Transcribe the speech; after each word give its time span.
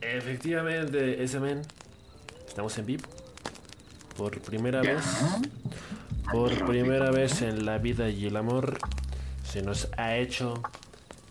Efectivamente, 0.00 1.22
ese 1.22 1.40
men. 1.40 1.62
Estamos 2.46 2.76
en 2.78 2.86
vivo. 2.86 3.04
Por 4.16 4.40
primera 4.40 4.80
vez. 4.80 5.04
Por 6.32 6.66
primera 6.66 7.10
vez 7.10 7.42
en 7.42 7.64
la 7.64 7.78
vida 7.78 8.08
y 8.08 8.26
el 8.26 8.36
amor. 8.36 8.78
Se 9.44 9.62
nos 9.62 9.88
ha 9.96 10.16
hecho 10.16 10.62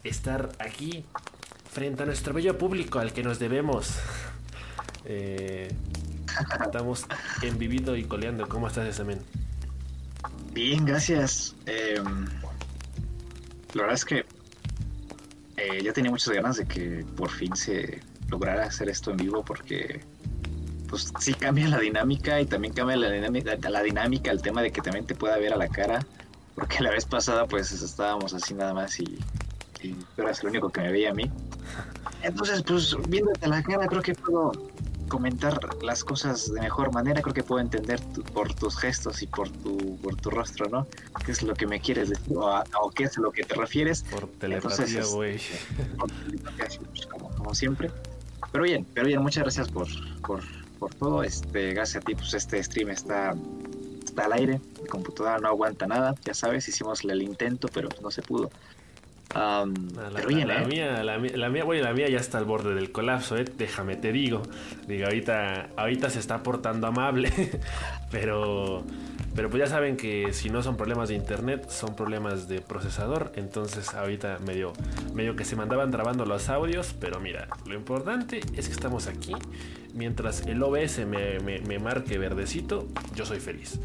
estar 0.03 0.49
aquí. 0.59 1.05
Frente 1.71 2.03
a 2.03 2.05
nuestro 2.05 2.33
bello 2.33 2.57
público 2.57 2.99
al 2.99 3.13
que 3.13 3.23
nos 3.23 3.39
debemos. 3.39 3.95
Eh, 5.09 5.73
estamos 6.65 7.05
en 7.41 7.57
vivido 7.57 7.95
y 7.95 8.03
coleando. 8.03 8.49
¿Cómo 8.49 8.67
estás, 8.67 8.89
ese 8.89 9.05
men? 9.05 9.19
Bien, 10.51 10.83
gracias. 10.83 11.55
Eh, 11.65 12.01
la 13.73 13.81
verdad 13.83 13.93
es 13.93 14.03
que 14.03 14.25
eh, 15.55 15.81
ya 15.81 15.93
tenía 15.93 16.11
muchas 16.11 16.33
ganas 16.33 16.57
de 16.57 16.67
que 16.67 17.05
por 17.15 17.29
fin 17.29 17.55
se 17.55 18.01
lograra 18.29 18.65
hacer 18.65 18.89
esto 18.89 19.11
en 19.11 19.17
vivo 19.17 19.43
porque 19.43 20.01
pues 20.89 21.11
sí 21.19 21.33
cambia 21.33 21.67
la 21.67 21.79
dinámica 21.79 22.39
y 22.39 22.45
también 22.45 22.73
cambia 22.73 22.95
la 22.95 23.09
dinámica, 23.09 23.57
la 23.69 23.83
dinámica, 23.83 24.31
el 24.31 24.41
tema 24.41 24.61
de 24.61 24.71
que 24.71 24.81
también 24.81 25.05
te 25.05 25.15
pueda 25.15 25.37
ver 25.37 25.53
a 25.53 25.57
la 25.57 25.67
cara, 25.67 26.05
porque 26.55 26.81
la 26.81 26.91
vez 26.91 27.05
pasada 27.05 27.45
pues 27.45 27.71
estábamos 27.71 28.33
así 28.33 28.53
nada 28.53 28.73
más 28.73 28.99
y, 28.99 29.17
y 29.81 29.93
tú 29.93 30.21
eras 30.21 30.41
el 30.41 30.49
único 30.49 30.69
que 30.69 30.81
me 30.81 30.91
veía 30.91 31.11
a 31.11 31.13
mí. 31.13 31.29
Entonces 32.23 32.63
pues 32.63 32.95
viéndote 33.09 33.45
a 33.45 33.49
la 33.49 33.63
cara 33.63 33.87
creo 33.87 34.01
que 34.01 34.13
puedo 34.13 34.51
comentar 35.07 35.59
las 35.83 36.03
cosas 36.03 36.51
de 36.53 36.61
mejor 36.61 36.93
manera, 36.93 37.21
creo 37.21 37.33
que 37.33 37.43
puedo 37.43 37.61
entender 37.61 37.99
por 38.33 38.53
tus 38.53 38.77
gestos 38.77 39.21
y 39.21 39.27
por 39.27 39.49
tu, 39.49 39.97
por 39.97 40.15
tu 40.15 40.29
rostro, 40.29 40.69
¿no? 40.69 40.87
¿Qué 41.25 41.31
es 41.31 41.41
lo 41.43 41.53
que 41.53 41.65
me 41.65 41.79
quieres 41.79 42.09
decir 42.09 42.35
o, 42.35 42.91
qué 42.93 43.05
es 43.05 43.17
a 43.17 43.21
lo 43.21 43.31
que 43.31 43.43
te 43.43 43.55
refieres? 43.55 44.03
Por 44.03 44.27
telepatía, 44.27 45.03
güey. 45.05 45.39
Pues, 45.97 47.05
como, 47.07 47.29
como, 47.29 47.55
siempre. 47.55 47.89
Pero 48.51 48.63
bien, 48.63 48.85
pero 48.93 49.07
bien, 49.07 49.21
muchas 49.21 49.43
gracias 49.43 49.69
por, 49.69 49.87
por, 50.21 50.41
por 50.79 50.93
todo. 50.95 51.23
Este, 51.23 51.73
gracias 51.73 52.03
a 52.03 52.05
ti, 52.05 52.15
pues 52.15 52.33
este 52.33 52.63
stream 52.63 52.89
está, 52.89 53.35
está 54.03 54.25
al 54.25 54.33
aire. 54.33 54.61
Mi 54.81 54.87
computadora 54.87 55.39
no 55.39 55.49
aguanta 55.49 55.87
nada, 55.87 56.15
ya 56.23 56.33
sabes, 56.33 56.67
hicimos 56.67 57.03
el 57.03 57.21
intento, 57.21 57.67
pero 57.73 57.89
no 58.01 58.11
se 58.11 58.21
pudo. 58.21 58.49
Um, 59.35 59.73
la, 59.93 60.21
bien, 60.25 60.47
la, 60.47 60.63
¿eh? 60.63 60.65
mía, 60.65 61.03
la, 61.03 61.17
la, 61.17 61.49
mía, 61.49 61.65
la 61.65 61.93
mía 61.93 62.09
ya 62.09 62.17
está 62.17 62.37
al 62.37 62.45
borde 62.45 62.73
del 62.73 62.91
colapso, 62.93 63.35
¿eh? 63.37 63.43
déjame 63.57 63.97
te 63.97 64.11
digo. 64.13 64.41
Digo, 64.87 65.05
ahorita, 65.05 65.69
ahorita 65.75 66.09
se 66.09 66.19
está 66.19 66.41
portando 66.43 66.87
amable, 66.87 67.31
pero, 68.11 68.83
pero 69.35 69.49
pues 69.49 69.63
ya 69.63 69.67
saben 69.67 69.97
que 69.97 70.31
si 70.31 70.49
no 70.49 70.63
son 70.63 70.77
problemas 70.77 71.09
de 71.09 71.15
internet, 71.15 71.69
son 71.69 71.95
problemas 71.95 72.47
de 72.47 72.61
procesador. 72.61 73.33
Entonces 73.35 73.93
ahorita 73.93 74.39
medio, 74.39 74.71
medio 75.13 75.35
que 75.35 75.43
se 75.43 75.57
mandaban 75.57 75.91
trabando 75.91 76.25
los 76.25 76.47
audios, 76.47 76.95
pero 76.99 77.19
mira, 77.19 77.49
lo 77.65 77.75
importante 77.75 78.39
es 78.55 78.67
que 78.67 78.73
estamos 78.73 79.07
aquí. 79.07 79.33
Mientras 79.93 80.45
el 80.47 80.63
OBS 80.63 81.05
me, 81.05 81.39
me, 81.41 81.59
me 81.59 81.79
marque 81.79 82.17
verdecito, 82.17 82.87
yo 83.13 83.25
soy 83.25 83.41
feliz. 83.41 83.79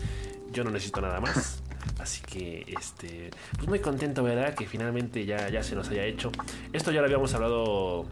Yo 0.52 0.62
no 0.62 0.70
necesito 0.70 1.00
nada 1.00 1.20
más. 1.20 1.62
Así 1.98 2.22
que, 2.22 2.64
este, 2.78 3.30
pues 3.56 3.68
muy 3.68 3.78
contento, 3.78 4.22
¿verdad? 4.22 4.54
Que 4.54 4.66
finalmente 4.66 5.24
ya, 5.24 5.48
ya 5.48 5.62
se 5.62 5.74
nos 5.74 5.88
haya 5.88 6.04
hecho. 6.04 6.32
Esto 6.72 6.90
ya 6.90 7.00
lo 7.00 7.06
habíamos 7.06 7.34
hablado 7.34 8.06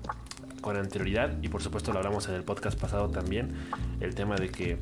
con 0.61 0.77
anterioridad 0.77 1.43
y 1.43 1.49
por 1.49 1.63
supuesto 1.63 1.93
lo 1.93 1.99
hablamos 1.99 2.29
en 2.29 2.35
el 2.35 2.43
podcast 2.43 2.79
pasado 2.79 3.09
también. 3.09 3.55
El 4.01 4.15
tema 4.15 4.37
de 4.37 4.51
que 4.51 4.79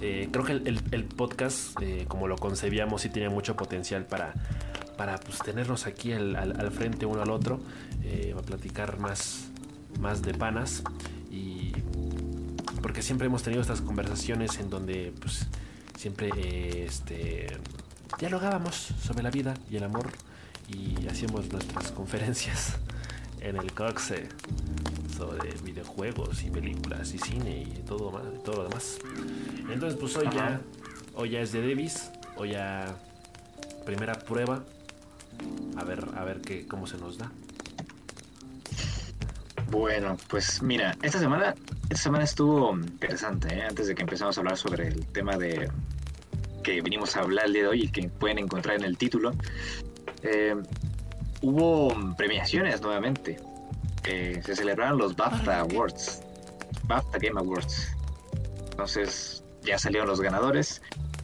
eh, 0.00 0.28
creo 0.30 0.44
que 0.44 0.52
el, 0.52 1.04
podcast, 1.04 1.80
eh, 1.82 2.04
como 2.06 2.28
lo 2.28 2.36
concebíamos, 2.36 3.02
sí 3.02 3.08
tenía 3.08 3.30
mucho 3.30 3.56
potencial 3.56 4.06
para, 4.06 4.32
para 4.96 5.18
pues, 5.18 5.38
tenernos 5.38 5.86
aquí 5.86 6.12
al, 6.12 6.70
frente 6.72 7.06
uno 7.06 7.22
al 7.22 7.30
otro, 7.30 7.60
eh, 8.04 8.34
a 8.38 8.42
platicar 8.42 8.98
más, 8.98 9.48
más 9.98 10.22
de 10.22 10.34
panas. 10.34 10.82
Y 11.30 11.72
porque 12.82 13.02
siempre 13.02 13.26
hemos 13.26 13.42
tenido 13.42 13.60
estas 13.60 13.80
conversaciones 13.80 14.58
en 14.58 14.70
donde 14.70 15.12
pues, 15.20 15.46
siempre 15.96 16.30
este, 16.84 17.48
dialogábamos 18.18 18.74
sobre 19.02 19.22
la 19.22 19.30
vida 19.30 19.54
y 19.70 19.76
el 19.76 19.84
amor 19.84 20.10
y 20.68 21.06
hacíamos 21.08 21.50
nuestras 21.50 21.92
conferencias 21.92 22.78
en 23.40 23.56
el 23.56 23.72
Coxe 23.72 24.28
sobre 25.16 25.52
videojuegos 25.62 26.42
y 26.42 26.50
películas 26.50 27.12
y 27.14 27.18
cine 27.18 27.62
y 27.62 27.82
todo, 27.86 28.10
todo 28.44 28.56
lo 28.56 28.68
demás. 28.68 28.98
Entonces 29.70 29.98
pues 29.98 30.16
hoy 30.16 30.28
ya, 30.32 30.60
hoy 31.14 31.30
ya 31.30 31.40
es 31.40 31.52
de 31.52 31.60
Davis, 31.60 32.10
hoy 32.36 32.52
ya 32.52 32.96
primera 33.84 34.14
prueba, 34.14 34.64
a 35.76 35.84
ver, 35.84 36.06
a 36.16 36.24
ver 36.24 36.40
qué, 36.40 36.66
cómo 36.66 36.86
se 36.86 36.98
nos 36.98 37.18
da. 37.18 37.30
Bueno, 39.70 40.16
pues 40.28 40.62
mira, 40.62 40.96
esta 41.00 41.20
semana, 41.20 41.54
esta 41.84 42.02
semana 42.02 42.24
estuvo 42.24 42.74
interesante, 42.74 43.54
¿eh? 43.54 43.62
antes 43.62 43.86
de 43.86 43.94
que 43.94 44.02
empezamos 44.02 44.36
a 44.36 44.40
hablar 44.40 44.56
sobre 44.56 44.88
el 44.88 45.06
tema 45.06 45.36
de 45.36 45.70
que 46.62 46.80
venimos 46.82 47.16
a 47.16 47.20
hablar 47.20 47.46
el 47.46 47.52
día 47.52 47.62
de 47.62 47.68
hoy 47.68 47.82
y 47.84 47.88
que 47.88 48.08
pueden 48.08 48.38
encontrar 48.38 48.76
en 48.76 48.84
el 48.84 48.96
título, 48.96 49.32
eh, 50.22 50.54
hubo 51.42 51.94
premiaciones 52.16 52.80
nuevamente. 52.82 53.38
Eh, 54.04 54.40
se 54.44 54.56
celebraron 54.56 54.98
los 54.98 55.14
BAFTA 55.16 55.60
Awards, 55.60 56.22
BAFTA 56.84 57.18
Game 57.18 57.40
Awards. 57.40 57.94
Entonces 58.70 59.44
ya 59.62 59.78
salieron 59.78 60.08
los 60.08 60.20
ganadores. 60.20 60.80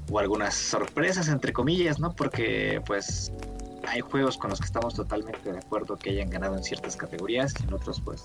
Hubo 0.08 0.20
algunas 0.20 0.54
sorpresas, 0.54 1.28
entre 1.28 1.52
comillas, 1.52 1.98
¿no? 1.98 2.14
Porque 2.14 2.80
pues 2.86 3.32
hay 3.86 4.00
juegos 4.00 4.36
con 4.36 4.50
los 4.50 4.60
que 4.60 4.66
estamos 4.66 4.94
totalmente 4.94 5.52
de 5.52 5.58
acuerdo 5.58 5.96
que 5.96 6.10
hayan 6.10 6.30
ganado 6.30 6.56
en 6.56 6.62
ciertas 6.62 6.96
categorías 6.96 7.54
y 7.60 7.64
en 7.64 7.72
otros 7.72 8.00
pues 8.00 8.24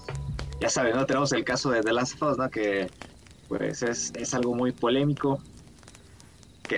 ya 0.59 0.69
saben, 0.69 0.95
¿no? 0.95 1.05
Tenemos 1.05 1.31
el 1.31 1.43
caso 1.43 1.71
de 1.71 1.81
The 1.81 1.93
Last 1.93 2.21
of 2.21 2.31
Us, 2.31 2.37
¿no? 2.37 2.49
Que 2.49 2.89
pues 3.47 3.83
es, 3.83 4.11
es 4.15 4.33
algo 4.33 4.53
muy 4.53 4.71
polémico 4.71 5.41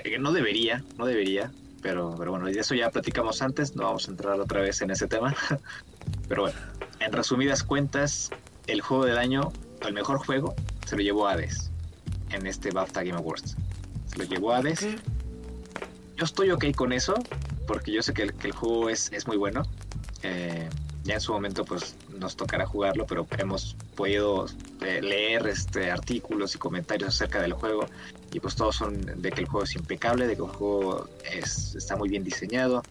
que, 0.02 0.18
no 0.18 0.32
debería, 0.32 0.82
no 0.98 1.06
debería, 1.06 1.50
pero, 1.82 2.14
pero 2.18 2.30
bueno, 2.32 2.46
de 2.46 2.58
eso 2.58 2.74
ya 2.74 2.90
platicamos 2.90 3.42
antes, 3.42 3.76
no 3.76 3.84
vamos 3.84 4.08
a 4.08 4.10
entrar 4.10 4.40
otra 4.40 4.60
vez 4.60 4.80
en 4.82 4.90
ese 4.90 5.06
tema. 5.06 5.34
pero 6.28 6.42
bueno, 6.42 6.58
en 7.00 7.12
resumidas 7.12 7.62
cuentas, 7.62 8.30
el 8.66 8.80
juego 8.80 9.04
del 9.04 9.18
año, 9.18 9.52
el 9.86 9.92
mejor 9.92 10.18
juego, 10.18 10.54
se 10.86 10.96
lo 10.96 11.02
llevó 11.02 11.28
Hades 11.28 11.70
en 12.30 12.46
este 12.46 12.70
BAFTA 12.70 13.04
Game 13.04 13.18
Awards. 13.18 13.56
Se 14.06 14.18
lo 14.18 14.24
llevó 14.24 14.52
Hades. 14.52 14.86
Yo 16.16 16.24
estoy 16.24 16.50
ok 16.50 16.66
con 16.74 16.92
eso, 16.92 17.14
porque 17.66 17.92
yo 17.92 18.02
sé 18.02 18.14
que 18.14 18.22
el, 18.22 18.52
juego 18.52 18.88
es, 18.88 19.12
es 19.12 19.26
muy 19.26 19.36
bueno. 19.36 19.62
Eh, 20.22 20.68
ya 21.04 21.14
en 21.14 21.20
su 21.20 21.32
momento 21.32 21.64
pues 21.64 21.96
nos 22.18 22.34
tocará 22.36 22.66
jugarlo, 22.66 23.06
pero 23.06 23.26
hemos 23.38 23.76
podido 23.94 24.46
eh, 24.80 25.02
leer 25.02 25.46
este, 25.46 25.90
artículos 25.90 26.54
y 26.54 26.58
comentarios 26.58 27.14
acerca 27.14 27.42
del 27.42 27.52
juego 27.52 27.86
y 28.34 28.40
pues 28.40 28.56
todos 28.56 28.74
son 28.74 29.00
de 29.22 29.30
que 29.30 29.42
el 29.42 29.46
juego 29.46 29.62
es 29.62 29.76
impecable, 29.76 30.26
de 30.26 30.34
que 30.34 30.42
el 30.42 30.48
juego 30.48 31.08
es, 31.32 31.76
está 31.76 31.96
muy 31.96 32.08
bien 32.08 32.24
diseñado, 32.24 32.82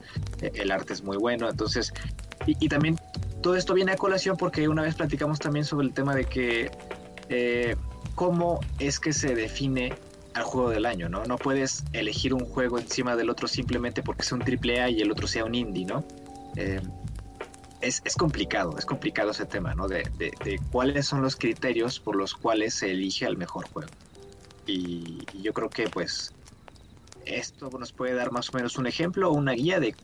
eh, 0.41 0.51
el 0.55 0.71
arte 0.71 0.93
es 0.93 1.03
muy 1.03 1.17
bueno, 1.17 1.49
entonces, 1.49 1.93
y, 2.47 2.69
también 2.69 2.97
todo 3.41 3.57
esto 3.57 3.73
viene 3.73 3.91
a 3.91 3.97
colación 3.97 4.37
porque 4.37 4.69
una 4.69 4.83
vez 4.83 4.95
platicamos 4.95 5.39
también 5.39 5.65
sobre 5.65 5.85
el 5.87 5.93
tema 5.93 6.15
de 6.15 6.23
que 6.23 6.71
eh, 7.27 7.75
cómo 8.15 8.61
es 8.79 9.01
que 9.01 9.11
se 9.11 9.35
define 9.35 9.93
al 10.33 10.43
juego 10.43 10.69
del 10.69 10.85
año, 10.85 11.09
¿no? 11.09 11.25
No 11.25 11.37
puedes 11.37 11.83
elegir 11.91 12.33
un 12.33 12.45
juego 12.45 12.79
encima 12.79 13.17
del 13.17 13.29
otro 13.29 13.47
simplemente 13.49 14.01
porque 14.01 14.23
sea 14.23 14.37
un 14.37 14.45
triple 14.45 14.81
A 14.81 14.89
y 14.89 15.01
el 15.01 15.11
otro 15.11 15.27
sea 15.27 15.43
un 15.43 15.55
indie, 15.55 15.85
¿no? 15.85 16.05
es, 17.81 18.01
es, 18.05 18.15
complicado, 18.15 18.75
es 18.77 18.85
complicado 18.85 19.31
ese 19.31 19.45
tema, 19.45 19.73
¿no? 19.75 19.87
De, 19.87 20.03
de, 20.17 20.59
cuáles 20.71 21.07
son 21.07 21.21
los 21.21 21.35
criterios 21.35 21.99
por 21.99 22.15
los 22.15 22.33
cuales 22.33 22.75
se 22.75 22.91
elige 22.91 23.25
al 23.25 23.35
mejor 23.35 23.67
juego. 23.67 23.91
Y, 24.65 25.25
yo 25.41 25.53
creo 25.53 25.69
que 25.69 25.89
pues 25.89 26.33
esto 27.25 27.69
nos 27.79 27.91
puede 27.91 28.13
dar 28.13 28.31
más 28.31 28.49
o 28.49 28.53
menos 28.53 28.77
un 28.77 28.87
ejemplo 28.87 29.29
o 29.29 29.33
una 29.33 29.53
guía 29.53 29.79
de, 29.79 29.95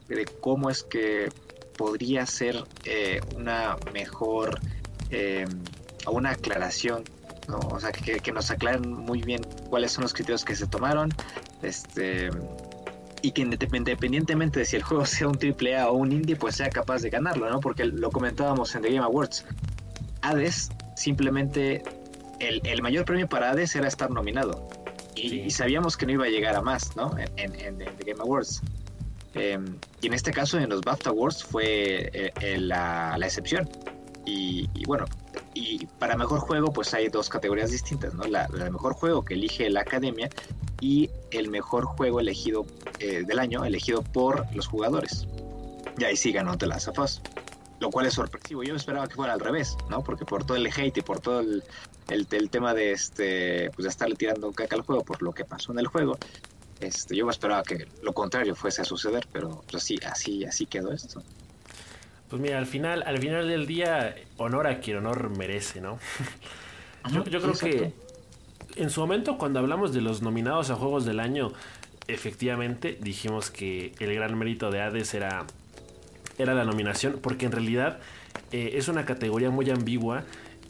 cómo 0.41 0.69
es 0.69 0.83
que 0.83 1.29
podría 1.77 2.25
ser 2.25 2.63
eh, 2.85 3.21
una 3.35 3.77
mejor 3.93 4.59
eh, 5.11 5.45
una 6.07 6.31
aclaración, 6.31 7.03
o 7.71 7.79
sea, 7.79 7.91
que, 7.91 8.19
que, 8.19 8.31
nos 8.31 8.51
aclaren 8.51 8.91
muy 8.91 9.21
bien 9.21 9.41
cuáles 9.69 9.91
son 9.91 10.03
los 10.03 10.13
criterios 10.13 10.45
que 10.45 10.55
se 10.55 10.67
tomaron, 10.67 11.09
este, 11.61 12.29
y 13.21 13.31
que 13.31 13.41
independientemente 13.41 14.59
de 14.59 14.65
si 14.65 14.75
el 14.75 14.83
juego 14.83 15.05
sea 15.05 15.27
un 15.27 15.37
triple 15.37 15.77
A 15.77 15.89
o 15.89 15.93
un 15.93 16.11
indie, 16.11 16.35
pues 16.35 16.55
sea 16.55 16.69
capaz 16.69 17.01
de 17.01 17.09
ganarlo, 17.09 17.49
¿no? 17.49 17.59
Porque 17.59 17.85
lo 17.85 18.11
comentábamos 18.11 18.75
en 18.75 18.81
The 18.81 18.89
Game 18.89 19.05
Awards. 19.05 19.45
Hades 20.21 20.69
simplemente 20.95 21.83
el, 22.39 22.81
mayor 22.81 23.05
premio 23.05 23.27
para 23.27 23.51
Hades 23.51 23.75
era 23.75 23.87
estar 23.87 24.09
nominado. 24.09 24.67
Y, 25.15 25.49
sabíamos 25.49 25.97
que 25.97 26.05
no 26.05 26.13
iba 26.13 26.25
a 26.25 26.29
llegar 26.29 26.55
a 26.55 26.61
más, 26.61 26.95
¿no? 26.95 27.15
En, 27.35 27.77
The 27.77 28.03
Game 28.05 28.21
Awards. 28.21 28.61
Em, 29.33 29.77
y 30.01 30.07
en 30.07 30.13
este 30.13 30.31
caso, 30.31 30.57
en 30.57 30.69
los 30.69 30.81
BAFTA 30.81 31.09
Awards, 31.09 31.43
fue 31.43 32.09
eh, 32.13 32.57
la, 32.57 33.17
excepción. 33.21 33.69
Y, 34.25 34.67
bueno, 34.85 35.05
y 35.55 35.87
para 35.97 36.15
mejor 36.15 36.39
juego, 36.39 36.71
pues 36.71 36.93
hay 36.93 37.09
dos 37.09 37.29
categorías 37.29 37.71
distintas, 37.71 38.13
¿no? 38.13 38.23
La, 38.25 38.47
la 38.53 38.69
mejor 38.69 38.93
juego 38.93 39.25
que 39.25 39.33
elige 39.33 39.69
la 39.69 39.81
academia 39.81 40.29
y 40.81 41.09
el 41.31 41.49
mejor 41.49 41.85
juego 41.85 42.19
elegido 42.19 42.65
eh, 42.99 43.23
del 43.25 43.39
año, 43.39 43.65
elegido 43.65 44.01
por 44.01 44.45
los 44.55 44.67
jugadores. 44.67 45.27
Y 45.97 46.03
ahí 46.03 46.15
sí 46.15 46.31
ganó 46.31 46.57
The 46.57 46.67
Last 46.67 46.87
of 46.89 46.99
Us. 46.99 47.21
Lo 47.79 47.89
cual 47.89 48.05
es 48.05 48.13
sorpresivo. 48.13 48.63
Yo 48.63 48.75
esperaba 48.75 49.07
que 49.07 49.15
fuera 49.15 49.33
al 49.33 49.39
revés, 49.39 49.77
¿no? 49.89 50.03
Porque 50.03 50.25
por 50.25 50.43
todo 50.43 50.57
el 50.57 50.67
hate 50.67 50.97
y 50.97 51.01
por 51.01 51.19
todo 51.19 51.39
el, 51.39 51.63
el, 52.09 52.49
tema 52.49 52.73
de 52.73 52.91
este 52.91 53.71
pues 53.71 53.83
de 53.83 53.89
estarle 53.89 54.15
tirando 54.15 54.51
caca 54.51 54.75
al 54.75 54.81
juego 54.81 55.03
por 55.03 55.21
lo 55.21 55.33
que 55.33 55.45
pasó 55.45 55.71
en 55.71 55.79
el 55.79 55.87
juego, 55.87 56.17
este, 56.79 57.15
yo 57.15 57.29
esperaba 57.29 57.63
que 57.63 57.87
lo 58.01 58.13
contrario 58.13 58.55
fuese 58.55 58.81
a 58.81 58.85
suceder, 58.85 59.27
pero 59.31 59.63
pues, 59.69 59.83
así, 59.83 59.99
así, 60.05 60.45
así 60.45 60.65
quedó 60.65 60.91
esto. 60.91 61.21
Pues 62.29 62.41
mira, 62.41 62.57
al 62.57 62.67
final, 62.67 63.03
al 63.05 63.17
final 63.17 63.47
del 63.47 63.65
día, 63.65 64.15
honor 64.37 64.67
a 64.67 64.79
quien 64.79 64.97
honor 64.97 65.29
merece, 65.35 65.81
¿no? 65.81 65.99
yo, 67.11 67.23
creo 67.23 67.53
que 67.53 67.93
en 68.75 68.89
su 68.89 69.01
momento, 69.01 69.37
cuando 69.37 69.59
hablamos 69.59 69.93
de 69.93 70.01
los 70.01 70.21
nominados 70.21 70.69
a 70.69 70.75
Juegos 70.75 71.05
del 71.05 71.19
Año, 71.19 71.51
efectivamente 72.07 72.97
dijimos 73.01 73.49
que 73.49 73.93
el 73.99 74.13
gran 74.13 74.37
mérito 74.37 74.69
de 74.69 74.81
Hades 74.81 75.13
era, 75.13 75.45
era 76.39 76.53
la 76.55 76.63
nominación, 76.63 77.19
porque 77.21 77.45
en 77.45 77.51
realidad 77.51 77.99
eh, 78.51 78.71
es 78.73 78.87
una 78.87 79.05
categoría 79.05 79.51
muy 79.51 79.69
ambigua 79.69 80.23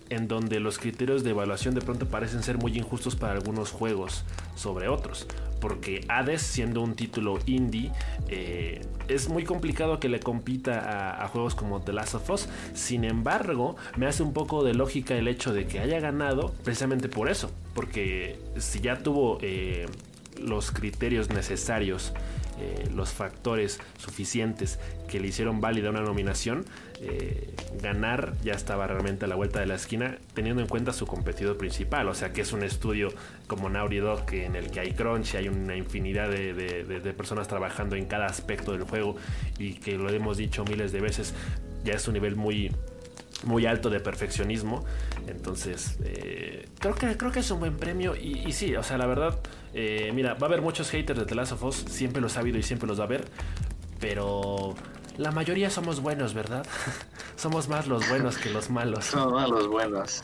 en 0.09 0.27
donde 0.27 0.59
los 0.59 0.79
criterios 0.79 1.23
de 1.23 1.29
evaluación 1.29 1.75
de 1.75 1.81
pronto 1.81 2.07
parecen 2.07 2.43
ser 2.43 2.57
muy 2.57 2.77
injustos 2.77 3.15
para 3.15 3.33
algunos 3.33 3.71
juegos 3.71 4.23
sobre 4.55 4.87
otros. 4.87 5.27
Porque 5.61 6.03
Hades, 6.07 6.41
siendo 6.41 6.81
un 6.81 6.95
título 6.95 7.37
indie, 7.45 7.91
eh, 8.27 8.81
es 9.07 9.29
muy 9.29 9.43
complicado 9.43 9.99
que 9.99 10.09
le 10.09 10.19
compita 10.19 11.23
a, 11.23 11.27
juegos 11.27 11.53
como 11.53 11.81
The 11.81 11.93
Last 11.93 12.15
of 12.15 12.29
Us. 12.29 12.49
Sin 12.73 13.03
embargo, 13.03 13.75
me 13.97 14.07
hace 14.07 14.23
un 14.23 14.33
poco 14.33 14.63
de 14.63 14.73
lógica 14.73 15.15
el 15.15 15.27
hecho 15.27 15.53
de 15.53 15.67
que 15.67 15.79
haya 15.79 15.99
ganado 15.99 16.53
precisamente 16.63 17.07
por 17.07 17.29
eso. 17.29 17.51
Porque 17.75 18.39
si 18.57 18.79
ya 18.79 19.03
tuvo 19.03 19.37
eh, 19.41 19.85
los 20.41 20.71
criterios 20.71 21.29
necesarios 21.29 22.13
eh, 22.59 22.89
los 22.93 23.11
factores 23.11 23.79
suficientes 23.97 24.79
que 25.07 25.19
le 25.19 25.27
hicieron 25.27 25.61
válida 25.61 25.89
una 25.89 26.01
nominación, 26.01 26.65
eh, 27.01 27.53
ganar 27.81 28.33
ya 28.43 28.53
estaba 28.53 28.85
realmente 28.85 29.23
a 29.23 29.27
la 29.29 29.35
vuelta 29.35 29.61
de 29.61 29.65
la 29.65 29.75
esquina, 29.75 30.17
teniendo 30.33 30.61
en 30.61 30.67
cuenta 30.67 30.91
su 30.91 31.07
competidor 31.07 31.57
principal. 31.57 32.09
O 32.09 32.13
sea, 32.13 32.33
que 32.33 32.41
es 32.41 32.51
un 32.51 32.63
estudio 32.63 33.09
como 33.47 33.69
Naughty 33.69 33.97
Dog, 33.97 34.25
que 34.25 34.45
en 34.45 34.57
el 34.57 34.71
que 34.71 34.81
hay 34.81 34.91
crunch, 34.91 35.35
hay 35.35 35.47
una 35.47 35.77
infinidad 35.77 36.29
de, 36.29 37.13
personas 37.17 37.47
trabajando 37.47 37.95
en 37.95 38.05
cada 38.05 38.25
aspecto 38.25 38.73
del 38.73 38.83
juego 38.83 39.15
y 39.57 39.75
que 39.75 39.97
lo 39.97 40.09
hemos 40.09 40.37
dicho 40.37 40.65
miles 40.65 40.91
de 40.91 40.99
veces, 40.99 41.33
ya 41.83 41.93
es 41.93 42.07
un 42.07 42.15
nivel 42.15 42.35
muy 42.35 42.71
muy 43.45 43.65
alto 43.65 43.89
de 43.89 44.01
perfeccionismo. 44.01 44.83
Entonces, 45.27 45.97
eh, 46.03 46.67
creo, 46.79 46.93
que, 46.93 47.15
creo 47.15 47.31
que 47.31 47.39
es 47.39 47.49
un 47.51 47.59
buen 47.61 47.77
premio. 47.77 48.13
Y, 48.17 48.43
y 48.45 48.51
sí, 48.51 48.75
o 48.75 48.83
sea, 48.83 48.97
la 48.97 49.05
verdad, 49.05 49.39
eh, 49.73 50.11
mira, 50.13 50.33
va 50.33 50.47
a 50.47 50.49
haber 50.49 50.61
muchos 50.61 50.89
haters 50.89 51.19
de 51.19 51.25
The 51.25 51.35
Last 51.35 51.51
of 51.53 51.63
Us, 51.63 51.75
siempre 51.75 52.21
los 52.21 52.37
ha 52.37 52.41
habido 52.41 52.57
y 52.57 52.63
siempre 52.63 52.87
los 52.87 52.99
va 52.99 53.03
a 53.03 53.07
haber, 53.07 53.25
pero 53.99 54.75
la 55.17 55.31
mayoría 55.31 55.69
somos 55.69 56.01
buenos, 56.01 56.33
¿verdad? 56.33 56.65
somos 57.35 57.67
más 57.67 57.87
los 57.87 58.07
buenos 58.07 58.37
que 58.37 58.49
los 58.49 58.69
malos. 58.69 59.05
Somos 59.05 59.33
más 59.33 59.49
los 59.49 59.67
buenos. 59.67 60.21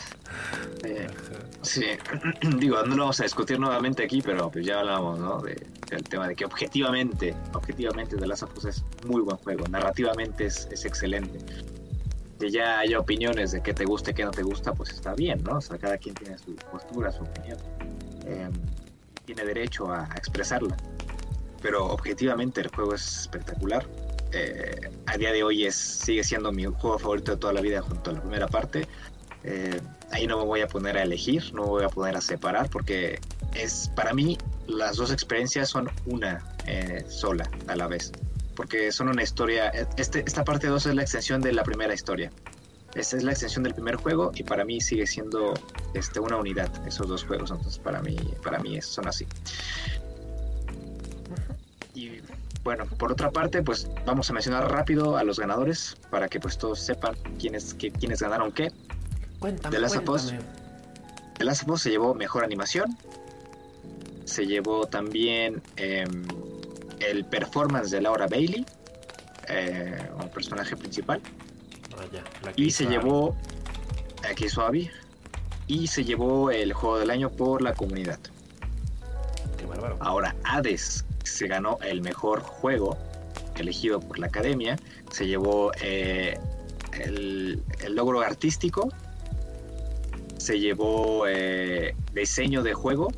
Sí, 1.61 1.85
digo, 2.59 2.81
no 2.83 2.95
lo 2.95 3.03
vamos 3.03 3.19
a 3.19 3.23
discutir 3.23 3.59
nuevamente 3.59 4.03
aquí, 4.03 4.21
pero 4.21 4.49
pues 4.49 4.65
ya 4.65 4.79
hablamos, 4.79 5.19
¿no? 5.19 5.41
del 5.41 6.03
tema 6.03 6.27
de 6.27 6.35
que 6.35 6.45
objetivamente, 6.45 7.35
objetivamente 7.53 8.15
The 8.15 8.25
Last 8.25 8.43
of 8.43 8.57
Us 8.57 8.65
es 8.65 8.85
muy 9.05 9.21
buen 9.21 9.37
juego, 9.37 9.67
narrativamente 9.67 10.45
es, 10.45 10.67
excelente. 10.85 11.39
Que 12.39 12.49
ya 12.49 12.79
haya 12.79 12.99
opiniones 12.99 13.51
de 13.51 13.61
qué 13.61 13.73
te 13.73 13.85
gusta 13.85 14.11
y 14.11 14.13
qué 14.13 14.23
no 14.23 14.31
te 14.31 14.43
gusta, 14.43 14.73
pues 14.73 14.91
está 14.91 15.13
bien, 15.13 15.43
¿no? 15.43 15.57
O 15.57 15.61
sea, 15.61 15.77
cada 15.77 15.97
quien 15.97 16.15
tiene 16.15 16.37
su 16.37 16.55
postura, 16.55 17.11
su 17.11 17.23
opinión. 17.23 17.57
Eh, 18.25 18.49
tiene 19.25 19.43
derecho 19.45 19.91
a, 19.91 20.07
expresarla. 20.15 20.75
Pero 21.61 21.85
objetivamente 21.85 22.61
el 22.61 22.67
juego 22.67 22.93
es 22.93 23.21
espectacular. 23.21 23.87
Eh, 24.31 24.89
a 25.05 25.17
día 25.17 25.31
de 25.31 25.43
hoy 25.43 25.65
es, 25.65 25.75
sigue 25.75 26.23
siendo 26.23 26.51
mi 26.51 26.65
juego 26.65 26.99
favorito 26.99 27.31
de 27.31 27.37
toda 27.37 27.53
la 27.53 27.61
vida 27.61 27.81
junto 27.81 28.11
a 28.11 28.13
la 28.13 28.21
primera 28.21 28.47
parte. 28.47 28.87
Eh, 29.43 29.79
ahí 30.11 30.27
no 30.27 30.37
me 30.37 30.45
voy 30.45 30.61
a 30.61 30.67
poner 30.67 30.97
a 30.97 31.03
elegir, 31.03 31.53
no 31.53 31.63
me 31.63 31.69
voy 31.69 31.83
a 31.83 31.89
poner 31.89 32.15
a 32.15 32.21
separar 32.21 32.69
porque 32.69 33.19
es 33.53 33.91
para 33.95 34.11
mí 34.13 34.37
las 34.67 34.97
dos 34.97 35.11
experiencias 35.11 35.69
son 35.69 35.89
una 36.05 36.43
eh, 36.65 37.05
sola 37.07 37.49
a 37.67 37.75
la 37.75 37.87
vez. 37.87 38.11
Porque 38.55 38.91
son 38.91 39.09
una 39.09 39.21
historia, 39.21 39.69
este, 39.97 40.23
esta 40.25 40.43
parte 40.43 40.67
2 40.67 40.85
es 40.85 40.95
la 40.95 41.01
extensión 41.01 41.41
de 41.41 41.51
la 41.51 41.63
primera 41.63 41.93
historia. 41.93 42.31
Esta 42.95 43.17
es 43.17 43.23
la 43.23 43.31
extensión 43.31 43.63
del 43.63 43.73
primer 43.73 43.95
juego 43.95 44.31
y 44.33 44.43
para 44.43 44.63
mí 44.63 44.79
sigue 44.79 45.05
siendo 45.05 45.53
este, 45.93 46.21
una 46.21 46.37
unidad 46.37 46.69
esos 46.87 47.07
dos 47.07 47.25
juegos. 47.25 47.51
Entonces 47.51 47.77
para 47.77 48.01
mí, 48.01 48.17
para 48.41 48.57
mí 48.59 48.81
son 48.81 49.07
así. 49.07 49.27
Y 51.93 52.21
bueno, 52.63 52.85
por 52.85 53.11
otra 53.11 53.31
parte, 53.31 53.61
pues 53.61 53.89
vamos 54.05 54.29
a 54.29 54.33
mencionar 54.33 54.71
rápido 54.71 55.17
a 55.17 55.23
los 55.25 55.37
ganadores 55.39 55.97
para 56.09 56.29
que 56.29 56.39
pues 56.39 56.57
todos 56.57 56.79
sepan 56.79 57.15
quiénes, 57.37 57.73
quiénes 57.73 58.21
ganaron 58.21 58.53
qué. 58.53 58.71
Cuéntame, 59.39 59.75
The 59.75 59.81
Last 59.81 61.67
of 61.67 61.69
Us, 61.69 61.81
se 61.81 61.89
llevó 61.89 62.15
mejor 62.15 62.45
animación. 62.45 62.97
Se 64.23 64.47
llevó 64.47 64.87
también 64.87 65.61
em, 65.75 66.25
el 66.99 67.25
performance 67.25 67.91
de 67.91 68.01
Laura 68.01 68.25
Bailey, 68.25 68.65
eh, 69.49 70.09
un 70.19 70.29
personaje 70.29 70.75
principal 70.77 71.21
y 72.55 72.71
se 72.71 72.85
llevó 72.85 73.35
aquí 74.29 74.49
suave 74.49 74.91
y 75.67 75.87
se 75.87 76.03
llevó 76.03 76.51
el 76.51 76.73
juego 76.73 76.99
del 76.99 77.09
año 77.09 77.29
por 77.29 77.61
la 77.61 77.73
comunidad. 77.73 78.19
Ahora 79.99 80.35
Hades 80.43 81.05
se 81.23 81.47
ganó 81.47 81.77
el 81.81 82.01
mejor 82.01 82.41
juego 82.41 82.97
elegido 83.55 83.99
por 83.99 84.19
la 84.19 84.27
academia, 84.27 84.77
se 85.11 85.27
llevó 85.27 85.71
eh, 85.81 86.37
el, 86.99 87.63
logro 87.89 88.21
artístico, 88.21 88.89
se 90.37 90.59
llevó 90.59 91.25
eh, 91.27 91.95
diseño 92.13 92.63
de 92.63 92.73
juego, 92.73 93.11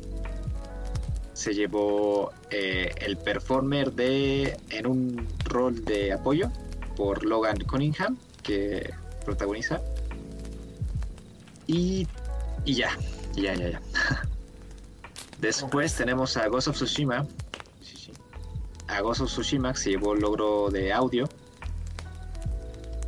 se 1.34 1.54
llevó 1.54 2.32
eh, 2.50 2.92
el 3.00 3.16
performer 3.16 3.92
de 3.92 4.56
en 4.70 4.86
un 4.86 5.28
rol 5.44 5.84
de 5.84 6.12
apoyo 6.12 6.50
por 6.96 7.24
Logan 7.24 7.58
Cunningham 7.58 8.16
que 8.48 8.94
protagoniza. 9.26 9.80
Y, 11.66 12.08
y 12.64 12.74
ya, 12.74 12.96
ya, 13.34 13.54
ya, 13.54 13.70
ya. 13.72 13.82
Después 15.40 15.94
tenemos 15.94 16.36
a 16.38 16.48
Ghost 16.48 16.68
of 16.68 16.76
Tsushima. 16.76 17.26
A 18.88 19.00
Ghost 19.02 19.20
of 19.20 19.30
Tsushima 19.30 19.74
se 19.74 19.90
llevó 19.90 20.14
el 20.14 20.20
logro 20.20 20.70
de 20.70 20.92
audio. 20.92 21.28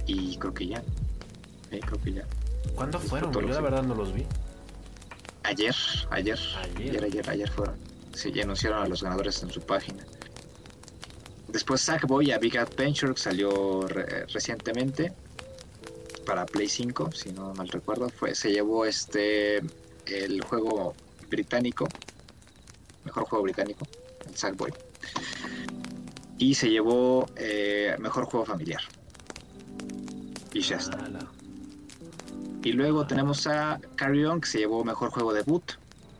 Y 0.06 0.36
creo 0.36 0.52
que 0.52 0.66
ya. 0.68 0.82
creo 1.70 2.00
que 2.04 2.12
ya. 2.12 2.26
¿Cuándo 2.74 2.98
fueron? 3.00 3.32
Yo 3.32 3.40
la 3.40 3.60
verdad 3.62 3.82
no 3.82 3.94
los 3.94 4.12
vi. 4.12 4.26
Ayer, 5.44 5.74
ayer. 6.10 6.38
Ayer, 6.76 7.04
ayer, 7.04 7.30
ayer, 7.30 7.50
fueron. 7.50 7.76
Sí, 8.12 8.30
ya 8.30 8.42
anunciaron 8.42 8.82
a 8.82 8.88
los 8.88 9.02
ganadores 9.02 9.42
en 9.42 9.50
su 9.50 9.62
página. 9.62 10.04
Después 11.48 11.80
Sackboy 11.80 12.30
a 12.30 12.38
Big 12.38 12.58
Adventure 12.58 13.14
salió 13.16 13.86
recientemente 14.28 15.12
para 16.20 16.46
Play 16.46 16.68
5, 16.68 17.12
si 17.12 17.32
no 17.32 17.54
mal 17.54 17.68
recuerdo, 17.68 18.08
fue, 18.08 18.34
se 18.34 18.50
llevó 18.52 18.84
este 18.84 19.58
el 20.06 20.40
juego 20.42 20.94
británico, 21.28 21.88
mejor 23.04 23.24
juego 23.24 23.44
británico, 23.44 23.86
el 24.28 24.36
Sackboy, 24.36 24.72
y 26.38 26.54
se 26.54 26.70
llevó 26.70 27.26
eh, 27.36 27.94
mejor 27.98 28.24
juego 28.24 28.44
familiar. 28.46 28.82
Y 30.52 30.60
ya 30.60 30.76
está. 30.76 30.98
Y 32.62 32.72
luego 32.72 33.06
tenemos 33.06 33.46
a 33.46 33.80
Carry 33.94 34.24
On, 34.24 34.40
que 34.40 34.48
se 34.48 34.58
llevó 34.58 34.84
mejor 34.84 35.10
juego 35.10 35.32
debut. 35.32 35.62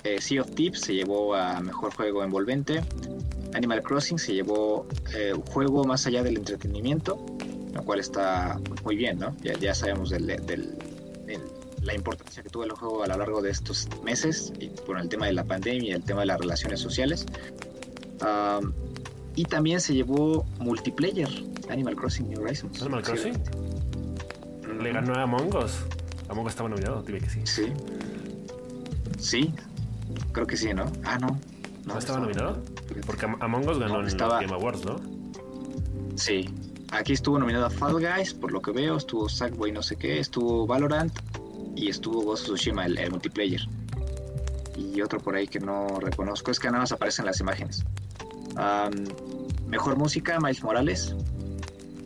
Eh, 0.04 0.21
sea 0.21 0.40
of 0.40 0.50
Tips 0.54 0.80
se 0.80 0.95
llevó 0.95 1.35
a 1.35 1.61
mejor 1.61 1.92
juego 1.95 2.25
envolvente. 2.25 2.83
Animal 3.52 3.83
Crossing 3.83 4.19
se 4.19 4.33
llevó 4.33 4.87
eh, 5.14 5.35
un 5.35 5.42
juego 5.42 5.85
más 5.85 6.07
allá 6.07 6.23
del 6.23 6.37
entretenimiento 6.37 7.19
lo 7.81 7.87
cual 7.87 7.99
está 7.99 8.61
muy 8.85 8.95
bien, 8.95 9.19
¿no? 9.19 9.35
Ya, 9.43 9.55
ya 9.55 9.75
sabemos 9.75 10.11
del, 10.11 10.27
la 11.83 11.95
importancia 11.95 12.43
que 12.43 12.51
tuvo 12.51 12.65
el 12.65 12.73
juego 12.73 13.03
a 13.03 13.07
lo 13.07 13.17
largo 13.17 13.41
de 13.41 13.51
estos 13.51 13.89
meses 14.05 14.53
y 14.61 14.69
por 14.69 14.99
el 14.99 15.09
tema 15.09 15.27
de 15.27 15.33
la 15.33 15.45
pandemia 15.45 15.91
y 15.91 15.93
el 15.93 16.03
tema 16.03 16.21
de 16.21 16.27
las 16.27 16.39
relaciones 16.39 16.79
sociales. 16.81 17.27
y 19.35 19.45
también 19.45 19.81
se 19.81 19.95
llevó 19.95 20.45
multiplayer 20.59 21.31
Animal 21.71 21.97
Crossing 21.97 22.29
New 22.29 22.43
Horizons. 22.43 22.83
Animal 22.83 23.03
Crossing. 23.03 23.43
Le 24.83 24.93
ganó 24.93 25.15
a 25.15 25.23
Among 25.23 25.57
Us. 25.57 25.79
Among 26.29 26.45
Us 26.45 26.53
estaba 26.53 26.69
nominado, 26.69 27.03
dime 27.03 27.21
que 27.21 27.31
sí. 27.31 27.41
Sí. 27.45 27.73
Sí. 29.19 29.55
Creo 30.33 30.47
que 30.47 30.57
sí, 30.59 30.75
¿no? 30.75 30.85
Ah, 31.05 31.19
no. 31.19 31.41
¿No, 31.87 31.99
estaba, 31.99 32.21
nominado? 32.21 32.63
Porque 33.07 33.27
Among 33.41 33.69
Us 33.69 33.79
ganó 33.79 34.01
en 34.01 34.07
estaba... 34.07 34.39
Game 34.43 34.53
Awards, 34.53 34.85
¿no? 34.85 34.97
Sí, 36.17 36.47
Aquí 36.93 37.13
estuvo 37.13 37.39
nominada 37.39 37.71
Fall 37.71 38.01
Guys, 38.01 38.35
por 38.35 38.53
lo 38.53 38.61
que 38.61 38.73
veo, 38.73 38.97
estuvo 38.97 39.29
Sackboy 39.29 39.71
no 39.71 39.83
sé 39.83 39.97
qué, 39.97 40.19
estuvo 40.19 40.67
Valorant 40.67 41.13
y 41.77 41.89
estuvo 41.89 42.23
Ghost 42.23 42.49
of 42.49 42.57
Tsushima, 42.57 42.87
el, 42.87 43.11
multiplayer. 43.11 43.61
Y 44.77 45.01
otro 45.01 45.21
por 45.21 45.37
ahí 45.37 45.47
que 45.47 45.61
no 45.61 46.01
reconozco, 46.01 46.51
es 46.51 46.59
que 46.59 46.67
nada 46.67 46.81
más 46.81 46.93
aparecen 46.93 47.27
las 47.27 47.39
imágenes. 47.41 47.85
mejor 49.69 49.97
música, 49.97 50.39
Miles 50.41 50.65
Morales. 50.65 51.15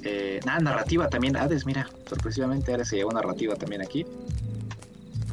Eh, 0.03 0.41
nada, 0.45 0.61
narrativa 0.61 1.09
también, 1.09 1.35
Hades, 1.37 1.65
mira, 1.65 1.89
sorpresivamente 2.07 2.75
Hades 2.75 2.89
se 2.89 2.97
llevó 2.97 3.13
narrativa 3.13 3.57
también 3.57 3.81
aquí. 3.81 4.05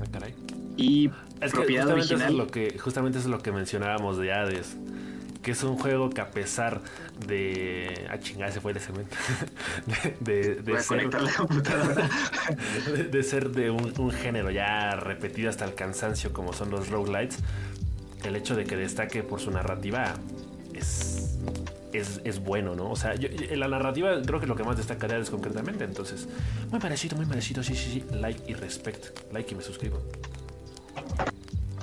Ah, 0.02 0.06
caray. 0.12 0.34
Y 0.78 1.10
propiedad 1.52 1.90
original. 1.90 2.38
lo 2.38 2.48
que, 2.48 2.80
justamente 2.80 3.20
eso 3.20 3.28
es 3.28 3.32
lo 3.32 3.40
que 3.40 3.52
mencionábamos 3.52 4.18
de 4.18 4.32
Hades 4.32 4.78
que 5.42 5.52
es 5.52 5.64
un 5.64 5.78
juego 5.78 6.10
que 6.10 6.22
a 6.22 6.32
pesar 6.32 6.82
de. 7.26 8.08
Ah, 8.10 8.20
chingada, 8.20 8.52
se 8.52 8.62
fue 8.62 8.72
el 8.72 8.80
cemento. 8.80 9.16
de, 10.20 10.56
de, 10.56 10.80
ser, 10.80 11.10
de, 13.10 13.24
ser 13.24 13.50
de 13.50 13.70
un, 13.72 14.12
género 14.12 14.52
ya 14.52 14.92
repetido 14.92 15.50
hasta 15.50 15.66
el 15.66 15.74
cansancio, 15.74 16.32
como 16.32 16.54
son 16.54 16.70
los 16.70 16.90
roguelites, 16.90 17.40
el 18.24 18.36
hecho 18.36 18.56
de 18.56 18.66
que 18.66 18.76
destaque 18.76 19.24
por 19.24 19.40
su 19.40 19.52
narrativa 19.52 20.14
es. 20.74 21.18
Es, 21.94 22.40
bueno, 22.40 22.74
¿no? 22.74 22.90
O 22.90 22.96
sea, 22.96 23.16
yo, 23.16 23.28
la 23.54 23.68
narrativa 23.68 24.22
creo 24.22 24.40
que 24.40 24.46
es 24.46 24.50
lo 24.50 24.56
que 24.56 24.64
más 24.64 24.78
destacaría 24.78 25.18
es 25.18 25.30
concretamente. 25.30 25.84
Entonces, 25.84 26.30
muy 26.70 26.80
merecido, 26.80 27.18
muy 27.18 27.26
merecido. 27.26 27.64
Sí, 27.64 27.76
sí, 27.76 27.92
sí. 27.92 28.16
Like 28.16 28.50
y 28.50 28.54
respect. 28.54 29.08
Like 29.34 29.52
y 29.52 29.58
me 29.58 29.62
suscribo. 29.62 30.02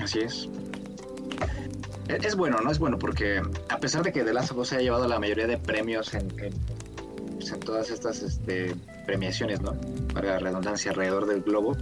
Así 0.01 0.21
es. 0.21 0.49
Es 2.09 2.37
bueno, 2.37 2.59
¿no? 2.63 2.71
Es 2.71 2.79
bueno 2.79 2.99
porque 2.99 3.43
a 3.69 3.79
pesar 3.79 4.03
de 4.03 4.13
que 4.13 4.25
The 4.25 4.33
Last 4.33 4.53
of 4.53 4.59
Us 4.59 4.73
haya 4.73 4.83
llevado 4.83 5.07
la 5.07 5.19
mayoría 5.19 5.47
de 5.47 5.59
premios 5.59 6.15
en, 6.15 6.29
pues, 6.29 7.61
todas 7.61 7.91
estas 7.91 8.23
este, 8.23 8.75
premiaciones, 9.07 9.61
¿no? 9.61 9.75
Para 10.15 10.33
la 10.33 10.39
redundancia 10.39 10.91
alrededor 10.91 11.27
del 11.27 11.43
globo, 11.43 11.77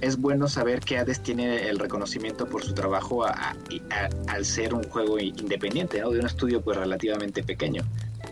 es 0.00 0.16
bueno 0.16 0.48
saber 0.48 0.80
que 0.80 0.98
Hades 0.98 1.22
tiene 1.22 1.68
el 1.68 1.78
reconocimiento 1.78 2.46
por 2.46 2.64
su 2.64 2.74
trabajo 2.74 3.24
al 3.24 4.44
ser 4.44 4.74
un 4.74 4.82
juego 4.82 5.20
independiente, 5.20 6.00
¿no? 6.00 6.10
De 6.10 6.18
un 6.18 6.26
estudio 6.26 6.60
pues 6.60 6.76
relativamente 6.76 7.44
pequeño. 7.44 7.84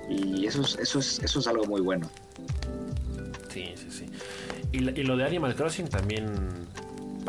Y 0.09 0.47
eso 0.47 0.63
es, 0.63 0.77
eso 0.81 0.99
es, 0.99 1.21
eso 1.23 1.39
es 1.39 1.47
algo 1.47 1.65
muy 1.65 1.81
bueno. 1.81 2.11
Sí, 3.53 3.73
sí, 3.77 3.87
sí. 3.89 4.07
Y, 4.73 4.79
y 4.79 5.05
lo 5.05 5.17
de 5.17 5.25
Animal 5.25 5.55
Crossing 5.55 5.89
también 5.89 6.27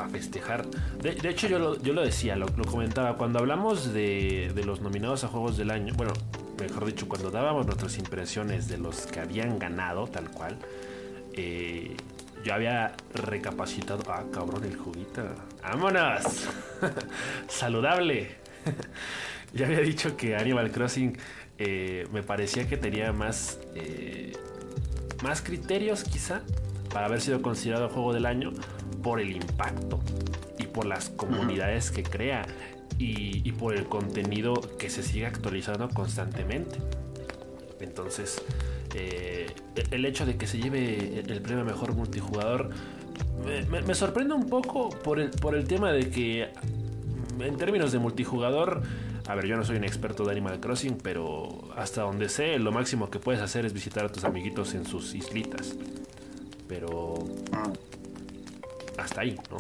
festejar. 0.10 0.66
De, 1.02 1.30
hecho, 1.30 1.48
yo 1.48 1.60
lo, 1.60 1.82
yo 1.82 1.94
lo 1.94 2.02
decía, 2.04 2.36
lo, 2.36 2.48
comentaba. 2.48 3.18
Cuando 3.18 3.40
hablamos 3.40 3.94
de, 3.94 4.52
los 4.66 4.82
nominados 4.82 5.24
a 5.24 5.28
Juegos 5.28 5.58
del 5.58 5.72
Año, 5.72 5.94
bueno, 5.96 6.14
mejor 6.60 6.86
dicho, 6.86 7.08
cuando 7.08 7.32
dábamos 7.32 7.66
nuestras 7.66 7.98
impresiones 7.98 8.68
de 8.68 8.78
los 8.78 9.06
que 9.08 9.20
habían 9.20 9.60
ganado, 9.60 10.08
tal 10.08 10.30
cual, 10.32 10.58
eh, 11.34 11.96
yo 12.44 12.54
había 12.54 12.96
recapacitado. 13.14 14.04
Ah, 14.10 14.24
cabrón, 14.32 14.64
el 14.64 14.76
juguito. 14.76 15.24
¡Vámonos! 15.62 16.50
¡Saludable! 17.48 18.36
ya 19.54 19.66
había 19.66 19.80
dicho 19.80 20.18
que 20.18 20.36
Animal 20.36 20.72
Crossing 20.72 21.18
eh, 21.58 22.08
me 22.12 22.24
parecía 22.24 22.68
que 22.68 22.78
tenía 22.78 23.14
más. 23.14 23.60
Eh, 23.76 24.34
más 25.22 25.42
criterios, 25.42 26.04
quizá, 26.04 26.42
para 26.92 27.06
haber 27.06 27.22
sido 27.22 27.42
considerado 27.42 27.90
juego 27.90 28.14
del 28.14 28.26
año 28.26 28.52
por 29.02 29.20
el 29.20 29.32
impacto 29.32 30.00
y 30.58 30.68
por 30.68 30.86
las 30.86 31.10
comunidades 31.10 31.92
que 31.92 32.04
crea 32.04 32.46
y, 32.98 33.52
por 33.54 33.76
el 33.76 33.86
contenido 33.86 34.54
que 34.78 34.90
se 34.90 35.02
sigue 35.02 35.26
actualizando 35.26 35.90
constantemente. 35.90 36.78
Entonces, 37.80 38.42
eh, 38.94 39.48
el 39.90 40.06
hecho 40.06 40.26
de 40.26 40.38
que 40.38 40.46
se 40.46 40.60
lleve 40.60 41.20
el 41.20 41.42
premio 41.42 41.66
mejor 41.66 41.96
multijugador 41.96 42.70
me, 43.70 43.96
sorprende 43.96 44.34
un 44.34 44.48
poco 44.48 44.90
por 44.90 45.20
el, 45.20 45.32
por 45.32 45.56
el 45.56 45.68
tema 45.68 45.92
de 45.92 46.10
que 46.10 46.50
en 47.40 47.58
términos 47.58 47.92
de 47.92 48.00
multijugador, 48.00 48.84
a 49.28 49.36
ver, 49.36 49.48
yo 49.48 49.58
no 49.58 49.64
soy 49.64 49.78
un 49.78 49.84
experto 49.84 50.24
de 50.26 50.32
Animal 50.32 50.60
Crossing, 50.60 50.98
pero 51.02 51.70
hasta 51.76 52.04
donde 52.04 52.30
sé, 52.30 52.60
lo 52.60 52.72
máximo 52.72 53.10
que 53.10 53.20
puedes 53.20 53.42
hacer 53.42 53.66
es 53.66 53.74
visitar 53.74 54.06
a 54.06 54.10
tus 54.10 54.24
amiguitos 54.24 54.74
en 54.76 54.86
sus 54.86 55.16
islitas. 55.16 55.76
Pero 56.68 57.16
hasta 59.04 59.22
ahí, 59.22 59.40
¿no? 59.50 59.58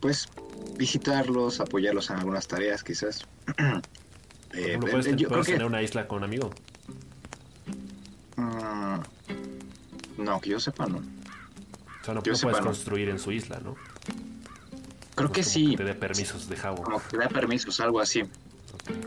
Pues 0.00 0.28
visitarlos, 0.76 1.60
apoyarlos 1.60 2.10
en 2.10 2.16
algunas 2.16 2.46
tareas, 2.46 2.84
quizás. 2.84 3.26
eh, 4.52 4.78
puedes, 4.80 5.06
eh, 5.06 5.16
yo 5.16 5.28
tener 5.42 5.64
una 5.64 5.82
isla 5.82 6.06
con 6.06 6.18
un 6.18 6.24
amigo? 6.24 6.50
Mm, 8.36 9.00
no, 10.18 10.40
que 10.40 10.50
yo 10.50 10.60
sepa, 10.60 10.86
no. 10.86 10.98
O 10.98 12.04
sea, 12.04 12.14
no, 12.14 12.22
puedes 12.22 12.42
construir 12.42 13.08
en 13.08 13.18
su 13.18 13.32
isla, 13.32 13.60
¿no? 13.62 13.76
Creo 15.14 15.32
que 15.32 15.42
sí. 15.42 15.74
te 15.76 15.82
dé 15.82 15.94
permisos 15.94 16.48
de 16.48 16.56
Jabo. 16.56 16.82
Como 16.82 17.00
que 17.00 17.08
te 17.08 17.16
da 17.18 17.28
permisos, 17.28 17.80
algo 17.80 18.00
así. 18.00 18.22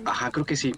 Ajá, 0.06 0.32
creo 0.32 0.46
que 0.46 0.56
sí. 0.56 0.74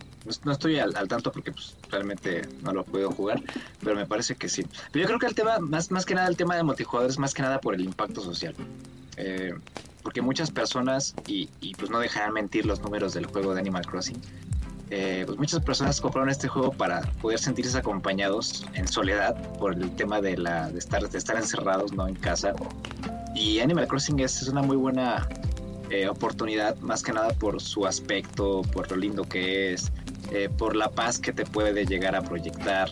No 0.45 0.53
estoy 0.53 0.79
al, 0.79 0.93
tanto 1.07 1.31
porque 1.31 1.51
pues, 1.51 1.75
realmente 1.89 2.47
no 2.61 2.71
lo 2.73 2.83
puedo 2.85 3.11
jugar, 3.11 3.41
pero 3.81 3.95
me 3.95 4.05
parece 4.05 4.35
que 4.35 4.47
sí. 4.47 4.65
Pero 4.91 5.03
yo 5.03 5.07
creo 5.07 5.19
que 5.19 5.25
el 5.25 5.35
tema, 5.35 5.59
más, 5.59 5.91
más 5.91 6.05
que 6.05 6.15
nada 6.15 6.27
el 6.27 6.37
tema 6.37 6.55
de 6.55 6.63
multijugador 6.63 7.17
más 7.19 7.33
que 7.33 7.41
nada 7.41 7.59
por 7.59 7.75
el 7.75 7.81
impacto 7.81 8.21
social. 8.21 8.55
Eh, 9.17 9.53
porque 10.01 10.21
muchas 10.21 10.51
personas, 10.51 11.15
y, 11.27 11.47
pues 11.75 11.89
no 11.89 11.99
dejarán 11.99 12.33
mentir 12.33 12.65
los 12.65 12.81
números 12.81 13.13
del 13.13 13.25
juego 13.25 13.53
de 13.53 13.61
Animal 13.61 13.85
Crossing, 13.85 14.21
eh, 14.89 15.23
pues 15.25 15.37
muchas 15.37 15.63
personas 15.63 15.99
compraron 16.01 16.29
este 16.29 16.47
juego 16.47 16.71
para 16.71 17.01
poder 17.21 17.39
sentirse 17.39 17.77
acompañados 17.77 18.65
en 18.73 18.87
soledad 18.87 19.35
por 19.57 19.73
el 19.73 19.95
tema 19.95 20.21
de, 20.21 20.37
la, 20.37 20.69
de, 20.69 20.77
estar, 20.77 21.09
de 21.09 21.17
estar 21.17 21.37
encerrados 21.37 21.93
¿no? 21.93 22.07
en 22.07 22.15
casa. 22.15 22.53
Y 23.33 23.59
Animal 23.59 23.87
Crossing 23.87 24.19
es, 24.19 24.41
es 24.41 24.49
una 24.49 24.61
muy 24.61 24.75
buena 24.75 25.27
eh, 25.89 26.07
oportunidad, 26.07 26.77
más 26.79 27.03
que 27.03 27.13
nada 27.13 27.33
por 27.33 27.61
su 27.61 27.85
aspecto, 27.85 28.61
por 28.73 28.89
lo 28.89 28.97
lindo 28.97 29.23
que 29.23 29.73
es, 29.73 29.91
eh, 30.31 30.49
por 30.57 30.75
la 30.75 30.89
paz 30.89 31.19
que 31.19 31.33
te 31.33 31.45
puede 31.45 31.85
llegar 31.85 32.15
a 32.15 32.21
proyectar. 32.21 32.89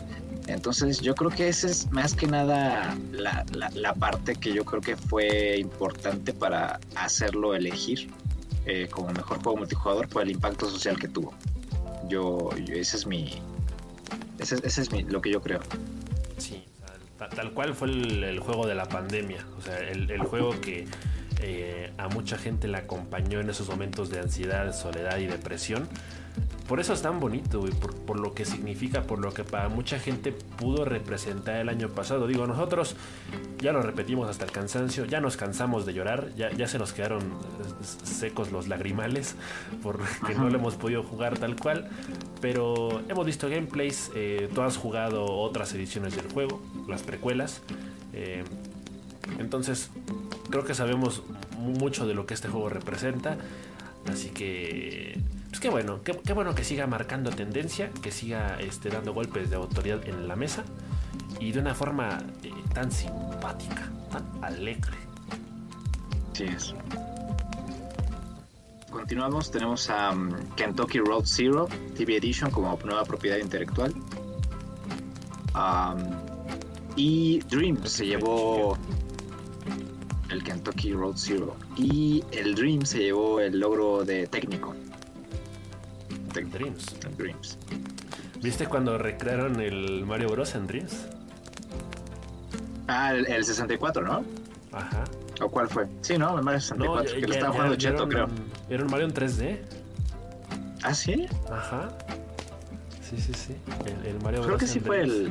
Entonces 0.48 1.00
yo 1.00 1.16
creo 1.16 1.30
que 1.30 1.48
esa 1.48 1.68
es 1.68 1.90
más 1.92 2.14
que 2.14 2.28
nada 2.28 2.98
la, 3.12 3.46
la, 3.74 3.94
parte 3.94 4.36
que 4.36 4.52
yo 4.54 4.66
creo 4.66 4.82
que 4.82 4.98
fue 4.98 5.58
importante 5.58 6.34
para 6.34 6.80
hacerlo 6.96 7.56
elegir 7.56 8.10
eh, 8.66 8.88
como 8.92 9.10
mejor 9.14 9.42
juego 9.42 9.58
multijugador 9.58 10.10
por 10.10 10.24
el 10.24 10.32
impacto 10.32 10.70
social 10.70 11.00
que 11.00 11.08
tuvo. 11.08 11.34
Yo, 12.10 12.50
ese 12.68 12.98
es 12.98 13.08
mi, 13.08 13.42
ese, 14.40 14.56
es 14.64 14.92
mi, 14.92 15.04
lo 15.04 15.22
que 15.22 15.32
yo 15.32 15.42
creo. 15.42 15.62
Sí, 16.38 16.66
tal, 17.18 17.54
cual 17.54 17.74
fue 17.74 17.90
el, 17.90 18.40
juego 18.40 18.68
de 18.68 18.76
la 18.76 18.88
pandemia, 18.88 19.46
o 19.58 19.62
sea, 19.62 19.78
el, 19.80 20.10
el 20.12 20.22
juego 20.24 20.60
que 20.60 20.88
eh, 21.42 21.92
a 21.98 22.08
mucha 22.08 22.38
gente 22.38 22.68
la 22.68 22.80
acompañó 22.80 23.40
en 23.40 23.50
esos 23.50 23.70
momentos 23.70 24.10
de 24.10 24.20
ansiedad, 24.20 24.74
soledad 24.74 25.18
y 25.18 25.28
depresión. 25.28 25.88
Por 26.68 26.80
eso 26.80 26.94
es 26.94 27.02
tan 27.02 27.20
bonito, 27.20 27.66
por, 28.06 28.18
lo 28.18 28.34
que 28.34 28.46
significa, 28.46 29.04
por 29.04 29.20
lo 29.20 29.34
que 29.34 29.44
para 29.44 29.68
mucha 29.68 30.00
gente 30.00 30.32
pudo 30.32 30.86
representar 30.86 31.56
el 31.56 31.68
año 31.68 31.90
pasado. 31.90 32.28
Digo, 32.28 32.48
nosotros 32.48 32.96
ya 33.60 33.74
lo 33.74 33.82
repetimos 33.82 34.30
hasta 34.30 34.46
el 34.46 34.52
cansancio, 34.52 35.04
ya 35.04 35.20
nos 35.20 35.36
cansamos 35.36 35.86
de 35.86 35.94
llorar, 35.94 36.34
ya, 36.36 36.50
ya 36.52 36.68
se 36.68 36.80
nos 36.80 36.94
quedaron 36.94 37.22
secos 37.82 38.54
los 38.54 38.70
lagrimales 38.70 39.36
porque 39.84 40.34
no 40.34 40.50
lo 40.50 40.56
hemos 40.58 40.76
podido 40.76 41.04
jugar 41.04 41.38
tal 41.38 41.58
cual. 41.58 41.90
Pero 42.40 43.02
hemos 43.10 43.26
visto 43.26 43.50
gameplays, 43.50 44.10
eh, 44.16 44.48
tú 44.54 44.62
has 44.62 44.78
jugado 44.78 45.26
otras 45.26 45.74
ediciones 45.74 46.16
del 46.16 46.32
juego, 46.32 46.62
las 46.88 47.04
precuelas. 47.04 47.62
Eh, 48.14 48.46
entonces, 49.40 49.90
creo 50.52 50.64
que 50.64 50.76
sabemos 50.76 51.24
mucho 51.58 52.06
de 52.06 52.14
lo 52.14 52.26
que 52.26 52.34
este 52.34 52.50
juego 52.50 52.70
representa. 52.70 53.38
Así 54.12 54.30
que, 54.30 55.20
pues 55.50 55.60
qué 55.60 55.70
bueno, 55.70 56.02
qué, 56.04 56.34
bueno 56.34 56.54
que 56.56 56.64
siga 56.64 56.88
marcando 56.88 57.32
tendencia, 57.32 57.92
que 58.02 58.12
siga 58.12 58.60
este, 58.60 58.90
dando 58.90 59.14
golpes 59.14 59.50
de 59.50 59.56
autoridad 59.56 60.08
en 60.08 60.28
la 60.28 60.36
mesa 60.36 60.64
y 61.40 61.52
de 61.52 61.60
una 61.60 61.74
forma 61.74 62.20
eh, 62.44 62.52
tan 62.74 62.92
simpática, 62.92 63.90
tan 64.12 64.44
alegre. 64.44 64.98
Sí 66.34 66.44
es. 66.46 66.76
Continuamos, 68.90 69.52
tenemos 69.52 69.90
a 69.90 70.12
um, 70.12 70.32
Kentucky 70.56 71.00
Road 71.00 71.24
Zero 71.26 71.68
TV 71.96 72.18
Edition 72.18 72.52
como 72.52 72.78
nueva 72.84 73.06
propiedad 73.06 73.38
intelectual. 73.38 73.94
Y 76.96 77.40
Dream 77.50 77.86
se 77.86 78.06
llevó 78.06 78.78
el 80.32 80.44
Kentucky 80.44 80.94
Road 80.94 81.16
Zero. 81.18 81.56
Y 81.78 82.24
el 82.32 82.56
Dream 82.56 82.86
se 82.86 83.00
llevó 83.00 83.40
el 83.40 83.60
logro 83.60 84.04
de 84.04 84.28
técnico. 84.28 84.76
Dreams. 86.34 86.86
Dreams. 87.18 87.58
¿Viste 88.42 88.66
cuando 88.66 88.98
recrearon 88.98 89.60
el 89.60 90.06
Mario 90.06 90.30
Bros. 90.30 90.56
en 90.56 90.66
Dreams? 90.66 91.08
Ah, 92.88 93.14
el, 93.14 93.44
64, 93.44 94.02
¿no? 94.02 94.24
Ajá. 94.72 95.04
¿O 95.42 95.50
cuál 95.50 95.68
fue? 95.68 95.88
Sí, 96.02 96.18
¿no? 96.18 96.38
El 96.38 96.44
Mario 96.44 96.62
64, 96.62 97.14
que 97.14 97.28
lo 97.28 97.34
estaba 97.34 97.54
jugando 97.54 97.76
Cheto, 97.76 98.08
creo. 98.08 98.28
Era 98.70 98.84
un 98.84 98.92
Mario 98.92 99.08
en 99.08 99.14
3D. 99.14 99.60
¿Ah, 100.84 100.94
sí? 100.94 101.28
Ajá. 101.52 101.90
Sí, 103.02 103.18
sí, 103.20 103.34
sí. 103.34 103.56
El, 104.06 104.20
Mario 104.22 104.42
Creo 104.42 104.58
que 104.58 104.68
sí 104.68 104.80
fue 104.80 105.02
el 105.02 105.30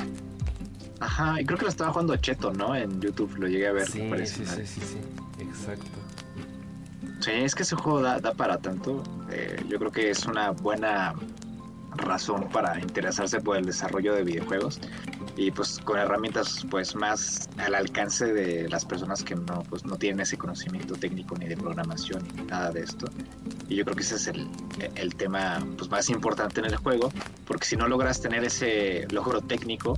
Ajá, 1.01 1.41
y 1.41 1.45
creo 1.47 1.59
que 1.59 1.65
lo 1.65 1.71
estaba 1.71 1.91
jugando 1.91 2.15
Cheto, 2.17 2.53
¿no? 2.53 2.77
En 2.77 3.01
YouTube 3.01 3.35
lo 3.39 3.49
llegué 3.49 3.69
a 3.69 3.73
ver. 3.73 3.87
Sí, 3.87 4.11
sí, 4.27 4.45
sí, 4.45 4.67
sí, 4.67 4.81
sí, 4.81 4.99
exacto. 5.41 5.87
Sí, 7.21 7.31
es 7.33 7.55
que 7.55 7.63
ese 7.63 7.77
juego 7.77 8.01
da, 8.01 8.21
para 8.35 8.59
tanto. 8.59 9.03
Eh, 9.31 9.63
yo 9.69 9.79
creo 9.79 9.91
que 9.91 10.11
es 10.11 10.27
una 10.27 10.51
buena 10.51 11.15
razón 11.97 12.49
para 12.51 12.79
interesarse 12.81 13.41
por 13.41 13.57
el 13.57 13.65
desarrollo 13.65 14.15
de 14.15 14.25
videojuegos. 14.25 14.81
y 15.37 15.51
pues 15.51 15.79
con 15.79 15.99
herramientas 15.99 16.67
pues 16.71 16.95
más 16.95 17.49
al 17.59 17.75
alcance 17.75 18.33
de 18.33 18.69
las 18.69 18.85
personas 18.85 19.23
que 19.23 19.35
no 19.35 19.63
pues 19.69 19.85
no 19.85 19.97
tienen 19.97 20.21
ese 20.21 20.37
conocimiento 20.37 20.95
técnico 20.95 21.37
ni 21.37 21.47
de 21.47 21.57
programación 21.57 22.27
ni 22.35 22.43
nada 22.43 22.71
de 22.71 22.83
esto 22.83 23.07
y 23.69 23.77
yo 23.77 23.85
creo 23.85 23.97
que 23.97 24.03
ese 24.03 24.17
es 24.17 24.27
el, 24.27 24.49
el 24.97 25.15
tema 25.15 25.65
pues 25.79 25.91
más 25.91 26.11
importante 26.11 26.61
en 26.61 26.67
el 26.67 26.77
juego 26.77 27.13
porque 27.47 27.65
si 27.67 27.77
no 27.77 27.87
logras 27.89 28.21
tener 28.21 28.45
ese 28.45 29.07
logro 29.11 29.41
técnico 29.41 29.97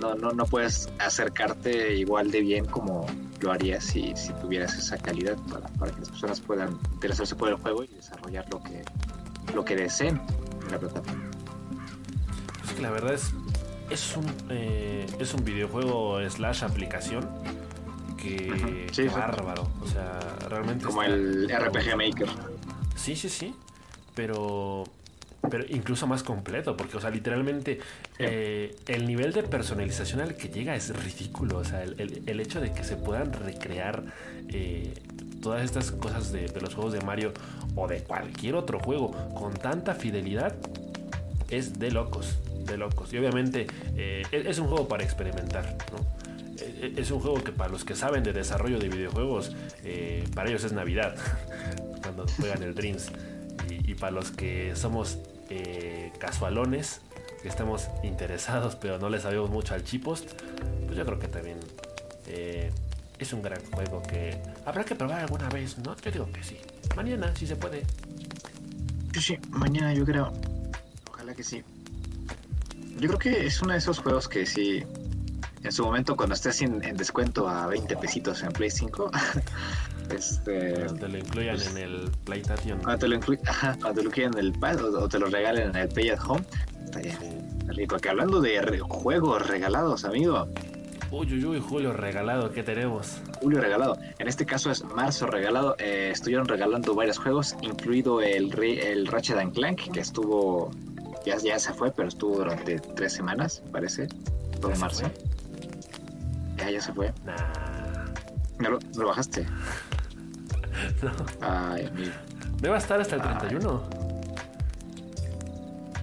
no, 0.00 0.14
no, 0.14 0.32
no 0.32 0.46
puedes 0.46 0.88
acercarte 0.98 1.94
igual 1.94 2.30
de 2.30 2.40
bien 2.40 2.64
como 2.64 3.06
lo 3.40 3.52
harías 3.52 3.84
si, 3.84 4.14
si 4.16 4.32
tuvieras 4.34 4.76
esa 4.76 4.98
calidad 4.98 5.36
para, 5.50 5.68
para, 5.68 5.92
que 5.92 6.00
las 6.00 6.10
personas 6.10 6.40
puedan 6.40 6.78
interesarse 6.92 7.36
por 7.36 7.48
el 7.48 7.54
juego 7.56 7.84
y 7.84 7.88
desarrollar 7.88 8.46
lo 8.50 8.62
que 8.62 8.82
lo 9.54 9.64
que 9.64 9.76
deseen 9.76 10.20
en 10.64 10.72
la 10.72 10.78
plataforma 10.78 11.30
pues 12.62 12.72
que 12.74 12.82
la 12.82 12.90
verdad 12.90 13.14
es 13.14 13.32
es 13.90 14.16
un, 14.16 14.26
eh, 14.50 15.06
es 15.18 15.34
un 15.34 15.44
videojuego 15.44 16.18
slash 16.28 16.64
aplicación 16.64 17.26
que, 18.16 19.10
bárbaro. 19.14 19.68
O 19.80 19.86
sea, 19.86 20.18
realmente. 20.48 20.84
Como 20.84 21.02
el 21.02 21.48
RPG 21.48 21.96
Maker. 21.96 22.28
Sí, 22.96 23.16
sí, 23.16 23.28
sí. 23.28 23.54
Pero. 24.14 24.84
Pero 25.50 25.64
incluso 25.68 26.06
más 26.06 26.22
completo, 26.22 26.76
porque, 26.76 26.96
o 26.96 27.00
sea, 27.00 27.10
literalmente 27.10 27.78
eh, 28.18 28.76
el 28.86 29.06
nivel 29.06 29.32
de 29.32 29.42
personalización 29.44 30.20
al 30.20 30.36
que 30.36 30.48
llega 30.48 30.74
es 30.74 30.94
ridículo. 31.04 31.58
O 31.58 31.64
sea, 31.64 31.82
el, 31.84 32.40
hecho 32.40 32.60
de 32.60 32.72
que 32.72 32.84
se 32.84 32.96
puedan 32.96 33.32
recrear 33.32 34.02
eh, 34.48 34.92
todas 35.40 35.64
estas 35.64 35.92
cosas 35.92 36.32
de, 36.32 36.48
de 36.48 36.60
los 36.60 36.74
juegos 36.74 36.92
de 36.92 37.00
Mario 37.02 37.32
o 37.76 37.86
de 37.86 38.02
cualquier 38.02 38.56
otro 38.56 38.80
juego 38.80 39.12
con 39.34 39.54
tanta 39.54 39.94
fidelidad 39.94 40.54
es 41.50 41.78
de 41.78 41.92
locos 41.92 42.36
de 42.68 42.76
locos. 42.76 43.12
Y 43.12 43.18
obviamente 43.18 43.66
eh, 43.96 44.22
es 44.30 44.58
un 44.58 44.68
juego 44.68 44.86
para 44.86 45.02
experimentar, 45.02 45.76
eh, 46.60 46.94
Es 46.96 47.10
un 47.10 47.20
juego 47.20 47.42
que 47.42 47.50
para 47.50 47.70
los 47.70 47.84
que 47.84 47.96
saben 47.96 48.22
de 48.22 48.32
desarrollo 48.32 48.78
de 48.78 48.88
videojuegos, 48.88 49.56
para 50.34 50.48
ellos 50.50 50.64
es 50.64 50.72
Navidad, 50.72 51.16
cuando 52.02 52.26
juegan 52.36 52.62
el 52.62 52.74
Dreams. 52.74 53.10
Y, 53.88 53.94
para 53.94 54.12
los 54.12 54.30
que 54.30 54.76
somos 54.76 55.18
casualones, 56.18 57.00
que 57.42 57.48
estamos 57.48 57.88
interesados 58.02 58.76
pero 58.76 58.98
no 58.98 59.08
le 59.08 59.18
sabemos 59.18 59.50
mucho 59.50 59.74
al 59.74 59.82
Chipost, 59.82 60.32
pues 60.86 60.96
yo 60.96 61.06
creo 61.06 61.18
que 61.18 61.28
también 61.28 61.58
es 63.18 63.32
un 63.32 63.42
gran 63.42 63.60
juego 63.72 64.02
que 64.02 64.40
habrá 64.64 64.84
que 64.84 64.94
probar 64.94 65.20
alguna 65.20 65.48
vez, 65.48 65.78
¿no? 65.78 65.96
Yo 65.96 66.10
digo 66.10 66.30
que 66.32 66.42
sí. 66.42 66.58
Mañana, 66.96 67.34
si 67.34 67.46
se 67.46 67.56
puede. 67.56 67.84
Sí, 69.14 69.20
sí, 69.20 69.38
mañana 69.50 69.92
yo 69.92 70.04
creo. 70.04 70.32
Ojalá 71.10 71.34
que 71.34 71.42
sí. 71.42 71.64
Yo 72.98 73.08
creo 73.08 73.18
que 73.18 73.46
es 73.46 73.60
uno 73.62 73.72
de 73.72 73.78
esos 73.78 73.98
juegos 73.98 74.28
que 74.28 74.46
sí, 74.46 74.84
en 75.62 75.72
su 75.72 75.84
momento 75.84 76.16
cuando 76.16 76.34
estés 76.34 76.62
en, 76.62 76.80
descuento 76.96 77.48
a 77.48 77.66
20 77.66 77.96
pesitos 77.96 78.42
en 78.42 78.52
Play 78.52 78.70
5, 78.70 79.10
este, 80.10 80.74
cuando 80.74 80.94
te 80.94 81.08
lo 81.08 81.18
incluyan 81.18 81.56
pues, 81.56 81.70
en 81.70 81.78
el 81.78 82.10
PlayStation. 82.24 82.78
Cuando 82.80 82.98
te 82.98 83.08
lo, 83.08 83.20
cuando 83.20 84.02
lo 84.02 84.08
incluyan 84.08 84.32
en 84.34 84.38
el 84.38 84.52
pad 84.52 84.84
o, 84.84 85.08
te 85.08 85.18
lo 85.18 85.26
regalen 85.26 85.70
en 85.70 85.76
el 85.76 85.88
Play 85.88 86.10
at 86.10 86.20
Home, 86.26 86.44
está 86.84 87.00
rico. 87.72 87.96
Que 87.98 88.08
hablando 88.08 88.40
de 88.40 88.80
juegos 88.80 89.46
regalados, 89.46 90.04
amigo. 90.04 90.48
Uy, 91.10 91.32
uy, 91.32 91.44
uy, 91.44 91.60
Julio 91.60 91.94
regalado, 91.94 92.52
¿qué 92.52 92.62
tenemos? 92.62 93.22
Julio 93.40 93.60
regalado. 93.60 93.96
En 94.18 94.28
este 94.28 94.44
caso 94.44 94.70
es 94.70 94.84
marzo 94.84 95.26
regalado. 95.26 95.74
Eh, 95.78 96.10
estuvieron 96.12 96.46
regalando 96.46 96.94
varios 96.94 97.16
juegos, 97.16 97.56
incluido 97.62 98.20
el, 98.20 98.52
el 98.62 99.06
Ratchet 99.06 99.54
Clank, 99.54 99.90
que 99.90 100.00
estuvo 100.00 100.70
ya, 101.24 101.58
se 101.58 101.72
fue, 101.74 101.90
pero 101.90 102.08
estuvo 102.08 102.36
durante 102.36 102.78
tres 102.78 103.12
semanas, 103.12 103.62
parece. 103.70 104.08
Todo 104.60 104.74
marzo. 104.76 105.10
Ya, 106.56 106.70
ya 106.70 106.80
se 106.80 106.92
fue. 106.92 107.12
¿No 108.58 108.70
lo, 108.70 109.06
bajaste? 109.06 109.46
no. 111.02 111.12
Ay, 111.40 111.86
amigo. 111.86 112.12
Debe 112.60 112.76
estar 112.76 113.00
hasta 113.00 113.16
el 113.16 113.22
31. 113.22 113.82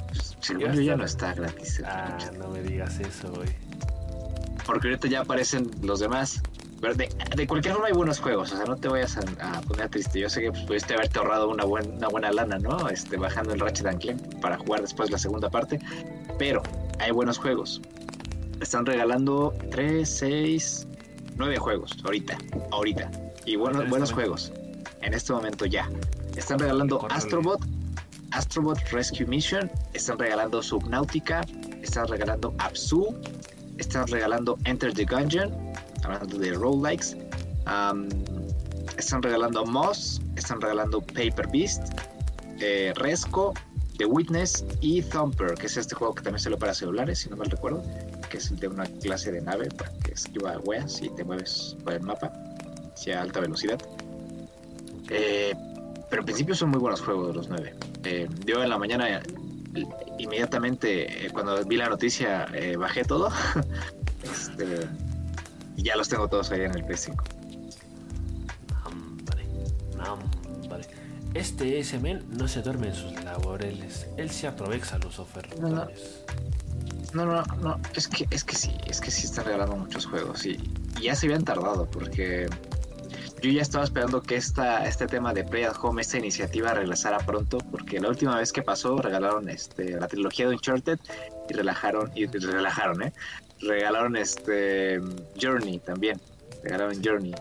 Pues, 0.07 0.37
según 0.39 0.73
yo 0.73 0.81
ya 0.81 0.95
no 0.95 1.05
está 1.05 1.33
gratis. 1.33 1.81
Ah, 1.85 2.17
no 2.37 2.49
me 2.49 2.61
digas 2.61 2.99
eso, 2.99 3.31
güey. 3.31 3.49
Porque 4.65 4.87
ahorita 4.87 5.07
ya 5.07 5.21
aparecen 5.21 5.69
los 5.81 5.99
demás. 5.99 6.41
De, 7.35 7.47
cualquier 7.47 7.73
forma 7.73 7.87
hay 7.87 7.93
buenos 7.93 8.19
juegos, 8.19 8.51
o 8.51 8.57
sea, 8.57 8.65
no 8.65 8.75
te 8.75 8.87
vayas 8.87 9.17
a, 9.17 9.61
poner 9.61 9.89
triste. 9.89 10.19
Yo 10.19 10.29
sé 10.29 10.41
que 10.41 10.51
pues, 10.51 10.63
pudiste 10.63 10.93
haberte 10.93 11.17
ahorrado 11.17 11.49
una, 11.49 11.65
una 11.65 12.07
buena 12.09 12.31
lana, 12.31 12.59
¿no? 12.59 12.89
Este, 12.89 13.17
bajando 13.17 13.53
el 13.53 13.59
Ratchet 13.59 13.99
Clank 13.99 14.39
para 14.39 14.57
jugar 14.57 14.81
después 14.81 15.09
la 15.09 15.17
segunda 15.17 15.49
parte, 15.49 15.79
pero 16.37 16.61
hay 16.99 17.11
buenos 17.11 17.39
juegos. 17.39 17.81
Están 18.61 18.85
regalando 18.85 19.53
3, 19.71 20.07
6, 20.07 20.87
9 21.37 21.57
juegos 21.57 21.97
ahorita, 22.03 22.37
ahorita. 22.71 23.11
Y 23.45 23.55
buenos, 23.55 23.89
buenos 23.89 24.11
juegos. 24.11 24.51
En 25.05 25.13
este 25.13 25.31
momento 25.31 25.67
ya. 25.67 25.87
Están 26.35 26.57
regalando 26.57 27.07
Astrobot, 27.11 27.61
Astrobot 28.31 28.79
Rescue 28.89 29.25
Mission, 29.27 29.71
están 29.93 30.17
regalando 30.17 30.63
Subnautica, 30.63 31.45
están 31.83 32.07
regalando 32.07 32.53
Absu, 32.57 33.15
están 33.77 34.07
regalando 34.07 34.57
Enter 34.65 34.91
the 34.93 35.05
Gungeon, 35.05 35.53
hablando 36.03 36.39
de 36.39 36.53
roguelikes. 36.53 37.15
Um, 37.67 38.09
están 38.97 39.21
regalando 39.21 39.63
Moss, 39.63 40.21
están 40.37 40.59
regalando 40.59 41.01
Paper 41.01 41.47
Beast, 41.51 41.83
eh, 42.59 42.91
Resco, 42.95 43.53
The 43.99 44.05
Witness 44.05 44.65
y 44.81 45.03
Thumper, 45.03 45.53
que 45.53 45.67
es 45.67 45.77
este 45.77 45.93
juego 45.93 46.15
que 46.15 46.23
también 46.23 46.41
se 46.41 46.49
lo 46.49 46.57
para 46.57 46.73
celulares, 46.73 47.19
si 47.19 47.29
no 47.29 47.37
mal 47.37 47.51
recuerdo, 47.51 47.83
que 48.29 48.37
es 48.37 48.49
el 48.49 48.57
de 48.57 48.69
una 48.69 48.85
clase 48.85 49.31
de 49.31 49.41
nave 49.41 49.67
para 49.69 49.91
que 49.99 50.13
esquiva 50.13 50.57
weas 50.65 50.99
y 51.03 51.09
te 51.09 51.23
mueves 51.23 51.77
por 51.83 51.93
el 51.93 52.01
mapa 52.01 52.33
hacia 52.93 53.21
alta 53.21 53.39
velocidad. 53.39 53.79
Eh, 55.09 55.53
pero 56.09 56.21
en 56.21 56.25
principio 56.25 56.55
son 56.55 56.69
muy 56.69 56.79
buenos 56.79 57.01
juegos 57.01 57.35
los 57.35 57.49
nueve. 57.49 57.75
Eh, 58.03 58.27
yo 58.45 58.63
en 58.63 58.69
la 58.69 58.77
mañana, 58.77 59.21
inmediatamente, 60.17 61.29
cuando 61.33 61.63
vi 61.65 61.77
la 61.77 61.89
noticia, 61.89 62.47
bajé 62.77 63.03
todo. 63.03 63.29
este, 64.23 64.87
y 65.75 65.83
ya 65.83 65.95
los 65.95 66.07
tengo 66.09 66.27
todos 66.27 66.51
ahí 66.51 66.61
en 66.61 66.75
el 66.75 66.85
PS5. 66.85 67.15
Vale, 70.69 70.85
Este 71.33 71.79
S-Men 71.79 72.25
no 72.29 72.47
se 72.47 72.61
duerme 72.61 72.87
en 72.87 72.95
sus 72.95 73.23
laboreles. 73.23 74.07
Él 74.17 74.29
se 74.29 74.47
aprovecha 74.47 74.97
los 74.99 75.19
ofertas. 75.19 75.59
No, 75.59 77.25
no, 77.25 77.43
no, 77.61 77.79
es 77.95 78.07
que, 78.07 78.27
es 78.29 78.43
que 78.43 78.55
sí, 78.55 78.75
es 78.87 78.99
que 78.99 79.09
sí 79.09 79.25
están 79.25 79.45
regalando 79.45 79.77
muchos 79.77 80.05
juegos 80.05 80.45
y, 80.45 80.59
ya 81.01 81.15
se 81.15 81.27
habían 81.27 81.43
tardado 81.43 81.85
porque 81.89 82.47
yo 83.45 83.51
ya 83.51 83.61
estaba 83.61 83.83
esperando 83.83 84.21
que 84.21 84.35
esta, 84.35 84.85
este 84.85 85.07
tema 85.07 85.33
de 85.33 85.43
Play 85.43 85.63
at 85.63 85.75
Home, 85.81 86.01
esta 86.01 86.17
iniciativa 86.17 86.73
regresara 86.73 87.19
pronto, 87.19 87.59
porque 87.71 87.99
la 87.99 88.09
última 88.09 88.37
vez 88.37 88.51
que 88.51 88.61
pasó 88.61 88.97
regalaron 88.97 89.49
este, 89.49 89.91
la 89.91 90.07
trilogía 90.07 90.47
de 90.47 90.55
Uncharted 90.55 90.99
y 91.49 91.53
relajaron, 91.53 92.11
y 92.15 92.25
relajaron, 92.25 93.03
¿eh? 93.03 93.13
regalaron 93.61 94.15
este 94.15 95.01
Journey 95.39 95.79
también. 95.79 96.19
Regalaron 96.63 97.01
Journey. 97.03 97.35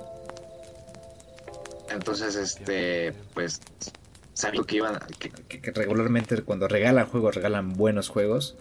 Entonces, 1.91 2.37
este, 2.37 3.13
pues, 3.35 3.61
sabiendo 4.35 4.67
que 4.67 4.77
iban. 4.77 4.99
Que, 5.19 5.61
regularmente 5.73 6.43
cuando 6.43 6.69
regalan 6.69 7.07
juegos, 7.07 7.35
regalan 7.35 7.75
buenos 7.75 8.09
juegos. 8.09 8.57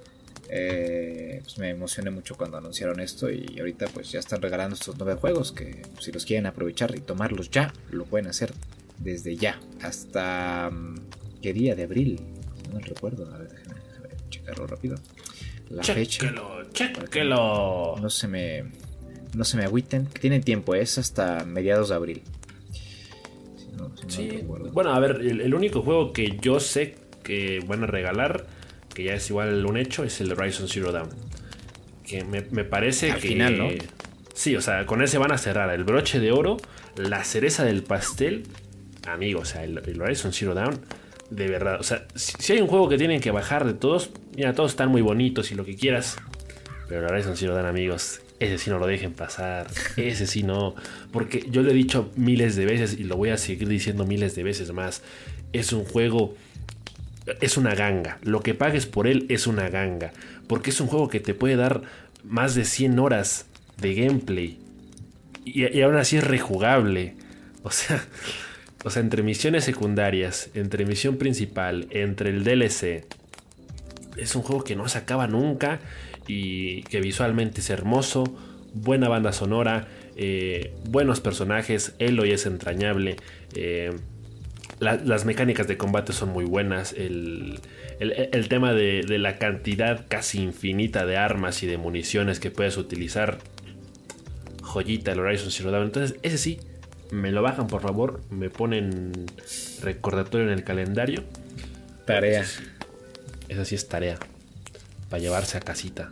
Eh, 0.55 1.39
pues 1.41 1.57
me 1.57 1.69
emocioné 1.69 2.11
mucho 2.11 2.35
cuando 2.35 2.57
anunciaron 2.57 2.99
esto 2.99 3.31
y 3.31 3.57
ahorita 3.57 3.87
pues 3.87 4.11
ya 4.11 4.19
están 4.19 4.39
regalando 4.39 4.75
estos 4.75 4.95
nueve 4.99 5.15
juegos 5.15 5.51
que 5.51 5.81
si 5.99 6.11
los 6.11 6.25
quieren 6.25 6.45
aprovechar 6.45 6.95
y 6.95 6.99
tomarlos 6.99 7.49
ya, 7.49 7.73
lo 7.89 8.05
pueden 8.05 8.27
hacer 8.27 8.53
desde 8.99 9.35
ya 9.35 9.59
hasta 9.81 10.69
mm, 10.71 10.95
qué 11.41 11.53
día 11.53 11.73
de 11.73 11.83
abril, 11.83 12.21
no 12.71 12.79
recuerdo, 12.79 13.33
a 13.33 13.37
ver, 13.39 13.49
déjenme, 13.49 13.81
checarlo 14.29 14.67
rápido 14.67 14.97
la 15.73 15.83
fecha. 15.83 16.33
Chequelo. 16.71 17.95
No 18.01 18.09
se 18.09 18.27
me. 18.27 18.65
No 19.33 19.43
se 19.43 19.57
me 19.57 19.63
agüiten. 19.63 20.05
Tienen 20.05 20.43
tiempo, 20.43 20.75
es 20.75 20.97
hasta 20.97 21.43
mediados 21.45 21.89
de 21.89 21.95
abril. 21.95 22.21
sí. 24.07 24.43
bueno, 24.71 24.93
a 24.93 24.99
ver, 24.99 25.21
el, 25.21 25.53
único 25.53 25.81
juego 25.81 26.13
que 26.13 26.37
yo 26.39 26.59
sé 26.59 26.95
que 27.23 27.59
van 27.65 27.83
a 27.83 27.87
regalar, 27.87 28.45
que 28.93 29.03
ya 29.03 29.13
es 29.13 29.29
igual 29.29 29.65
un 29.65 29.77
hecho, 29.77 30.03
es 30.03 30.19
el 30.21 30.31
Horizon 30.31 30.67
Zero 30.67 30.91
Dawn. 30.91 31.09
Que 32.03 32.23
me, 32.23 32.41
parece 32.63 33.11
Al 33.11 33.19
que. 33.19 33.27
final, 33.29 33.57
¿no? 33.57 33.69
Sí, 34.33 34.55
o 34.55 34.61
sea, 34.61 34.85
con 34.85 35.01
ese 35.01 35.17
van 35.17 35.31
a 35.31 35.37
cerrar 35.37 35.69
el 35.73 35.83
broche 35.83 36.19
de 36.19 36.31
oro, 36.31 36.57
la 36.95 37.23
cereza 37.23 37.63
del 37.63 37.83
pastel. 37.83 38.43
Amigo, 39.07 39.41
o 39.41 39.45
sea, 39.45 39.63
el, 39.63 39.77
el 39.85 40.01
Horizon 40.01 40.33
Zero 40.33 40.53
Dawn 40.53 40.79
de 41.35 41.47
verdad. 41.47 41.79
O 41.79 41.83
sea, 41.83 42.05
si, 42.15 42.53
hay 42.53 42.61
un 42.61 42.67
juego 42.67 42.89
que 42.89 42.97
tienen 42.97 43.19
que 43.19 43.31
bajar 43.31 43.65
de 43.65 43.73
todos, 43.73 44.11
mira, 44.35 44.53
todos 44.53 44.71
están 44.71 44.89
muy 44.89 45.01
bonitos 45.01 45.51
y 45.51 45.55
lo 45.55 45.65
que 45.65 45.75
quieras. 45.75 46.17
Pero 46.87 47.01
la 47.01 47.07
Horizon 47.07 47.35
Zero 47.35 47.55
dan 47.55 47.65
amigos. 47.65 48.21
Ese 48.39 48.57
sí 48.57 48.69
no 48.69 48.77
lo 48.77 48.87
dejen 48.87 49.13
pasar. 49.13 49.67
Ese 49.97 50.27
sí 50.27 50.43
no. 50.43 50.75
Porque 51.11 51.45
yo 51.49 51.61
lo 51.61 51.71
he 51.71 51.73
dicho 51.73 52.11
miles 52.15 52.55
de 52.55 52.65
veces 52.65 52.97
y 52.99 53.03
lo 53.03 53.15
voy 53.15 53.29
a 53.29 53.37
seguir 53.37 53.67
diciendo 53.67 54.05
miles 54.05 54.35
de 54.35 54.43
veces 54.43 54.71
más. 54.73 55.01
Es 55.53 55.73
un 55.73 55.85
juego. 55.85 56.35
Es 57.41 57.57
una 57.57 57.75
ganga. 57.75 58.17
Lo 58.23 58.41
que 58.41 58.53
pagues 58.53 58.85
por 58.85 59.07
él 59.07 59.25
es 59.29 59.47
una 59.47 59.69
ganga. 59.69 60.11
Porque 60.47 60.71
es 60.71 60.81
un 60.81 60.87
juego 60.87 61.07
que 61.07 61.19
te 61.19 61.33
puede 61.33 61.55
dar 61.55 61.81
más 62.23 62.55
de 62.55 62.65
100 62.65 62.99
horas 62.99 63.45
de 63.77 63.93
gameplay. 63.95 64.59
Y, 65.45 65.65
y 65.77 65.81
aún 65.81 65.95
así 65.95 66.17
es 66.17 66.23
rejugable. 66.23 67.15
O 67.63 67.71
sea, 67.71 68.05
o 68.83 68.89
sea, 68.89 69.01
entre 69.01 69.23
misiones 69.23 69.63
secundarias, 69.63 70.49
entre 70.53 70.85
misión 70.85 71.17
principal, 71.17 71.87
entre 71.91 72.31
el 72.31 72.43
DLC. 72.43 73.05
Es 74.17 74.35
un 74.35 74.41
juego 74.41 74.63
que 74.63 74.75
no 74.75 74.87
se 74.89 74.97
acaba 74.97 75.27
nunca 75.27 75.79
y 76.27 76.83
que 76.83 76.99
visualmente 76.99 77.61
es 77.61 77.69
hermoso, 77.69 78.25
buena 78.73 79.07
banda 79.07 79.31
sonora, 79.31 79.87
eh, 80.15 80.73
buenos 80.89 81.21
personajes, 81.21 81.95
Eloy 81.97 82.31
es 82.31 82.45
entrañable, 82.45 83.15
eh, 83.55 83.91
las 84.79 85.25
mecánicas 85.25 85.67
de 85.67 85.77
combate 85.77 86.13
son 86.13 86.29
muy 86.29 86.45
buenas, 86.45 86.93
el, 86.93 87.59
tema 88.49 88.73
de, 88.73 89.03
de, 89.07 89.17
la 89.17 89.37
cantidad 89.37 90.05
casi 90.07 90.41
infinita 90.41 91.05
de 91.05 91.17
armas 91.17 91.63
y 91.63 91.67
de 91.67 91.77
municiones 91.77 92.39
que 92.39 92.51
puedes 92.51 92.77
utilizar, 92.77 93.37
joyita 94.61 95.11
el 95.11 95.19
Horizon 95.19 95.51
Zero 95.51 95.71
Dawn, 95.71 95.85
entonces 95.85 96.17
ese 96.23 96.37
sí, 96.37 96.59
me 97.13 97.31
lo 97.31 97.41
bajan 97.41 97.67
por 97.67 97.81
favor, 97.81 98.21
me 98.31 98.49
ponen 98.49 99.13
recordatorio 99.81 100.47
en 100.47 100.53
el 100.53 100.63
calendario. 100.63 101.23
Tarea. 102.05 102.43
Esa 103.47 103.65
sí 103.65 103.75
es 103.75 103.87
tarea. 103.87 104.17
Para 105.09 105.21
llevarse 105.21 105.57
a 105.57 105.61
casita. 105.61 106.11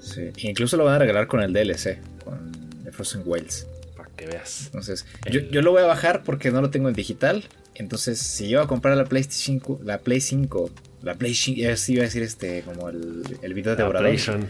Sí. 0.00 0.30
Incluso 0.38 0.76
lo 0.76 0.84
van 0.84 0.94
a 0.94 0.98
regalar 0.98 1.28
con 1.28 1.40
el 1.40 1.52
DLC, 1.52 1.98
con 2.24 2.50
The 2.84 2.90
Frozen 2.90 3.22
Wilds. 3.24 3.66
Para 3.96 4.10
que 4.10 4.26
veas. 4.26 4.66
Entonces, 4.66 5.06
yo, 5.30 5.62
lo 5.62 5.70
voy 5.70 5.82
a 5.82 5.86
bajar 5.86 6.24
porque 6.24 6.50
no 6.50 6.60
lo 6.60 6.70
tengo 6.70 6.88
en 6.88 6.94
digital. 6.94 7.44
Entonces, 7.74 8.18
si 8.18 8.48
yo 8.48 8.58
voy 8.58 8.64
a 8.64 8.68
comprar 8.68 8.96
la 8.96 9.04
PlayStation 9.04 9.60
5, 9.60 9.80
la 9.84 9.98
Play 9.98 10.20
5, 10.20 10.70
la 11.02 11.14
Play 11.14 11.34
5, 11.34 11.60
eh, 11.62 11.76
sí 11.76 11.94
iba 11.94 12.02
a 12.02 12.04
decir 12.04 12.22
este, 12.22 12.62
como 12.62 12.88
el, 12.88 13.22
el 13.42 13.54
video 13.54 13.76
de 13.76 13.84
PlayStation. 13.84 14.46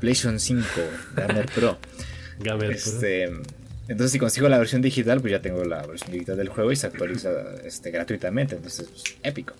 PlayStation 0.00 0.40
5, 0.40 0.64
Gamer 1.16 1.46
Pro. 1.46 1.78
Gamer 2.40 2.70
este, 2.70 3.30
entonces, 3.88 4.12
si 4.12 4.18
consigo 4.18 4.48
la 4.50 4.58
versión 4.58 4.82
digital, 4.82 5.20
pues 5.20 5.30
ya 5.30 5.40
tengo 5.40 5.64
la 5.64 5.84
versión 5.86 6.12
digital 6.12 6.36
del 6.36 6.50
juego 6.50 6.70
y 6.70 6.76
se 6.76 6.86
actualiza 6.86 7.30
este, 7.64 7.90
gratuitamente. 7.90 8.56
Entonces, 8.56 8.86
pues, 8.86 9.02
épico. 9.22 9.54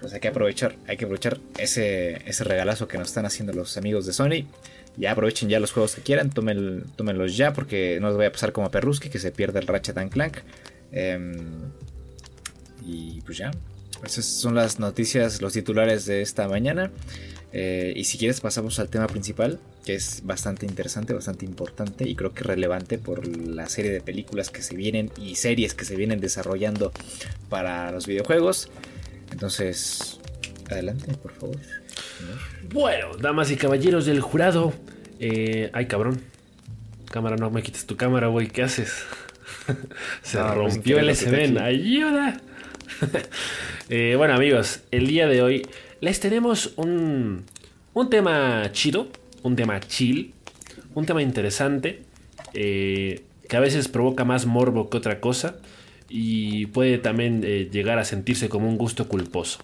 Pues 0.00 0.12
hay 0.12 0.18
que 0.18 0.28
aprovechar, 0.28 0.74
hay 0.88 0.96
que 0.96 1.04
aprovechar 1.04 1.38
ese, 1.56 2.28
ese 2.28 2.42
regalazo 2.42 2.88
que 2.88 2.98
nos 2.98 3.08
están 3.08 3.24
haciendo 3.24 3.52
los 3.52 3.76
amigos 3.76 4.04
de 4.04 4.12
Sony. 4.12 4.48
Ya 4.96 5.12
aprovechen 5.12 5.48
ya 5.48 5.60
los 5.60 5.70
juegos 5.72 5.94
que 5.94 6.02
quieran, 6.02 6.30
tomen, 6.30 6.84
tómenlos 6.96 7.36
ya 7.36 7.52
porque 7.52 7.98
no 8.00 8.08
les 8.08 8.16
voy 8.16 8.26
a 8.26 8.32
pasar 8.32 8.52
como 8.52 8.66
a 8.66 8.70
Perruski 8.70 9.10
que 9.10 9.20
se 9.20 9.30
pierde 9.30 9.60
el 9.60 9.68
Ratchet 9.68 9.96
and 9.96 10.10
Clank. 10.10 10.38
Em, 10.94 11.34
y 12.86 13.20
pues 13.22 13.38
ya, 13.38 13.50
esas 14.06 14.24
son 14.24 14.54
las 14.54 14.78
noticias, 14.78 15.42
los 15.42 15.52
titulares 15.52 16.06
de 16.06 16.22
esta 16.22 16.48
mañana. 16.48 16.90
Eh, 17.52 17.92
y 17.94 18.04
si 18.04 18.18
quieres 18.18 18.40
pasamos 18.40 18.78
al 18.78 18.88
tema 18.88 19.06
principal, 19.06 19.60
que 19.84 19.94
es 19.94 20.22
bastante 20.24 20.66
interesante, 20.66 21.12
bastante 21.12 21.44
importante 21.44 22.08
y 22.08 22.16
creo 22.16 22.32
que 22.32 22.42
relevante 22.42 22.98
por 22.98 23.26
la 23.28 23.68
serie 23.68 23.92
de 23.92 24.00
películas 24.00 24.50
que 24.50 24.62
se 24.62 24.74
vienen 24.74 25.10
y 25.20 25.36
series 25.36 25.74
que 25.74 25.84
se 25.84 25.94
vienen 25.94 26.20
desarrollando 26.20 26.92
para 27.48 27.90
los 27.92 28.06
videojuegos. 28.06 28.70
Entonces, 29.30 30.18
adelante, 30.70 31.12
por 31.14 31.32
favor. 31.32 31.56
Bueno, 32.72 33.16
damas 33.16 33.50
y 33.50 33.56
caballeros 33.56 34.06
del 34.06 34.20
jurado. 34.20 34.72
Eh, 35.20 35.70
ay, 35.72 35.86
cabrón. 35.86 36.20
Cámara, 37.10 37.36
no 37.36 37.50
me 37.50 37.62
quites 37.62 37.86
tu 37.86 37.96
cámara, 37.96 38.28
güey. 38.28 38.48
¿Qué 38.48 38.62
haces? 38.62 38.92
se 40.22 40.38
pues, 40.38 40.54
rompió 40.54 40.98
el 40.98 41.14
SBN. 41.14 41.58
¡Ayuda! 41.58 42.40
Eh, 43.90 44.14
bueno, 44.16 44.32
amigos, 44.32 44.80
el 44.92 45.06
día 45.06 45.26
de 45.26 45.42
hoy 45.42 45.66
les 46.00 46.18
tenemos 46.18 46.72
un, 46.76 47.44
un 47.92 48.08
tema 48.08 48.72
chido, 48.72 49.08
un 49.42 49.56
tema 49.56 49.78
chill, 49.78 50.32
un 50.94 51.04
tema 51.04 51.20
interesante, 51.20 52.00
eh, 52.54 53.24
que 53.46 53.56
a 53.58 53.60
veces 53.60 53.88
provoca 53.88 54.24
más 54.24 54.46
morbo 54.46 54.88
que 54.88 54.96
otra 54.96 55.20
cosa 55.20 55.56
y 56.08 56.66
puede 56.66 56.96
también 56.96 57.42
eh, 57.44 57.68
llegar 57.70 57.98
a 57.98 58.04
sentirse 58.04 58.48
como 58.48 58.68
un 58.68 58.78
gusto 58.78 59.06
culposo. 59.06 59.58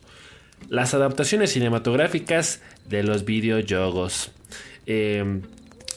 Las 0.69 0.93
adaptaciones 0.93 1.53
cinematográficas 1.53 2.61
de 2.89 3.03
los 3.03 3.25
videojuegos. 3.25 4.33
Eh, 4.87 5.41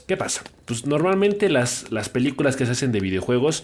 ¿Qué 0.07 0.17
pasa? 0.17 0.43
Pues 0.65 0.85
normalmente 0.85 1.49
las, 1.49 1.91
las, 1.91 2.09
películas 2.09 2.55
que 2.55 2.65
se 2.65 2.73
hacen 2.73 2.91
de 2.91 2.99
videojuegos 2.99 3.63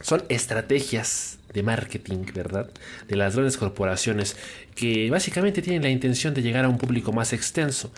son 0.00 0.24
estrategias 0.28 1.38
de 1.52 1.62
marketing, 1.62 2.24
¿verdad? 2.34 2.70
De 3.08 3.16
las 3.16 3.34
grandes 3.34 3.56
corporaciones 3.56 4.36
que 4.74 5.10
básicamente 5.10 5.62
tienen 5.62 5.82
la 5.82 5.90
intención 5.90 6.34
de 6.34 6.42
llegar 6.42 6.64
a 6.64 6.68
un 6.68 6.78
público 6.78 7.12
más 7.12 7.32
extenso, 7.32 7.92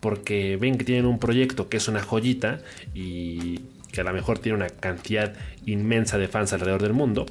porque 0.00 0.56
ven 0.56 0.78
que 0.78 0.84
tienen 0.84 1.06
un 1.06 1.18
proyecto 1.18 1.68
que 1.68 1.78
es 1.78 1.88
una 1.88 2.02
joyita 2.02 2.60
y 2.94 3.60
que 3.92 4.00
a 4.02 4.04
lo 4.04 4.12
mejor 4.12 4.38
tiene 4.38 4.56
una 4.56 4.68
cantidad 4.68 5.34
inmensa 5.66 6.18
de 6.18 6.28
fans 6.28 6.52
alrededor 6.52 6.82
del 6.82 6.92
mundo, 6.92 7.26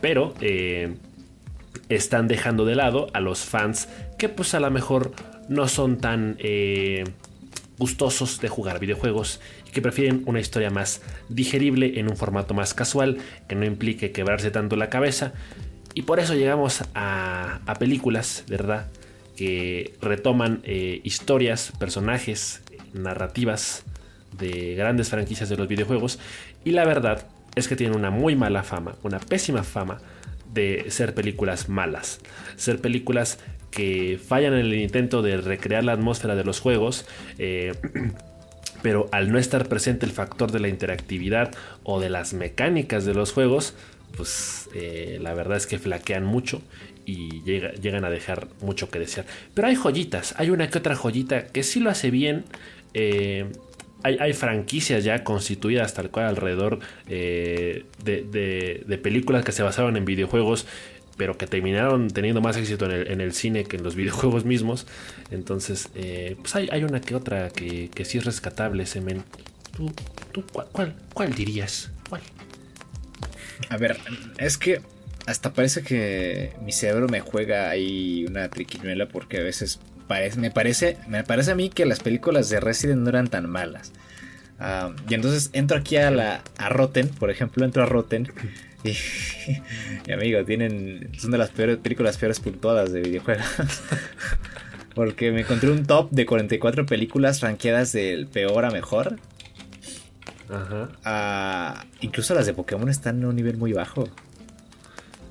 pero 0.00 0.34
eh, 0.40 0.94
están 1.88 2.28
dejando 2.28 2.64
de 2.64 2.74
lado 2.74 3.08
a 3.12 3.20
los 3.20 3.40
fans 3.40 3.88
que 4.18 4.28
pues 4.28 4.54
a 4.54 4.60
lo 4.60 4.70
mejor 4.70 5.12
no 5.48 5.68
son 5.68 5.98
tan 5.98 6.36
eh, 6.38 7.04
gustosos 7.78 8.40
de 8.40 8.48
jugar 8.48 8.80
videojuegos 8.80 9.40
y 9.66 9.70
que 9.70 9.80
prefieren 9.80 10.22
una 10.26 10.40
historia 10.40 10.70
más 10.70 11.00
digerible 11.28 11.98
en 11.98 12.08
un 12.08 12.16
formato 12.16 12.54
más 12.54 12.74
casual, 12.74 13.18
que 13.48 13.54
no 13.54 13.64
implique 13.64 14.12
quebrarse 14.12 14.50
tanto 14.50 14.76
la 14.76 14.88
cabeza. 14.88 15.32
Y 15.94 16.02
por 16.02 16.20
eso 16.20 16.34
llegamos 16.34 16.82
a, 16.94 17.60
películas, 17.78 18.44
¿verdad? 18.48 18.88
Que 19.36 19.94
retoman 20.00 20.60
eh, 20.64 21.00
historias, 21.04 21.72
personajes, 21.78 22.62
narrativas 22.92 23.84
de 24.36 24.74
grandes 24.74 25.08
franquicias 25.08 25.48
de 25.48 25.56
los 25.56 25.68
videojuegos. 25.68 26.18
Y 26.64 26.72
la 26.72 26.84
verdad 26.84 27.26
es 27.54 27.68
que 27.68 27.76
tienen 27.76 27.96
una 27.96 28.10
muy 28.10 28.36
mala 28.36 28.62
fama, 28.62 28.96
una 29.02 29.18
pésima 29.18 29.62
fama 29.62 29.98
de 30.52 30.86
ser 30.90 31.14
películas 31.14 31.68
malas. 31.68 32.20
Ser 32.56 32.80
películas 32.80 33.38
que 33.70 34.18
fallan 34.24 34.54
en 34.54 34.60
el 34.60 34.74
intento 34.74 35.22
de 35.22 35.36
recrear 35.38 35.84
la 35.84 35.92
atmósfera 35.92 36.34
de 36.34 36.44
los 36.44 36.60
juegos. 36.60 37.06
Eh, 37.38 37.72
pero 38.82 39.08
al 39.10 39.32
no 39.32 39.38
estar 39.38 39.68
presente 39.68 40.06
el 40.06 40.12
factor 40.12 40.52
de 40.52 40.60
la 40.60 40.68
interactividad 40.68 41.52
o 41.82 42.00
de 42.00 42.10
las 42.10 42.32
mecánicas 42.32 43.04
de 43.04 43.14
los 43.14 43.32
juegos, 43.32 43.74
pues 44.16 44.68
eh, 44.74 45.18
la 45.20 45.34
verdad 45.34 45.56
es 45.56 45.66
que 45.66 45.78
flaquean 45.78 46.24
mucho 46.24 46.62
y 47.04 47.42
llegan 47.42 48.04
a 48.04 48.10
dejar 48.10 48.48
mucho 48.60 48.90
que 48.90 48.98
desear. 48.98 49.26
Pero 49.54 49.68
hay 49.68 49.74
joyitas, 49.74 50.34
hay 50.36 50.50
una 50.50 50.68
que 50.68 50.78
otra 50.78 50.94
joyita 50.94 51.46
que 51.46 51.62
sí 51.62 51.80
lo 51.80 51.90
hace 51.90 52.10
bien. 52.10 52.44
Eh, 52.94 53.46
hay, 54.04 54.32
franquicias 54.32 55.02
ya 55.02 55.24
constituidas 55.24 55.92
tal 55.92 56.10
cual 56.10 56.26
alrededor 56.26 56.78
de, 57.08 57.84
películas 59.02 59.44
que 59.44 59.50
se 59.50 59.64
basaron 59.64 59.96
en 59.96 60.04
videojuegos 60.04 60.66
pero 61.18 61.36
que 61.36 61.46
terminaron 61.46 62.08
teniendo 62.08 62.40
más 62.40 62.56
éxito 62.56 62.90
en 62.90 63.20
el, 63.20 63.34
cine 63.34 63.64
que 63.64 63.76
en 63.76 63.82
los 63.82 63.94
videojuegos 63.96 64.46
mismos. 64.46 64.86
Entonces, 65.30 65.90
eh, 65.94 66.36
pues 66.40 66.54
hay, 66.54 66.84
una 66.84 67.02
que 67.02 67.14
otra 67.14 67.50
que, 67.50 67.90
que 67.90 68.06
sí 68.06 68.16
es 68.16 68.24
rescatable, 68.24 68.86
Semen. 68.86 69.24
¿Tú, 69.76 69.92
tú 70.32 70.44
cuál, 70.72 70.94
cuál, 71.12 71.34
dirías? 71.34 71.90
¿Cuál? 72.08 72.22
A 73.68 73.76
ver, 73.76 73.98
es 74.38 74.56
que 74.56 74.80
hasta 75.26 75.52
parece 75.52 75.82
que 75.82 76.52
mi 76.64 76.72
cerebro 76.72 77.08
me 77.08 77.20
juega 77.20 77.68
ahí 77.68 78.24
una 78.26 78.48
triquiñuela 78.48 79.08
porque 79.08 79.38
a 79.38 79.42
veces 79.42 79.80
parece, 80.06 80.40
me 80.40 80.50
parece 80.50 80.96
me 81.06 81.22
parece 81.22 81.50
a 81.50 81.54
mí 81.54 81.68
que 81.68 81.84
las 81.84 82.00
películas 82.00 82.48
de 82.48 82.60
Resident 82.60 83.00
no 83.00 83.10
eran 83.10 83.28
tan 83.28 83.50
malas. 83.50 83.92
Ah, 84.60 84.92
y 85.08 85.14
entonces 85.14 85.50
entro 85.52 85.76
aquí 85.76 85.96
a 85.96 86.10
la 86.10 86.42
a 86.56 86.68
Rotten, 86.68 87.08
por 87.08 87.30
ejemplo, 87.30 87.64
entro 87.64 87.82
a 87.82 87.86
Rotten 87.86 88.32
Y, 90.06 90.12
amigo, 90.12 90.44
tienen. 90.44 91.10
Son 91.18 91.30
de 91.30 91.38
las 91.38 91.50
peores 91.50 91.78
películas 91.78 92.16
peores 92.16 92.40
puntuadas 92.40 92.92
de 92.92 93.00
videojuegos. 93.00 93.44
Porque 94.94 95.30
me 95.30 95.42
encontré 95.42 95.70
un 95.70 95.86
top 95.86 96.10
de 96.10 96.26
44 96.26 96.86
películas 96.86 97.40
rankeadas 97.40 97.92
del 97.92 98.26
peor 98.26 98.64
a 98.64 98.70
mejor. 98.70 99.18
Ajá. 100.48 100.88
Ah, 101.04 101.84
incluso 102.00 102.34
las 102.34 102.46
de 102.46 102.54
Pokémon 102.54 102.88
están 102.88 103.18
en 103.18 103.26
un 103.26 103.36
nivel 103.36 103.56
muy 103.56 103.72
bajo. 103.72 104.08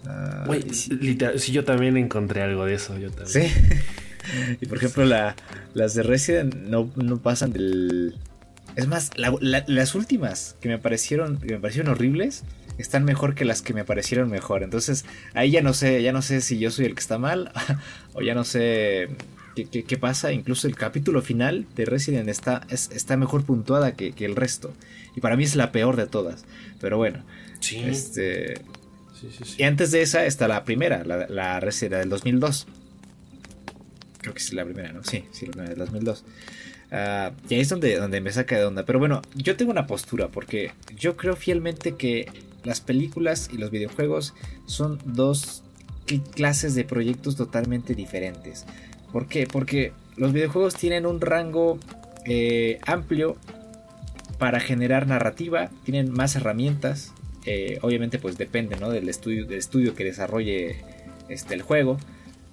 Ah, 0.06 0.48
si 0.72 1.52
yo 1.52 1.66
también 1.66 1.98
encontré 1.98 2.42
algo 2.42 2.66
de 2.66 2.76
eso. 2.76 2.98
Yo 2.98 3.12
también. 3.12 3.50
Sí. 3.50 3.54
y 4.62 4.66
por 4.68 4.78
ejemplo, 4.78 5.06
las 5.06 5.94
de 5.96 6.04
Resident 6.04 6.56
no, 6.56 6.92
no 6.96 7.18
pasan 7.18 7.52
del. 7.52 8.16
Es 8.76 8.88
más, 8.88 9.12
las 9.18 9.96
últimas 9.96 10.56
que 10.62 10.70
me 10.70 10.78
parecieron, 10.78 11.40
que 11.40 11.56
me 11.56 11.60
parecieron 11.60 11.92
horribles 11.92 12.44
están 12.78 13.04
mejor 13.04 13.36
que 13.36 13.46
las 13.46 13.62
que 13.62 13.74
me 13.74 13.84
parecieron 13.84 14.30
mejor. 14.30 14.64
Entonces, 14.64 15.06
ahí 15.34 15.52
ya 15.52 15.62
no 15.62 15.74
sé, 15.74 16.02
ya 16.02 16.12
no 16.12 16.22
sé 16.22 16.42
si 16.42 16.60
yo 16.60 16.72
soy 16.72 16.86
el 16.86 16.96
que 16.96 17.00
está 17.00 17.18
mal 17.18 17.52
o 18.14 18.22
ya 18.22 18.36
no 18.36 18.44
sé 18.44 19.10
qué, 19.66 19.98
pasa. 19.98 20.32
Incluso 20.32 20.68
el 20.68 20.76
capítulo 20.76 21.22
final 21.22 21.66
de 21.76 21.86
Resident 21.86 22.30
está, 22.30 22.66
está 22.70 23.18
mejor 23.18 23.44
puntuada 23.44 23.94
que, 23.94 24.14
el 24.18 24.36
resto. 24.36 24.74
Y 25.16 25.22
para 25.22 25.36
mí 25.36 25.44
es 25.44 25.56
la 25.56 25.72
peor 25.72 25.96
de 25.96 26.08
todas. 26.08 26.46
Pero 26.80 26.98
bueno. 26.98 27.24
Sí. 27.60 27.78
Este, 27.86 28.62
y 29.58 29.64
antes 29.64 29.92
de 29.92 30.02
esa 30.04 30.26
está 30.26 30.48
la 30.48 30.64
primera, 30.64 31.04
la, 31.04 31.28
la 31.28 31.60
Resident 31.60 32.02
del 32.02 32.10
2002. 32.10 32.68
Creo 34.22 34.34
que 34.34 34.40
es 34.40 34.54
la 34.54 34.66
primera, 34.66 34.92
¿no? 34.92 35.04
Sí, 35.04 35.26
sí, 35.32 35.48
la 35.56 35.64
del 35.64 35.78
2002. 35.78 36.24
Ah, 36.92 37.32
y 37.50 37.56
ahí 37.56 37.62
es 37.62 37.70
donde, 37.70 37.98
donde 37.98 38.22
me 38.22 38.32
saca 38.32 38.58
de 38.58 38.66
onda. 38.66 38.86
Pero 38.86 39.00
bueno, 39.00 39.22
yo 39.36 39.56
tengo 39.56 39.72
una 39.72 39.88
postura 39.88 40.30
porque 40.30 40.72
yo 40.96 41.18
creo 41.18 41.36
fielmente 41.36 41.96
que 41.96 42.30
las 42.68 42.82
películas 42.82 43.50
y 43.52 43.58
los 43.58 43.72
videojuegos 43.72 44.34
son 44.66 45.00
dos 45.06 45.64
clases 46.36 46.76
de 46.76 46.84
proyectos 46.84 47.36
totalmente 47.36 47.96
diferentes. 47.96 48.66
¿Por 49.12 49.28
qué? 49.28 49.48
Porque 49.48 49.94
los 50.16 50.34
videojuegos 50.34 50.76
tienen 50.76 51.06
un 51.06 51.22
rango 51.22 51.80
eh, 52.26 52.80
amplio 52.86 53.38
para 54.38 54.60
generar 54.60 55.08
narrativa, 55.08 55.70
tienen 55.84 56.12
más 56.12 56.36
herramientas. 56.36 57.14
Eh, 57.46 57.80
obviamente, 57.82 58.20
pues 58.20 58.38
depende 58.38 58.76
del, 58.76 59.10
estudio, 59.10 59.46
del 59.46 59.58
estudio 59.58 59.96
que 59.96 60.04
desarrolle 60.04 60.84
este, 61.30 61.54
el 61.54 61.62
juego. 61.62 61.98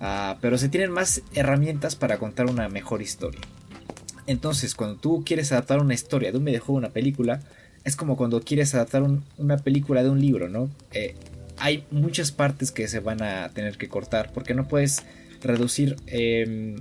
Ah, 0.01 0.37
pero 0.41 0.59
se 0.59 0.69
tienen 0.69 0.91
más 0.91 1.23
herramientas 1.35 1.97
para 1.97 2.19
contar 2.19 2.47
una 2.47 2.69
mejor 2.69 3.03
historia. 3.03 3.41
Entonces, 4.27 4.75
cuando 4.75 4.97
tú 4.97 5.23
quieres 5.25 5.53
adaptar 5.53 5.81
una 5.81 5.95
historia 5.95 6.33
de 6.33 6.39
un 6.39 6.45
videojuego 6.45 6.79
a 6.79 6.81
una 6.81 6.91
película, 6.91 7.41
es 7.85 7.97
como 7.97 8.17
cuando 8.17 8.41
quieres 8.41 8.75
adaptar 8.75 9.05
una 9.37 9.59
película 9.59 10.03
de 10.03 10.11
un 10.11 10.21
libro, 10.21 10.49
¿no? 10.49 10.71
Eh, 10.93 11.15
hay 11.59 11.85
muchas 11.91 12.33
partes 12.33 12.73
que 12.73 12.89
se 12.89 13.01
van 13.01 13.23
a 13.23 13.51
tener 13.51 13.77
que 13.77 13.89
cortar 13.89 14.33
porque 14.33 14.55
no 14.55 14.67
puedes 14.67 15.03
reducir 15.43 15.97
em, 16.07 16.77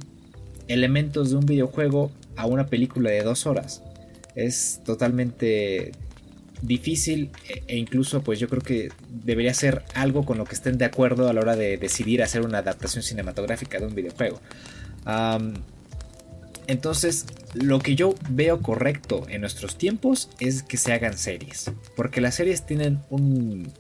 elementos 0.68 1.30
de 1.30 1.36
un 1.36 1.46
videojuego 1.46 2.12
a 2.38 2.46
una 2.48 2.68
película 2.68 3.12
de 3.12 3.22
dos 3.22 3.46
horas. 3.46 3.84
Es 4.36 4.82
totalmente 4.86 5.92
difícil 6.62 7.30
e, 7.50 7.64
e 7.68 7.78
incluso 7.78 8.24
pues 8.24 8.40
yo 8.40 8.48
creo 8.48 8.62
que 8.62 8.90
debería 9.10 9.54
ser 9.54 9.84
algo 9.96 10.26
con 10.26 10.38
lo 10.38 10.46
que 10.46 10.56
estén 10.56 10.78
de 10.78 10.86
acuerdo 10.86 11.28
a 11.28 11.34
la 11.34 11.42
hora 11.42 11.58
de 11.58 11.78
decidir 11.78 12.24
hacer 12.24 12.42
una 12.42 12.60
adaptación 12.60 13.04
cinematográfica 13.04 13.80
de 13.80 13.86
un 13.86 13.94
videojuego. 13.94 14.40
Entonces, 16.68 17.26
lo 17.54 17.80
que 17.80 17.96
yo 17.96 18.16
veo 18.30 18.62
correcto 18.62 19.26
en 19.30 19.42
nuestros 19.42 19.78
tiempos 19.78 20.30
es 20.40 20.64
que 20.64 20.78
se 20.78 20.94
hagan 20.94 21.18
series, 21.18 21.72
porque 21.96 22.22
las 22.22 22.36
series 22.36 22.66
tienen 22.66 23.02
un, 23.10 23.72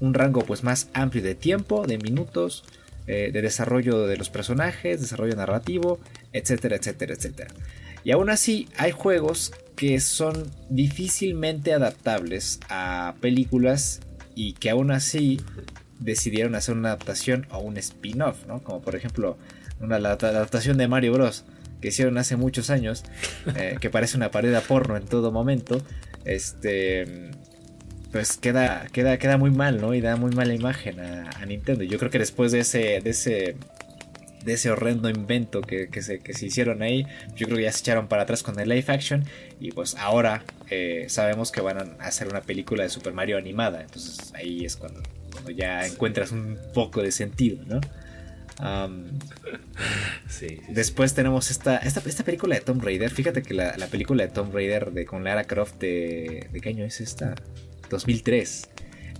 un 0.00 0.14
rango 0.14 0.42
pues 0.44 0.64
más 0.64 0.88
amplio 0.94 1.22
de 1.22 1.34
tiempo, 1.34 1.86
de 1.86 1.98
minutos, 1.98 2.64
eh, 3.06 3.30
de 3.32 3.42
desarrollo 3.42 4.06
de 4.06 4.16
los 4.16 4.30
personajes, 4.30 5.00
desarrollo 5.00 5.34
narrativo, 5.34 5.98
etcétera, 6.32 6.76
etcétera, 6.76 7.14
etcétera. 7.14 7.50
Y 8.04 8.12
aún 8.12 8.30
así 8.30 8.68
hay 8.76 8.92
juegos 8.92 9.52
que 9.76 10.00
son 10.00 10.50
difícilmente 10.70 11.72
adaptables 11.72 12.60
a 12.68 13.14
películas 13.20 14.00
y 14.34 14.54
que 14.54 14.70
aún 14.70 14.90
así 14.90 15.40
decidieron 15.98 16.54
hacer 16.54 16.76
una 16.76 16.88
adaptación 16.88 17.46
o 17.50 17.58
un 17.58 17.76
spin-off, 17.76 18.46
¿no? 18.46 18.62
Como 18.62 18.82
por 18.82 18.96
ejemplo 18.96 19.36
una 19.80 19.96
adaptación 19.96 20.78
de 20.78 20.88
Mario 20.88 21.12
Bros. 21.12 21.44
Que 21.82 21.88
hicieron 21.88 22.16
hace 22.16 22.36
muchos 22.36 22.70
años, 22.70 23.04
eh, 23.56 23.76
que 23.80 23.90
parece 23.90 24.16
una 24.16 24.30
pared 24.30 24.54
a 24.54 24.62
porno 24.62 24.96
en 24.96 25.04
todo 25.04 25.30
momento. 25.30 25.82
Este 26.24 27.30
pues 28.12 28.36
queda, 28.36 28.86
queda, 28.92 29.18
queda 29.18 29.38
muy 29.38 29.50
mal, 29.50 29.80
¿no? 29.80 29.94
Y 29.94 30.02
da 30.02 30.16
muy 30.16 30.30
mala 30.32 30.54
imagen 30.54 31.00
a, 31.00 31.44
Nintendo. 31.46 31.82
Yo 31.82 31.98
creo 31.98 32.10
que 32.10 32.18
después 32.18 32.52
de 32.52 32.60
ese, 32.60 33.00
de 33.00 33.10
ese, 33.10 33.56
de 34.44 34.52
ese 34.52 34.70
horrendo 34.70 35.08
invento 35.08 35.62
que, 35.62 35.88
se, 36.02 36.20
que 36.20 36.34
se 36.34 36.46
hicieron 36.46 36.82
ahí, 36.82 37.06
yo 37.34 37.46
creo 37.46 37.56
que 37.56 37.64
ya 37.64 37.72
se 37.72 37.80
echaron 37.80 38.08
para 38.08 38.22
atrás 38.22 38.42
con 38.42 38.60
el 38.60 38.68
live 38.68 38.84
action. 38.88 39.24
Y 39.60 39.72
pues 39.72 39.96
ahora 39.96 40.44
eh, 40.68 41.06
sabemos 41.08 41.50
que 41.50 41.62
van 41.62 41.78
a 41.78 42.04
hacer 42.04 42.28
una 42.28 42.42
película 42.42 42.82
de 42.82 42.90
Super 42.90 43.14
Mario 43.14 43.38
animada. 43.38 43.80
Entonces 43.80 44.32
ahí 44.34 44.66
es 44.66 44.76
cuando, 44.76 45.02
ya 45.56 45.86
encuentras 45.86 46.32
un 46.32 46.58
poco 46.74 47.02
de 47.02 47.12
sentido, 47.12 47.64
¿no? 47.66 47.80
sí, 50.28 50.60
después 50.68 51.14
tenemos 51.14 51.50
esta, 51.50 51.78
esta, 51.78 52.02
esta, 52.06 52.24
película 52.24 52.54
de 52.54 52.60
Tomb 52.60 52.82
Raider. 52.82 53.10
Fíjate 53.10 53.42
que 53.42 53.54
la, 53.54 53.74
película 53.90 54.24
de 54.24 54.30
Tomb 54.30 54.54
Raider 54.54 54.92
de, 54.92 55.04
con 55.04 55.24
Lara 55.24 55.44
Croft 55.44 55.78
de... 55.80 56.48
¿De 56.52 56.60
qué 56.60 56.68
año 56.70 56.84
es 56.84 57.00
esta? 57.00 57.34
2003. 57.90 58.68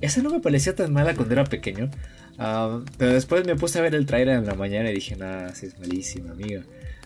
Esa 0.00 0.22
no 0.22 0.30
me 0.30 0.40
parecía 0.40 0.74
tan 0.74 0.92
mala 0.92 1.14
cuando 1.14 1.34
era 1.34 1.44
pequeño. 1.44 1.90
Ah, 2.38 2.80
pero 2.98 3.12
después 3.12 3.46
me 3.46 3.56
puse 3.56 3.78
a 3.78 3.82
ver 3.82 3.94
el 3.94 4.06
trailer 4.06 4.36
en 4.36 4.46
la 4.46 4.54
mañana 4.54 4.90
y 4.90 4.94
dije, 4.94 5.16
nada, 5.16 5.54
sí 5.54 5.66
es 5.66 5.78
malísima, 5.78 6.32
amiga. 6.32 6.62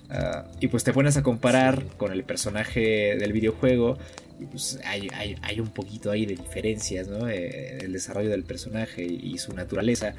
Ah, 0.09 0.47
y 0.61 0.69
pues 0.69 0.85
te 0.85 0.93
pones 0.93 1.17
a 1.17 1.23
comparar 1.23 1.85
con 1.97 2.13
el 2.13 2.25
personaje 2.25 3.17
del 3.17 3.33
videojuego. 3.33 3.99
Y 4.39 4.47
pues 4.47 4.79
hay, 4.85 5.61
un 5.61 5.71
poquito 5.71 6.11
ahí 6.11 6.27
de 6.27 6.37
diferencias, 6.37 7.09
¿no? 7.09 7.29
Eh, 7.29 7.79
el 7.81 7.93
desarrollo 7.93 8.29
del 8.29 8.45
personaje 8.45 9.03
y, 9.03 9.39
su 9.39 9.55
naturaleza. 9.55 10.15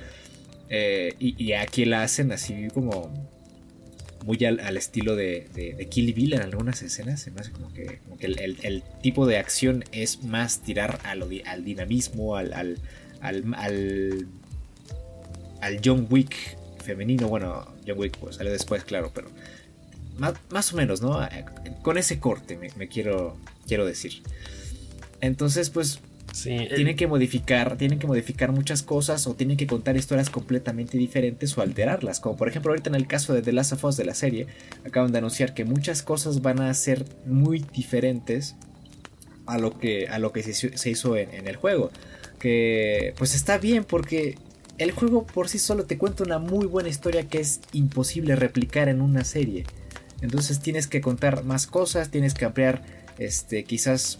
Eh, 0.70 1.16
y, 1.20 1.54
aquí 1.54 1.86
la 1.86 2.04
hacen 2.04 2.32
así 2.32 2.68
como 2.74 3.12
muy 4.26 4.44
al, 4.44 4.76
estilo 4.76 5.16
de, 5.16 5.88
Kill 5.90 6.14
Bill 6.14 6.34
en 6.34 6.42
algunas 6.42 6.82
escenas. 6.82 7.22
Se 7.22 7.32
me 7.32 7.42
hace 7.42 7.52
como 7.52 7.72
que, 7.74 8.00
el, 8.20 8.84
tipo 9.02 9.26
de 9.26 9.38
acción 9.38 9.86
es 9.92 10.24
más 10.24 10.62
tirar 10.62 11.00
al 11.04 11.64
dinamismo, 11.64 12.36
al, 12.36 12.54
al, 12.54 12.78
al, 13.22 14.28
John 15.84 16.08
Wick 16.10 16.36
femenino. 16.84 17.28
Bueno, 17.28 17.66
John 17.88 17.98
Wick 17.98 18.18
pues, 18.18 18.36
sale 18.36 18.52
después, 18.52 18.84
claro, 18.84 19.12
pero 19.14 19.30
más, 20.50 20.74
o 20.74 20.78
menos, 20.78 21.02
¿no? 21.02 21.20
Con 21.82 21.98
ese 21.98 22.20
corte 22.20 22.58
me, 22.58 22.88
quiero, 22.88 23.38
quiero 23.68 23.86
decir. 23.86 24.24
Entonces, 25.22 25.70
pues 25.70 26.00
tienen 26.44 26.96
que 26.96 27.08
modificar, 27.08 27.78
tienen 27.78 28.00
que 28.00 28.08
modificar 28.08 28.52
muchas 28.52 28.84
cosas 28.84 29.28
o 29.28 29.34
tienen 29.34 29.58
que 29.58 29.68
contar 29.68 29.98
historias 29.98 30.30
completamente 30.30 30.98
diferentes 30.98 31.58
o 31.58 31.62
alterarlas. 31.62 32.20
Como 32.20 32.38
por 32.38 32.48
ejemplo 32.48 32.72
ahorita 32.72 32.90
en 32.90 32.96
el 32.96 33.08
caso 33.08 33.34
de 33.34 33.42
The 33.42 33.54
Last 33.54 33.74
of 33.74 33.84
Us 33.84 33.98
de 33.98 34.06
la 34.06 34.14
serie, 34.14 34.48
acaban 34.86 35.12
de 35.12 35.20
anunciar 35.20 35.54
que 35.54 35.66
muchas 35.66 36.04
cosas 36.04 36.42
van 36.42 36.62
a 36.62 36.74
ser 36.74 37.06
muy 37.26 37.66
diferentes 37.74 38.56
a 39.46 39.58
lo 39.58 39.80
que, 39.80 40.08
a 40.08 40.20
lo 40.20 40.32
que 40.32 40.44
se, 40.44 40.90
hizo 40.90 41.16
en, 41.16 41.48
el 41.48 41.56
juego. 41.56 41.92
Que 42.40 43.14
pues 43.18 43.34
está 43.34 43.58
bien 43.58 43.84
porque 43.84 44.38
el 44.78 44.92
juego 44.92 45.26
por 45.26 45.50
sí 45.50 45.58
solo 45.58 45.86
te 45.86 45.98
cuenta 45.98 46.24
una 46.24 46.38
muy 46.38 46.68
buena 46.68 46.90
historia 46.90 47.28
que 47.28 47.40
es 47.40 47.62
imposible 47.74 48.36
replicar 48.36 48.90
en 48.90 49.02
una 49.02 49.24
serie. 49.24 49.66
Entonces 50.22 50.60
tienes 50.60 50.88
que 50.88 51.02
contar 51.02 51.44
más 51.44 51.68
cosas, 51.68 52.10
tienes 52.10 52.34
que 52.34 52.46
ampliar 52.46 52.84
este, 53.18 53.64
quizás 53.64 54.20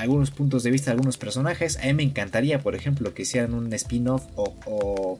algunos 0.00 0.30
puntos 0.30 0.62
de 0.62 0.70
vista 0.70 0.90
de 0.90 0.92
algunos 0.92 1.18
personajes. 1.18 1.78
A 1.78 1.86
mí 1.86 1.94
me 1.94 2.02
encantaría, 2.02 2.60
por 2.60 2.74
ejemplo, 2.74 3.14
que 3.14 3.22
hicieran 3.22 3.54
un 3.54 3.72
spin-off 3.72 4.24
o, 4.34 5.18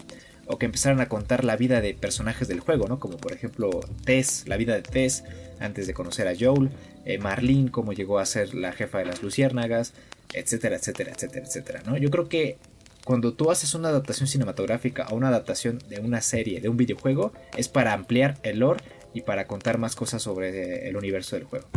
que 0.58 0.66
empezaran 0.66 1.00
a 1.00 1.08
contar 1.08 1.44
la 1.44 1.56
vida 1.56 1.80
de 1.80 1.94
personajes 1.94 2.48
del 2.48 2.60
juego, 2.60 2.88
¿no? 2.88 2.98
Como 2.98 3.16
por 3.18 3.32
ejemplo 3.32 3.70
Tess, 4.04 4.44
la 4.46 4.56
vida 4.56 4.74
de 4.74 4.82
Tess 4.82 5.22
antes 5.60 5.86
de 5.86 5.94
conocer 5.94 6.26
a 6.26 6.32
Joel, 6.38 6.70
eh, 7.04 7.18
Marlene, 7.18 7.70
cómo 7.70 7.92
llegó 7.92 8.18
a 8.18 8.26
ser 8.26 8.54
la 8.54 8.72
jefa 8.72 8.98
de 8.98 9.04
las 9.04 9.22
luciérnagas, 9.22 9.92
etcétera, 10.32 10.76
etcétera, 10.76 11.12
etcétera, 11.12 11.46
etcétera, 11.46 11.82
¿no? 11.86 11.96
Yo 11.96 12.10
creo 12.10 12.28
que 12.28 12.56
cuando 13.04 13.32
tú 13.32 13.50
haces 13.50 13.74
una 13.74 13.88
adaptación 13.88 14.26
cinematográfica 14.26 15.06
o 15.10 15.16
una 15.16 15.28
adaptación 15.28 15.78
de 15.88 16.00
una 16.00 16.20
serie, 16.20 16.60
de 16.60 16.68
un 16.68 16.76
videojuego, 16.76 17.32
es 17.56 17.68
para 17.68 17.92
ampliar 17.92 18.38
el 18.42 18.58
lore 18.58 18.82
y 19.14 19.22
para 19.22 19.46
contar 19.46 19.78
más 19.78 19.96
cosas 19.96 20.22
sobre 20.22 20.88
el 20.88 20.96
universo 20.96 21.36
del 21.36 21.44
juego. 21.44 21.68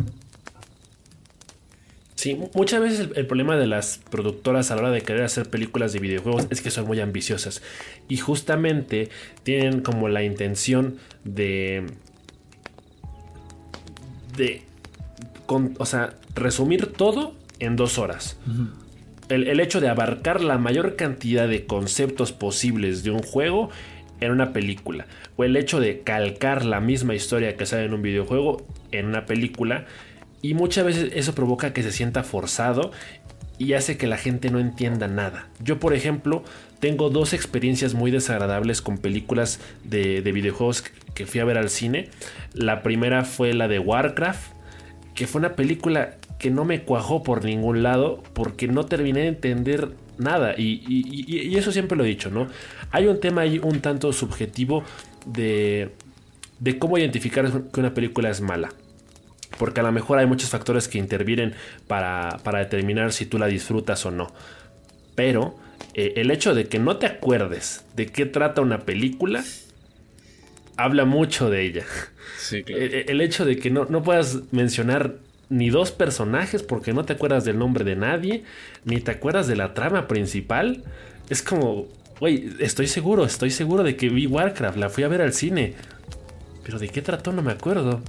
Sí, 2.21 2.37
muchas 2.53 2.79
veces 2.81 3.09
el, 3.15 3.25
problema 3.25 3.57
de 3.57 3.65
las 3.65 3.97
productoras 4.11 4.69
a 4.69 4.75
la 4.75 4.81
hora 4.81 4.91
de 4.91 5.01
querer 5.01 5.23
hacer 5.23 5.49
películas 5.49 5.91
de 5.91 5.97
videojuegos 5.97 6.45
es 6.51 6.61
que 6.61 6.69
son 6.69 6.85
muy 6.85 6.99
ambiciosas 6.99 7.63
y 8.07 8.17
justamente 8.17 9.09
tienen 9.41 9.81
como 9.81 10.07
la 10.07 10.21
intención 10.21 10.97
de 11.23 11.87
de 14.37 14.61
o 15.47 15.85
sea, 15.87 16.13
resumir 16.35 16.93
todo 16.93 17.33
en 17.57 17.75
dos 17.75 17.97
horas. 17.97 18.37
el, 19.29 19.47
el, 19.47 19.59
hecho 19.59 19.81
de 19.81 19.89
abarcar 19.89 20.43
la 20.43 20.59
mayor 20.59 20.95
cantidad 20.95 21.47
de 21.47 21.65
conceptos 21.65 22.31
posibles 22.31 23.03
de 23.03 23.09
un 23.09 23.23
juego 23.23 23.71
en 24.19 24.31
una 24.31 24.53
película. 24.53 25.07
O 25.37 25.43
el 25.43 25.57
hecho 25.57 25.79
de 25.79 26.01
calcar 26.01 26.65
la 26.65 26.81
misma 26.81 27.15
historia 27.15 27.57
que 27.57 27.65
sale 27.65 27.85
en 27.85 27.95
un 27.95 28.03
videojuego 28.03 28.63
en 28.91 29.07
una 29.07 29.25
película 29.25 29.87
y 30.41 30.53
muchas 30.53 30.85
veces 30.85 31.11
eso 31.15 31.35
provoca 31.35 31.73
que 31.73 31.83
se 31.83 31.91
sienta 31.91 32.23
forzado 32.23 32.91
y 33.57 33.73
hace 33.73 33.95
que 33.95 34.07
la 34.07 34.17
gente 34.17 34.49
no 34.49 34.59
entienda 34.59 35.07
nada. 35.07 35.47
Yo, 35.63 35.79
por 35.79 35.93
ejemplo, 35.93 36.43
tengo 36.79 37.11
dos 37.11 37.33
experiencias 37.33 37.93
muy 37.93 38.09
desagradables 38.09 38.81
con 38.81 38.97
películas 38.97 39.59
de, 39.83 40.21
videojuegos 40.21 40.83
que 41.13 41.27
fui 41.27 41.41
a 41.41 41.45
ver 41.45 41.59
al 41.59 41.69
cine. 41.69 42.09
La 42.53 42.81
primera 42.81 43.23
fue 43.23 43.53
la 43.53 43.67
de 43.67 43.77
Warcraft, 43.77 44.53
que 45.13 45.27
fue 45.27 45.39
una 45.39 45.53
película 45.55 46.17
que 46.39 46.49
no 46.49 46.65
me 46.65 46.81
cuajó 46.81 47.21
por 47.21 47.45
ningún 47.45 47.83
lado 47.83 48.23
porque 48.33 48.67
no 48.67 48.87
terminé 48.87 49.21
de 49.21 49.27
entender 49.27 49.91
nada. 50.17 50.55
Y, 50.57 50.83
y, 50.87 51.55
eso 51.55 51.71
siempre 51.71 51.95
lo 51.95 52.03
he 52.03 52.07
dicho, 52.07 52.31
¿no? 52.31 52.47
Hay 52.89 53.05
un 53.05 53.19
tema 53.19 53.41
ahí 53.41 53.59
un 53.59 53.79
tanto 53.81 54.11
subjetivo 54.11 54.83
de, 55.27 55.91
de 56.59 56.79
cómo 56.79 56.97
identificar 56.97 57.47
que 57.71 57.79
una 57.79 57.93
película 57.93 58.31
es 58.31 58.41
mala 58.41 58.69
porque 59.57 59.81
a 59.81 59.83
lo 59.83 59.91
mejor 59.91 60.19
hay 60.19 60.25
muchos 60.25 60.49
factores 60.49 60.87
que 60.87 60.97
intervienen 60.97 61.53
para, 61.87 62.39
determinar 62.43 63.13
si 63.13 63.25
tú 63.25 63.37
la 63.37 63.47
disfrutas 63.47 64.05
o 64.05 64.11
no. 64.11 64.33
Pero 65.15 65.55
eh, 65.93 66.13
el 66.17 66.31
hecho 66.31 66.55
de 66.55 66.67
que 66.67 66.79
no 66.79 66.97
te 66.97 67.05
acuerdes 67.05 67.85
de 67.95 68.07
qué 68.07 68.25
trata 68.25 68.61
una 68.61 68.79
película 68.79 69.43
habla 70.77 71.05
mucho 71.05 71.49
de 71.49 71.63
ella. 71.63 71.85
Sí, 72.37 72.63
el, 72.67 73.21
hecho 73.21 73.45
de 73.45 73.57
que 73.57 73.69
no, 73.69 73.85
no 73.85 74.03
puedas 74.03 74.51
mencionar 74.51 75.17
ni 75.49 75.69
dos 75.69 75.91
personajes 75.91 76.63
porque 76.63 76.93
no 76.93 77.03
te 77.03 77.13
acuerdas 77.13 77.43
del 77.43 77.59
nombre 77.59 77.83
de 77.83 77.95
nadie, 77.95 78.45
ni 78.85 79.01
te 79.01 79.11
acuerdas 79.11 79.47
de 79.47 79.57
la 79.57 79.73
trama 79.73 80.07
principal, 80.07 80.83
es 81.29 81.43
como, 81.43 81.87
güey, 82.19 82.49
estoy 82.59 82.87
seguro, 82.87 83.25
estoy 83.25 83.51
seguro 83.51 83.83
de 83.83 83.97
que 83.97 84.09
vi 84.09 84.27
Warcraft, 84.27 84.77
la 84.77 84.89
fui 84.89 85.03
a 85.03 85.09
ver 85.09 85.21
al 85.21 85.33
cine, 85.33 85.73
pero 86.63 86.79
de 86.79 86.87
qué 86.87 87.01
trató 87.01 87.33
no 87.33 87.41
me 87.41 87.51
acuerdo. 87.51 88.01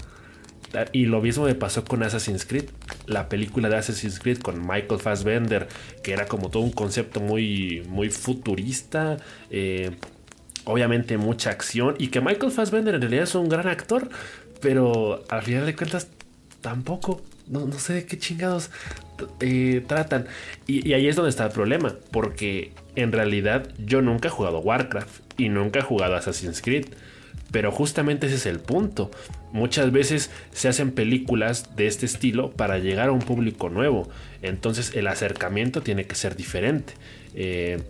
Y 0.93 1.07
lo 1.07 1.21
mismo 1.21 1.45
me 1.45 1.55
pasó 1.55 1.85
con 1.85 2.03
Assassin's 2.03 2.47
Creed, 2.47 2.65
la 3.07 3.29
película 3.29 3.69
de 3.69 3.77
Assassin's 3.77 4.19
Creed 4.19 4.39
con 4.39 4.67
Michael 4.67 5.01
Fassbender, 5.01 5.69
que 6.03 6.13
era 6.13 6.27
como 6.27 6.51
todo 6.51 6.63
un 6.63 6.73
concepto 6.73 7.21
muy, 7.21 7.83
muy 7.89 8.09
futurista, 8.11 9.19
eh, 9.51 9.91
obviamente 10.65 11.19
mucha 11.19 11.51
acción, 11.51 11.97
y 11.99 12.09
que 12.09 12.21
Michael 12.21 12.53
Fassbender 12.53 12.95
en 12.95 13.03
realidad 13.03 13.25
es 13.25 13.35
un 13.35 13.49
gran 13.49 13.69
actor, 13.69 14.09
pero 14.61 15.25
al 15.29 15.43
final 15.43 15.67
de 15.67 15.77
cuentas 15.77 16.09
tampoco, 16.63 17.21
no, 17.49 17.71
sé 17.73 17.93
de 17.93 18.07
qué 18.07 18.19
chingados 18.19 18.71
eh, 19.41 19.85
tratan. 19.87 20.27
Y 20.67 20.95
ahí 20.95 21.07
es 21.07 21.17
donde 21.17 21.31
está 21.31 21.45
el 21.45 21.53
problema, 21.53 21.97
porque 22.11 22.73
en 22.97 23.13
realidad 23.13 23.69
yo 23.79 24.01
nunca 24.01 24.29
he 24.29 24.31
jugado 24.31 24.61
Warcraft 24.61 25.21
y 25.37 25.49
nunca 25.49 25.81
he 25.81 25.83
jugado 25.83 26.15
Assassin's 26.15 26.63
Creed. 26.63 26.87
Pero 27.51 27.71
justamente 27.71 28.27
ese 28.27 28.37
es 28.37 28.47
el 28.47 28.61
punto. 28.61 29.11
Muchas 29.53 29.93
veces 29.93 30.31
se 30.53 30.69
hacen 30.69 30.93
películas 30.93 31.77
de 31.77 31.87
este 31.87 32.07
estilo 32.07 32.51
para 32.51 32.79
llegar 32.79 33.09
a 33.09 33.13
un 33.13 33.21
público 33.21 33.69
nuevo. 33.69 34.09
Entonces 34.41 34.93
el 34.95 35.07
acercamiento 35.07 35.83
tiene 35.83 36.07
que 36.07 36.15
ser 36.15 36.37
diferente. 36.37 36.95
Eh, 37.35 37.83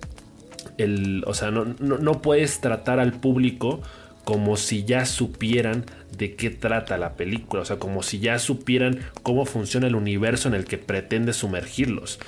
o 1.26 1.34
sea, 1.34 1.50
no, 1.50 1.64
no, 1.64 2.22
puedes 2.22 2.60
tratar 2.60 2.98
al 2.98 3.12
público 3.12 3.80
como 4.24 4.56
si 4.56 4.84
ya 4.84 5.04
supieran 5.06 5.84
de 6.16 6.34
qué 6.34 6.50
trata 6.50 6.96
la 6.96 7.14
película, 7.14 7.62
o 7.62 7.64
sea, 7.64 7.78
como 7.78 8.02
si 8.02 8.20
ya 8.20 8.38
supieran 8.38 9.00
cómo 9.22 9.44
funciona 9.44 9.86
el 9.86 9.96
universo 9.96 10.48
en 10.48 10.54
el 10.54 10.64
que 10.64 10.78
pretende 10.78 11.32
sumergirlos. 11.32 12.20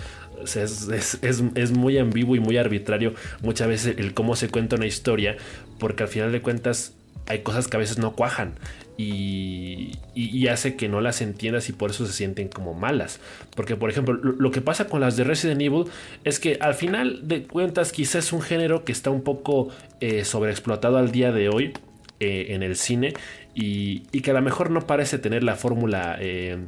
es, 0.45 1.19
es, 1.23 1.73
muy 1.73 1.99
ambiguo 1.99 2.37
y 2.37 2.41
muy 2.41 2.57
arbitrario 2.57 3.15
muchas 3.43 3.69
veces 3.69 3.95
el 3.99 4.15
cómo 4.15 4.37
se 4.37 4.49
cuenta 4.49 4.77
una 4.77 4.87
historia, 4.87 5.37
porque 5.79 6.03
al 6.03 6.09
final 6.09 6.33
de 6.33 6.43
cuentas 6.43 6.95
hay 7.27 7.41
cosas 7.41 7.69
que 7.69 7.77
a 7.77 7.81
veces 7.81 7.99
no 7.99 8.13
cuajan 8.13 8.55
y, 8.97 10.47
hace 10.49 10.77
que 10.77 10.89
no 10.89 11.01
las 11.01 11.21
entiendas 11.21 11.69
y 11.69 11.73
por 11.73 11.91
eso 11.91 12.07
se 12.07 12.13
sienten 12.13 12.49
como 12.49 12.75
malas. 12.75 13.19
Porque, 13.57 13.77
por 13.77 13.91
ejemplo, 13.91 14.15
lo, 14.15 14.51
que 14.51 14.61
pasa 14.61 14.87
con 14.87 15.01
las 15.01 15.17
de 15.17 15.25
Resident 15.25 15.61
Evil 15.61 15.85
es 16.23 16.39
que 16.39 16.59
al 16.61 16.75
final 16.75 17.27
de 17.27 17.45
cuentas 17.45 17.93
quizás 17.93 18.27
es 18.27 18.33
un 18.33 18.43
género 18.43 18.85
que 18.85 18.93
está 18.93 19.11
un 19.11 19.23
poco 19.23 19.71
eh, 20.01 20.25
sobreexplotado 20.25 20.99
al 20.99 21.11
día 21.11 21.33
de 21.33 21.49
hoy 21.49 21.73
eh, 22.21 22.47
en 22.51 22.63
el 22.63 22.77
cine 22.77 23.15
y, 23.55 24.01
que 24.21 24.31
a 24.31 24.35
lo 24.35 24.43
mejor 24.43 24.71
no 24.71 24.87
parece 24.87 25.19
tener 25.19 25.43
la 25.43 25.57
fórmula 25.57 26.17
eh, 26.21 26.59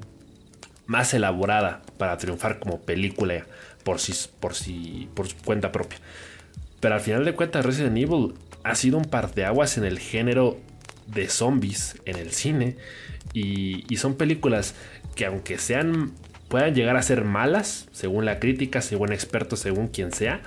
más 0.86 1.14
elaborada 1.14 1.82
para 1.98 2.16
triunfar 2.16 2.58
como 2.58 2.80
película 2.80 3.46
por, 3.84 4.00
sí, 4.00 4.12
por, 4.40 4.54
sí, 4.54 5.08
por 5.14 5.28
su 5.28 5.36
cuenta 5.36 5.70
propia. 5.70 5.98
Pero 6.80 6.94
al 6.94 7.00
final 7.00 7.24
de 7.24 7.34
cuentas 7.34 7.64
Resident 7.64 7.96
Evil 7.96 8.34
ha 8.64 8.74
sido 8.74 8.98
un 8.98 9.04
parteaguas 9.04 9.78
en 9.78 9.84
el 9.84 9.98
género 9.98 10.58
de 11.06 11.28
zombies 11.28 12.00
en 12.04 12.16
el 12.16 12.32
cine. 12.32 12.76
Y, 13.32 13.84
son 13.96 14.16
películas 14.16 14.74
que 15.14 15.26
aunque 15.26 15.58
sean 15.58 16.12
puedan 16.48 16.74
llegar 16.74 16.96
a 16.96 17.02
ser 17.02 17.24
malas, 17.24 17.88
según 17.92 18.24
la 18.24 18.38
crítica, 18.38 18.80
según 18.80 19.12
expertos, 19.12 19.60
según 19.60 19.88
quien 19.88 20.12
sea, 20.12 20.42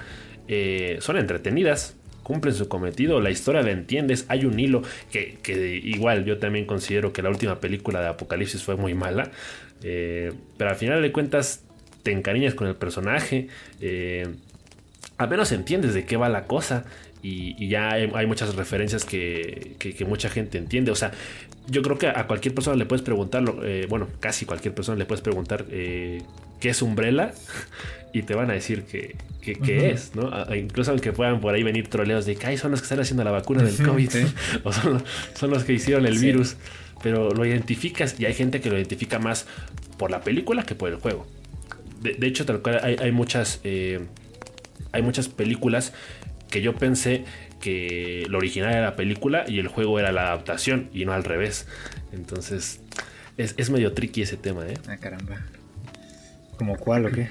eh, 0.48 0.98
son 1.02 1.17
entretenidas, 1.17 1.95
cumplen 2.24 2.54
su 2.54 2.69
cometido, 2.69 3.19
la 3.22 3.32
historia 3.32 3.63
la 3.63 3.72
entiendes, 3.72 4.26
hay 4.30 4.45
un 4.45 4.60
hilo 4.60 4.84
que, 5.12 5.82
igual 5.84 6.26
yo 6.26 6.38
también 6.38 6.65
considero 6.65 7.12
que 7.12 7.22
la 7.22 7.30
última 7.30 7.60
película 7.60 8.02
de 8.02 8.08
Apocalipsis 8.08 8.63
fue 8.63 8.76
muy 8.76 8.93
mala, 8.93 9.32
eh, 9.84 10.32
pero 10.56 10.69
al 10.69 10.76
final 10.76 11.02
de 11.02 11.12
cuentas 11.12 11.63
te 12.04 12.12
encariñas 12.12 12.54
con 12.54 12.67
el 12.67 12.76
personaje, 12.76 13.48
eh, 13.82 14.28
al 15.17 15.30
menos 15.30 15.52
entiendes 15.52 15.93
de 15.93 16.06
qué 16.06 16.17
va 16.17 16.30
la 16.30 16.45
cosa 16.45 16.86
y, 17.22 17.68
ya 17.68 17.92
hay, 17.92 18.26
muchas 18.26 18.56
referencias 18.56 19.04
que, 19.04 20.06
mucha 20.08 20.30
gente 20.30 20.58
entiende. 20.58 20.92
O 20.92 20.96
sea, 20.96 21.12
yo 21.68 21.82
creo 21.82 21.98
que 21.98 22.08
a 22.08 22.28
cualquier 22.28 22.56
persona 22.56 22.78
le 22.78 22.86
puedes 22.86 23.04
preguntar, 23.04 23.44
eh, 23.64 23.86
bueno, 23.90 24.08
casi 24.20 24.46
cualquier 24.46 24.74
persona 24.74 24.98
le 24.98 25.06
puedes 25.06 25.22
preguntar 25.22 25.66
eh, 25.70 26.22
qué 26.60 26.70
es 26.70 26.82
Umbrella 26.82 27.34
y 28.14 28.22
te 28.24 28.36
van 28.36 28.50
a 28.50 28.54
decir 28.54 28.84
que, 28.84 29.16
es, 29.42 30.16
¿no? 30.16 30.32
incluso 30.56 30.92
aunque 30.92 31.12
puedan 31.12 31.42
por 31.42 31.56
ahí 31.56 31.64
venir 31.64 31.88
troleos 31.88 32.28
de 32.28 32.36
que 32.36 32.56
son 32.58 32.70
los 32.70 32.82
que 32.82 32.86
están 32.86 33.00
haciendo 33.00 33.24
la 33.24 33.32
vacuna 33.32 33.64
del 33.64 33.84
COVID 33.84 34.10
o 34.64 34.72
son 34.72 35.02
los, 35.50 35.64
que 35.64 35.74
hicieron 35.74 36.06
el 36.06 36.20
virus, 36.20 36.56
pero 37.02 37.32
lo 37.32 37.46
identificas 37.46 38.20
y 38.20 38.26
hay 38.26 38.36
gente 38.36 38.62
que 38.62 38.70
lo 38.70 38.78
identifica 38.78 39.18
más 39.18 39.48
por 39.98 40.12
la 40.12 40.22
película 40.22 40.64
que 40.64 40.76
por 40.76 40.90
el 40.90 40.98
juego. 40.98 41.26
De, 42.02 42.28
hecho, 42.28 42.46
tal 42.46 42.62
cual 42.62 42.80
hay, 42.84 43.12
muchas... 43.12 43.60
Eh, 43.64 44.00
hay 44.92 45.02
muchas 45.02 45.28
películas 45.28 45.94
que 46.50 46.62
yo 46.62 46.76
pensé 46.76 47.26
que 47.60 48.26
lo 48.30 48.38
original 48.38 48.72
era 48.72 48.82
la 48.82 48.96
película 48.96 49.46
y 49.48 49.60
el 49.60 49.68
juego 49.68 50.00
era 50.00 50.12
la 50.12 50.28
adaptación 50.28 50.90
y 50.94 51.06
no 51.06 51.14
al 51.14 51.24
revés. 51.24 51.68
Entonces, 52.12 52.82
es, 53.38 53.70
medio 53.70 53.94
tricky 53.94 54.22
ese 54.22 54.38
tema, 54.38 54.68
¿eh? 54.68 54.76
Ah, 54.88 54.98
caramba. 54.98 55.40
¿Como 56.58 56.78
cuál 56.78 57.06
o 57.06 57.12
qué? 57.12 57.30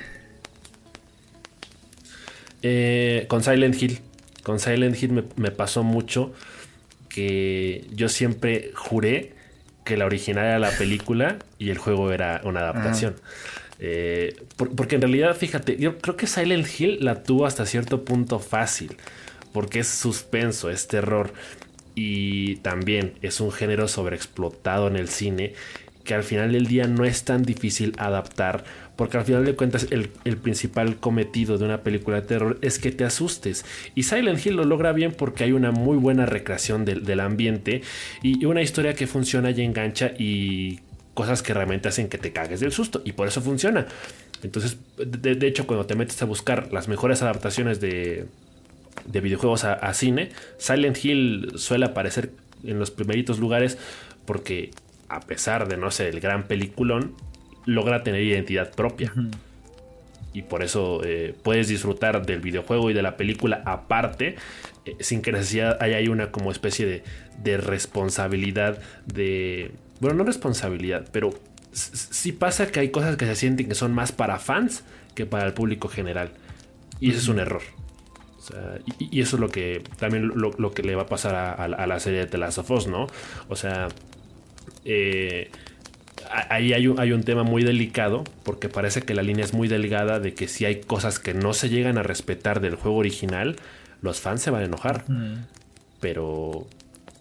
Eh, 2.63 3.27
con 3.29 3.43
Silent 3.43 3.81
Hill. 3.81 4.01
Con 4.43 4.59
Silent 4.61 5.01
Hill 5.03 5.25
me, 5.37 5.51
pasó 5.51 5.83
mucho 5.83 6.33
que 7.09 7.87
yo 7.93 8.09
siempre 8.09 8.71
juré 8.75 9.35
que 9.85 9.97
la 9.97 10.07
original 10.07 10.45
era 10.47 10.59
la 10.59 10.71
película 10.71 11.39
y 11.59 11.71
el 11.71 11.79
juego 11.79 12.13
era 12.13 12.41
una 12.45 12.61
adaptación. 12.61 13.17
Eh, 13.81 14.37
porque 14.57 14.97
en 14.97 15.03
realidad, 15.03 15.37
fíjate, 15.37 15.77
yo 15.77 15.99
creo 15.99 16.17
que 16.17 16.27
Silent 16.27 16.67
Hill 16.79 16.99
la 17.01 17.23
tuvo 17.23 17.47
hasta 17.47 17.67
cierto 17.67 18.05
punto 18.05 18.39
fácil, 18.39 18.97
porque 19.53 19.81
es 19.81 19.89
suspenso, 19.89 20.71
es 20.71 20.89
terror, 20.89 21.33
y 21.95 22.57
también 22.57 23.15
es 23.23 23.41
un 23.41 23.51
género 23.51 23.89
sobreexplotado 23.89 24.87
en 24.87 24.97
el 24.97 25.09
cine 25.09 25.55
que 26.05 26.15
al 26.15 26.23
final 26.23 26.53
del 26.53 26.67
día 26.67 26.87
no 26.87 27.05
es 27.05 27.25
tan 27.25 27.43
difícil 27.43 27.93
adaptar, 27.99 28.65
porque 28.97 29.19
al 29.19 29.25
final 29.25 29.45
de 29.45 29.55
cuentas 29.55 29.89
el, 29.91 30.09
principal 30.39 30.97
cometido 30.97 31.59
de 31.59 31.67
una 31.67 31.83
película 31.83 32.21
de 32.21 32.27
terror 32.27 32.59
es 32.63 32.79
que 32.79 32.93
te 32.93 33.05
asustes. 33.05 33.67
Y 33.95 34.05
Silent 34.05 34.45
Hill 34.45 34.57
lo 34.57 34.65
logra 34.65 34.93
bien 34.93 35.13
porque 35.13 35.45
hay 35.45 35.53
una 35.53 35.71
muy 35.71 35.99
buena 35.99 36.25
recreación 36.25 36.87
del, 36.87 37.05
del 37.05 37.21
ambiente 37.21 37.83
y 38.23 38.45
una 38.47 38.63
historia 38.63 38.95
que 38.95 39.07
funciona 39.07 39.51
y 39.51 39.61
engancha 39.61 40.13
y 40.19 40.81
cosas 41.19 41.43
que 41.43 41.53
realmente 41.53 41.89
hacen 41.89 42.09
que 42.09 42.17
te 42.17 42.33
cagues 42.33 42.61
del 42.61 42.71
susto 42.71 43.03
y 43.05 43.11
por 43.11 43.27
eso 43.27 43.41
funciona. 43.41 43.89
Entonces, 44.45 44.79
de, 44.97 45.49
hecho, 45.49 45.67
cuando 45.67 45.85
te 45.85 45.97
metes 45.97 46.23
a 46.23 46.27
buscar 46.27 46.73
las 46.73 46.87
mejores 46.87 47.23
adaptaciones 47.23 47.81
de, 47.81 48.27
de 49.05 49.21
videojuegos 49.21 49.65
a, 49.65 49.93
cine, 49.95 50.29
Silent 50.59 51.05
Hill 51.05 51.55
suele 51.57 51.87
aparecer 51.87 52.31
en 52.63 52.79
los 52.79 52.93
primeritos 52.93 53.41
lugares 53.41 53.79
porque 54.27 54.71
a 55.09 55.19
pesar 55.19 55.67
de 55.67 55.77
no 55.77 55.91
ser 55.91 56.15
el 56.15 56.21
gran 56.21 56.47
peliculón, 56.47 57.17
logra 57.67 58.05
tener 58.05 58.23
identidad 58.23 58.71
propia. 58.71 59.13
Y 60.33 60.43
por 60.43 60.63
eso 60.63 61.01
eh, 61.03 61.35
puedes 61.43 61.67
disfrutar 61.67 62.25
del 62.27 62.39
videojuego 62.39 62.91
y 62.91 62.95
de 62.95 63.03
la 63.03 63.17
película 63.17 63.61
aparte, 63.67 64.37
eh, 64.85 64.95
sin 65.01 65.21
que 65.21 65.33
necesidad 65.33 65.83
haya 65.83 65.99
una 66.13 66.31
como 66.31 66.53
especie 66.53 66.87
de, 66.87 67.03
de 67.43 67.57
responsabilidad 67.57 68.79
de 69.05 69.73
bueno, 70.01 70.17
no 70.17 70.25
responsabilidad, 70.25 71.09
pero 71.13 71.31
sí 71.73 72.33
pasa 72.33 72.69
que 72.69 72.81
hay 72.81 72.91
cosas 72.91 73.17
que 73.17 73.27
se 73.27 73.37
sienten 73.37 73.69
que 73.69 73.75
son 73.75 73.95
más 73.95 74.13
para 74.13 74.39
fans 74.39 74.85
que 75.15 75.27
para 75.27 75.47
el 75.47 75.55
público 75.55 75.89
general. 75.89 76.31
Y 77.01 77.11
eso 77.11 77.19
es 77.19 77.29
un 77.29 77.39
error. 77.39 77.63
y, 78.99 79.21
eso 79.21 79.37
es 79.37 79.41
lo 79.41 79.49
que 79.49 79.83
también 79.99 80.33
lo, 80.35 80.71
que 80.73 80.83
le 80.83 80.95
va 80.95 81.03
a 81.03 81.07
pasar 81.07 81.35
a, 81.35 81.87
la 81.87 82.01
serie 82.01 82.21
de 82.21 82.27
The 82.27 82.39
Last 82.39 82.59
of 82.59 82.71
Us, 82.71 82.87
¿no? 82.87 83.07
O 83.49 83.57
sea, 83.57 83.89
eh, 84.85 85.51
ahí 86.49 86.73
hay 86.73 86.87
un, 86.87 86.99
hay 86.99 87.13
un, 87.13 87.23
tema 87.25 87.43
muy 87.43 87.63
delicado 87.63 88.25
porque 88.43 88.69
parece 88.69 89.03
que 89.03 89.15
la 89.15 89.23
línea 89.23 89.45
es 89.45 89.53
muy 89.53 89.69
delgada 89.69 90.19
de 90.21 90.35
que 90.35 90.49
si 90.49 90.65
hay 90.65 90.81
cosas 90.81 91.19
que 91.19 91.35
no 91.35 91.53
se 91.53 91.69
llegan 91.69 91.99
a 91.99 92.03
respetar 92.03 92.61
del 92.61 92.75
juego 92.75 92.97
original, 92.97 93.57
los 94.01 94.21
fans 94.21 94.43
se 94.43 94.51
van 94.51 94.63
a 94.63 94.67
enojar. 94.67 95.05
Pero 96.01 96.67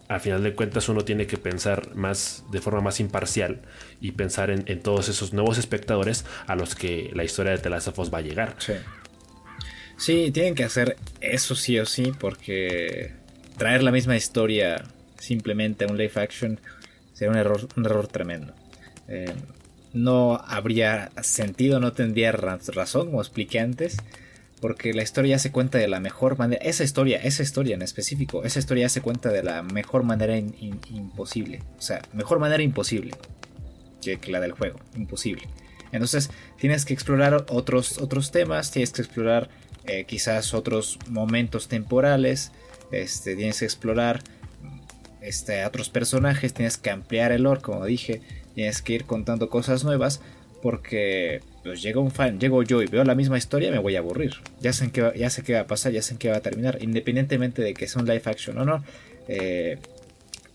al 0.08 0.20
final 0.20 0.42
de 0.42 0.54
cuentas 0.54 0.88
uno 0.88 1.04
tiene 1.04 1.26
que 1.26 1.36
pensar 1.36 1.94
más 1.94 2.44
de 2.50 2.60
forma 2.60 2.80
más 2.80 2.98
imparcial 2.98 3.60
y 4.00 4.12
pensar 4.12 4.50
en, 4.50 4.80
todos 4.80 5.08
esos 5.08 5.32
nuevos 5.32 5.58
espectadores 5.58 6.24
a 6.46 6.56
los 6.56 6.74
que 6.74 7.10
la 7.14 7.24
historia 7.24 7.56
de 7.56 7.70
Us 7.70 8.12
va 8.12 8.18
a 8.18 8.22
llegar. 8.22 8.56
Sí. 8.58 8.72
sí, 9.98 10.30
tienen 10.32 10.54
que 10.54 10.64
hacer 10.64 10.96
eso 11.20 11.54
sí 11.54 11.78
o 11.78 11.84
sí 11.84 12.12
porque 12.18 13.12
traer 13.58 13.82
la 13.82 13.90
misma 13.90 14.16
historia 14.16 14.82
simplemente 15.18 15.84
a 15.84 15.88
un 15.88 15.98
live 15.98 16.12
action 16.16 16.58
sería 17.12 17.32
un 17.32 17.38
error, 17.38 17.68
un 17.76 17.84
error 17.84 18.06
tremendo. 18.06 18.54
Eh, 19.08 19.34
no 19.92 20.40
habría 20.46 21.10
sentido, 21.22 21.80
no 21.80 21.92
tendría 21.92 22.32
razón, 22.32 23.06
como 23.06 23.20
expliqué 23.20 23.60
antes, 23.60 23.96
porque 24.58 24.92
la 24.92 25.02
historia 25.02 25.38
se 25.38 25.52
cuenta 25.52 25.78
de 25.78 25.88
la 25.88 26.00
mejor 26.00 26.38
manera. 26.38 26.62
Esa 26.64 26.84
historia, 26.84 27.18
esa 27.18 27.42
historia 27.42 27.74
en 27.74 27.82
específico, 27.82 28.44
esa 28.44 28.58
historia 28.58 28.86
ya 28.86 28.88
se 28.88 29.00
cuenta 29.00 29.30
de 29.30 29.42
la 29.42 29.62
mejor 29.62 30.02
manera 30.02 30.36
imposible. 30.36 31.62
O 31.78 31.82
sea, 31.82 32.02
mejor 32.12 32.38
manera 32.38 32.62
imposible 32.62 33.12
que, 34.00 34.18
la 34.30 34.40
del 34.40 34.52
juego. 34.52 34.78
Imposible. 34.96 35.48
Entonces, 35.92 36.30
tienes 36.58 36.84
que 36.84 36.94
explorar 36.94 37.46
otros, 37.48 37.98
otros 37.98 38.30
temas, 38.30 38.70
tienes 38.70 38.92
que 38.92 39.02
explorar 39.02 39.48
eh, 39.86 40.04
quizás 40.04 40.54
otros 40.54 40.98
momentos 41.08 41.68
temporales, 41.68 42.52
este, 42.92 43.36
tienes 43.36 43.60
que 43.60 43.64
explorar 43.64 44.22
este, 45.20 45.64
otros 45.64 45.88
personajes, 45.88 46.52
tienes 46.52 46.76
que 46.76 46.90
ampliar 46.90 47.32
el 47.32 47.42
lore, 47.42 47.60
como 47.60 47.84
dije, 47.86 48.20
tienes 48.54 48.82
que 48.82 48.94
ir 48.94 49.04
contando 49.04 49.48
cosas 49.48 49.84
nuevas 49.84 50.20
porque 50.62 51.40
pues 51.62 51.82
llega 51.82 52.00
un 52.00 52.10
fan, 52.10 52.38
llego 52.38 52.62
yo 52.62 52.82
y 52.82 52.86
veo 52.86 53.04
la 53.04 53.14
misma 53.14 53.38
historia, 53.38 53.70
me 53.70 53.78
voy 53.78 53.96
a 53.96 53.98
aburrir. 53.98 54.34
Ya 54.60 54.72
sé, 54.72 54.90
qué 54.90 55.02
va, 55.02 55.14
ya 55.14 55.30
sé 55.30 55.42
qué 55.42 55.54
va 55.54 55.60
a 55.60 55.66
pasar, 55.66 55.92
ya 55.92 56.02
sé 56.02 56.14
en 56.14 56.18
qué 56.18 56.30
va 56.30 56.36
a 56.36 56.40
terminar, 56.40 56.78
independientemente 56.80 57.62
de 57.62 57.74
que 57.74 57.86
sea 57.86 58.00
un 58.00 58.08
live 58.08 58.22
action 58.24 58.58
o 58.58 58.64
no. 58.64 58.84
Eh, 59.28 59.78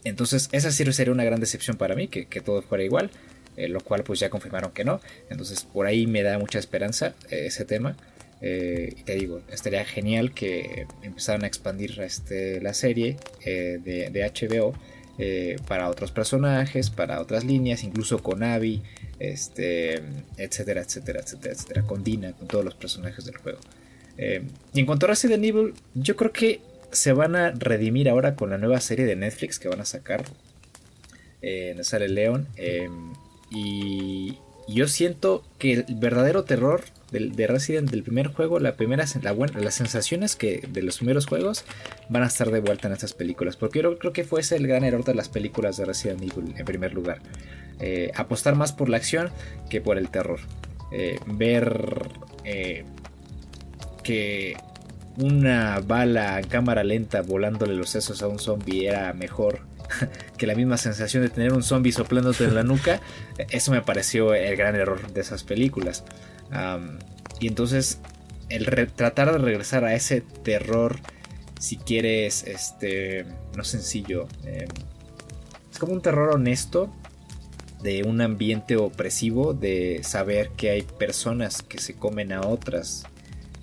entonces, 0.03 0.49
esa 0.51 0.71
sí 0.71 0.91
sería 0.91 1.13
una 1.13 1.23
gran 1.23 1.39
decepción 1.39 1.77
para 1.77 1.95
mí, 1.95 2.07
que, 2.07 2.25
todo 2.41 2.61
fuera 2.61 2.83
igual, 2.83 3.09
eh, 3.55 3.69
lo 3.69 3.81
cual 3.81 4.03
pues 4.03 4.19
ya 4.19 4.29
confirmaron 4.29 4.71
que 4.71 4.83
no. 4.83 5.01
Entonces, 5.29 5.63
por 5.63 5.85
ahí 5.85 6.07
me 6.07 6.23
da 6.23 6.37
mucha 6.39 6.59
esperanza 6.59 7.13
eh, 7.29 7.45
ese 7.47 7.65
tema. 7.65 7.95
y 8.41 9.03
te 9.03 9.15
digo, 9.15 9.41
estaría 9.49 9.85
genial 9.85 10.33
que 10.33 10.85
empezaran 11.01 11.43
a 11.45 11.47
expandir 11.47 12.01
este, 12.01 12.59
la 12.59 12.73
serie 12.73 13.15
de, 13.45 14.09
de, 14.11 14.31
HBO 14.33 14.73
para 15.67 15.87
otros 15.89 16.11
personajes, 16.11 16.89
para 16.89 17.21
otras 17.21 17.45
líneas, 17.45 17.83
incluso 17.83 18.21
con 18.21 18.43
Abby 18.43 18.81
este, 19.19 20.01
etcétera, 20.37 20.81
etcétera, 20.81 21.21
etcétera, 21.21 21.53
etcétera, 21.53 21.81
con 21.83 22.03
Dina, 22.03 22.33
con 22.33 22.47
todos 22.47 22.65
los 22.65 22.75
personajes 22.75 23.25
del 23.25 23.37
juego. 23.37 23.59
Eh, 24.17 24.43
y 24.73 24.79
en 24.79 24.85
cuanto 24.85 25.05
a 25.05 25.09
Resident 25.09 25.43
Evil, 25.43 25.73
yo 25.93 26.15
creo 26.15 26.31
que 26.31 26.61
se 26.91 27.13
van 27.13 27.35
a 27.35 27.51
redimir 27.51 28.09
ahora 28.09 28.35
con 28.35 28.49
la 28.49 28.57
nueva 28.57 28.79
serie 28.79 29.05
de 29.05 29.15
Netflix 29.15 29.59
que 29.59 29.67
van 29.67 29.81
a 29.81 29.85
sacar. 29.85 30.23
Eh, 31.41 31.75
sale 31.81 32.07
Leon. 32.07 32.47
Eh, 32.57 32.89
y, 33.49 34.37
yo 34.65 34.87
siento 34.87 35.43
que 35.59 35.73
el 35.73 35.85
verdadero 35.95 36.45
terror 36.45 36.85
de, 37.13 37.47
Resident 37.47 37.89
del 37.89 38.03
primer 38.03 38.27
juego, 38.27 38.59
la 38.59 38.75
primera, 38.75 39.05
la 39.21 39.33
las 39.33 39.75
sensaciones 39.75 40.35
que 40.35 40.67
de 40.67 40.81
los 40.81 40.97
primeros 40.97 41.27
juegos 41.27 41.63
van 42.09 42.23
a 42.23 42.27
estar 42.27 42.51
de 42.51 42.59
vuelta 42.59 42.87
en 42.87 42.93
estas 42.93 43.13
películas. 43.13 43.55
Porque 43.55 43.81
yo 43.81 43.97
creo 43.99 44.13
que 44.13 44.23
fue 44.23 44.41
ese 44.41 44.55
el 44.55 44.67
gran 44.67 44.83
error 44.83 45.03
de 45.03 45.13
las 45.13 45.29
películas 45.29 45.77
de 45.77 45.85
Resident 45.85 46.21
Evil 46.21 46.55
en 46.57 46.65
primer 46.65 46.93
lugar. 46.93 47.19
Eh, 47.79 48.11
apostar 48.15 48.55
más 48.55 48.73
por 48.73 48.89
la 48.89 48.97
acción 48.97 49.29
que 49.69 49.81
por 49.81 49.97
el 49.97 50.09
terror. 50.09 50.39
Eh, 50.91 51.19
ver 51.25 52.09
eh, 52.43 52.85
que 54.03 54.55
una 55.17 55.79
bala 55.79 56.39
en 56.39 56.47
cámara 56.47 56.83
lenta 56.83 57.21
volándole 57.21 57.75
los 57.75 57.89
sesos 57.89 58.21
a 58.23 58.27
un 58.27 58.39
zombie 58.39 58.87
era 58.87 59.13
mejor 59.13 59.61
que 60.37 60.47
la 60.47 60.55
misma 60.55 60.77
sensación 60.77 61.23
de 61.23 61.29
tener 61.29 61.53
un 61.53 61.63
zombie 61.63 61.91
soplándote 61.91 62.45
en 62.45 62.55
la 62.55 62.63
nuca, 62.63 62.99
eso 63.49 63.71
me 63.71 63.81
pareció 63.81 64.33
el 64.33 64.55
gran 64.55 64.75
error 64.75 65.11
de 65.11 65.21
esas 65.21 65.43
películas. 65.43 66.03
Y 67.39 67.47
entonces, 67.47 67.99
el 68.49 68.65
tratar 68.93 69.31
de 69.31 69.37
regresar 69.37 69.85
a 69.85 69.95
ese 69.95 70.21
terror, 70.21 70.99
si 71.59 71.77
quieres, 71.77 72.43
este, 72.43 73.25
no 73.55 73.63
sencillo, 73.63 74.27
es 75.71 75.79
como 75.79 75.93
un 75.93 76.01
terror 76.01 76.35
honesto, 76.35 76.91
de 77.83 78.03
un 78.03 78.21
ambiente 78.21 78.77
opresivo, 78.77 79.53
de 79.53 79.99
saber 80.03 80.49
que 80.55 80.71
hay 80.71 80.81
personas 80.83 81.61
que 81.61 81.79
se 81.79 81.93
comen 81.93 82.31
a 82.31 82.41
otras 82.41 83.03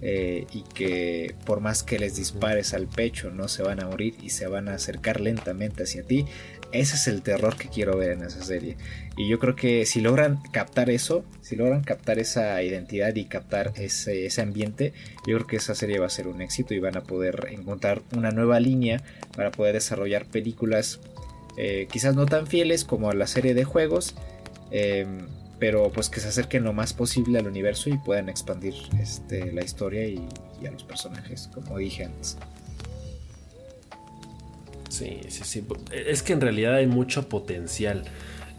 eh, 0.03 0.47
y 0.53 0.63
que 0.63 1.35
por 1.47 1.61
más 1.61 1.83
que 1.83 1.99
les 1.99 2.17
dispares 2.17 2.75
al 2.75 2.87
pecho 2.87 3.31
no 3.31 3.49
se 3.49 3.63
van 3.63 3.83
a 3.83 3.87
morir 3.87 4.15
y 4.23 4.31
se 4.31 4.47
van 4.47 4.69
a 4.69 4.75
acercar 4.75 5.21
lentamente 5.21 5.83
hacia 5.83 6.03
ti. 6.03 6.27
Ese 6.73 6.97
es 6.97 7.09
el 7.09 7.23
terror 7.23 7.57
que 7.57 7.69
quiero 7.69 7.97
ver 7.97 8.13
en 8.13 8.23
esa 8.23 8.45
serie. 8.45 8.77
Y 9.17 9.29
yo 9.29 9.39
creo 9.39 9.57
que 9.57 9.87
si 9.87 10.01
logran 10.01 10.41
captar 10.53 10.89
eso, 10.89 11.25
si 11.41 11.57
logran 11.57 11.83
captar 11.83 12.19
esa 12.19 12.63
identidad 12.63 13.15
y 13.17 13.25
captar 13.25 13.73
ese, 13.77 14.27
ese 14.27 14.41
ambiente, 14.41 14.93
yo 15.27 15.37
creo 15.37 15.47
que 15.47 15.57
esa 15.57 15.75
serie 15.75 15.99
va 15.99 16.07
a 16.07 16.11
ser 16.11 16.29
un 16.29 16.41
éxito 16.41 16.75
y 16.75 16.79
van 16.79 16.97
a 16.97 17.03
poder 17.03 17.49
encontrar 17.51 18.03
una 18.17 18.31
nueva 18.31 18.61
línea 18.61 19.03
para 19.37 19.51
poder 19.51 19.75
desarrollar 19.75 20.27
películas 20.27 21.01
eh, 21.57 21.89
quizás 21.91 22.15
no 22.15 22.27
tan 22.27 22.47
fieles 22.47 22.85
como 22.85 23.11
a 23.11 23.15
la 23.15 23.27
serie 23.27 23.55
de 23.55 23.65
juegos, 23.65 24.15
eh, 24.71 25.07
pero 25.59 25.91
pues 25.91 26.09
que 26.09 26.21
se 26.21 26.29
acerquen 26.29 26.65
lo 26.65 26.73
más 26.73 26.95
posible 26.95 27.39
al 27.39 27.47
universo 27.47 27.91
y 27.91 27.99
puedan 27.99 28.29
expandir 28.29 28.75
este, 28.99 29.53
la 29.53 29.63
historia 29.63 30.07
y, 30.07 30.27
a 30.67 30.71
los 30.71 30.85
personajes, 30.85 31.51
como 31.53 31.79
dije 31.79 32.05
antes. 32.05 32.39
Sí, 34.91 35.21
sí, 35.29 35.43
sí. 35.45 35.65
Es 35.93 36.23
que 36.23 36.35
en 36.35 36.43
realidad 36.43 36.75
hay 36.75 36.87
mucho 36.87 37.29
potencial. 37.29 38.05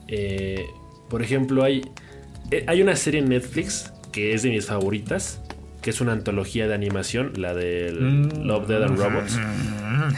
Eh, 0.08 0.66
por 1.10 1.22
ejemplo, 1.22 1.64
hay, 1.64 1.84
hay 2.66 2.82
una 2.82 2.96
serie 2.96 3.20
en 3.20 3.30
Netflix 3.30 3.94
que 4.12 4.34
es 4.34 4.42
de 4.42 4.50
mis 4.50 4.66
favoritas, 4.66 5.42
que 5.82 5.92
es 5.92 6.02
una 6.02 6.14
antología 6.14 6.68
de 6.68 6.74
animación, 6.74 7.34
la 7.36 7.54
de 7.54 7.92
mm. 7.92 8.46
Love, 8.46 8.68
Dead 8.68 8.84
and 8.84 8.98
Robots. 8.98 9.40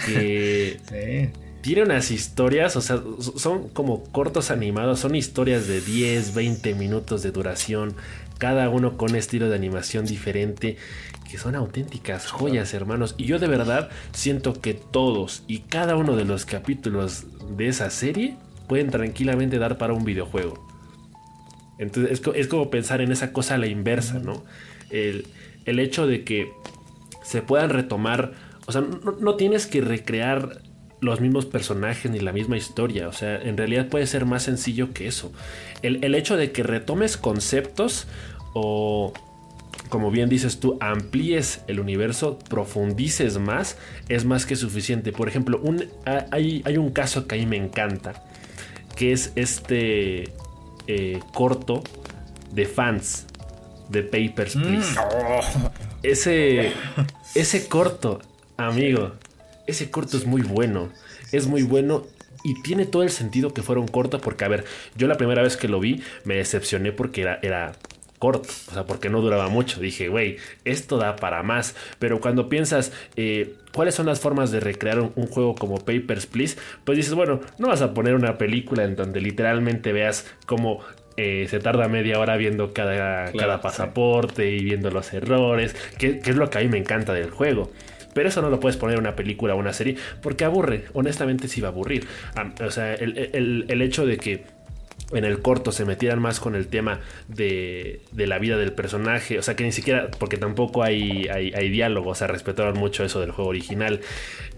Que 0.05 0.79
sí 0.89 1.43
tiene 1.63 1.83
unas 1.83 2.11
historias, 2.11 2.75
o 2.75 2.81
sea, 2.81 3.01
son 3.37 3.69
como 3.69 4.03
cortos 4.11 4.51
animados, 4.51 4.99
son 4.99 5.15
historias 5.15 5.65
de 5.65 5.79
10, 5.79 6.33
20 6.35 6.75
minutos 6.75 7.23
de 7.23 7.31
duración, 7.31 7.95
cada 8.37 8.67
uno 8.67 8.97
con 8.97 9.15
estilo 9.15 9.47
de 9.47 9.55
animación 9.55 10.05
diferente, 10.05 10.75
que 11.33 11.39
son 11.39 11.55
auténticas 11.55 12.29
joyas, 12.29 12.75
hermanos. 12.75 13.15
Y 13.17 13.25
yo 13.25 13.39
de 13.39 13.47
verdad 13.47 13.89
siento 14.11 14.53
que 14.53 14.75
todos 14.75 15.41
y 15.47 15.61
cada 15.61 15.95
uno 15.95 16.15
de 16.15 16.25
los 16.25 16.45
capítulos 16.45 17.23
de 17.57 17.69
esa 17.69 17.89
serie 17.89 18.37
pueden 18.67 18.91
tranquilamente 18.91 19.57
dar 19.57 19.79
para 19.79 19.93
un 19.93 20.05
videojuego. 20.05 20.63
Entonces 21.79 22.21
es, 22.35 22.47
como 22.47 22.69
pensar 22.69 23.01
en 23.01 23.11
esa 23.11 23.33
cosa 23.33 23.55
a 23.55 23.57
la 23.57 23.65
inversa, 23.65 24.19
¿no? 24.19 24.43
El, 24.91 25.25
hecho 25.65 26.05
de 26.05 26.23
que 26.23 26.51
se 27.23 27.41
puedan 27.41 27.71
retomar, 27.71 28.33
o 28.67 28.71
sea, 28.71 28.83
no 29.19 29.35
tienes 29.35 29.65
que 29.65 29.81
recrear 29.81 30.61
los 31.01 31.19
mismos 31.19 31.47
personajes 31.47 32.11
ni 32.11 32.19
la 32.19 32.31
misma 32.31 32.57
historia. 32.57 33.07
O 33.07 33.11
sea, 33.11 33.41
en 33.41 33.57
realidad 33.57 33.87
puede 33.89 34.05
ser 34.05 34.27
más 34.27 34.43
sencillo 34.43 34.93
que 34.93 35.07
eso. 35.07 35.33
El, 35.81 36.13
hecho 36.13 36.37
de 36.37 36.51
que 36.51 36.61
retomes 36.61 37.17
conceptos 37.17 38.05
o, 38.53 39.13
como 39.93 40.09
bien 40.09 40.27
dices 40.27 40.59
tú, 40.59 40.75
amplíes 40.79 41.61
el 41.67 41.79
universo, 41.79 42.39
profundices 42.49 43.37
más, 43.37 43.77
es 44.09 44.25
más 44.25 44.47
que 44.47 44.55
suficiente. 44.55 45.11
Por 45.11 45.27
ejemplo, 45.27 45.59
un, 45.61 45.87
hay, 46.31 46.63
hay, 46.65 46.77
un 46.77 46.89
caso 46.89 47.27
que 47.27 47.35
a 47.35 47.37
mí 47.37 47.45
me 47.45 47.57
encanta, 47.57 48.23
que 48.95 49.11
es 49.11 49.31
este 49.35 50.33
eh, 50.87 51.19
corto 51.35 51.83
de 52.53 52.65
fans 52.65 53.27
de 53.89 54.01
Papers, 54.01 54.55
Please. 54.55 54.99
Mm. 54.99 55.67
Ese, 56.01 56.73
ese 57.35 57.67
corto, 57.67 58.19
amigo, 58.57 59.11
ese 59.67 59.91
corto 59.91 60.17
es 60.17 60.25
muy 60.25 60.41
bueno. 60.41 60.89
Es 61.31 61.45
muy 61.45 61.61
bueno 61.61 62.07
y 62.43 62.59
tiene 62.63 62.87
todo 62.87 63.03
el 63.03 63.11
sentido 63.11 63.53
que 63.53 63.61
fueron 63.61 63.87
cortos 63.87 64.21
porque, 64.21 64.43
a 64.43 64.47
ver, 64.47 64.65
yo 64.95 65.07
la 65.07 65.17
primera 65.17 65.43
vez 65.43 65.55
que 65.55 65.67
lo 65.67 65.79
vi 65.79 66.01
me 66.23 66.37
decepcioné 66.37 66.91
porque 66.93 67.21
era, 67.21 67.37
era 67.43 67.73
corto, 68.23 68.47
o 68.69 68.73
sea, 68.73 68.85
porque 68.85 69.09
no 69.09 69.19
duraba 69.19 69.49
mucho. 69.49 69.81
Dije, 69.81 70.07
güey, 70.07 70.37
esto 70.63 70.97
da 70.97 71.17
para 71.17 71.43
más. 71.43 71.75
Pero 71.99 72.21
cuando 72.21 72.47
piensas, 72.47 72.93
eh, 73.17 73.55
¿cuáles 73.73 73.95
son 73.95 74.05
las 74.05 74.21
formas 74.21 74.49
de 74.49 74.61
recrear 74.61 75.01
un, 75.01 75.27
juego 75.27 75.55
como 75.55 75.75
Papers, 75.79 76.25
Please? 76.25 76.57
Pues 76.85 76.95
dices, 76.95 77.15
bueno, 77.15 77.41
no 77.57 77.67
vas 77.67 77.81
a 77.81 77.93
poner 77.93 78.15
una 78.15 78.37
película 78.37 78.85
en 78.85 78.95
donde 78.95 79.19
literalmente 79.19 79.91
veas 79.91 80.25
cómo 80.45 80.79
eh, 81.17 81.47
se 81.49 81.59
tarda 81.59 81.89
media 81.89 82.17
hora 82.17 82.37
viendo 82.37 82.71
cada, 82.71 83.29
cada 83.33 83.59
pasaporte 83.59 84.49
y 84.51 84.63
viendo 84.63 84.89
los 84.89 85.11
errores, 85.13 85.75
que, 85.97 86.19
que, 86.19 86.29
es 86.29 86.37
lo 86.37 86.49
que 86.49 86.59
a 86.59 86.61
mí 86.61 86.69
me 86.69 86.77
encanta 86.77 87.11
del 87.11 87.29
juego. 87.29 87.73
Pero 88.13 88.29
eso 88.29 88.41
no 88.41 88.49
lo 88.49 88.61
puedes 88.61 88.77
poner 88.77 88.95
en 88.95 89.01
una 89.01 89.17
película 89.17 89.53
o 89.53 89.57
una 89.57 89.73
serie 89.73 89.97
porque 90.21 90.45
aburre. 90.45 90.85
Honestamente 90.93 91.49
sí 91.49 91.59
va 91.59 91.67
a 91.67 91.71
aburrir. 91.71 92.07
O 92.65 92.71
sea, 92.71 92.93
el, 92.93 93.81
hecho 93.81 94.05
de 94.05 94.15
que 94.15 94.45
en 95.13 95.25
el 95.25 95.41
corto 95.41 95.71
se 95.71 95.85
metieran 95.85 96.21
más 96.21 96.39
con 96.39 96.55
el 96.55 96.67
tema 96.67 96.99
de, 97.27 98.01
la 98.13 98.39
vida 98.39 98.57
del 98.57 98.73
personaje. 98.73 99.39
O 99.39 99.41
sea, 99.41 99.55
que 99.55 99.63
ni 99.63 99.71
siquiera, 99.71 100.09
porque 100.19 100.37
tampoco 100.37 100.83
hay, 100.83 101.27
hay, 101.27 101.69
diálogo, 101.69 102.11
o 102.11 102.15
sea, 102.15 102.27
respetaron 102.27 102.77
mucho 102.77 103.03
eso 103.03 103.19
del 103.19 103.31
juego 103.31 103.49
original. 103.49 104.01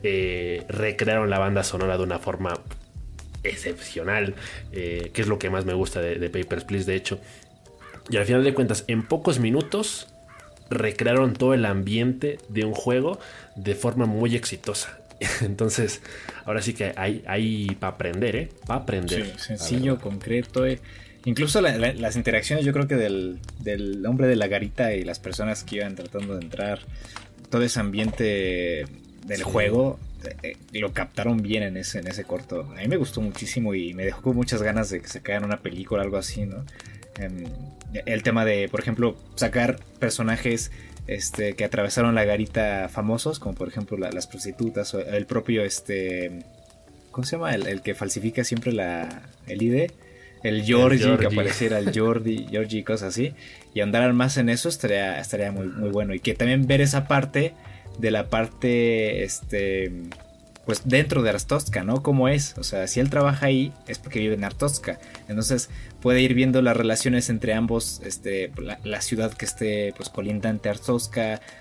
Eh, 0.04 0.64
recrearon 0.68 1.30
la 1.30 1.40
banda 1.40 1.64
sonora 1.64 1.98
de 1.98 2.04
una 2.04 2.20
forma 2.20 2.60
excepcional, 3.44 4.36
eh, 4.72 5.12
que 5.14 5.22
es 5.22 5.28
lo 5.28 5.40
que 5.40 5.50
más 5.50 5.66
me 5.66 5.74
gusta 5.74 6.02
de, 6.02 6.16
de 6.16 6.30
Papers, 6.30 6.64
Please, 6.64 6.90
de 6.90 6.96
hecho. 6.96 7.20
Y 8.10 8.18
al 8.18 8.26
final 8.26 8.44
de 8.44 8.54
cuentas, 8.54 8.86
en 8.88 9.04
pocos 9.04 9.40
minutos 9.40 10.08
recrearon 10.70 11.34
todo 11.34 11.54
el 11.54 11.66
ambiente 11.66 12.40
de 12.50 12.66
un 12.66 12.74
juego 12.74 13.20
de 13.56 13.76
forma 13.76 14.06
muy 14.06 14.36
exitosa. 14.36 15.00
Entonces, 15.42 16.02
ahora 16.46 16.62
sí 16.62 16.74
que 16.74 16.94
hay, 16.96 17.24
hay 17.28 17.68
para 17.80 17.94
aprender, 17.94 18.36
¿eh? 18.36 18.50
Para 18.66 18.82
aprender. 18.82 19.40
sencillo, 19.40 20.00
concreto, 20.00 20.66
eh, 20.66 20.80
Incluso 21.26 21.60
las 21.60 22.16
interacciones, 22.16 22.64
yo 22.66 22.72
creo 22.72 22.88
que 22.88 22.96
del, 22.96 23.40
del, 23.60 24.06
hombre 24.06 24.28
de 24.28 24.36
la 24.36 24.48
garita 24.48 24.94
y 24.94 25.04
las 25.04 25.18
personas 25.18 25.64
que 25.64 25.78
iban 25.78 25.96
tratando 25.96 26.38
de 26.38 26.44
entrar, 26.44 26.80
todo 27.50 27.64
ese 27.64 27.80
ambiente 27.80 28.86
del 29.26 29.42
juego, 29.42 30.00
eh, 30.44 30.56
lo 30.74 30.94
captaron 30.94 31.38
bien 31.42 31.64
en 31.64 31.78
ese, 31.78 31.98
en 31.98 32.08
ese 32.08 32.26
corto. 32.26 32.72
A 32.78 32.82
mí 32.82 32.88
me 32.88 32.98
gustó 32.98 33.22
muchísimo 33.22 33.74
y 33.74 33.96
me 33.96 34.06
dejó 34.06 34.22
con 34.22 34.36
muchas 34.36 34.62
ganas 34.62 34.92
de 34.92 35.02
que 35.02 35.34
en 35.34 35.44
una 35.44 35.62
película 35.62 36.02
o 36.02 36.06
algo 36.06 36.18
así, 36.18 36.46
¿no? 36.46 36.64
Em, 37.18 37.46
el 38.06 38.22
tema 38.22 38.46
de, 38.46 38.70
por 38.70 38.82
ejemplo, 38.82 39.18
sacar 39.36 39.80
personajes 40.00 40.72
este, 41.08 41.54
que 41.54 41.66
atravesaron 41.66 42.16
la 42.16 42.26
garita 42.26 42.90
famosos, 42.90 43.40
como 43.40 43.56
por 43.56 43.68
ejemplo 43.68 43.98
las 43.98 44.28
prostitutas 44.28 44.94
o 44.94 45.00
el 45.00 45.26
propio, 45.26 45.64
este, 45.64 46.44
¿cómo 47.12 47.26
se 47.26 47.36
llama? 47.38 47.54
El, 47.54 47.82
que 47.82 47.96
falsifica 47.96 48.44
siempre 48.44 48.72
la, 48.72 49.24
el 49.48 49.62
ID 49.62 49.92
el 50.46 50.64
Georgie, 50.64 51.18
que 51.18 51.26
apareciera 51.26 51.80
el 51.80 51.98
Jordi, 51.98 52.46
Georgie 52.52 52.80
y 52.80 52.84
cosas 52.84 53.10
así. 53.10 53.34
Y 53.74 53.82
andar 53.82 54.14
más 54.14 54.38
en 54.38 54.50
eso 54.50 54.70
estaría, 54.70 55.20
estaría 55.20 55.52
muy, 55.52 55.68
muy 55.68 55.90
bueno. 55.90 56.14
Y 56.14 56.20
que 56.20 56.36
también 56.36 56.68
ver 56.68 56.82
esa 56.82 57.08
parte 57.08 57.54
de 57.98 58.12
la 58.12 58.30
parte, 58.30 59.24
este, 59.24 59.92
pues 60.66 60.82
dentro 60.86 61.22
de 61.22 61.30
Arstotzka, 61.30 61.84
¿no? 61.84 62.02
¿Cómo 62.02 62.28
es? 62.28 62.56
O 62.58 62.64
sea, 62.64 62.88
si 62.88 63.00
él 63.00 63.10
trabaja 63.10 63.46
ahí 63.46 63.72
es 63.88 64.00
porque 64.00 64.20
vive 64.20 64.34
en 64.34 64.44
Arstotzka. 64.44 65.00
Entonces 65.28 65.70
puede 66.02 66.22
ir 66.22 66.34
viendo 66.34 66.62
las 66.62 66.76
relaciones 66.76 67.30
entre 67.30 67.54
ambos, 67.54 68.02
este, 68.04 68.52
la, 68.84 69.02
ciudad 69.02 69.34
que 69.34 69.46
esté 69.46 69.94
pues 69.96 70.10
colindante 70.10 70.70
a 70.70 70.76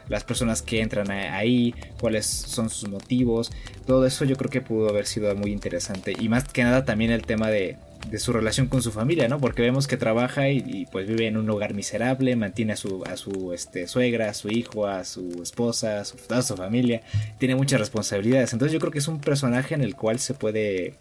las 0.08 0.24
personas 0.24 0.62
que 0.62 0.80
entran 0.80 1.10
ahí, 1.10 1.74
cuáles 2.00 2.26
son 2.26 2.70
sus 2.70 2.88
motivos. 2.88 3.52
Todo 3.86 4.06
eso 4.06 4.24
yo 4.24 4.36
creo 4.36 4.50
que 4.50 4.60
pudo 4.60 4.88
haber 4.88 5.06
sido 5.06 5.34
muy 5.34 5.52
interesante. 5.52 6.14
Y 6.18 6.28
más 6.28 6.44
que 6.44 6.62
nada 6.62 6.84
también 6.84 7.10
el 7.10 7.22
tema 7.22 7.48
de 7.48 7.76
de 8.10 8.18
su 8.18 8.32
relación 8.32 8.68
con 8.68 8.82
su 8.82 8.92
familia, 8.92 9.28
¿no? 9.28 9.40
Porque 9.40 9.62
vemos 9.62 9.86
que 9.86 9.96
trabaja 9.96 10.48
y, 10.50 10.86
pues 10.92 11.08
vive 11.08 11.26
en 11.26 11.36
un 11.36 11.48
hogar 11.50 11.74
miserable, 11.74 12.36
mantiene 12.36 12.74
a 12.74 12.76
su, 12.76 13.02
a 13.04 13.16
su 13.16 13.52
este, 13.52 13.86
suegra, 13.88 14.30
a 14.30 14.34
su 14.34 14.48
hijo, 14.48 14.86
a 14.86 15.04
su 15.04 15.40
esposa, 15.42 16.00
a 16.00 16.04
su, 16.04 16.16
toda 16.16 16.42
su 16.42 16.56
familia, 16.56 17.02
tiene 17.38 17.54
muchas 17.54 17.80
responsabilidades. 17.80 18.52
Entonces 18.52 18.72
yo 18.72 18.80
creo 18.80 18.92
que 18.92 18.98
es 18.98 19.08
un 19.08 19.20
personaje 19.20 19.74
en 19.74 19.82
el 19.82 19.96
cual 19.96 20.18
se 20.18 20.34
puede 20.34 20.94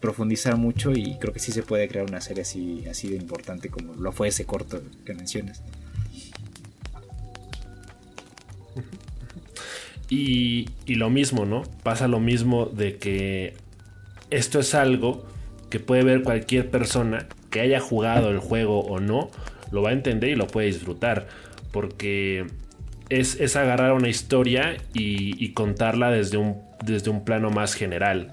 profundizar 0.00 0.56
mucho 0.56 0.92
y 0.92 1.16
creo 1.18 1.32
que 1.32 1.40
sí 1.40 1.52
se 1.52 1.62
puede 1.62 1.88
crear 1.88 2.06
una 2.06 2.20
serie 2.20 2.42
así, 2.42 2.84
así 2.90 3.08
de 3.08 3.16
importante 3.16 3.70
como 3.70 3.94
lo 3.94 4.12
fue 4.12 4.28
ese 4.28 4.44
corto 4.44 4.82
que 5.04 5.14
mencionas. 5.14 5.62
Y, 10.08 10.70
y 10.84 10.94
lo 10.94 11.10
mismo, 11.10 11.46
¿no? 11.46 11.64
Pasa 11.82 12.06
lo 12.06 12.20
mismo 12.20 12.66
de 12.66 12.96
que 12.96 13.54
esto 14.30 14.60
es 14.60 14.74
algo 14.74 15.26
que 15.70 15.80
puede 15.80 16.02
ver 16.02 16.22
cualquier 16.22 16.70
persona 16.70 17.26
que 17.50 17.60
haya 17.60 17.80
jugado 17.80 18.30
el 18.30 18.38
juego 18.38 18.80
o 18.80 19.00
no, 19.00 19.30
lo 19.70 19.82
va 19.82 19.90
a 19.90 19.92
entender 19.92 20.30
y 20.30 20.36
lo 20.36 20.46
puede 20.46 20.68
disfrutar. 20.68 21.26
Porque 21.72 22.46
es, 23.08 23.56
agarrar 23.56 23.92
una 23.92 24.08
historia 24.08 24.76
y, 24.94 25.52
contarla 25.52 26.10
desde 26.10 26.36
un, 26.36 26.62
desde 26.84 27.10
un 27.10 27.24
plano 27.24 27.50
más 27.50 27.74
general. 27.74 28.32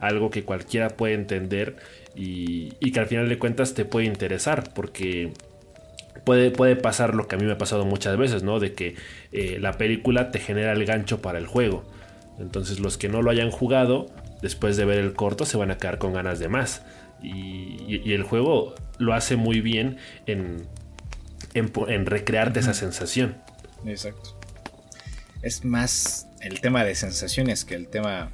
Algo 0.00 0.30
que 0.30 0.44
cualquiera 0.44 0.90
puede 0.90 1.14
entender 1.14 1.76
y, 2.14 2.70
que 2.90 3.00
al 3.00 3.06
final 3.06 3.28
de 3.28 3.38
cuentas 3.38 3.74
te 3.74 3.84
puede 3.84 4.06
interesar. 4.06 4.72
Porque 4.74 5.32
puede, 6.24 6.50
puede 6.50 6.76
pasar 6.76 7.14
lo 7.14 7.26
que 7.26 7.36
a 7.36 7.38
mí 7.38 7.44
me 7.44 7.52
ha 7.52 7.58
pasado 7.58 7.84
muchas 7.84 8.16
veces, 8.16 8.42
¿no? 8.42 8.60
De 8.60 8.72
que 8.72 8.94
eh, 9.32 9.58
la 9.60 9.72
película 9.72 10.30
te 10.30 10.38
genera 10.38 10.72
el 10.72 10.84
gancho 10.84 11.22
para 11.22 11.38
el 11.38 11.46
juego. 11.46 11.84
Entonces 12.38 12.80
los 12.80 12.98
que 12.98 13.08
no 13.08 13.22
lo 13.22 13.30
hayan 13.30 13.50
jugado 13.50 14.06
después 14.44 14.76
de 14.76 14.84
ver 14.84 14.98
el 14.98 15.14
corto 15.14 15.46
se 15.46 15.56
van 15.56 15.70
a 15.70 15.78
quedar 15.78 15.96
con 15.96 16.12
ganas 16.12 16.38
de 16.38 16.48
más. 16.48 16.82
Y, 17.22 18.12
el 18.12 18.22
juego 18.24 18.74
lo 18.98 19.14
hace 19.14 19.36
muy 19.36 19.62
bien 19.62 19.96
en, 20.26 20.68
en, 21.54 22.06
recrearte 22.06 22.60
esa 22.60 22.74
sensación. 22.74 23.38
Exacto. 23.86 24.38
Es 25.40 25.64
más 25.64 26.28
el 26.42 26.60
tema 26.60 26.84
de 26.84 26.94
sensaciones 26.94 27.64
que 27.64 27.74
el 27.74 27.88
tema... 27.88 28.32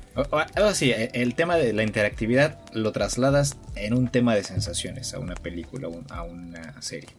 así, 0.56 0.90
e, 0.90 1.10
el 1.14 1.36
tema 1.36 1.54
de 1.54 1.72
la 1.72 1.84
interactividad 1.84 2.58
lo 2.72 2.90
trasladas 2.90 3.56
en 3.76 3.94
un 3.94 4.08
tema 4.08 4.34
de 4.34 4.42
sensaciones 4.42 5.14
a 5.14 5.20
una 5.20 5.36
película, 5.36 5.88
a 6.08 6.24
una 6.24 6.82
serie. 6.82 7.10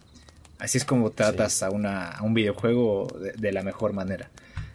Así 0.60 0.78
es 0.78 0.84
como 0.84 1.12
tratas 1.12 1.64
a, 1.64 1.70
una, 1.70 2.12
a 2.12 2.24
un 2.24 2.34
videojuego 2.34 3.08
de 3.38 3.52
la 3.54 3.64
mejor 3.64 3.94
manera, 3.94 4.30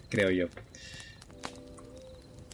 creo 0.09 0.31
yo. 0.31 0.47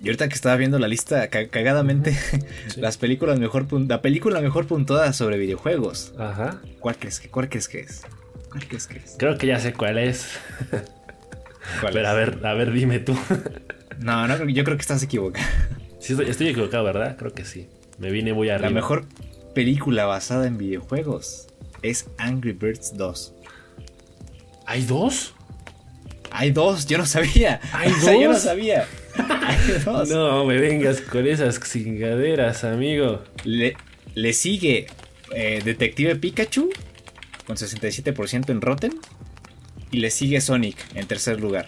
Y 0.02 0.08
ahorita 0.08 0.28
que 0.28 0.34
estaba 0.34 0.56
viendo 0.56 0.80
la 0.80 0.88
lista 0.88 1.28
cagadamente, 1.28 2.18
las 2.76 2.96
películas 2.96 3.38
mejor 3.38 3.66
la 3.88 4.02
película 4.02 4.40
mejor 4.40 4.66
puntuada 4.66 5.12
sobre 5.12 5.38
videojuegos. 5.38 6.12
Ajá. 6.18 6.60
¿Cuál 6.80 6.96
crees 6.96 7.20
que, 7.20 7.28
cuál 7.28 7.48
crees 7.48 7.68
que 7.68 7.80
es? 7.80 8.02
¿Cuál 8.50 8.66
crees 8.66 8.88
que 8.88 8.98
es? 8.98 9.14
Creo 9.16 9.38
que 9.38 9.46
ya 9.46 9.60
sé 9.60 9.72
cuál 9.72 9.98
es. 9.98 10.38
Pero 11.80 12.08
a 12.08 12.14
ver, 12.14 12.44
a 12.44 12.54
ver, 12.54 12.72
dime 12.72 12.98
tú. 12.98 13.16
no, 14.00 14.26
no, 14.26 14.48
yo 14.48 14.64
creo 14.64 14.76
que 14.76 14.80
estás 14.80 15.04
equivocado. 15.04 15.46
Sí, 16.00 16.16
estoy, 16.26 16.48
equivocado, 16.48 16.82
¿verdad? 16.82 17.16
Creo 17.16 17.32
que 17.32 17.44
sí. 17.44 17.68
Me 17.98 18.10
vine 18.10 18.34
muy 18.34 18.48
arriba. 18.48 18.70
La 18.70 18.74
mejor 18.74 19.04
película 19.54 20.06
basada 20.06 20.48
en 20.48 20.58
videojuegos 20.58 21.46
es 21.82 22.06
Angry 22.18 22.52
Birds 22.52 22.96
2. 22.96 23.34
¿Hay 24.66 24.84
dos? 24.84 25.34
Hay 26.32 26.50
dos, 26.50 26.86
yo 26.86 26.98
no 26.98 27.06
sabía. 27.06 27.60
¿Hay 27.72 27.92
dos? 27.92 28.20
yo 28.20 28.28
no 28.28 28.38
sabía. 28.38 28.88
No 30.08 30.44
me 30.44 30.58
vengas 30.58 31.00
con 31.00 31.26
esas 31.26 31.60
chingaderas, 31.60 32.64
amigo. 32.64 33.22
Le, 33.44 33.76
le 34.14 34.32
sigue 34.32 34.86
eh, 35.34 35.60
Detective 35.64 36.16
Pikachu 36.16 36.70
con 37.46 37.56
67% 37.56 38.50
en 38.50 38.60
Rotten. 38.60 38.94
Y 39.90 39.98
le 39.98 40.10
sigue 40.10 40.40
Sonic 40.40 40.76
en 40.94 41.06
tercer 41.06 41.40
lugar. 41.40 41.66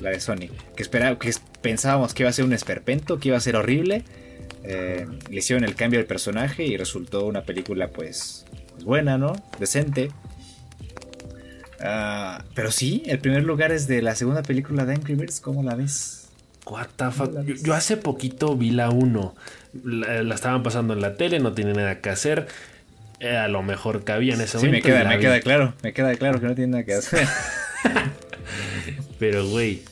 La 0.00 0.10
de 0.10 0.20
Sonic. 0.20 0.52
Que, 0.74 0.82
esperaba, 0.82 1.18
que 1.18 1.32
pensábamos 1.62 2.14
que 2.14 2.24
iba 2.24 2.30
a 2.30 2.32
ser 2.32 2.44
un 2.44 2.52
esperpento, 2.52 3.18
que 3.18 3.28
iba 3.28 3.36
a 3.36 3.40
ser 3.40 3.56
horrible. 3.56 4.04
Eh, 4.62 5.06
le 5.30 5.36
hicieron 5.36 5.64
el 5.64 5.74
cambio 5.74 5.98
del 5.98 6.06
personaje 6.06 6.64
y 6.64 6.76
resultó 6.76 7.26
una 7.26 7.42
película 7.42 7.88
pues, 7.88 8.44
pues 8.72 8.84
buena, 8.84 9.18
¿no? 9.18 9.32
Decente. 9.58 10.10
Ah, 11.80 12.44
pero 12.54 12.70
sí, 12.70 13.02
el 13.06 13.18
primer 13.18 13.44
lugar 13.44 13.72
es 13.72 13.86
de 13.86 14.00
la 14.02 14.14
segunda 14.14 14.42
película 14.42 14.84
de 14.84 14.94
Angry 14.94 15.14
Birds. 15.14 15.40
¿Cómo 15.40 15.62
la 15.62 15.74
ves? 15.74 16.13
What 16.66 16.88
Yo, 17.62 17.74
hace 17.74 17.96
poquito 17.96 18.56
vi 18.56 18.70
la 18.70 18.90
1. 18.90 19.34
La, 19.84 20.34
estaban 20.34 20.62
pasando 20.62 20.94
en 20.94 21.00
la 21.00 21.14
tele, 21.16 21.38
no 21.38 21.52
tiene 21.52 21.72
nada 21.72 22.00
que 22.00 22.10
hacer. 22.10 22.46
Eh, 23.20 23.36
a 23.36 23.48
lo 23.48 23.62
mejor 23.62 24.04
cabía 24.04 24.34
en 24.34 24.40
ese 24.40 24.58
sí, 24.58 24.66
momento. 24.66 24.88
me 24.88 24.94
queda, 24.94 25.08
me 25.08 25.18
queda 25.18 25.40
claro. 25.40 25.74
Me 25.82 25.92
queda 25.92 26.14
claro 26.16 26.40
que 26.40 26.46
no 26.46 26.54
tiene 26.54 26.72
nada 26.72 26.84
que 26.84 26.94
hacer. 26.94 27.26
Pero, 29.18 29.46
güey, 29.46 29.82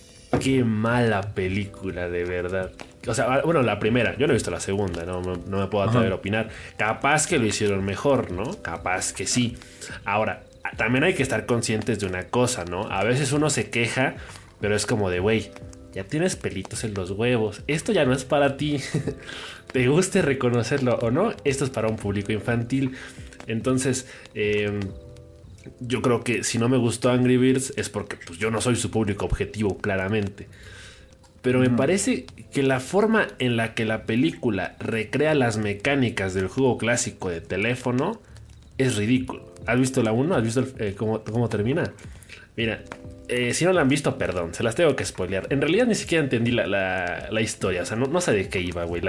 qué 0.40 0.64
mala 0.64 1.34
película, 1.34 2.08
de 2.08 2.24
verdad. 2.24 2.70
O 3.06 3.14
sea, 3.14 3.42
bueno, 3.42 3.62
la 3.62 3.78
primera, 3.78 4.16
yo 4.16 4.26
no 4.26 4.32
he 4.32 4.34
visto 4.34 4.50
la 4.50 4.60
segunda, 4.60 5.04
no, 5.04 5.20
no 5.20 5.58
me 5.58 5.66
puedo 5.66 5.84
atrever 5.84 6.12
a 6.12 6.16
opinar. 6.16 6.48
Capaz 6.76 7.26
que 7.26 7.38
lo 7.38 7.46
hicieron 7.46 7.84
mejor, 7.84 8.30
¿no? 8.30 8.62
Capaz 8.62 9.12
que 9.12 9.26
sí. 9.26 9.56
Ahora, 10.04 10.44
también 10.76 11.04
hay 11.04 11.14
que 11.14 11.22
estar 11.22 11.44
conscientes 11.46 11.98
de 11.98 12.06
una 12.06 12.24
cosa, 12.24 12.64
¿no? 12.64 12.90
A 12.90 13.02
veces 13.04 13.32
uno 13.32 13.50
se 13.50 13.70
queja, 13.70 14.14
pero 14.60 14.76
es 14.76 14.86
como 14.86 15.10
de, 15.10 15.18
güey, 15.18 15.50
ya 15.92 16.04
tienes 16.04 16.36
pelitos 16.36 16.84
en 16.84 16.94
los 16.94 17.10
huevos. 17.10 17.62
Esto 17.66 17.92
ya 17.92 18.04
no 18.04 18.12
es 18.12 18.24
para 18.24 18.56
ti. 18.56 18.80
Te 19.72 19.88
guste 19.88 20.22
reconocerlo 20.22 20.96
o 20.96 21.10
no, 21.10 21.32
esto 21.44 21.64
es 21.64 21.70
para 21.70 21.88
un 21.88 21.96
público 21.96 22.32
infantil. 22.32 22.92
Entonces, 23.46 24.06
em, 24.34 24.80
yo 25.80 26.02
creo 26.02 26.22
que 26.24 26.44
si 26.44 26.58
no 26.58 26.68
me 26.68 26.76
gustó 26.76 27.10
Angry 27.10 27.36
Birds 27.36 27.72
es 27.76 27.88
porque 27.88 28.16
pues, 28.26 28.38
yo 28.38 28.50
no 28.50 28.60
soy 28.60 28.76
su 28.76 28.90
público 28.90 29.24
objetivo, 29.24 29.78
claramente. 29.78 30.48
Pero 31.40 31.58
me 31.58 31.70
parece 31.70 32.26
que 32.52 32.62
la 32.62 32.78
forma 32.78 33.26
en 33.40 33.56
la 33.56 33.74
que 33.74 33.84
la 33.84 34.04
película 34.04 34.76
recrea 34.78 35.34
las 35.34 35.58
mecánicas 35.58 36.34
del 36.34 36.46
juego 36.46 36.78
clásico 36.78 37.30
de 37.30 37.40
teléfono 37.40 38.20
es 38.78 38.96
ridículo. 38.96 39.52
¿Has 39.66 39.78
visto 39.78 40.02
la 40.04 40.12
1? 40.12 40.36
¿Has 40.36 40.42
visto 40.44 40.64
eh, 40.78 40.94
cómo, 40.96 41.24
cómo 41.24 41.48
termina? 41.48 41.92
Mira, 42.56 42.84
eh, 43.28 43.54
si 43.54 43.64
no 43.64 43.72
la 43.72 43.80
han 43.80 43.88
visto, 43.88 44.18
perdón, 44.18 44.54
se 44.54 44.62
las 44.62 44.74
tengo 44.74 44.94
que 44.96 45.04
spoilear. 45.04 45.46
En 45.50 45.60
realidad 45.60 45.86
ni 45.86 45.94
siquiera 45.94 46.22
entendí 46.22 46.50
la, 46.50 47.40
historia, 47.40 47.82
o 47.82 47.84
sea, 47.86 47.96
no, 47.96 48.20
sé 48.20 48.32
de 48.32 48.48
qué 48.48 48.60
iba, 48.60 48.84
güey. 48.84 49.02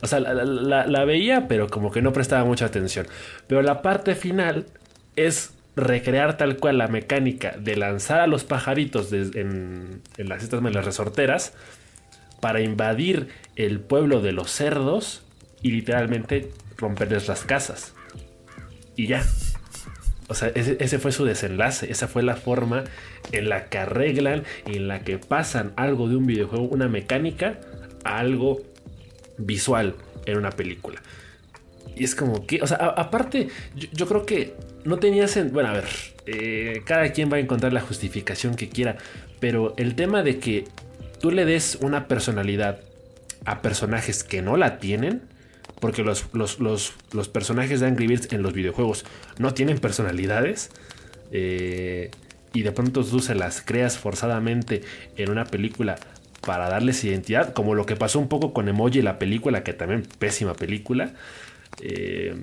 o 0.00 0.06
sea, 0.06 0.20
la, 0.20 1.04
veía, 1.04 1.48
pero 1.48 1.68
como 1.68 1.90
que 1.90 2.02
no 2.02 2.12
prestaba 2.12 2.44
mucha 2.44 2.66
atención. 2.66 3.06
Pero 3.46 3.62
la 3.62 3.82
parte 3.82 4.14
final 4.14 4.66
es 5.16 5.54
recrear 5.76 6.36
tal 6.36 6.56
cual 6.58 6.78
la 6.78 6.88
mecánica 6.88 7.56
de 7.58 7.76
lanzar 7.76 8.20
a 8.20 8.26
los 8.26 8.44
pajaritos 8.44 9.12
en, 9.12 10.02
las 10.18 10.42
estas 10.42 10.62
las 10.62 10.84
resorteras 10.84 11.54
para 12.40 12.60
invadir 12.60 13.28
el 13.56 13.80
pueblo 13.80 14.20
de 14.20 14.32
los 14.32 14.50
cerdos 14.50 15.22
y 15.62 15.70
literalmente 15.70 16.50
romperles 16.76 17.28
las 17.28 17.44
casas. 17.44 17.94
Y 18.96 19.06
ya. 19.06 19.24
O 20.32 20.34
sea, 20.34 20.50
ese, 20.54 20.98
fue 20.98 21.12
su 21.12 21.26
desenlace, 21.26 21.92
esa 21.92 22.08
fue 22.08 22.22
la 22.22 22.36
forma 22.36 22.84
en 23.32 23.50
la 23.50 23.66
que 23.66 23.76
arreglan 23.76 24.44
y 24.66 24.78
en 24.78 24.88
la 24.88 25.00
que 25.00 25.18
pasan 25.18 25.74
algo 25.76 26.08
de 26.08 26.16
un 26.16 26.24
videojuego, 26.24 26.64
una 26.64 26.88
mecánica, 26.88 27.60
a 28.02 28.18
algo 28.18 28.62
visual 29.36 29.94
en 30.24 30.38
una 30.38 30.48
película. 30.48 31.02
Y 31.94 32.04
es 32.04 32.14
como 32.14 32.46
que, 32.46 32.62
o 32.62 32.66
sea, 32.66 32.78
aparte, 32.78 33.48
yo, 33.74 34.08
creo 34.08 34.24
que 34.24 34.54
no 34.84 34.98
tenía 34.98 35.28
sentido. 35.28 35.52
Bueno, 35.52 35.68
a 35.68 35.72
ver, 35.74 35.84
eh, 36.24 36.80
cada 36.86 37.12
quien 37.12 37.30
va 37.30 37.36
a 37.36 37.40
encontrar 37.40 37.74
la 37.74 37.82
justificación 37.82 38.54
que 38.54 38.70
quiera, 38.70 38.96
pero 39.38 39.74
el 39.76 39.94
tema 39.94 40.22
de 40.22 40.38
que 40.38 40.64
tú 41.20 41.30
le 41.30 41.44
des 41.44 41.76
una 41.82 42.08
personalidad 42.08 42.80
a 43.44 43.60
personajes 43.60 44.24
que 44.24 44.40
no 44.40 44.56
la 44.56 44.78
tienen, 44.78 45.20
porque 45.82 46.04
los, 46.04 46.26
los, 46.32 47.28
personajes 47.32 47.80
de 47.80 47.88
Angry 47.88 48.06
Birds 48.06 48.32
en 48.32 48.40
los 48.42 48.52
videojuegos 48.52 49.04
no 49.38 49.52
tienen 49.52 49.80
personalidades, 49.80 50.70
eh, 51.32 52.12
y 52.54 52.62
de 52.62 52.70
pronto 52.70 53.02
tú 53.04 53.18
se 53.18 53.34
las 53.34 53.62
creas 53.62 53.98
forzadamente 53.98 54.82
en 55.16 55.28
una 55.28 55.44
película 55.44 55.98
para 56.40 56.68
darles 56.68 57.02
identidad, 57.02 57.52
como 57.52 57.74
lo 57.74 57.84
que 57.84 57.96
pasó 57.96 58.20
un 58.20 58.28
poco 58.28 58.52
con 58.52 58.68
Emoji, 58.68 59.02
la 59.02 59.18
película, 59.18 59.64
que 59.64 59.72
también 59.72 60.04
pésima 60.20 60.54
película. 60.54 61.14
Eh, 61.80 62.36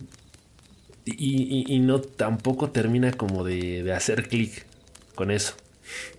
y, 1.06 1.80
no 1.80 2.02
tampoco 2.02 2.72
termina 2.72 3.14
como 3.14 3.46
de, 3.46 3.90
hacer 3.94 4.28
clic 4.28 4.66
con 5.16 5.32
eso. 5.32 5.56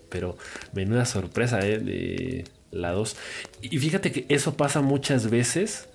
Pero 0.08 0.38
menuda 0.72 1.04
sorpresa 1.04 1.60
¿eh? 1.66 1.78
de 1.78 2.44
la 2.70 2.92
2. 2.92 3.14
Y 3.60 3.78
fíjate 3.78 4.10
que 4.10 4.24
eso 4.30 4.56
pasa 4.56 4.80
muchas 4.80 5.28
veces. 5.28 5.89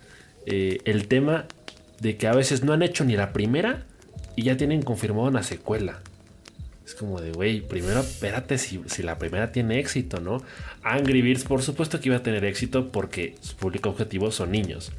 Eh, 0.45 0.79
el 0.85 1.07
tema 1.07 1.45
de 1.99 2.17
que 2.17 2.27
a 2.27 2.33
veces 2.33 2.63
no 2.63 2.73
han 2.73 2.81
hecho 2.81 3.03
ni 3.03 3.15
la 3.15 3.33
primera 3.33 3.85
y 4.35 4.43
ya 4.43 4.57
tienen 4.57 4.81
confirmado 4.81 5.27
una 5.27 5.43
secuela. 5.43 5.99
Es 6.85 6.93
como 6.93 7.19
de, 7.19 7.31
güey, 7.31 7.61
primero 7.61 8.01
espérate 8.01 8.57
si, 8.59 8.81
si, 8.85 9.01
la 9.01 9.17
primera 9.17 9.51
tiene 9.51 9.79
éxito, 9.79 10.19
¿no? 10.19 10.43
Angry 10.83 11.21
Birds, 11.23 11.43
por 11.43 11.63
supuesto 11.63 11.99
que 11.99 12.09
iba 12.09 12.17
a 12.17 12.23
tener 12.23 12.45
éxito 12.45 12.91
porque 12.91 13.35
su 13.41 13.55
público 13.55 13.89
objetivo 13.89 14.29
son 14.31 14.51
niños. 14.51 14.91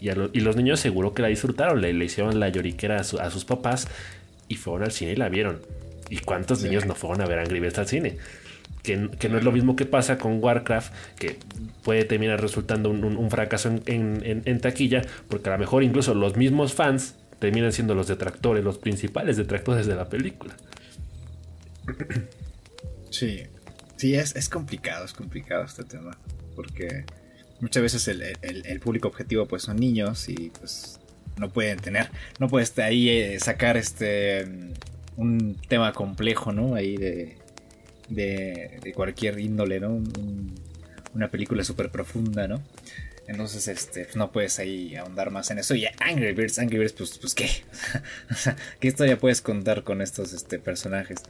Y, 0.00 0.40
los 0.40 0.56
niños 0.56 0.80
seguro 0.80 1.14
que 1.14 1.22
la 1.22 1.28
disfrutaron, 1.28 1.80
le, 1.80 1.92
hicieron 2.04 2.38
la 2.38 2.50
lloriquera 2.50 3.00
a, 3.00 3.04
sus 3.04 3.44
papás 3.46 3.88
y 4.48 4.56
fueron 4.56 4.82
al 4.82 4.92
cine 4.92 5.12
y 5.12 5.16
la 5.16 5.30
vieron. 5.30 5.60
¿Y 6.10 6.18
cuántos 6.18 6.62
niños 6.62 6.84
no 6.84 6.94
fueron 6.94 7.22
a 7.22 7.26
ver 7.26 7.38
Angry 7.38 7.58
Birds 7.58 7.78
al 7.78 7.88
cine? 7.88 8.18
Que, 8.84 8.98
no 8.98 9.38
es 9.38 9.44
lo 9.44 9.50
mismo 9.50 9.76
que 9.76 9.86
pasa 9.86 10.18
con 10.18 10.44
Warcraft, 10.44 10.92
que 11.18 11.38
puede 11.82 12.04
terminar 12.04 12.38
resultando 12.38 12.90
un, 12.90 13.30
fracaso 13.30 13.74
en, 13.86 14.60
taquilla, 14.60 15.00
porque 15.28 15.48
a 15.48 15.54
lo 15.54 15.58
mejor 15.58 15.82
incluso 15.82 16.14
los 16.14 16.36
mismos 16.36 16.74
fans 16.74 17.14
terminan 17.38 17.72
siendo 17.72 17.94
los 17.94 18.08
detractores, 18.08 18.62
los 18.62 18.76
principales 18.76 19.38
detractores 19.38 19.86
de 19.86 19.96
la 19.96 20.10
película. 20.10 20.54
Sí, 23.08 23.44
sí, 23.96 24.14
es, 24.16 24.36
es 24.36 24.50
complicado, 24.50 25.06
es 25.06 25.14
complicado 25.14 25.64
este 25.64 25.84
tema, 25.84 26.18
porque 26.54 27.06
muchas 27.60 27.82
veces 27.82 28.06
el, 28.08 28.80
público 28.80 29.08
objetivo 29.08 29.46
pues 29.46 29.62
son 29.62 29.76
niños 29.76 30.28
y 30.28 30.50
pues 30.58 31.00
no 31.38 31.48
pueden 31.48 31.78
tener, 31.78 32.10
no 32.38 32.48
puedes 32.48 32.78
ahí 32.78 33.08
eh, 33.08 33.40
sacar 33.40 33.78
este 33.78 34.46
un 35.16 35.56
tema 35.68 35.92
complejo, 35.92 36.52
¿no? 36.52 36.74
Ahí 36.74 36.96
de, 36.96 37.38
de, 38.08 38.92
cualquier 38.94 39.38
índole, 39.38 39.80
¿no? 39.80 40.02
una 41.14 41.30
película 41.30 41.62
súper 41.62 41.90
profunda, 41.90 42.48
¿no? 42.48 42.60
Entonces, 43.26 43.68
este, 43.68 44.06
no 44.16 44.32
puedes 44.32 44.58
ahí 44.58 44.96
ahondar 44.96 45.30
más 45.30 45.50
en 45.50 45.58
eso. 45.58 45.74
Y 45.74 45.86
Angry 46.00 46.32
Birds, 46.32 46.58
Angry 46.58 46.78
Birds, 46.78 46.92
pues, 46.92 47.18
pues 47.18 47.34
qué. 47.34 47.48
¿qué 48.80 48.88
historia 48.88 49.18
puedes 49.18 49.40
contar 49.40 49.82
con 49.82 50.02
estos 50.02 50.32
este, 50.32 50.58
personajes? 50.58 51.20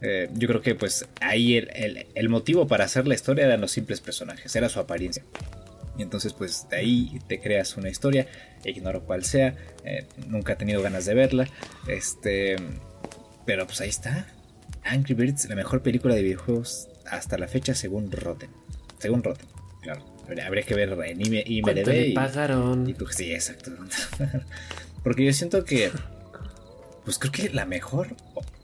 Eh, 0.00 0.28
yo 0.34 0.48
creo 0.48 0.60
que 0.60 0.74
pues 0.74 1.06
ahí 1.20 1.56
el, 1.56 2.06
el, 2.12 2.28
motivo 2.28 2.66
para 2.66 2.84
hacer 2.84 3.06
la 3.06 3.14
historia 3.14 3.44
eran 3.44 3.60
los 3.60 3.70
simples 3.70 4.00
personajes, 4.00 4.54
era 4.56 4.68
su 4.68 4.80
apariencia. 4.80 5.22
Y 5.96 6.02
entonces 6.02 6.32
pues 6.32 6.66
de 6.70 6.76
ahí 6.76 7.20
te 7.28 7.40
creas 7.40 7.76
una 7.76 7.88
historia, 7.88 8.26
ignoro 8.64 9.04
cuál 9.04 9.24
sea, 9.24 9.54
eh, 9.84 10.06
nunca 10.26 10.54
he 10.54 10.56
tenido 10.56 10.82
ganas 10.82 11.04
de 11.04 11.14
verla, 11.14 11.48
este, 11.86 12.56
pero 13.46 13.66
pues 13.66 13.80
ahí 13.80 13.90
está, 13.90 14.26
Angry 14.84 15.14
Birds, 15.14 15.48
la 15.48 15.54
mejor 15.54 15.82
película 15.82 16.14
de 16.14 16.22
videojuegos 16.22 16.88
hasta 17.10 17.38
la 17.38 17.48
fecha 17.48 17.74
según 17.74 18.10
Rotten, 18.10 18.50
según 18.98 19.22
Rotten, 19.22 19.46
claro, 19.82 20.04
habría 20.44 20.62
que 20.62 20.74
ver 20.74 20.96
en 21.04 21.20
IMDb 21.20 22.08
y, 22.08 22.12
pagaron? 22.12 22.88
Y 22.88 22.94
tú, 22.94 23.06
sí, 23.08 23.32
exacto, 23.32 23.72
porque 25.02 25.24
yo 25.24 25.32
siento 25.32 25.64
que, 25.64 25.90
pues 27.04 27.18
creo 27.18 27.32
que 27.32 27.48
la 27.50 27.66
mejor, 27.66 28.16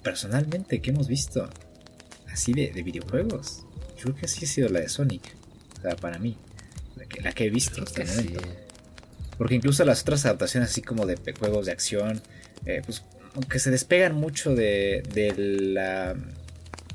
personalmente, 0.02 0.80
que 0.80 0.90
hemos 0.90 1.08
visto 1.08 1.48
así 2.32 2.52
de, 2.52 2.70
de 2.70 2.82
videojuegos, 2.82 3.64
yo 3.96 4.04
creo 4.04 4.14
que 4.16 4.26
así 4.26 4.44
ha 4.44 4.48
sido 4.48 4.68
la 4.68 4.80
de 4.80 4.88
Sonic, 4.88 5.34
o 5.78 5.82
sea, 5.82 5.96
para 5.96 6.18
mí. 6.18 6.36
La 7.22 7.32
que 7.32 7.46
he 7.46 7.50
visto 7.50 7.82
hasta 7.82 8.02
el 8.02 8.08
momento. 8.08 8.40
Porque 9.36 9.54
incluso 9.54 9.84
las 9.84 10.02
otras 10.02 10.24
adaptaciones, 10.24 10.70
así 10.70 10.82
como 10.82 11.06
de 11.06 11.16
juegos 11.38 11.66
de 11.66 11.72
acción, 11.72 12.20
eh, 12.66 12.82
pues 12.84 13.04
aunque 13.38 13.60
se 13.60 13.70
despegan 13.70 14.16
mucho 14.16 14.56
de, 14.56 15.00
la, 15.36 16.16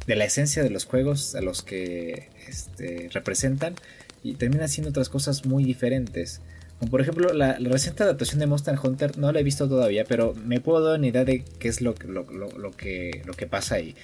de 0.06 0.16
la 0.18 0.26
esencia 0.26 0.62
de 0.62 0.70
los 0.70 0.84
juegos 0.84 1.36
a 1.36 1.42
los 1.42 1.62
que 1.62 2.28
este, 2.50 3.10
representan 3.14 3.76
y 4.24 4.34
terminan 4.34 4.68
siendo 4.68 4.90
otras 4.90 5.08
cosas 5.08 5.46
muy 5.46 5.64
diferentes. 5.64 6.42
Como 6.80 6.92
por 6.92 7.00
ejemplo, 7.00 7.32
la, 7.32 7.54
reciente 7.60 8.04
adaptación 8.04 8.42
de 8.42 8.48
Monster 8.48 8.76
Hunter 8.84 9.18
no 9.18 9.32
la 9.32 9.40
he 9.40 9.44
visto 9.44 9.70
todavía, 9.70 10.04
pero 10.04 10.34
me 10.34 10.60
puedo 10.60 10.84
dar 10.84 11.00
una 11.00 11.08
idea 11.08 11.24
de 11.24 11.46
qué 11.60 11.70
es 11.70 11.80
lo, 11.80 11.96
lo, 12.06 12.26
lo, 12.26 12.72
que, 12.72 13.22
lo 13.24 13.34
que 13.36 13.48
pasa 13.48 13.76
ahí. 13.76 13.96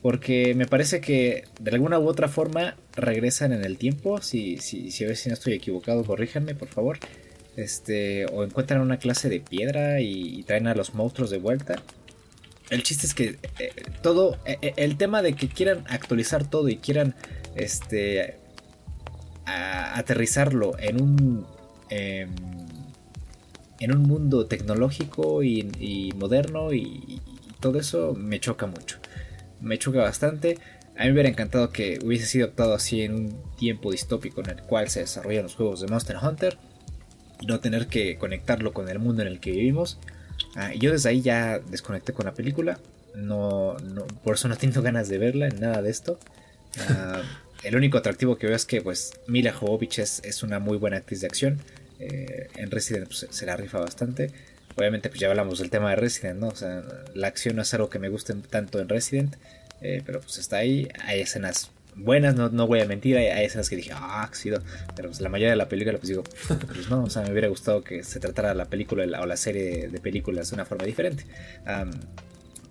Porque 0.00 0.54
me 0.54 0.64
parece 0.64 1.02
que 1.02 1.44
de 1.60 1.70
alguna 1.72 1.98
u 1.98 2.08
otra 2.08 2.28
forma 2.28 2.78
regresan 2.96 3.52
en 3.52 3.66
el 3.66 3.76
tiempo. 3.76 4.22
Si, 4.22 4.56
si, 4.56 4.90
si 4.90 5.04
a 5.04 5.08
ver 5.08 5.16
si 5.18 5.28
no 5.28 5.34
estoy 5.34 5.52
equivocado, 5.52 6.04
corríjanme 6.04 6.54
por 6.54 6.68
favor. 6.68 6.98
Este, 7.56 8.26
o 8.26 8.44
encuentran 8.44 8.80
una 8.80 8.98
clase 8.98 9.28
de 9.28 9.40
piedra 9.40 10.00
y, 10.00 10.42
traen 10.44 10.66
a 10.66 10.74
los 10.74 10.94
monstruos 10.94 11.30
de 11.30 11.38
vuelta. 11.38 11.82
El 12.70 12.82
chiste 12.82 13.06
es 13.06 13.14
que 13.14 13.38
eh, 13.58 13.72
todo, 14.02 14.38
eh, 14.46 14.58
eh, 14.62 14.74
el 14.76 14.96
tema 14.96 15.20
de 15.20 15.34
que 15.34 15.48
quieran 15.48 15.84
actualizar 15.88 16.48
todo 16.48 16.68
y 16.68 16.76
quieran 16.76 17.14
este, 17.54 18.38
aterrizarlo 19.44 20.78
en 20.78 21.02
un, 21.02 21.46
em, 21.90 22.30
en 23.80 23.94
un 23.94 24.02
mundo 24.02 24.46
tecnológico 24.46 25.42
y, 25.42 26.12
moderno 26.16 26.72
y 26.72 27.20
todo 27.60 27.78
eso 27.78 28.14
me 28.14 28.40
choca 28.40 28.66
mucho 28.66 28.98
me 29.62 29.78
choca 29.78 30.00
bastante. 30.02 30.58
A 30.96 31.04
mí 31.04 31.06
me 31.06 31.12
hubiera 31.12 31.28
encantado 31.30 31.70
que 31.70 31.98
hubiese 32.04 32.26
sido 32.26 32.46
actuado 32.46 32.74
así 32.74 33.02
en 33.02 33.14
un 33.14 33.42
tiempo 33.56 33.92
distópico 33.92 34.42
en 34.42 34.50
el 34.50 34.62
cual 34.62 34.90
se 34.90 35.00
desarrollan 35.00 35.44
los 35.44 35.54
juegos 35.54 35.80
de 35.80 35.86
Monster 35.86 36.16
Hunter 36.22 36.58
no 37.46 37.60
tener 37.60 37.86
que 37.86 38.16
conectarlo 38.16 38.72
con 38.72 38.88
el 38.88 38.98
mundo 38.98 39.22
en 39.22 39.28
el 39.28 39.40
que 39.40 39.50
vivimos. 39.50 39.98
Ah, 40.56 40.72
yo 40.74 40.92
desde 40.92 41.08
ahí 41.08 41.20
ya 41.22 41.58
desconecté 41.58 42.12
con 42.12 42.26
la 42.26 42.34
película, 42.34 42.78
no, 43.14 43.76
por 44.24 44.34
eso 44.34 44.48
no 44.48 44.56
tengo 44.56 44.82
ganas 44.82 45.08
de 45.08 45.18
verla 45.18 45.48
en 45.48 45.60
nada 45.60 45.82
de 45.82 45.90
esto. 45.90 46.18
Ah, 46.88 47.22
el 47.62 47.76
único 47.76 47.98
atractivo 47.98 48.36
que 48.36 48.46
veo 48.46 48.56
es 48.56 48.66
que 48.66 48.80
pues 48.80 49.12
Mila 49.26 49.52
Jovovich 49.52 49.98
es, 49.98 50.42
una 50.42 50.58
muy 50.58 50.78
buena 50.78 50.98
actriz 50.98 51.20
de 51.20 51.26
acción. 51.26 51.60
Eh, 51.98 52.48
en 52.56 52.70
Resident 52.70 53.06
pues, 53.06 53.26
se 53.30 53.46
la 53.46 53.56
rifa 53.56 53.78
bastante. 53.78 54.30
Obviamente, 54.76 55.10
pues 55.10 55.20
ya 55.20 55.28
hablamos 55.28 55.58
del 55.58 55.70
tema 55.70 55.90
de 55.90 55.96
Resident, 55.96 56.40
¿no? 56.40 56.48
O 56.48 56.56
sea, 56.56 56.82
la 57.14 57.28
acción 57.28 57.56
no 57.56 57.62
es 57.62 57.74
algo 57.74 57.90
que 57.90 57.98
me 57.98 58.08
guste 58.08 58.34
tanto 58.48 58.80
en 58.80 58.88
Resident, 58.88 59.36
eh, 59.82 60.02
pero 60.04 60.20
pues 60.20 60.38
está 60.38 60.56
ahí. 60.56 60.88
Hay 61.04 61.20
escenas 61.20 61.70
buenas, 61.96 62.34
no, 62.34 62.48
no 62.48 62.66
voy 62.66 62.80
a 62.80 62.86
mentir, 62.86 63.16
hay, 63.16 63.44
escenas 63.44 63.68
que 63.68 63.76
dije, 63.76 63.92
ah, 63.94 64.22
ha 64.22 64.34
sido. 64.34 64.62
Pero 64.94 65.08
pues 65.08 65.20
la 65.20 65.28
mayoría 65.28 65.50
de 65.50 65.56
la 65.56 65.68
película, 65.68 65.98
pues 65.98 66.08
digo, 66.08 66.24
pues 66.66 66.90
no, 66.90 67.04
o 67.04 67.10
sea, 67.10 67.22
me 67.22 67.30
hubiera 67.30 67.48
gustado 67.48 67.82
que 67.82 68.02
se 68.04 68.20
tratara 68.20 68.54
la 68.54 68.66
película 68.66 69.20
o 69.20 69.26
la 69.26 69.36
serie 69.36 69.88
de 69.88 70.00
películas 70.00 70.50
de 70.50 70.54
una 70.54 70.64
forma 70.64 70.84
diferente. 70.84 71.26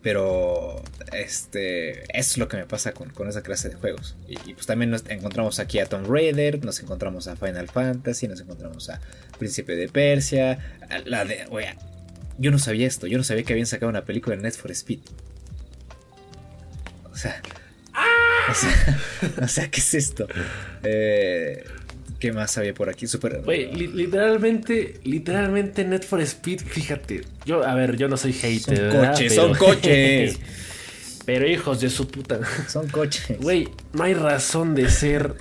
pero 0.01 0.81
este 1.13 2.03
es 2.17 2.37
lo 2.39 2.47
que 2.47 2.57
me 2.57 2.65
pasa 2.65 2.91
con, 2.93 3.11
esa 3.27 3.43
clase 3.43 3.69
de 3.69 3.75
juegos. 3.75 4.15
Y, 4.27 4.53
pues 4.53 4.65
también 4.65 4.91
nos 4.91 5.03
encontramos 5.09 5.59
aquí 5.59 5.79
a 5.79 5.85
Tomb 5.85 6.07
Raider, 6.09 6.63
nos 6.63 6.79
encontramos 6.79 7.27
a 7.27 7.35
Final 7.35 7.67
Fantasy, 7.69 8.27
nos 8.27 8.41
encontramos 8.41 8.89
a 8.89 8.99
Príncipe 9.37 9.75
de 9.75 9.87
Persia, 9.89 10.59
la 11.05 11.25
de, 11.25 11.45
yo 12.37 12.49
no 12.49 12.57
sabía 12.57 12.87
esto, 12.87 13.05
yo 13.05 13.19
no 13.19 13.23
sabía 13.23 13.43
que 13.43 13.53
habían 13.53 13.67
sacado 13.67 13.89
una 13.89 14.03
película 14.03 14.35
en 14.35 14.41
Net 14.41 14.55
for 14.55 14.71
Speed. 14.71 14.99
O 17.11 17.15
sea, 17.15 17.41
o 19.41 19.47
sea, 19.47 19.69
¿qué 19.69 19.79
es 19.79 19.93
esto? 19.93 20.27
Eh, 20.83 21.63
¿Qué 22.19 22.31
más 22.31 22.57
había 22.57 22.73
por 22.73 22.89
aquí? 22.89 23.07
Super. 23.07 23.41
literalmente, 23.47 24.99
literalmente 25.03 25.83
Net 25.85 26.03
for 26.03 26.21
Speed, 26.21 26.61
fíjate. 26.61 27.21
Yo, 27.45 27.65
a 27.65 27.73
ver, 27.73 27.97
yo 27.97 28.07
no 28.07 28.15
soy 28.15 28.33
hater. 28.33 28.91
Son 28.91 29.05
coches, 29.05 29.35
son 29.35 29.55
coches. 29.55 30.39
Pero 31.25 31.47
hijos 31.47 31.81
de 31.81 31.89
su 31.89 32.07
puta. 32.07 32.39
Son 32.67 32.87
coches. 32.89 33.39
Güey, 33.39 33.69
no 33.93 34.03
hay 34.03 34.13
razón 34.13 34.75
de 34.75 34.89
ser 34.89 35.35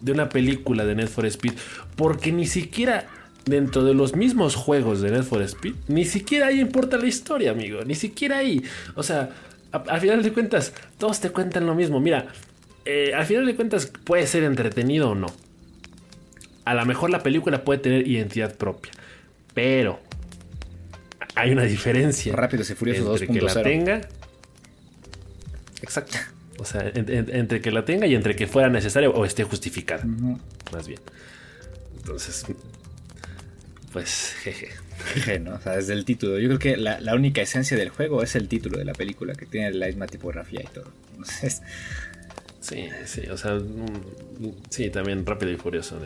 de 0.00 0.12
una 0.12 0.28
película 0.28 0.84
de 0.84 0.94
Net 0.94 1.08
for 1.08 1.26
Speed. 1.26 1.54
Porque 1.96 2.30
ni 2.30 2.46
siquiera 2.46 3.08
dentro 3.44 3.84
de 3.84 3.94
los 3.94 4.14
mismos 4.14 4.54
juegos 4.54 5.00
de 5.00 5.10
Need 5.10 5.24
for 5.24 5.42
Speed, 5.42 5.74
ni 5.88 6.04
siquiera 6.04 6.46
ahí 6.46 6.60
importa 6.60 6.96
la 6.96 7.06
historia, 7.06 7.50
amigo. 7.50 7.82
Ni 7.84 7.94
siquiera 7.94 8.38
ahí. 8.38 8.62
O 8.94 9.02
sea, 9.02 9.30
al 9.74 10.00
final 10.00 10.22
de 10.22 10.32
cuentas, 10.32 10.72
todos 10.98 11.20
te 11.20 11.30
cuentan 11.30 11.66
lo 11.66 11.74
mismo. 11.74 12.00
Mira, 12.00 12.26
eh, 12.84 13.12
al 13.14 13.26
final 13.26 13.46
de 13.46 13.56
cuentas 13.56 13.86
puede 13.86 14.26
ser 14.26 14.44
entretenido 14.44 15.10
o 15.10 15.14
no. 15.14 15.26
A 16.64 16.74
lo 16.74 16.84
mejor 16.86 17.10
la 17.10 17.22
película 17.22 17.64
puede 17.64 17.80
tener 17.80 18.06
identidad 18.06 18.54
propia. 18.56 18.92
Pero 19.52 20.00
hay 21.34 21.50
una 21.50 21.64
diferencia. 21.64 22.34
Rápido 22.34 22.64
se 22.64 22.74
Furioso 22.74 23.12
entre 23.12 23.26
que 23.28 23.40
la 23.40 23.62
tenga. 23.62 24.00
Exacto. 25.82 26.18
O 26.58 26.64
sea, 26.64 26.90
entre 26.94 27.60
que 27.60 27.70
la 27.70 27.84
tenga 27.84 28.06
y 28.06 28.14
entre 28.14 28.36
que 28.36 28.46
fuera 28.46 28.68
necesaria 28.68 29.10
o 29.10 29.24
esté 29.24 29.44
justificada. 29.44 30.04
Más 30.72 30.86
bien. 30.86 31.00
Entonces, 31.96 32.46
pues, 33.92 34.34
jeje. 34.42 34.68
¿No? 35.40 35.54
O 35.54 35.60
sea, 35.60 35.76
desde 35.76 35.92
el 35.92 36.04
título. 36.04 36.38
Yo 36.38 36.48
creo 36.48 36.58
que 36.58 36.76
la, 36.76 37.00
la, 37.00 37.14
única 37.14 37.42
esencia 37.42 37.76
del 37.76 37.88
juego 37.88 38.22
es 38.22 38.34
el 38.36 38.48
título 38.48 38.78
de 38.78 38.84
la 38.84 38.92
película, 38.92 39.34
que 39.34 39.46
tiene 39.46 39.72
la 39.72 39.86
misma 39.86 40.06
tipografía 40.06 40.62
y 40.62 40.74
todo. 40.74 40.90
Entonces, 41.12 41.62
Sí, 42.64 42.88
sí, 43.04 43.20
o 43.30 43.36
sea, 43.36 43.58
sí, 44.70 44.88
también 44.88 45.26
rápido 45.26 45.52
y 45.52 45.56
furioso. 45.56 45.98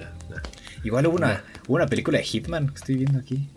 Igual 0.82 1.06
hubo 1.06 1.14
una, 1.14 1.44
una 1.68 1.86
película 1.86 2.18
de 2.18 2.24
Hitman 2.24 2.70
que 2.70 2.74
estoy 2.74 2.96
viendo 2.96 3.20
aquí. 3.20 3.48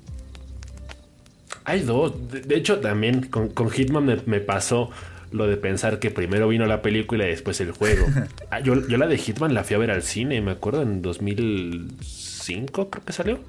Hay 1.63 1.81
dos. 1.81 2.13
De, 2.29 2.55
hecho, 2.55 2.79
también 2.79 3.23
con, 3.23 3.71
Hitman 3.71 4.21
me, 4.27 4.39
pasó 4.39 4.91
lo 5.31 5.47
de 5.47 5.57
pensar 5.57 5.97
que 5.97 6.11
primero 6.11 6.47
vino 6.47 6.67
la 6.67 6.83
película 6.83 7.25
y 7.25 7.31
después 7.31 7.59
el 7.61 7.71
juego. 7.71 8.05
Ah, 8.51 8.59
yo, 8.59 8.75
la 8.75 9.07
de 9.07 9.17
Hitman 9.17 9.55
la 9.55 9.63
fui 9.63 9.77
a 9.77 9.79
ver 9.79 9.89
al 9.89 10.03
cine, 10.03 10.39
me 10.39 10.51
acuerdo, 10.51 10.83
en 10.83 11.01
2005 11.01 12.89
creo 12.91 13.03
que 13.03 13.13
salió. 13.13 13.39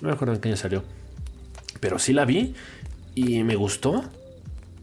No 0.00 0.08
me 0.08 0.14
acuerdo 0.14 0.34
en 0.34 0.40
qué 0.40 0.48
año 0.48 0.56
salió. 0.56 0.82
Pero 1.80 1.98
sí 1.98 2.12
la 2.12 2.24
vi 2.24 2.54
y 3.14 3.42
me 3.42 3.56
gustó 3.56 4.04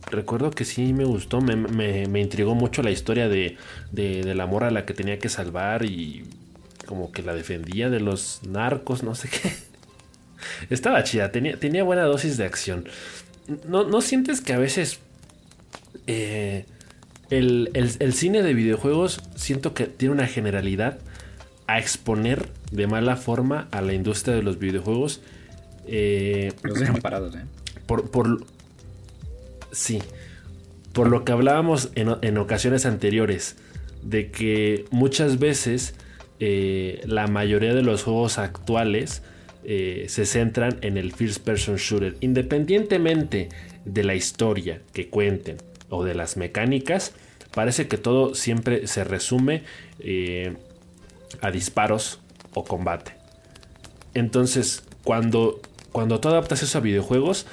recuerdo 0.10 0.52
que 0.52 0.66
sí 0.66 0.94
me 0.94 1.04
gustó, 1.04 1.42
me, 1.42 1.56
me, 1.56 2.20
intrigó 2.20 2.56
mucho 2.56 2.82
la 2.82 2.92
historia 2.92 3.28
de, 3.28 3.58
de, 3.92 4.34
la 4.36 4.46
mora 4.46 4.68
a 4.68 4.72
la 4.72 4.86
que 4.86 4.94
tenía 4.94 5.20
que 5.20 5.30
salvar 5.30 5.84
y 5.84 6.24
como 6.86 7.12
que 7.12 7.22
la 7.22 7.36
defendía 7.36 7.90
de 7.90 8.00
los 8.00 8.42
narcos, 8.44 9.04
no 9.04 9.16
sé 9.16 9.30
qué. 9.30 9.54
Estaba 10.70 11.04
chida, 11.04 11.32
tenía, 11.32 11.60
tenía 11.60 11.84
buena 11.84 12.04
dosis 12.04 12.38
de 12.38 12.46
acción. 12.46 12.86
¿No, 13.68 14.02
sientes 14.02 14.42
que 14.42 14.54
a 14.54 14.58
veces 14.58 15.00
eh, 16.06 16.66
el, 17.30 18.14
cine 18.14 18.44
de 18.44 18.54
videojuegos 18.54 19.22
siento 19.36 19.74
que 19.74 19.86
tiene 19.86 20.14
una 20.14 20.28
generalidad 20.28 21.00
a 21.66 21.80
exponer 21.80 22.50
de 22.72 22.88
mala 22.88 23.16
forma 23.16 23.68
a 23.72 23.82
la 23.82 23.94
industria 23.94 24.36
de 24.36 24.44
los 24.44 24.60
videojuegos? 24.60 25.22
Eh, 25.88 26.54
los 26.64 26.80
dejan 26.80 26.98
parados, 26.98 27.36
¿eh? 27.36 27.44
Por, 27.86 28.12
por, 28.12 28.46
Sí. 29.72 30.02
Por 30.94 31.10
lo 31.10 31.24
que 31.24 31.32
hablábamos 31.32 31.92
en, 31.94 32.38
ocasiones 32.38 32.88
anteriores, 32.88 33.56
de 34.02 34.32
que 34.32 34.86
muchas 34.90 35.38
veces 35.38 35.94
eh, 36.40 37.02
la 37.06 37.28
mayoría 37.28 37.76
de 37.76 37.84
los 37.84 38.04
juegos 38.04 38.40
actuales 38.40 39.22
eh, 39.64 40.06
se 40.08 40.26
centran 40.26 40.80
en 40.82 40.98
el 40.98 41.14
first 41.14 41.44
person 41.44 41.76
shooter. 41.76 42.16
Independientemente 42.22 43.50
de 43.86 44.04
la 44.04 44.16
historia 44.16 44.82
que 44.94 45.10
cuenten 45.10 45.58
o 45.90 46.04
de 46.04 46.16
las 46.16 46.36
mecánicas, 46.36 47.14
parece 47.54 47.88
que 47.88 47.98
todo 47.98 48.34
siempre 48.34 48.88
se 48.88 49.04
resume 49.04 49.64
eh, 50.00 50.56
a 51.42 51.52
disparos 51.52 52.20
o 52.56 52.64
combate. 52.64 53.12
Entonces, 54.16 54.84
cuando, 55.04 55.62
cuando 55.92 56.20
tú 56.20 56.30
adaptas 56.30 56.64
eso 56.64 56.78
a 56.78 56.82
videojuegos, 56.82 57.46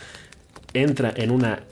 entra 0.73 1.13
en 1.17 1.31
una 1.31 1.65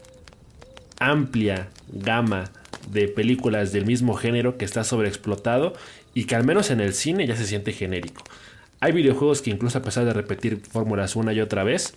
amplia 0.98 1.68
gama 1.88 2.50
de 2.90 3.08
películas 3.08 3.72
del 3.72 3.86
mismo 3.86 4.14
género 4.14 4.56
que 4.56 4.64
está 4.64 4.84
sobreexplotado 4.84 5.74
y 6.14 6.24
que 6.24 6.34
al 6.34 6.44
menos 6.44 6.70
en 6.70 6.80
el 6.80 6.94
cine 6.94 7.26
ya 7.26 7.36
se 7.36 7.46
siente 7.46 7.72
genérico. 7.72 8.22
Hay 8.80 8.92
videojuegos 8.92 9.42
que 9.42 9.50
incluso 9.50 9.78
a 9.78 9.82
pesar 9.82 10.04
de 10.04 10.12
repetir 10.12 10.60
fórmulas 10.60 11.16
una 11.16 11.32
y 11.32 11.40
otra 11.40 11.64
vez, 11.64 11.94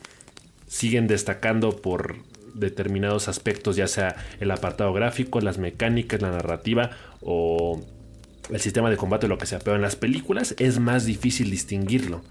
siguen 0.67 1.07
destacando 1.07 1.75
por 1.75 2.17
determinados 2.53 3.27
aspectos, 3.27 3.75
ya 3.75 3.87
sea 3.87 4.15
el 4.39 4.51
apartado 4.51 4.93
gráfico, 4.93 5.41
las 5.41 5.57
mecánicas, 5.57 6.21
la 6.21 6.31
narrativa 6.31 6.91
o 7.21 7.83
el 8.49 8.59
sistema 8.59 8.89
de 8.89 8.97
combate 8.97 9.27
lo 9.27 9.37
que 9.37 9.45
sea. 9.45 9.59
Pero 9.59 9.75
en 9.75 9.81
las 9.81 9.95
películas 9.95 10.55
es 10.57 10.79
más 10.79 11.05
difícil 11.05 11.49
distinguirlo. 11.51 12.21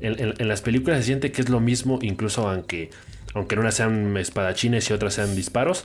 En, 0.00 0.48
las 0.48 0.62
películas 0.62 0.98
se 0.98 1.04
siente 1.04 1.30
que 1.32 1.42
es 1.42 1.48
lo 1.48 1.60
mismo, 1.60 1.98
incluso 2.02 2.48
aunque 2.48 2.90
aunque 3.34 3.54
en 3.54 3.60
unas 3.60 3.74
sean 3.74 4.16
espadachines 4.16 4.90
y 4.90 4.92
otras 4.92 5.14
sean 5.14 5.36
disparos, 5.36 5.84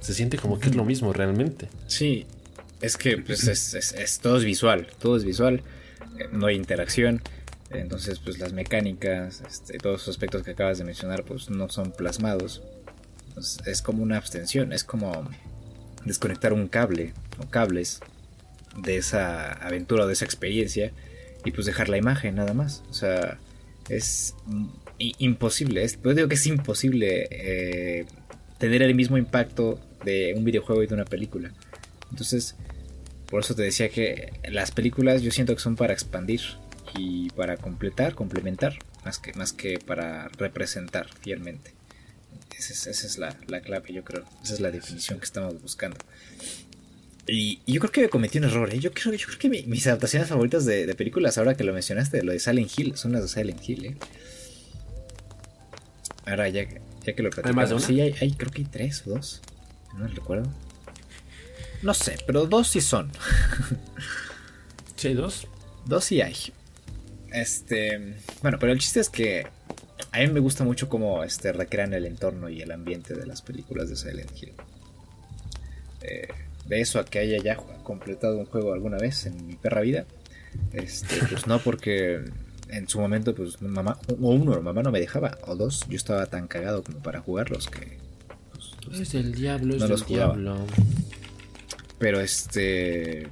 se 0.00 0.12
siente 0.12 0.36
como 0.36 0.60
que 0.60 0.68
es 0.68 0.74
lo 0.74 0.84
mismo 0.84 1.12
realmente. 1.12 1.68
Sí, 1.86 2.26
es 2.80 2.96
que 2.96 3.16
pues, 3.18 3.46
es, 3.46 4.18
todo 4.20 4.36
es 4.36 4.44
visual, 4.44 4.86
todo 4.98 5.16
es 5.16 5.24
visual, 5.24 5.62
eh, 6.18 6.28
no 6.30 6.46
hay 6.46 6.56
interacción, 6.56 7.22
entonces 7.70 8.18
pues 8.18 8.38
las 8.38 8.52
mecánicas, 8.52 9.42
este, 9.46 9.78
todos 9.78 10.00
los 10.00 10.08
aspectos 10.08 10.42
que 10.42 10.52
acabas 10.52 10.78
de 10.78 10.84
mencionar 10.84 11.24
pues 11.24 11.48
no 11.48 11.68
son 11.68 11.92
plasmados, 11.92 12.62
es 13.66 13.82
como 13.82 14.02
una 14.02 14.16
abstención, 14.16 14.72
es 14.72 14.84
como 14.84 15.28
desconectar 16.04 16.52
un 16.52 16.68
cable 16.68 17.14
o 17.38 17.48
cables 17.48 18.00
de 18.76 18.96
esa 18.96 19.52
aventura 19.52 20.04
o 20.04 20.06
de 20.06 20.12
esa 20.12 20.24
experiencia 20.24 20.92
y 21.44 21.52
pues 21.52 21.66
dejar 21.66 21.88
la 21.88 21.96
imagen 21.96 22.36
nada 22.36 22.54
más, 22.54 22.82
o 22.90 22.94
sea, 22.94 23.38
es 23.88 24.34
imposible. 24.98 25.84
Es, 25.84 25.96
pues 25.96 26.16
digo 26.16 26.28
que 26.28 26.34
es 26.34 26.46
imposible 26.46 27.28
eh, 27.30 28.06
tener 28.58 28.82
el 28.82 28.94
mismo 28.94 29.18
impacto 29.18 29.80
de 30.04 30.34
un 30.36 30.44
videojuego 30.44 30.82
y 30.82 30.86
de 30.86 30.94
una 30.94 31.04
película. 31.04 31.52
Entonces, 32.10 32.56
por 33.26 33.40
eso 33.40 33.54
te 33.54 33.62
decía 33.62 33.88
que 33.88 34.32
las 34.48 34.70
películas 34.70 35.22
yo 35.22 35.30
siento 35.30 35.54
que 35.54 35.60
son 35.60 35.76
para 35.76 35.92
expandir 35.92 36.40
y 36.96 37.30
para 37.30 37.56
completar, 37.56 38.14
complementar, 38.14 38.78
más 39.04 39.18
que, 39.18 39.32
más 39.34 39.52
que 39.52 39.78
para 39.78 40.28
representar 40.28 41.08
fielmente. 41.20 41.72
Esa 42.58 42.90
es, 42.90 43.18
la, 43.18 43.32
clave, 43.60 43.92
yo 43.92 44.02
creo. 44.02 44.24
Esa 44.42 44.54
es 44.54 44.60
la 44.60 44.72
definición 44.72 45.20
que 45.20 45.24
estamos 45.24 45.62
buscando. 45.62 45.96
Y, 47.28 47.60
yo 47.66 47.78
creo 47.80 47.92
que 47.92 48.08
cometí 48.08 48.38
un 48.38 48.44
error. 48.44 48.72
¿eh? 48.72 48.78
Yo, 48.78 48.92
creo, 48.92 49.12
yo 49.14 49.26
creo 49.26 49.38
que 49.38 49.48
mis 49.48 49.86
adaptaciones 49.86 50.28
favoritas 50.28 50.64
de, 50.64 50.86
de, 50.86 50.94
películas, 50.94 51.36
ahora 51.38 51.54
que 51.54 51.62
lo 51.62 51.72
mencionaste, 51.72 52.22
lo 52.22 52.32
de 52.32 52.38
Silent 52.38 52.70
Hill, 52.76 52.96
son 52.96 53.12
las 53.12 53.22
de 53.22 53.28
Silent 53.28 53.68
Hill. 53.68 53.84
¿eh? 53.84 53.96
Ahora, 56.24 56.48
ya, 56.48 56.66
ya 57.04 57.14
que 57.14 57.22
lo 57.22 57.30
platicamos. 57.30 57.84
Sí, 57.84 58.00
hay, 58.00 58.14
hay, 58.20 58.32
creo 58.32 58.50
que 58.50 58.62
hay 58.62 58.68
tres 58.68 59.06
o 59.06 59.10
dos. 59.10 59.42
No 59.96 60.06
recuerdo. 60.08 60.50
No 61.82 61.94
sé, 61.94 62.16
pero 62.26 62.46
dos 62.46 62.68
sí 62.68 62.80
son. 62.80 63.10
¿Sí 64.96 65.14
dos? 65.14 65.46
Dos 65.84 66.04
sí 66.04 66.20
hay. 66.20 66.36
Este. 67.32 68.16
Bueno, 68.42 68.58
pero 68.58 68.72
el 68.72 68.78
chiste 68.78 69.00
es 69.00 69.08
que 69.08 69.46
a 70.12 70.18
mí 70.18 70.26
me 70.28 70.40
gusta 70.40 70.64
mucho 70.64 70.88
cómo 70.88 71.22
este, 71.22 71.52
recrean 71.52 71.92
el 71.92 72.06
entorno 72.06 72.48
y 72.48 72.62
el 72.62 72.72
ambiente 72.72 73.14
de 73.14 73.26
las 73.26 73.42
películas 73.42 73.88
de 73.88 73.96
Silent 73.96 74.30
Hill. 74.42 74.54
Eh, 76.02 76.28
de 76.68 76.80
eso 76.80 76.98
a 76.98 77.04
que 77.04 77.18
haya 77.18 77.38
ya 77.42 77.56
completado 77.56 78.38
un 78.38 78.46
juego 78.46 78.72
alguna 78.72 78.98
vez 78.98 79.26
en 79.26 79.46
mi 79.46 79.56
perra 79.56 79.80
vida. 79.80 80.06
Este, 80.72 81.16
pues 81.30 81.46
no, 81.46 81.58
porque 81.58 82.22
en 82.68 82.88
su 82.88 83.00
momento, 83.00 83.34
pues 83.34 83.60
mamá, 83.62 83.98
o 84.08 84.30
uno, 84.30 84.60
mamá 84.60 84.82
no 84.82 84.90
me 84.90 85.00
dejaba, 85.00 85.38
o 85.46 85.56
dos, 85.56 85.86
yo 85.88 85.96
estaba 85.96 86.26
tan 86.26 86.48
cagado 86.48 86.82
como 86.82 86.98
para 86.98 87.20
jugarlos 87.20 87.68
que. 87.68 87.98
Pues, 88.84 89.00
es 89.00 89.14
el 89.14 89.34
diablo, 89.34 89.76
es 89.76 89.82
el 89.82 90.06
diablo. 90.06 90.66
Pero 91.98 92.20
este. 92.20 93.26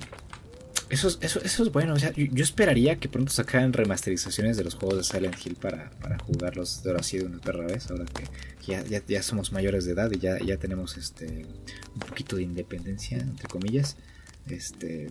Eso 0.88 1.08
es, 1.08 1.18
eso, 1.20 1.40
eso 1.42 1.62
es 1.64 1.72
bueno. 1.72 1.94
O 1.94 1.98
sea, 1.98 2.12
yo, 2.14 2.44
esperaría 2.44 2.96
que 2.96 3.08
pronto 3.08 3.32
sacaran 3.32 3.72
remasterizaciones 3.72 4.56
de 4.56 4.64
los 4.64 4.74
juegos 4.74 4.98
de 4.98 5.04
Silent 5.04 5.36
Hill 5.44 5.56
para, 5.56 5.90
para 6.00 6.18
jugarlos 6.18 6.82
de 6.82 6.90
ahora 6.90 7.02
sí 7.02 7.18
de 7.18 7.24
una 7.24 7.38
perra 7.38 7.66
vez. 7.66 7.90
Ahora 7.90 8.04
que 8.04 8.24
ya, 8.66 8.82
ya, 8.84 9.02
ya, 9.06 9.22
somos 9.22 9.52
mayores 9.52 9.84
de 9.84 9.92
edad 9.92 10.10
y 10.12 10.18
ya, 10.18 10.38
ya 10.38 10.56
tenemos 10.58 10.96
este 10.96 11.46
un 11.94 12.00
poquito 12.00 12.36
de 12.36 12.42
independencia, 12.42 13.18
entre 13.18 13.48
comillas. 13.48 13.96
Este. 14.48 15.10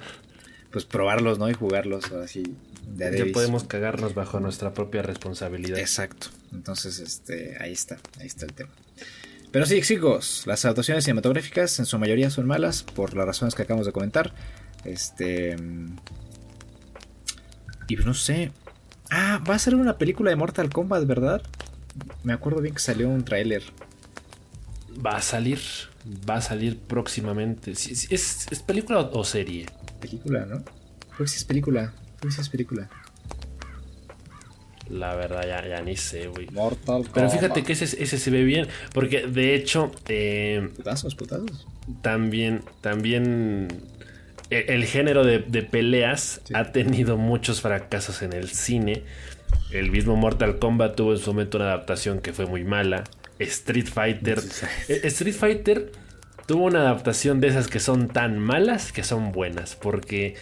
pues 0.70 0.86
probarlos, 0.86 1.38
¿no? 1.38 1.50
Y 1.50 1.54
jugarlos 1.54 2.10
así 2.12 2.56
ya 2.96 3.24
podemos 3.32 3.64
cagarnos 3.64 4.14
bajo 4.14 4.40
nuestra 4.40 4.74
propia 4.74 5.02
responsabilidad. 5.02 5.78
Exacto. 5.78 6.28
Entonces, 6.52 6.98
este, 6.98 7.56
ahí 7.60 7.72
está, 7.72 7.98
ahí 8.20 8.26
está 8.26 8.46
el 8.46 8.52
tema. 8.52 8.70
Pero 9.50 9.66
sí, 9.66 9.80
chicos, 9.82 10.44
las 10.46 10.64
adaptaciones 10.64 11.04
cinematográficas 11.04 11.78
en 11.78 11.86
su 11.86 11.98
mayoría 11.98 12.30
son 12.30 12.46
malas 12.46 12.82
por 12.82 13.14
las 13.14 13.26
razones 13.26 13.54
que 13.54 13.62
acabamos 13.62 13.86
de 13.86 13.92
comentar. 13.92 14.34
Este. 14.84 15.56
Y 17.88 17.96
no 17.96 18.14
sé. 18.14 18.52
Ah, 19.10 19.42
va 19.48 19.54
a 19.54 19.58
ser 19.58 19.74
una 19.74 19.98
película 19.98 20.30
de 20.30 20.36
Mortal 20.36 20.70
Kombat, 20.70 21.06
¿verdad? 21.06 21.42
Me 22.24 22.32
acuerdo 22.32 22.62
bien 22.62 22.74
que 22.74 22.80
salió 22.80 23.08
un 23.08 23.24
tráiler. 23.24 23.62
Va 25.04 25.16
a 25.16 25.22
salir. 25.22 25.60
Va 26.28 26.36
a 26.36 26.40
salir 26.40 26.78
próximamente. 26.78 27.72
¿Es, 27.72 28.10
es 28.10 28.62
película 28.66 29.00
o 29.00 29.24
serie? 29.24 29.66
Película, 30.00 30.46
¿no? 30.46 30.64
Creo 30.64 31.18
que 31.18 31.28
sí 31.28 31.36
es 31.36 31.44
película 31.44 31.92
esa 32.28 32.50
película? 32.50 32.88
La 34.90 35.14
verdad, 35.14 35.42
ya, 35.46 35.80
ni 35.80 35.96
sé, 35.96 36.26
güey. 36.26 36.48
Mortal 36.50 37.04
Pero 37.14 37.30
fíjate 37.30 37.62
que 37.62 37.72
ese, 37.72 37.84
ese 37.84 38.18
se 38.18 38.30
ve 38.30 38.44
bien. 38.44 38.68
Porque 38.92 39.26
de 39.26 39.54
hecho. 39.54 39.90
Eh, 40.08 40.68
putazos, 40.76 41.14
putazos. 41.14 41.66
También. 42.02 42.62
También. 42.80 43.68
E, 44.52 44.74
el, 44.74 44.84
género 44.84 45.24
de, 45.24 45.40
peleas 45.62 46.42
ha 46.52 46.72
tenido 46.72 47.16
muchos 47.16 47.62
fracasos 47.62 48.20
en 48.20 48.34
el 48.34 48.50
cine. 48.50 49.02
El 49.70 49.90
mismo 49.90 50.14
Mortal 50.14 50.58
Kombat 50.58 50.94
tuvo 50.94 51.12
en 51.12 51.18
su 51.18 51.32
momento 51.32 51.56
una 51.56 51.68
adaptación 51.68 52.20
que 52.20 52.34
fue 52.34 52.44
muy 52.44 52.62
mala. 52.62 53.04
Street 53.38 53.86
Fighter. 53.86 54.38
Eh, 54.88 55.00
Street 55.04 55.34
Fighter 55.34 55.92
tuvo 56.46 56.66
una 56.66 56.80
adaptación 56.80 57.40
de 57.40 57.48
esas 57.48 57.68
que 57.68 57.80
son 57.80 58.08
tan 58.08 58.38
malas 58.38 58.92
que 58.92 59.04
son 59.04 59.32
buenas. 59.32 59.74
Porque 59.74 60.34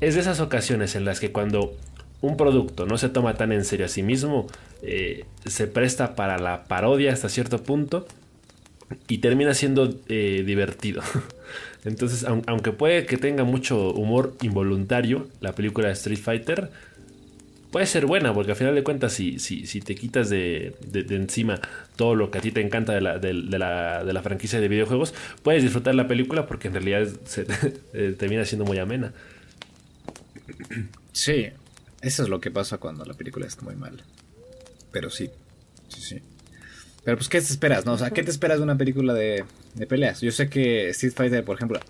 es 0.00 0.14
de 0.14 0.22
esas 0.22 0.40
ocasiones 0.40 0.94
en 0.94 1.04
las 1.04 1.20
que 1.20 1.30
cuando 1.30 1.76
un 2.22 2.38
producto 2.38 2.86
no 2.86 2.96
se 2.96 3.10
toma 3.10 3.34
tan 3.34 3.52
en 3.52 3.66
serio 3.66 3.84
a 3.84 3.90
sí 3.90 4.02
mismo, 4.02 4.46
eh, 4.80 5.26
se 5.44 5.66
presta 5.66 6.16
para 6.16 6.38
la 6.38 6.64
parodia 6.64 7.12
hasta 7.12 7.28
cierto 7.28 7.62
punto 7.62 8.06
y 9.08 9.18
termina 9.18 9.54
siendo 9.54 9.94
eh, 10.08 10.42
divertido. 10.46 11.02
Entonces, 11.84 12.24
aunque 12.24 12.72
puede 12.72 13.06
que 13.06 13.16
tenga 13.16 13.44
mucho 13.44 13.92
humor 13.92 14.36
involuntario, 14.42 15.28
la 15.40 15.54
película 15.54 15.88
de 15.88 15.94
Street 15.94 16.18
Fighter 16.18 16.70
puede 17.70 17.86
ser 17.86 18.06
buena, 18.06 18.32
porque 18.34 18.52
al 18.52 18.56
final 18.56 18.74
de 18.74 18.82
cuentas, 18.82 19.12
si, 19.12 19.38
si, 19.38 19.66
si 19.66 19.80
te 19.80 19.94
quitas 19.94 20.30
de, 20.30 20.74
encima 20.92 21.60
todo 21.96 22.14
lo 22.14 22.30
que 22.30 22.38
a 22.38 22.40
ti 22.40 22.50
te 22.50 22.60
encanta 22.60 22.94
de 22.94 23.00
la, 23.00 23.18
de, 23.18 23.32
la, 23.34 24.02
la, 24.02 24.22
franquicia 24.22 24.60
de 24.60 24.68
videojuegos, 24.68 25.14
puedes 25.42 25.62
disfrutar 25.62 25.94
la 25.94 26.08
película 26.08 26.46
porque 26.46 26.68
en 26.68 26.74
realidad 26.74 27.08
se, 27.24 27.46
eh, 27.92 28.14
termina 28.18 28.44
siendo 28.44 28.64
muy 28.64 28.78
amena. 28.78 29.12
Sí, 31.12 31.48
eso 32.00 32.22
es 32.22 32.28
lo 32.28 32.40
que 32.40 32.50
pasa 32.50 32.78
cuando 32.78 33.04
la 33.04 33.14
película 33.14 33.46
está 33.46 33.62
muy 33.62 33.76
mal. 33.76 34.02
Pero 34.90 35.10
sí, 35.10 35.30
sí, 35.88 36.00
sí. 36.00 36.22
Pero 37.08 37.16
pues, 37.16 37.30
¿qué 37.30 37.40
te 37.40 37.46
esperas? 37.46 37.86
No? 37.86 37.94
O 37.94 37.98
sea, 37.98 38.10
¿qué 38.10 38.22
te 38.22 38.30
esperas 38.30 38.58
de 38.58 38.64
una 38.64 38.76
película 38.76 39.14
de, 39.14 39.42
de 39.72 39.86
peleas? 39.86 40.20
Yo 40.20 40.30
sé 40.30 40.50
que 40.50 40.90
Street 40.90 41.14
Fighter, 41.14 41.42
por 41.42 41.56
ejemplo, 41.56 41.80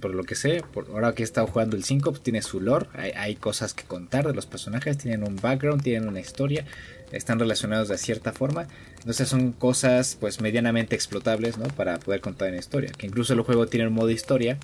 por 0.00 0.12
lo 0.12 0.24
que 0.24 0.34
sé, 0.34 0.64
por 0.74 0.88
ahora 0.88 1.14
que 1.14 1.22
he 1.22 1.24
estado 1.24 1.46
jugando 1.46 1.76
el 1.76 1.84
5, 1.84 2.10
pues 2.10 2.20
tiene 2.20 2.42
su 2.42 2.60
lore, 2.60 2.88
hay, 3.14 3.36
cosas 3.36 3.74
que 3.74 3.84
contar 3.84 4.26
de 4.26 4.34
los 4.34 4.46
personajes, 4.46 4.98
tienen 4.98 5.22
un 5.22 5.36
background, 5.36 5.84
tienen 5.84 6.08
una 6.08 6.18
historia, 6.18 6.64
están 7.12 7.38
relacionados 7.38 7.90
de 7.90 7.96
cierta 7.96 8.32
forma. 8.32 8.66
Entonces 8.98 9.28
son 9.28 9.52
cosas 9.52 10.16
pues 10.18 10.40
medianamente 10.40 10.96
explotables, 10.96 11.58
¿no? 11.58 11.68
Para 11.68 12.00
poder 12.00 12.20
contar 12.20 12.48
una 12.48 12.58
historia. 12.58 12.90
Que 12.90 13.06
incluso 13.06 13.34
el 13.34 13.42
juego 13.42 13.68
tiene 13.68 13.86
un 13.86 13.94
modo 13.94 14.10
historia, 14.10 14.58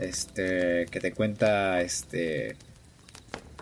este, 0.00 0.86
que 0.90 1.00
te 1.00 1.12
cuenta, 1.12 1.82
este, 1.82 2.56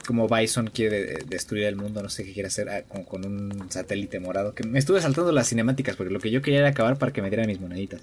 como 0.06 0.28
Bison 0.28 0.68
quiere 0.68 1.18
destruir 1.26 1.64
el 1.64 1.76
mundo, 1.76 2.02
no 2.02 2.08
sé 2.08 2.24
qué 2.24 2.32
quiere 2.32 2.48
hacer 2.48 2.68
ah, 2.68 2.82
con, 2.82 3.24
un 3.24 3.70
satélite 3.70 4.20
morado. 4.20 4.54
Que 4.54 4.64
me 4.64 4.78
estuve 4.78 5.00
saltando 5.00 5.32
las 5.32 5.48
cinemáticas 5.48 5.96
porque 5.96 6.12
lo 6.12 6.20
que 6.20 6.30
yo 6.30 6.42
quería 6.42 6.60
era 6.60 6.68
acabar 6.68 6.98
para 6.98 7.12
que 7.12 7.22
me 7.22 7.30
dieran 7.30 7.46
mis 7.46 7.60
moneditas. 7.60 8.00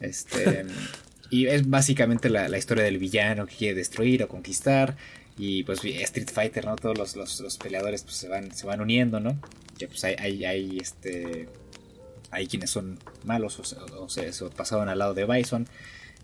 Este, 0.00 0.64
y 1.30 1.46
es 1.46 1.68
básicamente 1.68 2.28
la, 2.30 2.56
historia 2.56 2.84
del 2.84 2.98
villano 2.98 3.46
que 3.46 3.54
quiere 3.54 3.74
destruir 3.74 4.22
o 4.22 4.28
conquistar. 4.28 4.96
Y 5.38 5.62
pues 5.62 5.84
Street 5.84 6.30
Fighter, 6.30 6.66
¿no? 6.66 6.76
Todos 6.76 7.16
los, 7.16 7.58
peleadores 7.58 8.02
pues, 8.02 8.16
se, 8.16 8.28
van, 8.28 8.54
se 8.54 8.66
van 8.66 8.80
uniendo, 8.80 9.20
¿no? 9.20 9.40
Ya 9.78 9.88
pues 9.88 10.04
hay, 10.04 10.16
hay, 10.18 10.44
hay, 10.44 10.78
este, 10.78 11.48
hay 12.30 12.46
quienes 12.46 12.70
son 12.70 12.98
malos 13.24 13.58
o, 13.58 14.08
se, 14.08 14.30
pasaron 14.50 14.88
al 14.88 14.98
lado 14.98 15.14
de 15.14 15.24
Bison. 15.24 15.66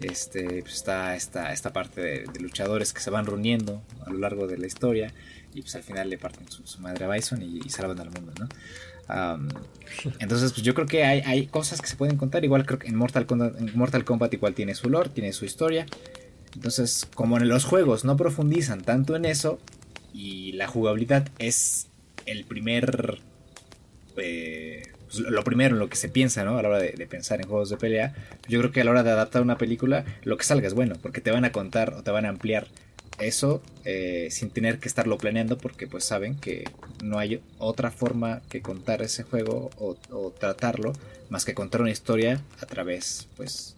Este, 0.00 0.62
pues 0.62 0.74
está 0.74 1.16
esta, 1.16 1.52
esta 1.52 1.72
parte 1.72 2.00
de, 2.00 2.40
luchadores 2.40 2.92
que 2.92 3.00
se 3.00 3.10
van 3.10 3.24
reuniendo 3.24 3.82
a 4.04 4.10
lo 4.10 4.18
largo 4.18 4.46
de 4.46 4.58
la 4.58 4.66
historia 4.66 5.12
y 5.54 5.62
pues 5.62 5.74
al 5.74 5.82
final 5.82 6.10
le 6.10 6.18
parten 6.18 6.46
su, 6.50 6.80
madre 6.80 7.06
a 7.06 7.08
Bison 7.08 7.40
y, 7.40 7.68
salvan 7.70 7.98
al 8.00 8.10
mundo, 8.10 8.32
¿no? 8.38 8.48
entonces, 10.18 10.52
pues 10.52 10.62
yo 10.62 10.74
creo 10.74 10.86
que 10.86 11.04
hay, 11.04 11.20
hay, 11.20 11.46
cosas 11.46 11.80
que 11.80 11.86
se 11.86 11.96
pueden 11.96 12.16
contar. 12.16 12.44
Igual 12.44 12.66
creo 12.66 12.78
que 12.78 12.88
en 12.88 12.96
Mortal, 12.96 13.24
Kombat, 13.24 13.58
en 13.58 13.70
Mortal 13.78 14.04
Kombat 14.04 14.34
igual 14.34 14.54
tiene 14.54 14.74
su 14.74 14.90
lore, 14.90 15.10
tiene 15.10 15.32
su 15.32 15.44
historia. 15.44 15.86
Entonces, 16.54 17.06
como 17.14 17.36
en 17.38 17.48
los 17.48 17.64
juegos 17.64 18.04
no 18.04 18.16
profundizan 18.16 18.82
tanto 18.82 19.14
en 19.14 19.24
eso 19.24 19.60
y 20.12 20.52
la 20.52 20.66
jugabilidad 20.66 21.28
es 21.38 21.88
el 22.24 22.44
primer 22.44 23.20
eh, 24.16 24.82
pues, 25.06 25.20
lo 25.20 25.44
primero 25.44 25.74
en 25.74 25.78
lo 25.78 25.88
que 25.88 25.96
se 25.96 26.08
piensa, 26.08 26.44
¿no? 26.44 26.58
A 26.58 26.62
la 26.62 26.68
hora 26.68 26.78
de, 26.78 27.06
pensar 27.06 27.40
en 27.40 27.48
juegos 27.48 27.70
de 27.70 27.76
pelea. 27.76 28.14
Yo 28.48 28.58
creo 28.60 28.72
que 28.72 28.80
a 28.80 28.84
la 28.84 28.90
hora 28.90 29.02
de 29.02 29.10
adaptar 29.10 29.42
una 29.42 29.58
película, 29.58 30.04
lo 30.24 30.36
que 30.36 30.44
salga 30.44 30.66
es 30.66 30.74
bueno, 30.74 30.96
porque 31.00 31.20
te 31.20 31.30
van 31.30 31.44
a 31.44 31.52
contar 31.52 31.94
o 31.94 32.02
te 32.02 32.10
van 32.10 32.26
a 32.26 32.30
ampliar 32.30 32.66
eso 33.18 33.62
eh, 33.84 34.28
sin 34.30 34.50
tener 34.50 34.78
que 34.78 34.88
estarlo 34.88 35.16
planeando, 35.16 35.56
porque 35.56 35.86
pues 35.86 36.04
saben 36.04 36.36
que 36.36 36.64
no 37.02 37.18
hay 37.18 37.40
otra 37.58 37.90
forma 37.90 38.42
que 38.48 38.60
contar 38.60 39.02
ese 39.02 39.22
juego 39.22 39.70
o, 39.78 39.96
tratarlo 40.38 40.92
más 41.30 41.44
que 41.44 41.54
contar 41.54 41.80
una 41.80 41.90
historia 41.90 42.40
a 42.60 42.66
través, 42.66 43.28
pues, 43.36 43.74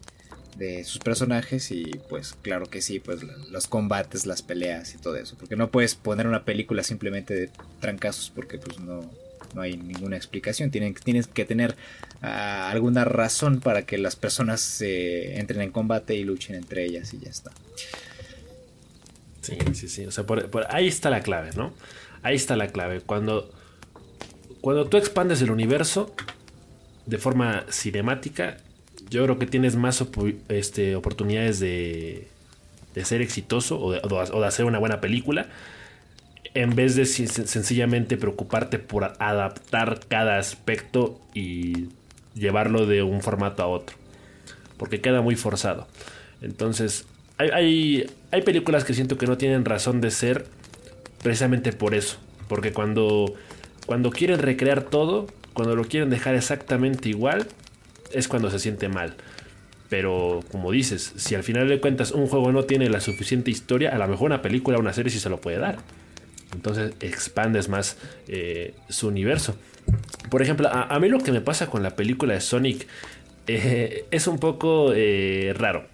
de 0.56 0.82
sus 0.82 0.98
personajes 0.98 1.70
y 1.70 1.84
pues 2.08 2.34
claro 2.42 2.66
que 2.66 2.82
sí, 2.82 2.98
pues 2.98 3.22
los 3.22 3.68
combates, 3.68 4.26
las 4.26 4.42
peleas 4.42 4.92
y 4.94 4.98
todo 4.98 5.16
eso, 5.16 5.36
porque 5.38 5.54
no 5.54 5.70
puedes 5.70 5.94
poner 5.94 6.26
una 6.26 6.44
película 6.44 6.82
simplemente 6.82 7.32
de 7.32 7.50
trancazos 7.80 8.32
porque 8.34 8.58
pues 8.58 8.80
no 8.80 9.08
no 9.54 9.62
hay 9.62 9.76
ninguna 9.76 10.16
explicación. 10.16 10.70
Tienes 10.70 11.26
que 11.26 11.44
tener 11.44 11.76
ah, 12.22 12.70
alguna 12.70 13.04
razón 13.04 13.60
para 13.60 13.82
que 13.82 13.98
las 13.98 14.16
personas 14.16 14.80
entren 14.80 15.62
en 15.62 15.70
combate 15.70 16.14
y 16.14 16.24
luchen 16.24 16.56
entre 16.56 16.84
ellas 16.84 17.12
y 17.14 17.20
ya 17.20 17.30
está. 17.30 17.50
Sí, 19.40 19.56
sí, 19.72 19.88
sí. 19.88 20.06
O 20.06 20.10
sea, 20.10 20.24
por, 20.24 20.66
ahí 20.70 20.88
está 20.88 21.10
la 21.10 21.20
clave, 21.20 21.50
¿no? 21.56 21.72
Ahí 22.22 22.36
está 22.36 22.56
la 22.56 22.68
clave. 22.68 23.00
Cuando, 23.00 23.50
cuando 24.60 24.86
tú 24.86 24.96
expandes 24.96 25.40
el 25.42 25.50
universo 25.50 26.14
de 27.06 27.18
forma 27.18 27.64
cinemática, 27.70 28.58
yo 29.08 29.24
creo 29.24 29.38
que 29.38 29.46
tienes 29.46 29.76
más 29.76 30.04
este, 30.48 30.96
oportunidades 30.96 31.60
de, 31.60 32.28
de 32.94 33.04
ser 33.04 33.22
exitoso 33.22 33.80
o 33.80 34.40
de 34.40 34.46
hacer 34.46 34.66
una 34.66 34.78
buena 34.78 35.00
película 35.00 35.48
en 36.54 36.74
vez 36.74 36.96
de 36.96 37.06
sencillamente 37.06 38.16
preocuparte 38.16 38.78
por 38.78 39.04
adaptar 39.18 40.00
cada 40.08 40.38
aspecto 40.38 41.20
y 41.34 41.88
llevarlo 42.34 42.86
de 42.86 43.02
un 43.02 43.20
formato 43.20 43.62
a 43.62 43.66
otro. 43.66 43.96
Porque 44.76 45.00
queda 45.00 45.20
muy 45.20 45.36
forzado. 45.36 45.86
Entonces, 46.40 47.06
hay, 47.38 48.06
películas 48.44 48.84
que 48.84 48.94
siento 48.94 49.18
que 49.18 49.26
no 49.26 49.36
tienen 49.38 49.64
razón 49.64 50.00
de 50.00 50.10
ser 50.10 50.46
precisamente 51.22 51.72
por 51.72 51.94
eso. 51.94 52.18
Porque 52.48 52.72
cuando, 52.72 53.34
cuando 53.86 54.10
quieren 54.10 54.38
recrear 54.38 54.82
todo, 54.82 55.26
cuando 55.52 55.76
lo 55.76 55.84
quieren 55.84 56.10
dejar 56.10 56.34
exactamente 56.34 57.08
igual, 57.08 57.46
es 58.12 58.28
cuando 58.28 58.50
se 58.50 58.58
siente 58.58 58.88
mal. 58.88 59.14
Pero 59.88 60.40
como 60.50 60.70
dices, 60.70 61.12
si 61.16 61.34
al 61.34 61.42
final 61.42 61.68
de 61.68 61.80
cuentas 61.80 62.12
un 62.12 62.26
juego 62.26 62.52
no 62.52 62.64
tiene 62.64 62.88
la 62.88 63.00
suficiente 63.00 63.50
historia, 63.50 63.90
a 63.94 63.98
lo 63.98 64.06
mejor 64.06 64.26
una 64.26 64.42
película 64.42 64.76
o 64.76 64.80
una 64.80 64.92
serie 64.92 65.10
sí 65.10 65.18
se 65.18 65.30
lo 65.30 65.40
puede 65.40 65.58
dar. 65.58 65.78
Entonces 66.54 66.92
expandes 67.00 67.68
más 67.68 67.96
eh, 68.26 68.74
su 68.88 69.08
universo. 69.08 69.56
Por 70.30 70.42
ejemplo, 70.42 70.68
a, 70.70 70.98
mí 70.98 71.08
lo 71.08 71.18
que 71.18 71.32
me 71.32 71.40
pasa 71.40 71.68
con 71.68 71.82
la 71.82 71.96
película 71.96 72.34
de 72.34 72.40
Sonic 72.40 72.86
eh, 73.46 74.04
es 74.10 74.26
un 74.26 74.38
poco 74.38 74.92
eh, 74.94 75.54
raro. 75.56 75.86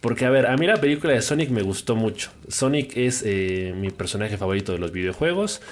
Porque, 0.00 0.24
a 0.24 0.30
ver, 0.30 0.46
a 0.46 0.56
mí 0.56 0.66
la 0.66 0.78
película 0.78 1.12
de 1.12 1.22
Sonic 1.22 1.50
me 1.50 1.62
gustó 1.62 1.94
mucho. 1.94 2.30
Sonic 2.48 2.96
es 2.96 3.24
mi 3.24 3.90
personaje 3.90 4.36
favorito 4.36 4.72
de 4.72 4.78
los 4.78 4.90
videojuegos. 4.90 5.62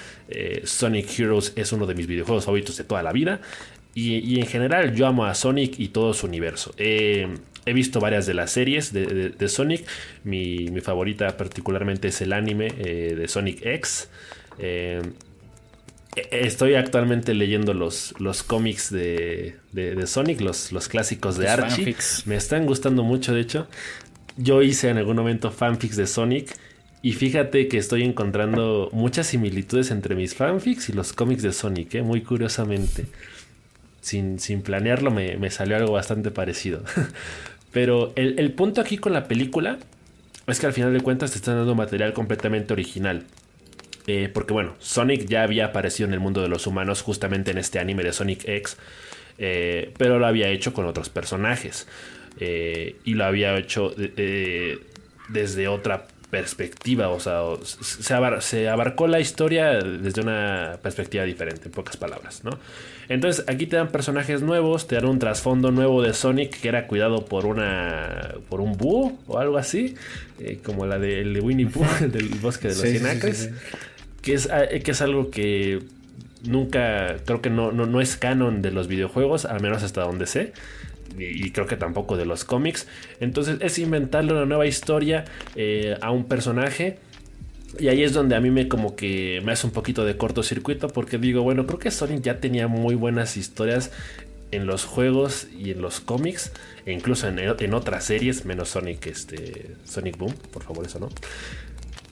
Sonic 0.63 1.19
Heroes 1.19 1.51
es 1.57 1.73
uno 1.73 1.85
de 1.85 1.95
mis 1.95 2.07
videojuegos 2.07 2.45
favoritos 2.45 2.77
de 2.77 2.85
toda 2.85 3.03
la 3.03 3.11
vida. 3.11 3.41
Y, 3.93 4.39
en 4.39 4.47
general 4.47 4.95
yo 4.95 5.05
amo 5.05 5.25
a 5.25 5.35
Sonic 5.35 5.79
y 5.79 5.89
todo 5.89 6.13
su 6.13 6.27
universo. 6.27 6.73
He 6.77 7.73
visto 7.73 7.99
varias 7.99 8.25
de 8.25 8.33
las 8.33 8.51
series 8.51 8.91
de, 8.93 9.47
Sonic. 9.47 9.85
Mi, 10.23 10.67
favorita 10.81 11.37
particularmente 11.37 12.07
es 12.07 12.21
el 12.21 12.33
anime 12.33 12.73
eh, 12.77 13.15
de 13.15 13.27
Sonic 13.27 13.65
X. 13.65 14.09
Eh, 14.59 15.01
estoy 16.31 16.75
actualmente 16.75 17.33
leyendo 17.33 17.73
los, 17.73 18.13
los 18.19 18.43
cómics 18.43 18.91
de, 18.91 19.57
Sonic, 20.05 20.41
los, 20.41 20.71
los 20.71 20.87
clásicos 20.87 21.37
de 21.37 21.49
Archie. 21.49 21.95
Me 22.25 22.35
están 22.35 22.65
gustando 22.65 23.03
mucho, 23.03 23.33
de 23.33 23.41
hecho. 23.41 23.67
Yo 24.37 24.61
hice 24.61 24.89
en 24.89 24.97
algún 24.97 25.17
momento 25.17 25.51
fanfics 25.51 25.95
de 25.97 26.07
Sonic. 26.07 26.55
Y 27.03 27.13
fíjate 27.13 27.67
que 27.67 27.77
estoy 27.77 28.03
encontrando 28.03 28.89
muchas 28.91 29.27
similitudes 29.27 29.89
entre 29.89 30.13
mis 30.13 30.35
fanfics 30.35 30.89
y 30.89 30.93
los 30.93 31.13
cómics 31.13 31.41
de 31.41 31.51
Sonic, 31.51 31.95
¿eh? 31.95 32.03
muy 32.03 32.21
curiosamente. 32.21 33.07
Sin, 34.01 34.39
sin 34.39 34.63
planearlo 34.63 35.11
me, 35.11 35.37
me, 35.37 35.51
salió 35.51 35.77
algo 35.77 35.93
bastante 35.93 36.31
parecido. 36.31 36.83
Pero 37.71 38.11
el, 38.15 38.51
punto 38.53 38.81
aquí 38.81 38.97
con 38.97 39.13
la 39.13 39.27
película 39.27 39.79
es 40.47 40.59
que 40.59 40.65
al 40.65 40.73
final 40.73 40.93
de 40.93 40.99
cuentas 40.99 41.31
te 41.31 41.37
están 41.37 41.55
dando 41.55 41.73
material 41.75 42.13
completamente 42.13 42.73
original. 42.73 43.23
Eh, 44.07 44.29
porque 44.33 44.51
bueno, 44.51 44.75
Sonic 44.79 45.25
ya 45.27 45.43
había 45.43 45.67
aparecido 45.67 46.07
en 46.07 46.13
el 46.13 46.19
mundo 46.19 46.41
de 46.41 46.49
los 46.49 46.67
humanos 46.67 47.01
justamente 47.01 47.51
en 47.51 47.57
este 47.57 47.79
anime 47.79 48.03
de 48.03 48.11
Sonic 48.11 48.47
X. 48.47 48.77
Eh, 49.37 49.93
pero 49.97 50.19
lo 50.19 50.27
había 50.27 50.49
hecho 50.49 50.73
con 50.73 50.85
otros 50.85 51.09
personajes. 51.09 51.87
Eh, 52.39 52.97
y 53.05 53.13
lo 53.13 53.25
había 53.25 53.57
hecho 53.57 53.93
desde 55.29 55.67
otra 55.69 56.07
perspectiva, 56.31 57.09
o 57.09 57.19
sea, 57.19 57.41
se, 57.61 58.69
abarcó 58.69 59.07
la 59.07 59.19
historia 59.19 59.73
desde 59.73 60.21
una 60.21 60.79
perspectiva 60.81 61.25
diferente, 61.25 61.65
en 61.65 61.71
pocas 61.71 61.97
palabras, 61.97 62.43
¿no? 62.45 62.57
Entonces 63.09 63.43
aquí 63.49 63.67
te 63.67 63.75
dan 63.75 63.89
personajes 63.89 64.41
nuevos, 64.41 64.87
te 64.87 64.95
dan 64.95 65.05
un 65.05 65.19
trasfondo 65.19 65.71
nuevo 65.71 66.01
de 66.01 66.13
Sonic 66.13 66.61
que 66.61 66.69
era 66.69 66.87
cuidado 66.87 67.25
por 67.25 67.45
una 67.45 68.35
por 68.47 68.61
un 68.61 68.77
búho 68.77 69.19
o 69.27 69.39
algo 69.39 69.57
así, 69.57 69.95
eh, 70.39 70.59
como 70.63 70.85
la 70.85 70.97
de, 70.97 71.39
Winnie 71.41 71.67
Pooh, 71.67 71.85
del 72.07 72.29
bosque 72.41 72.69
de 72.69 72.75
los 72.75 72.83
Cien 72.83 73.19
que, 74.21 74.33
es, 74.33 74.49
eh, 74.51 74.81
que 74.81 74.91
es 74.91 75.01
algo 75.01 75.29
que 75.31 75.79
nunca, 76.43 77.17
creo 77.25 77.41
que 77.41 77.49
no, 77.49 77.73
no, 77.73 77.85
no 77.85 77.99
es 77.99 78.15
canon 78.15 78.61
de 78.61 78.71
los 78.71 78.87
videojuegos, 78.87 79.43
al 79.43 79.61
menos 79.61 79.83
hasta 79.83 80.01
donde 80.01 80.25
sé 80.25 80.53
y 81.17 81.51
creo 81.51 81.67
que 81.67 81.77
tampoco 81.77 82.17
de 82.17 82.25
los 82.25 82.43
cómics. 82.43 82.87
Entonces 83.19 83.57
es 83.61 83.79
inventarle 83.79 84.33
una 84.33 84.45
nueva 84.45 84.65
historia 84.65 85.25
eh, 85.55 85.97
a 86.01 86.11
un 86.11 86.25
personaje. 86.25 86.99
Y 87.79 87.87
ahí 87.87 88.03
es 88.03 88.13
donde 88.13 88.35
a 88.35 88.41
mí 88.41 88.51
me 88.51 88.67
como 88.67 88.95
que 88.95 89.41
me 89.45 89.53
hace 89.53 89.65
un 89.65 89.71
poquito 89.71 90.03
de 90.03 90.17
cortocircuito 90.17 90.89
porque 90.89 91.17
digo, 91.17 91.41
bueno, 91.41 91.65
creo 91.65 91.79
que 91.79 91.89
Sonic 91.89 92.21
ya 92.21 92.39
tenía 92.39 92.67
muy 92.67 92.95
buenas 92.95 93.37
historias 93.37 93.91
en 94.51 94.67
los 94.67 94.85
juegos 94.85 95.47
y 95.57 95.71
en 95.71 95.81
los 95.81 96.01
cómics, 96.01 96.51
e 96.85 96.91
incluso 96.91 97.27
en, 97.27 97.39
en, 97.39 97.73
otras 97.73 98.03
series, 98.03 98.45
menos 98.45 98.69
Sonic, 98.69 99.07
este, 99.07 99.75
Sonic 99.85 100.17
Boom, 100.17 100.33
por 100.51 100.63
favor, 100.63 100.85
eso 100.85 100.99
no. 100.99 101.09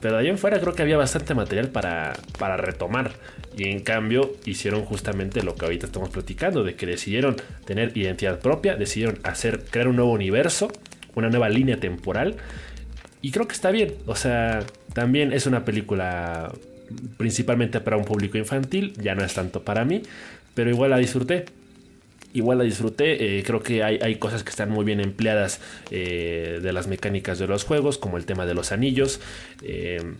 Pero 0.00 0.14
de 0.14 0.20
ahí 0.20 0.28
en 0.28 0.38
fuera 0.38 0.58
creo 0.58 0.74
que 0.74 0.82
había 0.82 0.96
bastante 0.96 1.34
material 1.34 1.68
para, 1.68 2.14
para 2.38 2.56
retomar. 2.56 3.12
Y 3.56 3.68
en 3.68 3.80
cambio 3.80 4.32
hicieron 4.44 4.84
justamente 4.84 5.42
lo 5.42 5.54
que 5.54 5.64
ahorita 5.64 5.86
estamos 5.86 6.10
platicando, 6.10 6.62
de 6.62 6.76
que 6.76 6.86
decidieron 6.86 7.36
tener 7.64 7.96
identidad 7.96 8.40
propia, 8.40 8.76
decidieron 8.76 9.18
hacer, 9.24 9.64
crear 9.70 9.88
un 9.88 9.96
nuevo 9.96 10.12
universo, 10.12 10.70
una 11.14 11.28
nueva 11.28 11.48
línea 11.48 11.78
temporal. 11.78 12.36
Y 13.22 13.32
creo 13.32 13.46
que 13.46 13.54
está 13.54 13.70
bien. 13.70 13.94
O 14.06 14.16
sea, 14.16 14.64
también 14.94 15.32
es 15.32 15.46
una 15.46 15.64
película 15.64 16.52
principalmente 17.16 17.80
para 17.80 17.96
un 17.96 18.04
público 18.04 18.38
infantil, 18.38 18.94
ya 19.00 19.14
no 19.14 19.24
es 19.24 19.34
tanto 19.34 19.62
para 19.62 19.84
mí, 19.84 20.02
pero 20.54 20.70
igual 20.70 20.90
la 20.90 20.98
disfruté 20.98 21.44
igual 22.32 22.58
la 22.58 22.64
disfruté. 22.64 23.38
Eh, 23.38 23.42
creo 23.44 23.62
que 23.62 23.82
hay, 23.82 24.14
cosas 24.16 24.42
que 24.42 24.50
están 24.50 24.70
muy 24.70 24.84
bien 24.84 25.00
empleadas 25.00 25.60
eh, 25.90 26.60
de 26.62 26.72
las 26.72 26.86
mecánicas 26.86 27.38
de 27.38 27.46
los 27.46 27.64
juegos, 27.64 27.98
como 27.98 28.16
el 28.16 28.26
tema 28.26 28.46
de 28.46 28.54
los 28.54 28.72
anillos. 28.72 29.20
Eh, 29.62 30.14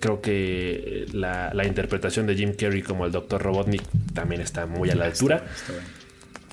creo 0.00 0.20
que 0.20 1.06
la, 1.12 1.52
interpretación 1.64 2.26
de 2.26 2.34
Jim 2.34 2.54
Carrey 2.54 2.82
como 2.82 3.06
el 3.06 3.12
Dr. 3.12 3.40
Robotnik 3.40 3.82
también 4.14 4.40
está 4.40 4.66
muy 4.66 4.90
a 4.90 4.94
la 4.94 5.06
altura. 5.06 5.44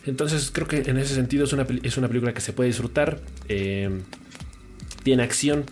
Entonces 0.06 0.52
creo 0.54 0.68
que 0.68 0.84
en 0.90 0.98
ese 0.98 1.16
sentido 1.16 1.46
es 1.46 1.54
una, 1.54 1.66
es 1.84 1.98
una 1.98 2.08
película 2.08 2.34
que 2.34 2.42
se 2.42 2.54
puede 2.54 2.68
disfrutar. 2.68 3.20
tiene 3.48 5.24
acción 5.24 5.66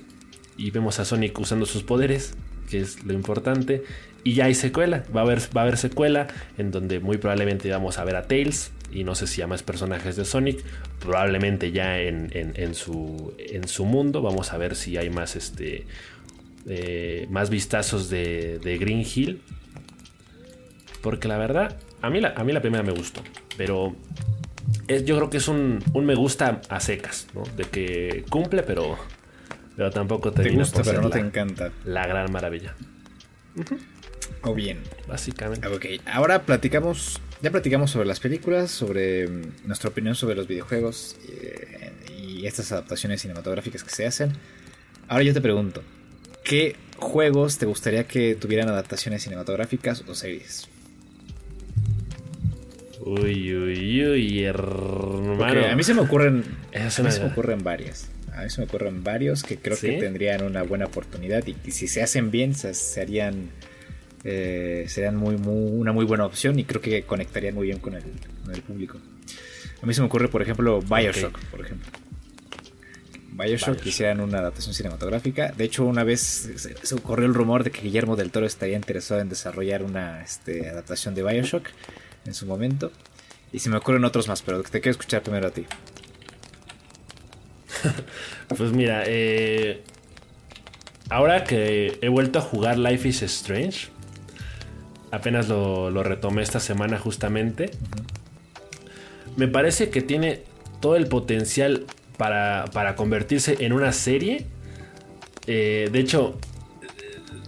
y 0.57 0.71
vemos 0.71 0.99
a 0.99 1.05
Sonic 1.05 1.37
usando 1.39 1.65
sus 1.65 1.83
poderes, 1.83 2.33
que 2.69 2.81
es 2.81 3.03
lo 3.03 3.13
importante. 3.13 3.83
Y 4.23 4.33
ya 4.33 4.45
hay 4.45 4.55
secuela, 4.55 5.03
va 5.15 5.21
a 5.21 5.23
haber, 5.23 5.39
va 5.55 5.61
a 5.61 5.63
haber 5.65 5.77
secuela 5.77 6.27
en 6.57 6.71
donde 6.71 6.99
muy 6.99 7.17
probablemente 7.17 7.69
vamos 7.69 7.99
a 7.99 8.03
ver 8.03 8.15
a 8.15 8.27
Tails, 8.27 8.71
y 8.91 9.03
no 9.03 9.13
sé 9.13 9.27
si 9.27 9.41
a 9.41 9.47
más 9.47 9.61
personajes 9.61 10.15
de 10.15 10.25
Sonic, 10.25 10.63
probablemente 10.99 11.71
ya 11.71 11.99
en, 11.99 12.75
su, 12.75 13.33
en 13.37 13.67
su 13.67 13.85
mundo. 13.85 14.21
Vamos 14.21 14.53
a 14.53 14.57
ver 14.57 14.75
si 14.75 14.97
hay 14.97 15.09
más, 15.09 15.35
este, 15.35 15.85
eh, 16.67 17.27
más 17.29 17.49
vistazos 17.49 18.09
de, 18.09 18.77
Green 18.79 19.05
Hill. 19.05 19.41
Porque 21.01 21.27
la 21.27 21.37
verdad, 21.37 21.77
a 22.01 22.09
mí 22.09 22.19
la, 22.19 22.29
a 22.35 22.43
mí 22.43 22.51
la 22.51 22.61
primera 22.61 22.83
me 22.83 22.91
gustó, 22.91 23.21
pero 23.57 23.95
yo 24.87 25.15
creo 25.15 25.29
que 25.29 25.37
es 25.37 25.47
un, 25.47 25.83
me 25.93 26.15
gusta 26.15 26.61
a 26.69 26.79
secas, 26.79 27.27
¿no? 27.33 27.43
De 27.55 27.65
que 27.65 28.25
cumple, 28.29 28.63
pero, 28.63 28.97
pero 29.75 29.91
tampoco 29.91 30.31
te 30.31 30.49
gusta, 30.49 30.81
pero 30.83 31.01
no 31.01 31.09
te 31.09 31.19
encanta. 31.19 31.71
La 31.83 32.07
gran 32.07 32.31
maravilla. 32.31 32.75
O 34.41 34.55
bien. 34.55 34.79
Básicamente. 35.07 35.67
Ok, 35.67 35.85
ahora 36.07 36.41
platicamos 36.43 37.21
ya 37.41 37.51
platicamos 37.51 37.91
sobre 37.91 38.07
las 38.07 38.19
películas, 38.19 38.71
sobre 38.71 39.27
mm, 39.27 39.67
nuestra 39.67 39.89
opinión 39.89 40.15
sobre 40.15 40.35
los 40.35 40.47
videojuegos 40.47 41.17
eh, 41.29 41.91
y 42.17 42.45
estas 42.45 42.71
adaptaciones 42.71 43.21
cinematográficas 43.21 43.83
que 43.83 43.89
se 43.89 44.05
hacen. 44.05 44.33
Ahora 45.07 45.23
yo 45.23 45.33
te 45.33 45.41
pregunto, 45.41 45.83
¿qué 46.45 46.77
juegos 46.97 47.57
te 47.57 47.65
gustaría 47.65 48.05
que 48.05 48.35
tuvieran 48.35 48.69
adaptaciones 48.69 49.23
cinematográficas 49.23 50.05
o 50.07 50.15
series? 50.15 50.69
Uy, 53.01 53.53
uy, 53.53 54.05
uy, 54.05 54.43
hermano. 54.43 55.67
a 55.67 55.75
mí 55.75 55.83
se 55.83 55.93
me 55.93 56.01
ocurren, 56.01 56.45
a 56.73 56.85
mí 56.85 56.89
se 56.89 57.03
me 57.03 57.25
ocurren 57.25 57.63
varias. 57.63 58.09
A 58.33 58.43
mí 58.43 58.49
se 58.49 58.61
me 58.61 58.67
ocurren 58.67 59.03
varios 59.03 59.43
que 59.43 59.57
creo 59.57 59.77
que 59.77 59.93
tendrían 59.93 60.43
una 60.43 60.63
buena 60.63 60.85
oportunidad 60.85 61.45
y 61.45 61.53
que 61.53 61.71
si 61.71 61.87
se 61.87 62.01
hacen 62.01 62.31
bien 62.31 62.55
se, 62.55 62.73
se 62.73 63.01
harían 63.01 63.49
eh, 64.23 64.85
serían 64.87 65.15
muy, 65.15 65.35
una 65.35 65.91
muy 65.91 66.03
buena 66.03 66.25
opción 66.25 66.57
y 66.57 66.63
creo 66.63 66.81
que 66.81 67.03
conectarían 67.03 67.53
muy 67.53 67.67
bien 67.67 67.79
con 67.79 67.93
el, 67.93 68.61
público. 68.63 68.97
A 69.81 69.85
mí 69.85 69.93
se 69.93 70.01
me 70.01 70.07
ocurre, 70.07 70.29
por 70.29 70.41
ejemplo, 70.41 70.81
Bioshock, 70.81 71.39
por 71.51 71.61
ejemplo. 71.61 71.87
Bioshock, 73.37 73.85
hicieran 73.85 74.21
una 74.21 74.39
adaptación 74.39 74.73
cinematográfica. 74.73 75.51
De 75.51 75.65
hecho, 75.65 75.85
una 75.85 76.03
vez 76.03 76.49
se, 76.55 76.95
ocurrió 76.95 77.25
el 77.25 77.33
rumor 77.33 77.63
de 77.63 77.71
que 77.71 77.81
Guillermo 77.81 78.15
del 78.15 78.31
Toro 78.31 78.45
estaría 78.45 78.75
interesado 78.75 79.19
en 79.19 79.29
desarrollar 79.29 79.83
una 79.83 80.21
este, 80.23 80.69
adaptación 80.69 81.15
de 81.15 81.23
Bioshock 81.23 81.67
en 82.25 82.33
su 82.33 82.45
momento. 82.45 82.91
Y 83.51 83.59
se 83.59 83.69
me 83.69 83.77
ocurren 83.77 84.05
otros 84.05 84.27
más, 84.27 84.41
pero 84.41 84.63
te 84.63 84.81
quiero 84.81 84.91
escuchar 84.91 85.21
primero 85.21 85.47
a 85.47 85.51
ti. 85.51 85.65
pues 88.57 88.71
mira, 88.71 89.03
eh, 89.05 89.83
ahora 91.09 91.43
que 91.43 91.99
he 92.01 92.09
vuelto 92.09 92.39
a 92.39 92.41
jugar 92.41 92.77
Life 92.77 93.07
is 93.07 93.21
Strange, 93.21 93.89
apenas 95.11 95.47
lo, 95.47 96.03
retomé 96.03 96.41
esta 96.41 96.59
semana 96.59 96.99
justamente. 96.99 97.71
Me 99.35 99.47
parece 99.47 99.89
que 99.89 100.01
tiene 100.01 100.43
todo 100.79 100.95
el 100.95 101.07
potencial 101.07 101.85
para, 102.17 102.95
convertirse 102.95 103.57
en 103.59 103.73
una 103.73 103.91
serie. 103.91 104.45
Eh, 105.47 105.89
de 105.91 105.99
hecho, 105.99 106.37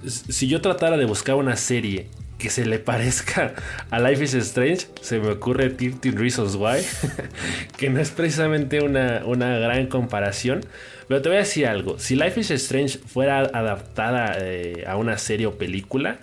si 0.06 0.48
yo 0.48 0.62
tratara 0.62 0.98
de 0.98 1.06
buscar 1.06 1.36
una 1.36 1.56
serie 1.56 2.10
que 2.38 2.50
se 2.50 2.66
le 2.66 2.80
parezca 2.80 3.56
a 3.90 4.00
Life 4.00 4.24
is 4.24 4.34
Strange, 4.34 4.88
se 5.02 5.20
me 5.20 5.30
ocurre 5.30 5.70
13 5.70 6.12
Reasons 6.12 6.56
Why, 6.56 6.82
que 7.78 7.90
no 7.90 8.00
es 8.00 8.12
precisamente 8.12 8.82
una, 8.82 9.20
gran 9.60 9.88
comparación. 9.88 10.62
Pero 11.08 11.22
te 11.22 11.30
voy 11.30 11.38
a 11.38 11.42
decir 11.42 11.68
algo, 11.68 12.00
si 12.00 12.16
Life 12.16 12.40
is 12.40 12.52
Strange 12.52 13.00
fuera 13.00 13.40
adaptada 13.40 14.38
eh, 14.40 14.84
a 14.88 14.98
una 14.98 15.18
serie 15.18 15.48
o 15.48 15.58
película, 15.58 16.20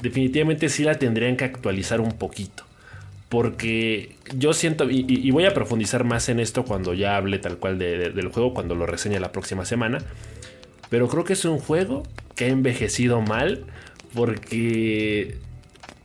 definitivamente 0.00 0.68
sí 0.68 0.84
la 0.84 0.94
tendrían 0.94 1.36
que 1.36 1.44
actualizar 1.44 2.00
un 2.00 2.12
poquito. 2.12 2.65
Porque 3.28 4.16
yo 4.36 4.52
siento, 4.52 4.88
y, 4.88 5.30
voy 5.32 5.46
a 5.46 5.54
profundizar 5.54 6.04
más 6.04 6.28
en 6.28 6.38
esto 6.38 6.64
cuando 6.64 6.94
ya 6.94 7.16
hable 7.16 7.38
tal 7.38 7.58
cual 7.58 7.78
del 7.78 8.28
juego, 8.28 8.54
cuando 8.54 8.74
lo 8.74 8.86
reseñe 8.86 9.18
la 9.18 9.32
próxima 9.32 9.64
semana. 9.64 9.98
Pero 10.90 11.08
creo 11.08 11.24
que 11.24 11.32
es 11.32 11.44
un 11.44 11.58
juego 11.58 12.04
que 12.36 12.44
ha 12.44 12.48
envejecido 12.48 13.20
mal 13.20 13.64
porque 14.14 15.38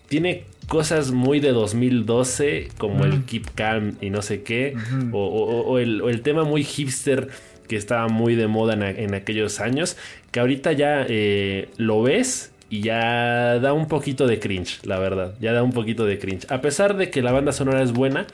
tiene 0.07 0.45
cosas 0.67 1.11
muy 1.11 1.39
de 1.39 1.51
2012 1.51 2.69
como 2.78 3.05
el 3.05 3.26
Keep 3.26 3.53
Calm 3.55 3.97
y 4.01 4.09
no 4.09 4.22
sé 4.22 4.41
qué, 4.41 4.76
o, 5.11 5.80
el, 5.80 6.22
tema 6.22 6.43
muy 6.43 6.63
hipster 6.63 7.28
que 7.67 7.76
estaba 7.76 8.07
muy 8.07 8.36
de 8.36 8.47
moda 8.47 8.74
en, 8.74 9.13
aquellos 9.13 9.59
años, 9.59 9.97
que 10.32 10.39
ahorita 10.39 10.72
ya 10.72 11.05
eh, 11.07 11.69
lo 11.78 12.01
ves 12.01 12.51
y 12.72 12.82
ya 12.82 13.59
da 13.59 13.74
un 13.74 13.89
poquito 13.89 14.26
de 14.28 14.39
cringe, 14.39 14.80
la 14.86 14.97
verdad. 14.97 15.36
Ya 15.41 15.51
da 15.51 15.61
un 15.61 15.74
poquito 15.74 16.05
de 16.05 16.17
cringe. 16.17 16.49
A 16.49 16.61
pesar 16.61 16.95
de 16.95 17.11
que 17.11 17.22
la 17.22 17.34
banda 17.34 17.51
sonora 17.51 17.84
es 17.84 17.91
buena, 17.91 18.26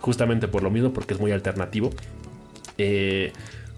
justamente 0.00 0.48
por 0.48 0.64
lo 0.64 0.70
mismo, 0.70 0.92
porque 0.92 1.14
es 1.14 1.20
muy 1.20 1.30
alternativo. 1.30 1.90
Eh, 2.76 3.32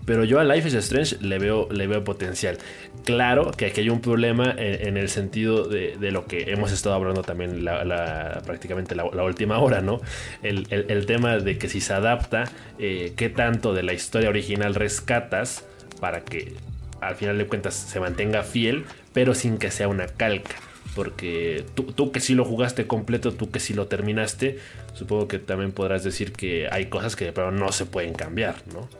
pero 0.06 0.24
yo 0.24 0.40
a 0.40 0.44
Life 0.44 0.68
is 0.68 0.74
Strange 0.74 1.18
le 1.20 1.38
veo, 1.38 1.68
le 1.70 1.86
veo 1.86 2.02
potencial. 2.02 2.56
Claro 3.04 3.50
que 3.50 3.66
aquí 3.66 3.82
hay 3.82 3.90
un 3.90 4.00
problema 4.00 4.54
en, 4.56 4.96
el 4.96 5.10
sentido 5.10 5.68
de, 5.68 5.98
lo 6.10 6.24
que 6.24 6.50
hemos 6.50 6.72
estado 6.72 6.94
hablando 6.94 7.22
también 7.22 7.62
la, 7.66 8.40
prácticamente 8.46 8.94
la, 8.94 9.04
última 9.04 9.58
hora, 9.60 9.82
¿no? 9.82 10.00
El, 10.42 11.04
tema 11.04 11.36
de 11.36 11.58
que 11.58 11.68
si 11.68 11.82
se 11.82 11.92
adapta, 11.92 12.44
eh, 12.78 13.12
qué 13.16 13.28
tanto 13.28 13.74
de 13.74 13.82
la 13.82 13.92
historia 13.92 14.30
original 14.30 14.74
rescatas 14.74 15.66
para 16.00 16.24
que 16.24 16.54
al 17.02 17.16
final 17.16 17.36
de 17.36 17.46
cuentas 17.46 17.74
se 17.74 18.00
mantenga 18.00 18.42
fiel, 18.42 18.86
pero 19.16 19.34
sin 19.34 19.56
que 19.56 19.70
sea 19.70 19.88
una 19.88 20.08
calca. 20.08 20.56
Porque 20.94 21.64
tú, 21.74 22.12
que 22.12 22.20
sí 22.20 22.34
lo 22.34 22.44
jugaste 22.44 22.86
completo, 22.86 23.32
tú 23.32 23.50
que 23.50 23.60
sí 23.60 23.72
lo 23.72 23.86
terminaste, 23.86 24.58
supongo 24.92 25.26
que 25.26 25.38
también 25.38 25.72
podrás 25.72 26.04
decir 26.04 26.32
que 26.32 26.68
hay 26.70 26.90
cosas 26.90 27.16
que 27.16 27.32
pero 27.32 27.50
no 27.50 27.72
se 27.72 27.86
pueden 27.86 28.12
cambiar, 28.12 28.56
¿no? 28.74 28.90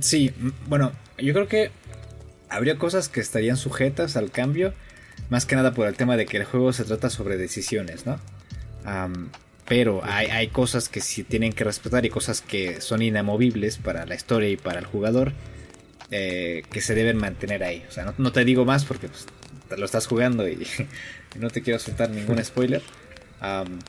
Sí, 0.00 0.32
bueno, 0.66 0.92
yo 1.18 1.34
creo 1.34 1.46
que 1.46 1.70
habría 2.48 2.78
cosas 2.78 3.10
que 3.10 3.20
estarían 3.20 3.58
sujetas 3.58 4.16
al 4.16 4.30
cambio, 4.30 4.72
más 5.28 5.44
que 5.44 5.56
nada 5.56 5.74
por 5.74 5.86
el 5.88 5.94
tema 5.94 6.16
de 6.16 6.24
que 6.24 6.38
el 6.38 6.44
juego 6.44 6.72
se 6.72 6.84
trata 6.84 7.10
sobre 7.10 7.36
decisiones, 7.36 8.06
¿no? 8.06 8.18
pero 9.66 10.00
hay, 10.04 10.28
hay, 10.28 10.48
cosas 10.48 10.88
que 10.88 11.02
sí 11.02 11.22
tienen 11.22 11.52
que 11.52 11.64
respetar 11.64 12.06
y 12.06 12.08
cosas 12.08 12.40
que 12.40 12.80
son 12.80 13.02
inamovibles 13.02 13.76
para 13.76 14.06
la 14.06 14.14
historia 14.14 14.48
y 14.48 14.56
para 14.56 14.78
el 14.78 14.86
jugador 14.86 15.32
eh, 16.12 16.64
que 16.72 16.80
se 16.80 16.96
deben 16.96 17.16
mantener 17.18 17.62
ahí. 17.62 17.84
O 17.88 17.92
sea, 17.92 18.14
no, 18.18 18.32
te 18.32 18.44
digo 18.44 18.64
más 18.64 18.84
porque 18.84 19.06
pues, 19.06 19.26
lo 19.76 19.84
estás 19.84 20.06
jugando 20.06 20.48
y, 20.48 20.66
no 21.38 21.50
te 21.50 21.62
quiero 21.62 21.78
soltar 21.78 22.10
ningún 22.10 22.42
spoiler. 22.44 22.82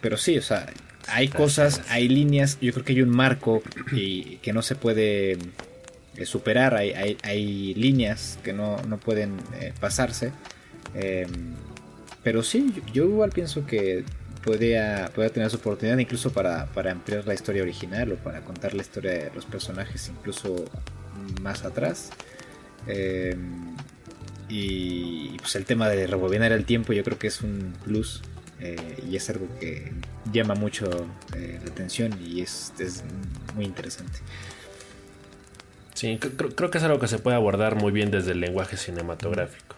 pero 0.02 0.18
sí, 0.18 0.38
o 0.38 0.42
sea, 0.42 0.72
hay 1.08 1.28
cosas, 1.28 1.82
hay 1.90 2.08
líneas, 2.08 2.58
yo 2.62 2.72
creo 2.74 2.86
que 2.86 2.94
hay 2.94 3.02
un 3.02 3.10
marco 3.10 3.62
y, 3.92 4.38
que 4.38 4.54
no 4.54 4.62
se 4.62 4.76
puede 4.76 5.38
eh, 6.18 6.26
superar, 6.26 6.76
hay, 6.76 7.18
hay, 7.24 7.74
líneas 7.74 8.38
que 8.44 8.54
no, 8.54 8.78
pueden 9.04 9.38
eh, 9.60 9.74
pasarse. 9.80 10.32
Em, 10.94 11.56
pero 12.24 12.44
sí, 12.44 12.74
yo, 12.94 13.06
igual 13.06 13.32
pienso 13.32 13.66
que 13.66 14.04
podría, 14.44 15.12
tener 15.34 15.50
su 15.50 15.58
oportunidad 15.58 15.98
incluso 15.98 16.32
para, 16.32 16.68
para, 16.68 16.92
ampliar 16.92 17.26
la 17.26 17.34
historia 17.34 17.64
original 17.64 18.12
o 18.12 18.16
para 18.16 18.42
contar 18.42 18.74
la 18.74 18.82
historia 18.82 19.12
de 19.12 19.32
los 19.34 19.46
personajes 19.46 20.10
incluso 20.10 20.66
más 21.42 21.64
atrás. 21.64 22.12
Y 24.52 25.38
pues 25.38 25.56
el 25.56 25.64
tema 25.64 25.88
de 25.88 26.08
rebobinar 26.08 26.52
el 26.52 26.66
tiempo 26.66 26.92
yo 26.92 27.06
creo 27.06 27.18
que 27.18 27.28
es 27.28 27.40
un 27.40 27.74
plus 27.86 28.22
eh, 28.60 29.02
y 29.10 29.16
es 29.16 29.30
algo 29.30 29.48
que 29.62 29.92
llama 30.32 30.56
mucho 30.56 30.90
eh, 31.36 31.60
la 31.64 31.72
atención 31.72 32.12
y 32.24 32.42
es, 32.42 32.74
es 32.78 33.04
muy 33.56 33.64
interesante. 33.64 34.20
Sí, 35.94 36.18
creo, 36.18 36.70
que 36.70 36.78
es 36.78 36.84
algo 36.84 37.00
que 37.00 37.08
se 37.08 37.18
puede 37.20 37.38
abordar 37.38 37.76
muy 37.76 37.94
bien 37.94 38.12
desde 38.12 38.32
el 38.32 38.42
lenguaje 38.42 38.76
cinematográfico. 38.76 39.76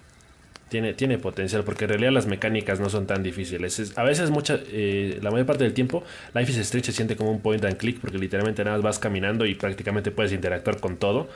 Tiene, 0.69 0.93
tiene 0.93 1.19
potencial 1.19 1.63
porque 1.63 1.85
en 1.85 1.89
realidad 1.89 2.11
las 2.11 2.25
mecánicas 2.25 2.79
no 2.79 2.89
son 2.89 3.05
tan 3.05 3.21
difíciles. 3.21 3.93
a 3.95 4.03
veces, 4.03 4.31
mucha, 4.31 4.59
eh, 4.67 5.19
la 5.21 5.29
mayor 5.29 5.45
parte 5.45 5.65
del 5.65 5.73
tiempo, 5.73 6.03
Life 6.33 6.51
is 6.51 6.57
Strange 6.57 6.87
se 6.87 6.93
siente 6.93 7.15
como 7.15 7.29
un 7.29 7.41
point 7.41 7.63
and 7.63 7.77
click 7.77 7.99
porque 7.99 8.17
literalmente 8.17 8.63
nada 8.63 8.77
más 8.77 8.83
vas 8.83 8.99
caminando 8.99 9.45
y 9.45 9.53
prácticamente 9.53 10.09
puedes 10.09 10.31
interactuar 10.31 10.79
con 10.79 10.97
todo. 10.97 11.29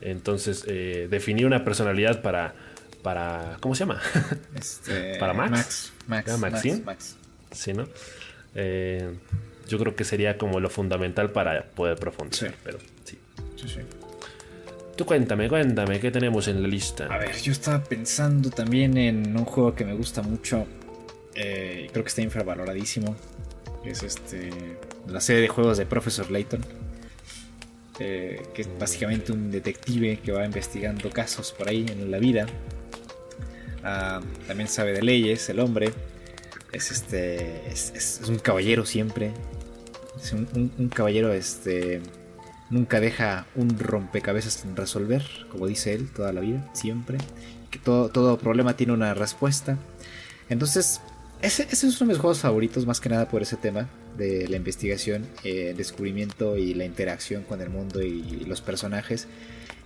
Entonces, 0.00 0.64
definir 1.10 1.44
una 1.44 1.64
personalidad 1.64 2.22
para, 2.22 2.54
para. 3.02 3.56
¿Cómo 3.60 3.74
se 3.74 3.80
llama? 3.80 4.00
Este, 4.54 5.18
para 5.18 5.32
Max. 5.32 5.92
Max. 6.06 6.38
Max, 6.84 7.16
Sí, 7.52 7.72
¿no? 7.72 7.88
Eh, 8.54 9.14
yo 9.68 9.78
creo 9.78 9.94
que 9.94 10.04
sería 10.04 10.38
como 10.38 10.60
lo 10.60 10.70
fundamental 10.70 11.30
para 11.30 11.64
poder 11.64 11.96
profundizar. 11.98 12.54
Pero 12.64 12.78
sí. 13.04 13.18
Sí, 13.56 13.68
sí. 13.68 13.80
Tú 14.96 15.06
cuéntame, 15.06 15.48
cuéntame, 15.48 16.00
¿qué 16.00 16.10
tenemos 16.10 16.48
en 16.48 16.60
la 16.60 16.68
lista? 16.68 17.06
A 17.06 17.18
ver, 17.18 17.36
yo 17.40 17.52
estaba 17.52 17.82
pensando 17.84 18.50
también 18.50 18.96
en 18.96 19.36
un 19.36 19.44
juego 19.44 19.74
que 19.74 19.84
me 19.84 19.94
gusta 19.94 20.22
mucho. 20.22 20.66
Eh, 21.34 21.88
creo 21.92 22.02
que 22.02 22.08
está 22.08 22.22
infravaloradísimo. 22.22 23.14
es 23.84 24.02
este. 24.02 24.50
La 25.06 25.20
serie 25.20 25.42
de 25.42 25.48
juegos 25.48 25.78
de 25.78 25.86
Professor 25.86 26.30
Layton. 26.30 26.64
Eh, 28.00 28.42
que 28.54 28.62
es 28.62 28.68
básicamente 28.78 29.32
un 29.32 29.50
detective 29.50 30.20
que 30.20 30.30
va 30.30 30.44
investigando 30.44 31.10
casos 31.10 31.50
por 31.52 31.68
ahí 31.68 31.84
en 31.88 32.12
la 32.12 32.18
vida 32.18 32.46
Ah, 33.84 34.20
también 34.46 34.68
sabe 34.68 34.92
de 34.92 35.02
leyes, 35.02 35.48
el 35.48 35.60
hombre. 35.60 35.92
Es 36.72 36.90
este. 36.90 37.70
Es, 37.70 38.20
un 38.28 38.38
caballero 38.38 38.84
siempre. 38.84 39.32
Es 40.20 40.32
un, 40.32 40.90
caballero, 40.94 41.32
este. 41.32 42.02
Nunca 42.70 43.00
deja 43.00 43.46
un 43.54 43.78
rompecabezas 43.78 44.54
sin 44.54 44.76
resolver, 44.76 45.24
como 45.50 45.66
dice 45.66 45.94
él, 45.94 46.10
toda 46.10 46.32
la 46.32 46.40
vida, 46.40 46.68
siempre. 46.74 47.18
Que 47.70 47.78
todo, 47.78 48.10
todo 48.10 48.38
problema 48.38 48.76
tiene 48.76 48.92
una 48.92 49.14
respuesta. 49.14 49.78
Entonces, 50.50 51.00
ese, 51.40 51.66
es 51.70 51.82
uno 51.82 51.98
de 51.98 52.04
mis 52.06 52.18
juegos 52.18 52.40
favoritos, 52.40 52.86
más 52.86 53.00
que 53.00 53.08
nada 53.08 53.28
por 53.28 53.42
ese 53.42 53.56
tema 53.56 53.88
de 54.18 54.46
la 54.48 54.56
investigación, 54.56 55.26
el 55.44 55.76
descubrimiento 55.76 56.56
y 56.58 56.74
la 56.74 56.84
interacción 56.84 57.44
con 57.44 57.62
el 57.62 57.70
mundo 57.70 58.02
y 58.02 58.44
los 58.46 58.60
personajes. 58.60 59.28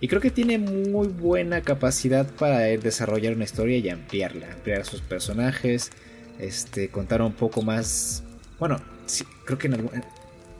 Y 0.03 0.09
creo 0.09 0.19
que 0.19 0.31
tiene 0.31 0.57
muy 0.57 1.07
buena 1.07 1.61
capacidad 1.61 2.27
para 2.27 2.59
desarrollar 2.59 3.35
una 3.35 3.45
historia 3.45 3.77
y 3.77 3.87
ampliarla, 3.87 4.51
ampliar 4.51 4.83
sus 4.83 4.99
personajes, 4.99 5.91
este, 6.39 6.89
contar 6.89 7.21
un 7.21 7.31
poco 7.31 7.61
más. 7.61 8.21
Bueno, 8.59 8.81
sí, 9.05 9.23
creo 9.45 9.57
que 9.57 9.67
en 9.67 9.75
algún. 9.75 10.03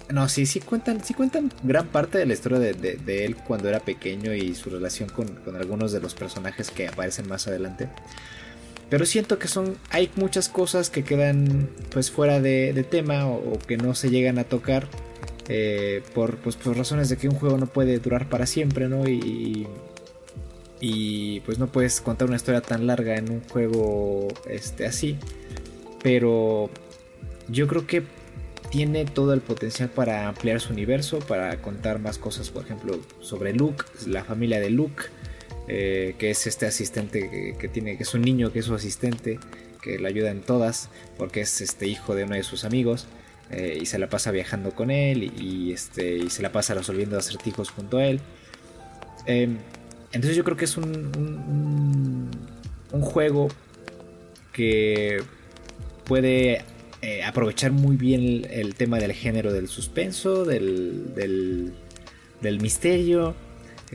No, 0.09 0.29
sí, 0.29 0.45
sí 0.45 0.61
cuentan, 0.61 1.03
sí 1.03 1.13
cuentan 1.13 1.51
gran 1.61 1.87
parte 1.87 2.17
de 2.19 2.25
la 2.25 2.31
historia 2.31 2.57
de, 2.57 3.25
él 3.25 3.35
cuando 3.35 3.67
era 3.67 3.81
pequeño 3.81 4.33
y 4.33 4.55
su 4.55 4.69
relación 4.69 5.09
con, 5.09 5.27
algunos 5.57 5.91
de 5.91 5.99
los 5.99 6.15
personajes 6.15 6.71
que 6.71 6.87
aparecen 6.87 7.27
más 7.27 7.45
adelante. 7.45 7.89
Pero 8.89 9.05
siento 9.05 9.39
que 9.39 9.47
son. 9.47 9.77
hay 9.89 10.11
muchas 10.15 10.49
cosas 10.49 10.89
que 10.89 11.03
quedan 11.03 11.69
pues 11.91 12.11
fuera 12.11 12.39
de, 12.39 12.85
tema 12.89 13.27
o, 13.27 13.57
que 13.59 13.77
no 13.77 13.95
se 13.95 14.09
llegan 14.09 14.37
a 14.37 14.43
tocar 14.43 14.87
eh, 15.47 16.03
por, 16.13 16.37
pues, 16.37 16.55
por 16.55 16.77
razones 16.77 17.09
de 17.09 17.17
que 17.17 17.27
un 17.27 17.35
juego 17.35 17.57
no 17.57 17.67
puede 17.67 17.99
durar 17.99 18.29
para 18.29 18.45
siempre, 18.45 18.87
¿no? 18.87 19.07
Y, 19.07 19.67
y 20.79 21.39
pues 21.41 21.59
no 21.59 21.67
puedes 21.67 22.01
contar 22.01 22.27
una 22.27 22.35
historia 22.35 22.61
tan 22.61 22.87
larga 22.87 23.15
en 23.15 23.31
un 23.31 23.41
juego 23.41 24.27
este, 24.49 24.85
así. 24.85 25.17
Pero 26.03 26.69
yo 27.47 27.67
creo 27.67 27.87
que 27.87 28.03
tiene 28.69 29.05
todo 29.05 29.33
el 29.33 29.41
potencial 29.41 29.89
para 29.89 30.27
ampliar 30.27 30.59
su 30.59 30.73
universo, 30.73 31.19
para 31.19 31.61
contar 31.61 31.99
más 31.99 32.17
cosas, 32.17 32.49
por 32.49 32.65
ejemplo, 32.65 32.99
sobre 33.21 33.53
Luke, 33.53 33.85
la 34.07 34.23
familia 34.23 34.59
de 34.59 34.71
Luke, 34.71 35.03
eh, 35.67 36.15
que 36.17 36.31
es 36.31 36.47
este 36.47 36.65
asistente 36.65 37.55
que, 37.59 37.67
tiene, 37.67 37.97
que 37.97 38.03
es 38.03 38.13
un 38.13 38.21
niño 38.21 38.51
que 38.51 38.59
es 38.59 38.65
su 38.65 38.75
asistente, 38.75 39.39
que 39.81 39.97
le 39.99 40.07
ayuda 40.07 40.31
en 40.31 40.41
todas, 40.41 40.89
porque 41.17 41.41
es 41.41 41.61
este 41.61 41.87
hijo 41.87 42.15
de 42.15 42.23
uno 42.23 42.35
de 42.35 42.43
sus 42.43 42.63
amigos. 42.63 43.07
Eh, 43.51 43.77
y 43.81 43.85
se 43.85 43.99
la 43.99 44.09
pasa 44.09 44.31
viajando 44.31 44.71
con 44.71 44.89
él 44.89 45.23
y, 45.23 45.73
este, 45.73 46.17
y 46.17 46.29
se 46.29 46.41
la 46.41 46.51
pasa 46.51 46.73
resolviendo 46.73 47.17
acertijos 47.17 47.69
junto 47.69 47.97
a 47.97 48.05
él. 48.05 48.19
Em, 49.27 49.57
entonces 50.11 50.35
yo 50.35 50.43
creo 50.43 50.57
que 50.57 50.65
es 50.65 50.77
un, 50.77 52.31
un, 52.91 53.01
juego 53.01 53.49
que 54.53 55.21
puede 56.05 56.63
eh, 57.01 57.23
aprovechar 57.23 57.71
muy 57.71 57.95
bien 57.95 58.47
el, 58.49 58.75
tema 58.75 58.97
del 58.99 59.13
género 59.13 59.51
del 59.51 59.67
suspenso, 59.67 60.45
del, 60.45 61.13
del, 62.41 62.59
misterio. 62.61 63.35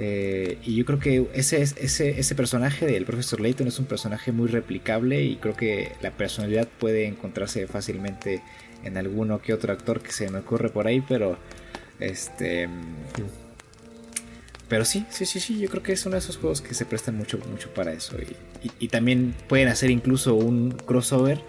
Eh, 0.00 0.58
y 0.62 0.76
yo 0.76 0.84
creo 0.84 1.00
que 1.00 1.26
ese, 1.34 1.60
ese, 1.60 2.20
ese 2.20 2.34
personaje 2.36 2.86
del 2.86 3.04
profesor 3.04 3.40
Layton 3.40 3.66
es 3.66 3.80
un 3.80 3.86
personaje 3.86 4.30
muy 4.30 4.46
replicable 4.46 5.24
y 5.24 5.36
creo 5.36 5.56
que 5.56 5.90
la 6.00 6.12
personalidad 6.12 6.68
puede 6.78 7.06
encontrarse 7.06 7.66
fácilmente 7.66 8.40
en 8.84 8.96
alguno 8.96 9.42
que 9.42 9.52
otro 9.52 9.72
actor 9.72 10.00
que 10.00 10.12
se 10.12 10.30
me 10.30 10.38
ocurre 10.38 10.68
por 10.68 10.86
ahí, 10.86 11.00
pero 11.00 11.36
este 11.98 12.68
pero 14.68 14.84
sí, 14.84 15.04
sí, 15.10 15.24
sí, 15.24 15.40
sí, 15.40 15.58
yo 15.58 15.68
creo 15.68 15.82
que 15.82 15.92
es 15.92 16.04
uno 16.04 16.14
de 16.14 16.18
esos 16.18 16.36
juegos 16.36 16.60
que 16.60 16.74
se 16.74 16.84
prestan 16.84 17.16
mucho, 17.16 17.38
mucho 17.50 17.72
para 17.72 17.92
eso. 17.92 18.16
Y, 18.78 18.88
también 18.88 19.34
pueden 19.48 19.68
hacer 19.68 19.90
incluso 19.90 20.34
un 20.34 20.72
crossover 20.72 21.40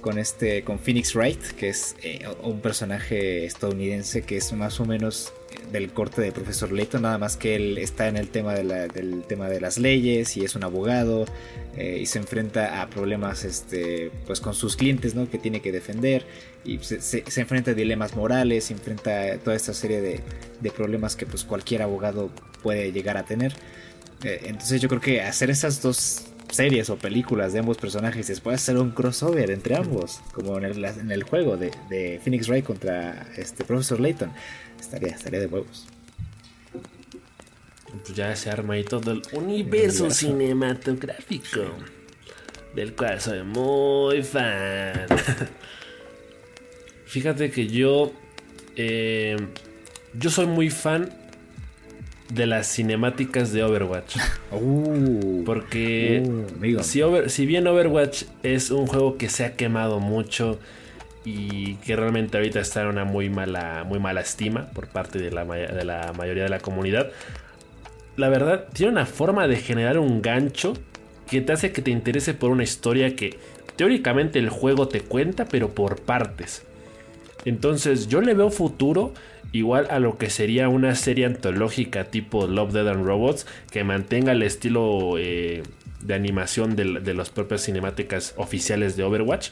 con 0.00 0.18
este, 0.18 0.62
con 0.62 0.78
Phoenix 0.78 1.14
Wright, 1.14 1.40
que 1.56 1.68
es 1.68 1.96
eh, 2.02 2.26
un 2.42 2.60
personaje 2.60 3.44
estadounidense 3.44 4.22
que 4.22 4.36
es 4.36 4.52
más 4.52 4.80
o 4.80 4.84
menos 4.84 5.32
del 5.72 5.90
corte 5.92 6.20
de 6.22 6.32
Profesor 6.32 6.72
Layton, 6.72 7.02
nada 7.02 7.18
más 7.18 7.36
que 7.36 7.56
él 7.56 7.78
está 7.78 8.08
en 8.08 8.16
el 8.16 8.28
tema 8.28 8.54
de 8.54 8.88
del 8.88 9.22
tema 9.24 9.48
de 9.48 9.60
las 9.60 9.78
leyes 9.78 10.36
y 10.36 10.44
es 10.44 10.54
un 10.54 10.64
abogado 10.64 11.26
eh, 11.76 11.98
y 12.02 12.06
se 12.06 12.18
enfrenta 12.18 12.82
a 12.82 12.88
problemas 12.88 13.44
este, 13.44 14.10
pues 14.26 14.40
con 14.40 14.54
sus 14.54 14.76
clientes 14.76 15.14
¿no? 15.14 15.28
que 15.30 15.38
tiene 15.38 15.60
que 15.60 15.72
defender 15.72 16.24
y 16.64 16.78
se, 16.78 17.22
enfrenta 17.36 17.70
a 17.70 17.74
dilemas 17.74 18.14
morales, 18.16 18.64
se 18.64 18.74
enfrenta 18.74 19.34
a 19.34 19.38
toda 19.38 19.56
esta 19.56 19.72
serie 19.72 20.00
de, 20.00 20.20
de, 20.60 20.70
problemas 20.70 21.16
que 21.16 21.24
pues 21.24 21.44
cualquier 21.44 21.82
abogado 21.82 22.30
puede 22.62 22.92
llegar 22.92 23.16
a 23.16 23.24
tener. 23.24 23.54
Eh, 24.24 24.40
entonces 24.46 24.80
yo 24.80 24.88
creo 24.88 25.00
que 25.00 25.22
hacer 25.22 25.50
esas 25.50 25.80
dos 25.80 26.27
series 26.50 26.90
o 26.90 26.96
películas 26.96 27.52
de 27.52 27.60
ambos 27.60 27.76
personajes 27.76 28.28
después 28.28 28.56
hacer 28.56 28.78
un 28.78 28.90
crossover 28.90 29.50
entre 29.50 29.76
ambos, 29.76 30.20
como 30.32 30.58
en 30.58 30.64
el, 30.64 30.84
en 30.84 31.10
el 31.10 31.22
juego 31.22 31.56
de, 31.56 31.70
de 31.88 32.20
Phoenix 32.22 32.48
Wright 32.48 32.64
contra 32.64 33.26
este 33.36 33.64
Profesor 33.64 34.00
Layton 34.00 34.32
Estaría, 34.80 35.14
estaría 35.14 35.40
de 35.40 35.46
huevos. 35.46 35.86
Pues 38.04 38.14
ya 38.14 38.34
se 38.36 38.50
arma 38.50 38.74
ahí 38.74 38.84
todo 38.84 39.12
el 39.12 39.22
universo, 39.32 40.10
cinematográfico. 40.10 41.60
Del 42.74 42.94
cual 42.94 43.20
soy 43.20 43.42
muy 43.42 44.22
fan. 44.22 45.06
Fíjate 47.06 47.50
que 47.50 47.66
yo. 47.66 48.12
Eh, 48.76 49.36
yo 50.14 50.30
soy 50.30 50.46
muy 50.46 50.70
fan 50.70 51.12
de 52.28 52.46
las 52.46 52.66
cinemáticas 52.66 53.52
de 53.52 53.62
Overwatch. 53.62 54.16
Uh, 54.50 55.44
Porque 55.44 56.22
uh, 56.24 56.82
si, 56.82 57.02
si, 57.26 57.44
bien 57.44 57.66
Overwatch 57.66 58.24
es 58.42 58.70
un 58.70 58.86
juego 58.86 59.18
que 59.18 59.28
se 59.28 59.44
ha 59.44 59.56
quemado 59.56 60.00
mucho 60.00 60.58
y 61.26 61.74
que 61.76 61.94
realmente 61.96 62.38
ahorita 62.38 62.60
está 62.60 62.80
en 62.80 62.88
una 62.88 63.04
muy 63.04 63.28
mala, 63.28 63.84
muy 63.86 63.98
mala 63.98 64.22
estima 64.22 64.70
por 64.70 64.88
parte 64.88 65.18
de 65.18 65.30
la, 65.30 65.44
de 65.44 65.84
la 65.84 66.14
mayoría 66.16 66.44
de 66.44 66.48
la 66.48 66.60
comunidad. 66.60 67.10
La 68.16 68.30
verdad, 68.30 68.68
tiene 68.72 68.92
una 68.92 69.04
forma 69.04 69.46
de 69.46 69.56
generar 69.56 69.98
un 69.98 70.22
gancho 70.22 70.72
que 71.30 71.42
te 71.42 71.52
hace 71.52 71.72
que 71.72 71.82
te 71.82 71.90
interese 71.90 72.32
por 72.32 72.50
una 72.50 72.62
historia 72.62 73.14
que 73.14 73.38
teóricamente 73.76 74.38
el 74.38 74.48
juego 74.48 74.88
te 74.88 75.02
cuenta, 75.02 75.44
pero 75.44 75.74
por 75.74 76.00
partes. 76.00 76.64
Entonces 77.44 78.08
yo 78.08 78.20
le 78.20 78.34
veo 78.34 78.50
futuro 78.50 79.12
igual 79.52 79.86
a 79.90 79.98
lo 79.98 80.18
que 80.18 80.30
sería 80.30 80.68
una 80.68 80.94
serie 80.94 81.26
antológica 81.26 82.04
tipo 82.04 82.46
Love, 82.46 82.72
Dead 82.72 82.88
and 82.88 83.04
Robots 83.04 83.46
que 83.70 83.84
mantenga 83.84 84.32
el 84.32 84.42
estilo 84.42 85.16
eh, 85.18 85.62
de 86.00 86.14
animación 86.14 86.76
de, 86.76 87.00
de 87.00 87.14
las 87.14 87.30
propias 87.30 87.62
cinemáticas 87.62 88.34
oficiales 88.36 88.96
de 88.96 89.04
Overwatch 89.04 89.50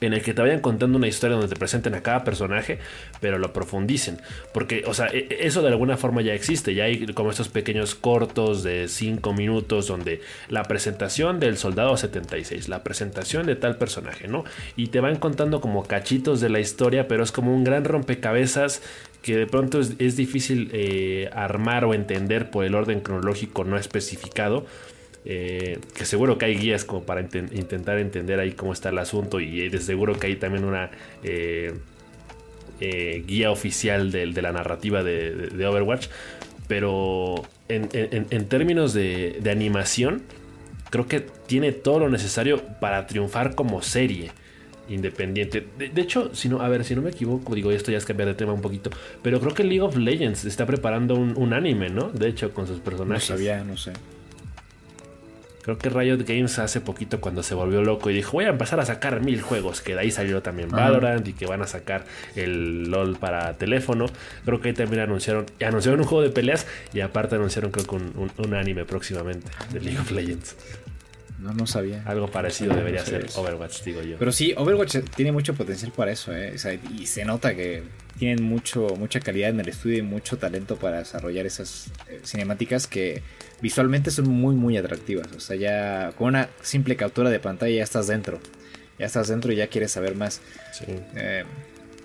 en 0.00 0.12
el 0.12 0.22
que 0.22 0.34
te 0.34 0.42
vayan 0.42 0.60
contando 0.60 0.98
una 0.98 1.08
historia 1.08 1.36
donde 1.36 1.52
te 1.52 1.58
presenten 1.58 1.94
a 1.94 2.02
cada 2.02 2.22
personaje, 2.22 2.78
pero 3.20 3.38
lo 3.38 3.52
profundicen. 3.52 4.20
Porque, 4.52 4.84
o 4.86 4.92
sea, 4.92 5.06
e, 5.06 5.26
e, 5.30 5.46
eso 5.46 5.62
de 5.62 5.68
alguna 5.68 5.96
forma 5.96 6.20
ya 6.20 6.34
existe. 6.34 6.74
Ya 6.74 6.84
hay 6.84 7.06
como 7.14 7.30
estos 7.30 7.48
pequeños 7.48 7.94
cortos 7.94 8.62
de 8.62 8.88
5 8.88 9.32
minutos 9.32 9.86
donde 9.86 10.20
la 10.48 10.64
presentación 10.64 11.40
del 11.40 11.56
soldado 11.56 11.96
76, 11.96 12.68
la 12.68 12.82
presentación 12.82 13.46
de 13.46 13.56
tal 13.56 13.78
personaje, 13.78 14.28
¿no? 14.28 14.44
Y 14.76 14.88
te 14.88 15.00
van 15.00 15.16
contando 15.16 15.60
como 15.60 15.84
cachitos 15.84 16.40
de 16.40 16.50
la 16.50 16.60
historia, 16.60 17.08
pero 17.08 17.22
es 17.22 17.32
como 17.32 17.54
un 17.54 17.64
gran 17.64 17.84
rompecabezas 17.84 18.82
que 19.26 19.36
de 19.36 19.46
pronto 19.48 19.80
es, 19.80 20.16
difícil 20.16 20.70
eh, 20.72 21.28
armar 21.32 21.84
o 21.84 21.94
entender 21.94 22.48
por 22.48 22.64
el 22.64 22.76
orden 22.76 23.00
cronológico 23.00 23.64
no 23.64 23.76
especificado. 23.76 24.66
Eh, 25.28 25.80
que 25.92 26.04
seguro 26.04 26.38
que 26.38 26.44
hay 26.44 26.54
guías 26.56 26.84
como 26.84 27.02
para 27.02 27.20
intentar 27.20 27.98
entender 27.98 28.38
ahí 28.38 28.52
cómo 28.52 28.72
está 28.72 28.90
el 28.90 28.98
asunto 28.98 29.40
y 29.40 29.68
de 29.68 29.80
seguro 29.80 30.16
que 30.16 30.28
hay 30.28 30.36
también 30.36 30.62
una 30.64 30.92
eh, 31.24 31.74
eh, 32.80 33.24
guía 33.26 33.50
oficial 33.50 34.12
de, 34.12 34.26
la 34.40 34.52
narrativa 34.52 35.02
de, 35.02 35.66
Overwatch, 35.66 36.06
pero 36.68 37.42
en, 37.68 38.44
términos 38.46 38.94
de, 38.94 39.42
animación, 39.50 40.22
creo 40.90 41.08
que 41.08 41.26
tiene 41.48 41.72
todo 41.72 41.98
lo 41.98 42.08
necesario 42.08 42.62
para 42.80 43.08
triunfar 43.08 43.56
como 43.56 43.82
serie 43.82 44.30
independiente. 44.88 45.66
De, 45.76 46.00
hecho, 46.00 46.32
si 46.36 46.48
no, 46.48 46.60
a 46.60 46.68
ver, 46.68 46.84
si 46.84 46.94
no 46.94 47.02
me 47.02 47.10
equivoco, 47.10 47.56
digo, 47.56 47.72
esto 47.72 47.90
ya 47.90 47.98
es 47.98 48.04
cambiar 48.04 48.28
de 48.28 48.34
tema 48.36 48.52
un 48.52 48.62
poquito, 48.62 48.90
pero 49.22 49.40
creo 49.40 49.54
que 49.54 49.64
League 49.64 49.82
of 49.82 49.96
Legends 49.96 50.44
está 50.44 50.66
preparando 50.66 51.16
un, 51.16 51.36
un 51.36 51.52
anime, 51.52 51.88
¿no? 51.88 52.10
De 52.10 52.28
hecho, 52.28 52.54
con 52.54 52.68
sus 52.68 52.78
personajes. 52.78 53.28
No 53.28 53.36
sabía, 53.36 53.64
no 53.64 53.76
sé. 53.76 53.92
Creo 55.66 55.78
que 55.78 55.90
Riot 55.90 56.18
Games 56.18 56.60
hace 56.60 56.80
poquito 56.80 57.20
cuando 57.20 57.42
se 57.42 57.56
volvió 57.56 57.82
loco 57.82 58.08
y 58.08 58.14
dijo 58.14 58.34
voy 58.34 58.44
a 58.44 58.50
empezar 58.50 58.78
a 58.78 58.86
sacar 58.86 59.20
mil 59.20 59.42
juegos, 59.42 59.80
que 59.80 59.94
de 59.94 60.02
ahí 60.02 60.12
salió 60.12 60.40
también 60.40 60.68
Valorant 60.68 61.26
y 61.26 61.32
que 61.32 61.44
van 61.44 61.60
a 61.60 61.66
sacar 61.66 62.04
el 62.36 62.88
LOL 62.88 63.16
para 63.16 63.52
teléfono. 63.54 64.06
Creo 64.44 64.60
que 64.60 64.68
ahí 64.68 64.74
también 64.74 65.02
anunciaron, 65.02 65.44
anunciaron 65.60 65.98
un 65.98 66.06
juego 66.06 66.22
de 66.22 66.30
peleas 66.30 66.68
y 66.94 67.00
aparte 67.00 67.34
anunciaron 67.34 67.72
creo 67.72 67.84
que 67.84 67.96
un, 67.96 68.54
anime 68.54 68.84
próximamente 68.84 69.48
de 69.72 69.80
League 69.80 69.98
of 69.98 70.12
Legends. 70.12 70.54
No, 71.38 71.52
no 71.52 71.66
sabía. 71.66 72.02
Algo 72.06 72.28
parecido 72.28 72.74
debería 72.74 73.04
ser 73.04 73.26
Overwatch, 73.34 73.82
digo 73.82 74.02
yo. 74.02 74.16
Pero 74.18 74.32
sí, 74.32 74.54
Overwatch 74.56 74.98
tiene 75.14 75.32
mucho 75.32 75.54
potencial 75.54 75.92
para 75.92 76.12
eso, 76.12 76.34
¿eh? 76.34 76.56
y 76.98 77.06
se 77.06 77.24
nota 77.24 77.54
que 77.54 77.82
tienen 78.18 78.42
mucho, 78.42 78.94
mucha 78.98 79.20
calidad 79.20 79.50
en 79.50 79.60
el 79.60 79.68
estudio 79.68 79.98
y 79.98 80.02
mucho 80.02 80.38
talento 80.38 80.76
para 80.76 80.98
desarrollar 80.98 81.44
esas 81.44 81.90
eh, 82.08 82.20
cinemáticas 82.24 82.86
que 82.86 83.22
visualmente 83.60 84.10
son 84.10 84.28
muy 84.28 84.54
muy 84.54 84.78
atractivas. 84.78 85.28
O 85.36 85.40
sea, 85.40 85.56
ya 85.56 86.12
con 86.16 86.28
una 86.28 86.48
simple 86.62 86.96
captura 86.96 87.28
de 87.28 87.38
pantalla 87.38 87.76
ya 87.76 87.84
estás 87.84 88.06
dentro. 88.06 88.40
Ya 88.98 89.04
estás 89.04 89.28
dentro 89.28 89.52
y 89.52 89.56
ya 89.56 89.66
quieres 89.66 89.92
saber 89.92 90.16
más. 90.16 90.40
Eh, 91.14 91.44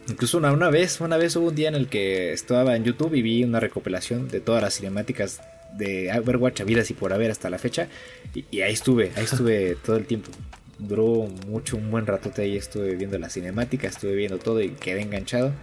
incluso 0.10 0.38
una, 0.38 0.52
una, 0.52 0.70
vez, 0.70 1.00
una 1.00 1.16
vez 1.16 1.38
hubo 1.38 1.48
un 1.48 1.56
día 1.56 1.70
en 1.70 1.76
el 1.76 1.88
que 1.88 2.34
estaba 2.34 2.76
en 2.76 2.84
YouTube 2.84 3.14
y 3.14 3.22
vi 3.22 3.46
una 3.46 3.62
recopilación 3.62 4.28
de 4.28 4.42
todas 4.42 4.62
las 4.62 4.74
cinemáticas 4.76 5.40
de 5.78 6.12
Overwatch 6.18 6.64
vidas 6.64 6.90
y 6.92 6.94
por 6.94 7.14
haber 7.14 7.32
hasta 7.32 7.50
la 7.50 7.58
fecha. 7.58 7.88
Y, 8.34 8.62
ahí 8.62 8.74
estuve, 8.74 9.12
ahí 9.16 9.24
estuve 9.24 9.76
todo 9.86 9.98
el 9.98 10.06
tiempo. 10.06 10.32
Duró 10.80 11.28
mucho, 11.48 11.78
un 11.78 11.92
buen 11.92 12.08
ratote 12.08 12.44
ahí 12.44 12.58
estuve 12.58 12.96
viendo 12.96 13.18
la 13.20 13.30
cinemática, 13.30 13.88
estuve 13.88 14.16
viendo 14.16 14.40
todo 14.40 14.62
y 14.62 14.70
quedé 14.72 15.02
enganchado. 15.02 15.54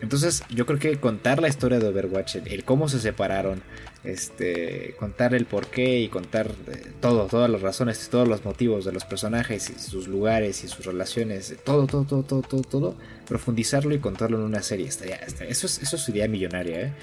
entonces 0.00 0.42
yo 0.50 0.66
creo 0.66 0.78
que 0.78 0.96
contar 0.98 1.40
la 1.40 1.48
historia 1.48 1.78
de 1.78 1.88
Overwatch, 1.88 2.36
el 2.46 2.64
cómo 2.64 2.88
se 2.88 2.98
separaron, 2.98 3.62
este, 4.02 4.94
contar 4.98 5.34
el 5.34 5.46
porqué 5.46 6.00
y 6.00 6.08
contar 6.08 6.50
eh, 6.68 6.92
todo, 7.00 7.26
todas 7.26 7.50
las 7.50 7.60
razones, 7.60 8.08
todos 8.08 8.28
los 8.28 8.44
motivos 8.44 8.84
de 8.84 8.92
los 8.92 9.04
personajes 9.04 9.70
y 9.70 9.78
sus 9.80 10.06
lugares 10.06 10.62
y 10.64 10.68
sus 10.68 10.86
relaciones, 10.86 11.56
todo, 11.64 11.86
todo, 11.86 12.04
todo, 12.04 12.22
todo, 12.22 12.42
todo, 12.42 12.62
todo 12.62 12.96
profundizarlo 13.26 13.94
y 13.94 13.98
contarlo 13.98 14.38
en 14.38 14.44
una 14.44 14.62
serie. 14.62 14.86
Estaría, 14.86 15.16
eso, 15.16 15.66
es, 15.66 15.82
eso 15.82 16.10
idea 16.10 16.28
millonaria, 16.28 16.94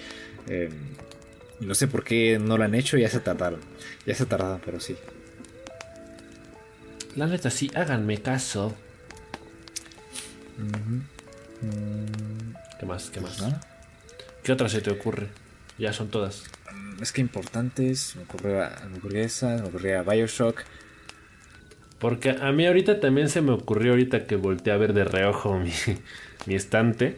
¿eh? 0.47 0.69
Em, 1.63 1.67
no 1.67 1.75
sé 1.75 1.87
por 1.87 2.03
qué 2.03 2.39
no 2.39 2.57
lo 2.57 2.63
han 2.63 2.75
hecho, 2.75 2.97
ya 2.97 3.09
se 3.09 3.19
tardaron. 3.19 3.59
Ya 4.05 4.13
se 4.15 4.25
tardaron, 4.25 4.61
pero 4.63 4.79
sí. 4.79 4.95
La 7.15 7.27
neta, 7.27 7.49
sí, 7.49 7.71
háganme 7.75 8.21
caso. 8.21 8.75
¿Qué 12.79 12.85
más? 12.85 13.09
¿Qué 13.09 13.19
más? 13.21 13.43
¿Qué 14.43 14.51
otra 14.51 14.69
se 14.69 14.81
te 14.81 14.91
ocurre? 14.91 15.29
Ya 15.77 15.93
son 15.93 16.09
todas 16.09 16.43
es 17.01 17.11
que 17.11 17.21
importantes, 17.21 18.15
me 18.15 18.23
ocurrió, 18.23 18.69
me 18.89 18.97
ocurrió 18.97 19.23
esa, 19.23 19.57
me 19.57 19.67
ocurría 19.67 20.03
Bioshock. 20.03 20.63
Porque 21.99 22.31
a 22.31 22.51
mí 22.51 22.65
ahorita 22.65 22.99
también 22.99 23.29
se 23.29 23.41
me 23.41 23.51
ocurrió, 23.51 23.91
ahorita 23.91 24.25
que 24.25 24.35
volteé 24.35 24.73
a 24.73 24.77
ver 24.77 24.93
de 24.93 25.05
reojo 25.05 25.57
mi, 25.57 25.71
estante, 26.55 27.17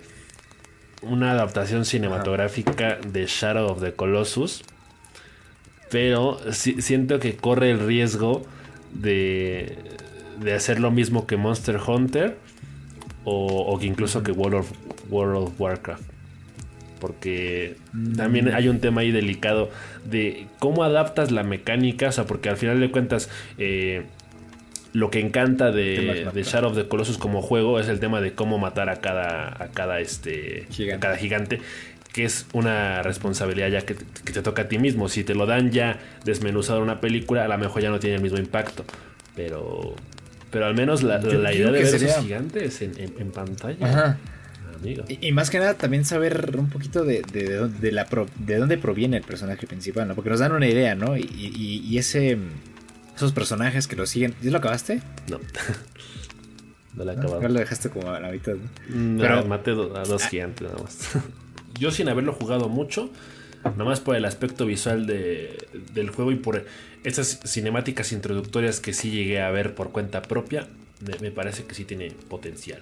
una 1.02 1.32
adaptación 1.32 1.86
cinematográfica 1.86 2.98
de 3.08 3.26
Shadow 3.26 3.72
of 3.72 3.82
the 3.82 3.94
Colossus. 3.94 4.64
Pero 5.92 6.40
siento 6.52 7.20
que 7.20 7.36
corre 7.36 7.72
el 7.72 7.80
riesgo 7.80 8.44
de, 8.94 9.78
de 10.40 10.54
hacer 10.54 10.80
lo 10.80 10.92
mismo 10.92 11.28
que 11.28 11.38
Monster 11.38 11.80
Hunter 11.86 12.38
o, 13.24 13.78
que 13.80 13.86
incluso 13.86 14.24
que 14.24 14.32
World 14.32 14.66
World 15.10 15.36
of 15.38 15.60
Warcraft 15.60 16.16
porque 17.00 17.76
también 18.16 18.54
hay 18.54 18.68
un 18.68 18.80
tema 18.80 19.02
ahí 19.02 19.12
delicado 19.12 19.70
de 20.10 20.48
cómo 20.60 20.84
adaptas 20.84 21.30
la 21.32 21.44
mecánica, 21.44 22.08
o 22.08 22.12
sea, 22.12 22.26
porque 22.26 22.50
al 22.50 22.58
final 22.58 22.80
de 22.80 22.90
cuentas 22.90 23.30
eh, 23.60 24.06
lo 24.96 25.12
que 25.12 25.20
encanta 25.20 25.72
de, 25.72 26.30
de, 26.34 26.44
Shadow 26.44 26.72
of 26.72 26.78
the 26.78 26.88
Colossus 26.88 27.18
como 27.18 27.42
juego 27.42 27.82
es 27.82 27.90
el 27.90 28.00
tema 28.00 28.22
de 28.22 28.34
cómo 28.34 28.58
matar 28.58 28.90
a 28.90 29.02
cada, 29.02 29.50
a 29.62 29.68
cada, 29.74 30.00
este, 30.00 30.68
gigante. 30.72 31.02
cada 31.02 31.18
gigante 31.18 31.60
que 32.14 32.24
es 32.24 32.46
una 32.54 33.04
responsabilidad 33.04 33.68
ya 33.68 33.82
que, 33.82 33.96
te 33.96 34.42
toca 34.42 34.62
a 34.64 34.68
ti 34.70 34.78
mismo. 34.78 35.10
Si 35.10 35.26
te 35.26 35.36
lo 35.36 35.46
dan 35.46 35.72
ya 35.72 36.00
desmenuzado 36.24 36.80
en 36.80 36.86
una 36.86 37.02
película, 37.02 37.44
a 37.44 37.48
lo 37.50 37.58
mejor 37.58 37.82
ya 37.82 37.90
no 37.90 38.00
tiene 38.00 38.16
el 38.16 38.22
mismo 38.22 38.38
impacto. 38.38 38.86
Pero, 39.36 39.96
pero 40.50 40.66
al 40.66 40.76
menos 40.76 41.04
la, 41.04 41.20
idea 41.20 41.66
de 41.66 41.72
ver 41.72 41.76
esos 41.84 42.24
gigantes 42.24 42.82
en, 42.82 42.94
en 42.98 43.32
pantalla. 43.32 43.86
Ajá. 43.86 44.18
Y, 45.22 45.32
más 45.32 45.50
que 45.50 45.60
nada 45.60 45.74
también 45.76 46.06
saber 46.06 46.56
un 46.58 46.70
poquito 46.70 47.04
de, 47.04 47.22
de, 47.22 47.92
la 47.92 48.08
de 48.40 48.58
dónde 48.58 48.78
proviene 48.78 49.18
el 49.18 49.24
personaje 49.24 49.68
principal, 49.68 50.08
¿no? 50.08 50.16
Porque 50.16 50.30
nos 50.30 50.40
dan 50.40 50.52
una 50.52 50.68
idea, 50.68 50.96
¿no? 50.96 51.18
Y, 51.18 51.98
ese 51.98 52.38
esos 53.16 53.32
personajes 53.32 53.88
que 53.88 53.96
lo 53.96 54.06
siguen. 54.06 54.36
¿Ya 54.42 54.52
lo 54.52 54.58
acabaste? 54.58 55.02
No. 55.30 55.40
no 56.96 57.06
lo 57.06 57.12
acabado. 57.12 57.42
lo 57.42 57.60
dejaste 57.60 57.90
como 57.90 58.10
a 58.12 58.20
la 58.20 58.32
mitad, 58.32 58.54
¿no? 58.90 59.22
Pero 59.22 59.46
maté 59.46 59.72
a 59.72 59.74
dos 59.74 60.24
ah. 60.24 60.30
gigantes 60.30 60.68
nada 60.68 60.82
más. 60.82 61.12
Yo 61.80 61.92
sin 61.92 62.08
haberlo 62.08 62.34
jugado 62.34 62.70
mucho, 62.70 63.10
nada 63.64 63.84
más 63.84 64.00
por 64.00 64.16
el 64.16 64.24
aspecto 64.24 64.66
visual 64.66 65.06
de, 65.06 65.58
del 65.94 66.10
juego 66.10 66.32
y 66.32 66.38
por 66.38 66.66
esas 67.04 67.40
cinemáticas 67.46 68.14
introductorias 68.14 68.80
que 68.80 68.94
sí 68.94 69.12
llegué 69.12 69.42
a 69.42 69.52
ver 69.52 69.76
por 69.76 69.92
cuenta 69.92 70.22
propia, 70.22 70.68
me 71.22 71.32
parece 71.32 71.66
que 71.66 71.76
sí 71.76 71.84
tiene 71.84 72.12
potencial. 72.30 72.82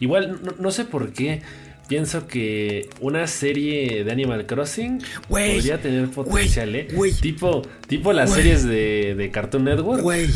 Igual, 0.00 0.40
no, 0.58 0.70
sé 0.70 0.84
por 0.84 1.12
qué. 1.12 1.42
Pienso 1.86 2.26
que 2.26 2.88
una 3.00 3.26
serie 3.26 4.04
de 4.04 4.12
Animal 4.12 4.46
Crossing 4.46 5.02
podría 5.28 5.80
tener 5.80 6.08
potencial, 6.10 6.74
¿eh? 6.74 6.88
tipo, 7.20 7.62
tipo 7.86 8.12
las 8.12 8.32
series 8.32 8.64
de, 8.64 9.30
Cartoon 9.32 9.64
Network. 9.64 10.02
Güey. 10.02 10.28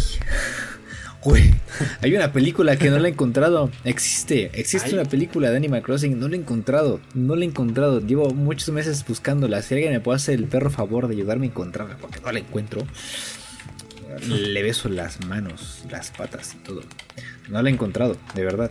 Güey, 1.23 1.53
hay 2.01 2.15
una 2.15 2.33
película 2.33 2.77
que 2.77 2.91
no 2.91 2.99
la 2.99 3.09
he 3.09 3.11
encontrado. 3.11 3.71
Existe, 3.85 4.51
existe 4.55 4.95
una 4.95 5.05
película 5.05 5.51
de 5.51 5.57
Animal 5.57 5.83
Crossing, 5.83 6.19
no 6.19 6.29
la 6.29 6.37
he 6.37 6.39
encontrado, 6.39 7.01
no 7.15 7.35
la 7.35 7.45
he 7.45 7.49
encontrado. 7.49 8.01
Llevo 8.01 8.31
muchos 8.31 8.69
meses 8.69 9.05
buscándola. 9.07 9.61
Si 9.63 9.75
alguien 9.75 9.93
me 9.93 10.01
puede 10.01 10.17
hacer 10.17 10.35
el 10.35 10.45
perro 10.45 10.71
favor 10.71 11.09
de 11.09 11.17
ayudarme 11.17 11.47
a 11.47 11.49
encontrarla, 11.49 11.97
porque 11.97 12.21
no 12.21 12.31
la 12.31 12.39
encuentro, 12.39 12.87
le 14.29 14.63
beso 14.63 14.89
las 14.89 15.25
manos, 15.27 15.83
las 15.91 16.11
patas 16.11 16.55
y 16.55 16.59
todo. 16.59 16.83
No 17.49 17.63
la 17.63 17.69
he 17.69 17.73
encontrado, 17.73 18.17
de 18.35 18.45
verdad. 18.45 18.71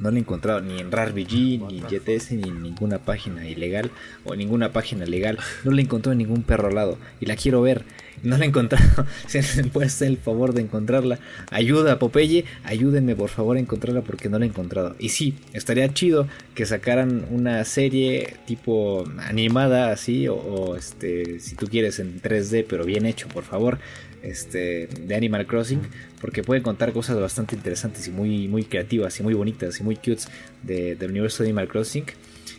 No 0.00 0.10
la 0.10 0.16
he 0.16 0.20
encontrado 0.20 0.60
ni 0.60 0.78
en 0.78 0.92
RarBG, 0.92 1.60
ni 1.68 1.78
en 1.78 1.84
GTS, 1.84 2.32
ni 2.32 2.48
en 2.48 2.62
ninguna 2.62 2.98
página 2.98 3.48
ilegal 3.48 3.90
o 4.24 4.34
ninguna 4.36 4.72
página 4.72 5.04
legal. 5.06 5.38
No 5.64 5.72
la 5.72 5.80
encontrado 5.80 6.12
en 6.12 6.18
ningún 6.18 6.42
perro 6.42 6.70
lado 6.70 6.98
y 7.20 7.26
la 7.26 7.36
quiero 7.36 7.62
ver. 7.62 7.84
No 8.22 8.36
la 8.36 8.44
he 8.44 8.48
encontrado. 8.48 9.06
Si 9.26 9.38
me 9.62 9.68
puede 9.68 9.86
hacer 9.86 10.08
el 10.08 10.16
favor 10.16 10.52
de 10.54 10.62
encontrarla, 10.62 11.18
ayuda 11.50 11.98
Popeye, 11.98 12.44
ayúdenme 12.64 13.14
por 13.14 13.28
favor 13.28 13.56
a 13.56 13.60
encontrarla 13.60 14.02
porque 14.02 14.28
no 14.28 14.38
la 14.38 14.44
he 14.44 14.48
encontrado. 14.48 14.96
Y 14.98 15.10
sí, 15.10 15.34
estaría 15.52 15.92
chido 15.92 16.26
que 16.54 16.66
sacaran 16.66 17.26
una 17.30 17.64
serie 17.64 18.36
tipo 18.46 19.04
animada 19.18 19.92
así, 19.92 20.28
o, 20.28 20.34
o 20.34 20.76
este, 20.76 21.40
si 21.40 21.54
tú 21.56 21.66
quieres 21.66 21.98
en 21.98 22.20
3D, 22.20 22.64
pero 22.68 22.84
bien 22.84 23.06
hecho, 23.06 23.28
por 23.28 23.44
favor 23.44 23.78
este, 24.22 24.86
de 24.86 25.14
Animal 25.14 25.46
Crossing, 25.46 25.80
porque 26.20 26.42
puede 26.42 26.62
contar 26.62 26.92
cosas 26.92 27.18
bastante 27.20 27.54
interesantes 27.56 28.06
y 28.08 28.10
muy, 28.10 28.48
muy 28.48 28.64
creativas 28.64 29.18
y 29.20 29.22
muy 29.22 29.34
bonitas 29.34 29.80
y 29.80 29.82
muy 29.82 29.96
cutes 29.96 30.28
de, 30.62 30.96
del 30.96 31.10
universo 31.10 31.42
de 31.42 31.50
Animal 31.50 31.68
Crossing 31.68 32.04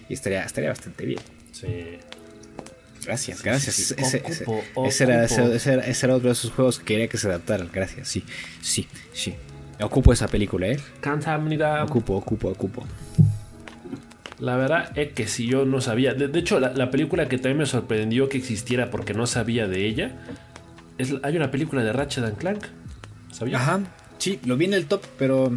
y 0.07 0.14
estaría, 0.14 0.44
estaría 0.44 0.69
bastante 0.69 1.06
bien. 1.06 1.19
Sí. 1.52 1.68
Gracias, 3.06 3.41
gracias. 3.41 3.91
ese, 3.91 5.03
era, 5.03 5.23
ese, 5.23 6.06
era, 6.06 6.15
otro 6.15 6.27
de 6.27 6.34
esos 6.34 6.52
juegos 6.52 6.80
que 6.80 6.86
quería 6.86 7.07
que 7.07 7.18
se 7.18 7.27
adaptaran. 7.27 7.69
Gracias, 7.73 8.07
sí, 8.07 8.23
sí, 8.61 8.88
sí. 9.14 9.36
Ocupo 9.81 10.11
esa 10.11 10.27
película, 10.27 10.68
¿eh? 10.68 10.80
Ocupo, 11.84 12.15
ocupo, 12.15 12.49
ocupo. 12.49 12.86
La 14.40 14.56
verdad 14.56 14.98
es 14.98 15.14
que 15.14 15.27
si 15.27 15.48
yo 15.48 15.65
no 15.65 15.81
sabía. 15.81 16.14
De, 16.14 16.38
hecho, 16.40 16.60
la, 16.60 16.91
película 16.91 17.27
que 17.27 17.38
también 17.38 17.57
me 17.57 17.65
sorprendió 17.65 18.30
que 18.30 18.38
existiera 18.38 18.90
porque 18.90 19.14
no 19.14 19.27
sabía 19.27 19.68
de 19.68 19.86
ella. 19.86 20.15
Es, 20.99 21.13
hay 21.23 21.35
una 21.35 21.49
película 21.49 21.84
de 21.84 21.91
Ratchet 21.91 22.23
and 22.23 22.38
Clank. 22.38 22.65
¿Sabía? 23.31 23.57
Ajá. 23.57 23.80
Sí, 24.19 24.39
lo 24.45 24.57
vi 24.57 24.65
en 24.65 24.76
el 24.76 24.85
top, 24.85 25.03
pero. 25.17 25.51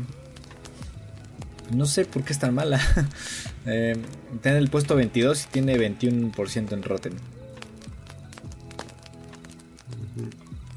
No 1.75 1.85
sé 1.85 2.05
por 2.07 2.23
qué 2.23 2.33
es 2.33 2.39
tan 2.39 2.55
mala. 2.55 2.81
eh, 3.67 3.97
está 4.35 4.51
en 4.51 4.57
el 4.57 4.71
puesto 4.71 4.97
22 4.97 5.45
y 5.45 5.49
tiene 5.49 5.77
21% 5.77 6.73
en 6.73 6.83
Rotten. 6.83 7.13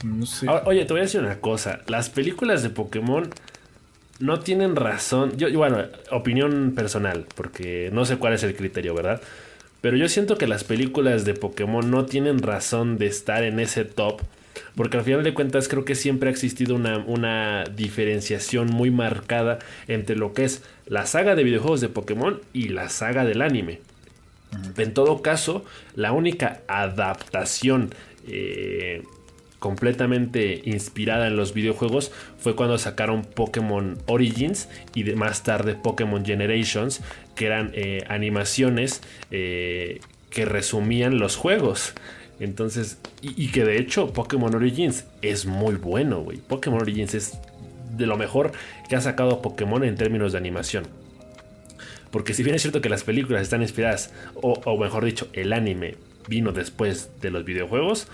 No 0.04 0.26
sé. 0.26 0.48
oye, 0.48 0.86
te 0.86 0.94
voy 0.94 1.00
a 1.00 1.04
decir 1.04 1.22
una 1.22 1.40
cosa. 1.40 1.82
Las 1.88 2.10
películas 2.10 2.64
de 2.64 2.70
Pokémon 2.70 3.30
no 4.20 4.40
tienen 4.40 4.76
razón. 4.76 5.38
Yo, 5.38 5.52
bueno, 5.58 5.84
opinión 6.12 6.74
personal, 6.76 7.26
porque 7.36 7.90
no 7.92 8.06
sé 8.06 8.18
cuál 8.18 8.34
es 8.34 8.44
el 8.44 8.56
criterio, 8.56 8.94
¿verdad? 8.94 9.22
Pero 9.82 9.98
yo 9.98 10.10
siento 10.10 10.38
que 10.38 10.48
las 10.48 10.64
películas 10.64 11.26
de 11.26 11.34
Pokémon 11.34 11.90
no 11.92 12.06
tienen 12.06 12.40
razón 12.40 12.98
de 12.98 13.08
estar 13.08 13.44
en 13.44 13.60
ese 13.60 13.86
top. 13.86 14.22
Porque 14.76 14.98
al 14.98 15.04
final 15.04 15.24
de 15.24 15.34
cuentas 15.34 15.68
creo 15.68 15.86
que 15.86 15.96
siempre 15.96 16.30
ha 16.30 16.32
existido 16.32 16.76
una, 16.76 16.98
una 17.00 17.64
diferenciación 17.76 18.68
muy 18.68 18.92
marcada 18.92 19.60
entre 19.88 20.16
lo 20.16 20.34
que 20.34 20.46
es 20.46 20.64
la 20.86 21.06
saga 21.06 21.36
de 21.36 21.44
videojuegos 21.44 21.82
de 21.82 21.90
Pokémon 21.90 22.42
y 22.54 22.70
la 22.70 22.90
saga 22.90 23.26
del 23.26 23.42
anime. 23.42 23.80
En 24.78 24.94
todo 24.94 25.22
caso, 25.22 25.66
la 25.96 26.12
única 26.12 26.62
adaptación 26.68 27.94
eh, 28.28 29.04
completamente 29.60 30.62
inspirada 30.66 31.28
en 31.28 31.38
los 31.38 31.54
videojuegos 31.54 32.12
fue 32.38 32.56
cuando 32.56 32.78
sacaron 32.78 33.24
Pokémon 33.24 33.98
Origins 34.06 34.70
y 34.94 35.04
más 35.16 35.44
tarde 35.44 35.76
Pokémon 35.76 36.24
Generations, 36.24 37.02
que 37.36 37.48
eran 37.48 37.72
eh, 37.74 38.04
animaciones 38.08 39.02
eh, 39.32 40.00
que 40.30 40.46
resumían 40.46 41.18
los 41.18 41.36
juegos. 41.36 41.94
Entonces, 42.40 42.98
y, 43.22 43.52
que 43.52 43.64
de 43.64 43.80
hecho 43.80 44.12
Pokémon 44.12 44.54
Origins 44.54 45.06
es 45.22 45.46
muy 45.46 45.76
bueno, 45.76 46.22
güey. 46.22 46.38
Pokémon 46.38 46.82
Origins 46.82 47.14
es 47.16 47.40
de 47.96 48.06
lo 48.06 48.18
mejor 48.18 48.52
que 48.90 48.96
ha 48.96 49.02
sacado 49.02 49.42
Pokémon 49.42 49.84
en 49.84 49.96
términos 49.96 50.34
de 50.34 50.38
animación. 50.38 50.86
Porque 52.12 52.34
si 52.34 52.44
bien 52.44 52.56
es 52.56 52.62
cierto 52.62 52.82
que 52.82 52.90
las 52.90 53.04
películas 53.04 53.42
están 53.42 53.62
inspiradas, 53.62 54.14
o, 54.36 54.78
mejor 54.78 55.06
dicho, 55.06 55.28
el 55.34 55.54
anime 55.54 55.96
vino 56.28 56.52
después 56.52 57.10
de 57.22 57.30
los 57.30 57.46
videojuegos, 57.46 58.08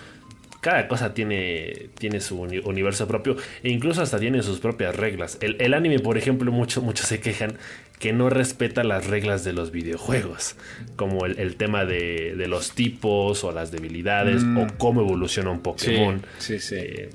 cada 0.59 0.87
cosa 0.87 1.13
tiene, 1.13 1.89
tiene 1.97 2.19
su 2.19 2.39
universo 2.39 3.07
propio 3.07 3.35
e 3.63 3.69
incluso 3.69 4.03
hasta 4.03 4.19
tiene 4.19 4.43
sus 4.43 4.59
propias 4.59 4.95
reglas. 4.95 5.37
El, 5.41 5.73
anime, 5.73 5.99
por 5.99 6.17
ejemplo, 6.17 6.51
muchos 6.51 6.83
muchos 6.83 7.07
se 7.07 7.19
quejan 7.19 7.57
que 8.01 8.11
no 8.11 8.29
respeta 8.29 8.83
las 8.83 9.07
reglas 9.07 9.45
de 9.45 9.53
los 9.53 9.71
videojuegos, 9.71 10.55
como 10.97 11.25
el, 11.25 11.55
tema 11.55 11.85
de, 11.85 12.35
los 12.49 12.71
tipos 12.71 13.45
o 13.45 13.53
las 13.53 13.71
debilidades 13.71 14.43
o 14.43 14.65
mm. 14.65 14.69
cómo 14.77 15.01
evoluciona 15.01 15.51
un 15.51 15.61
Pokémon. 15.61 16.21
Sí, 16.39 16.59
sí. 16.59 16.75
Eh, 16.75 17.09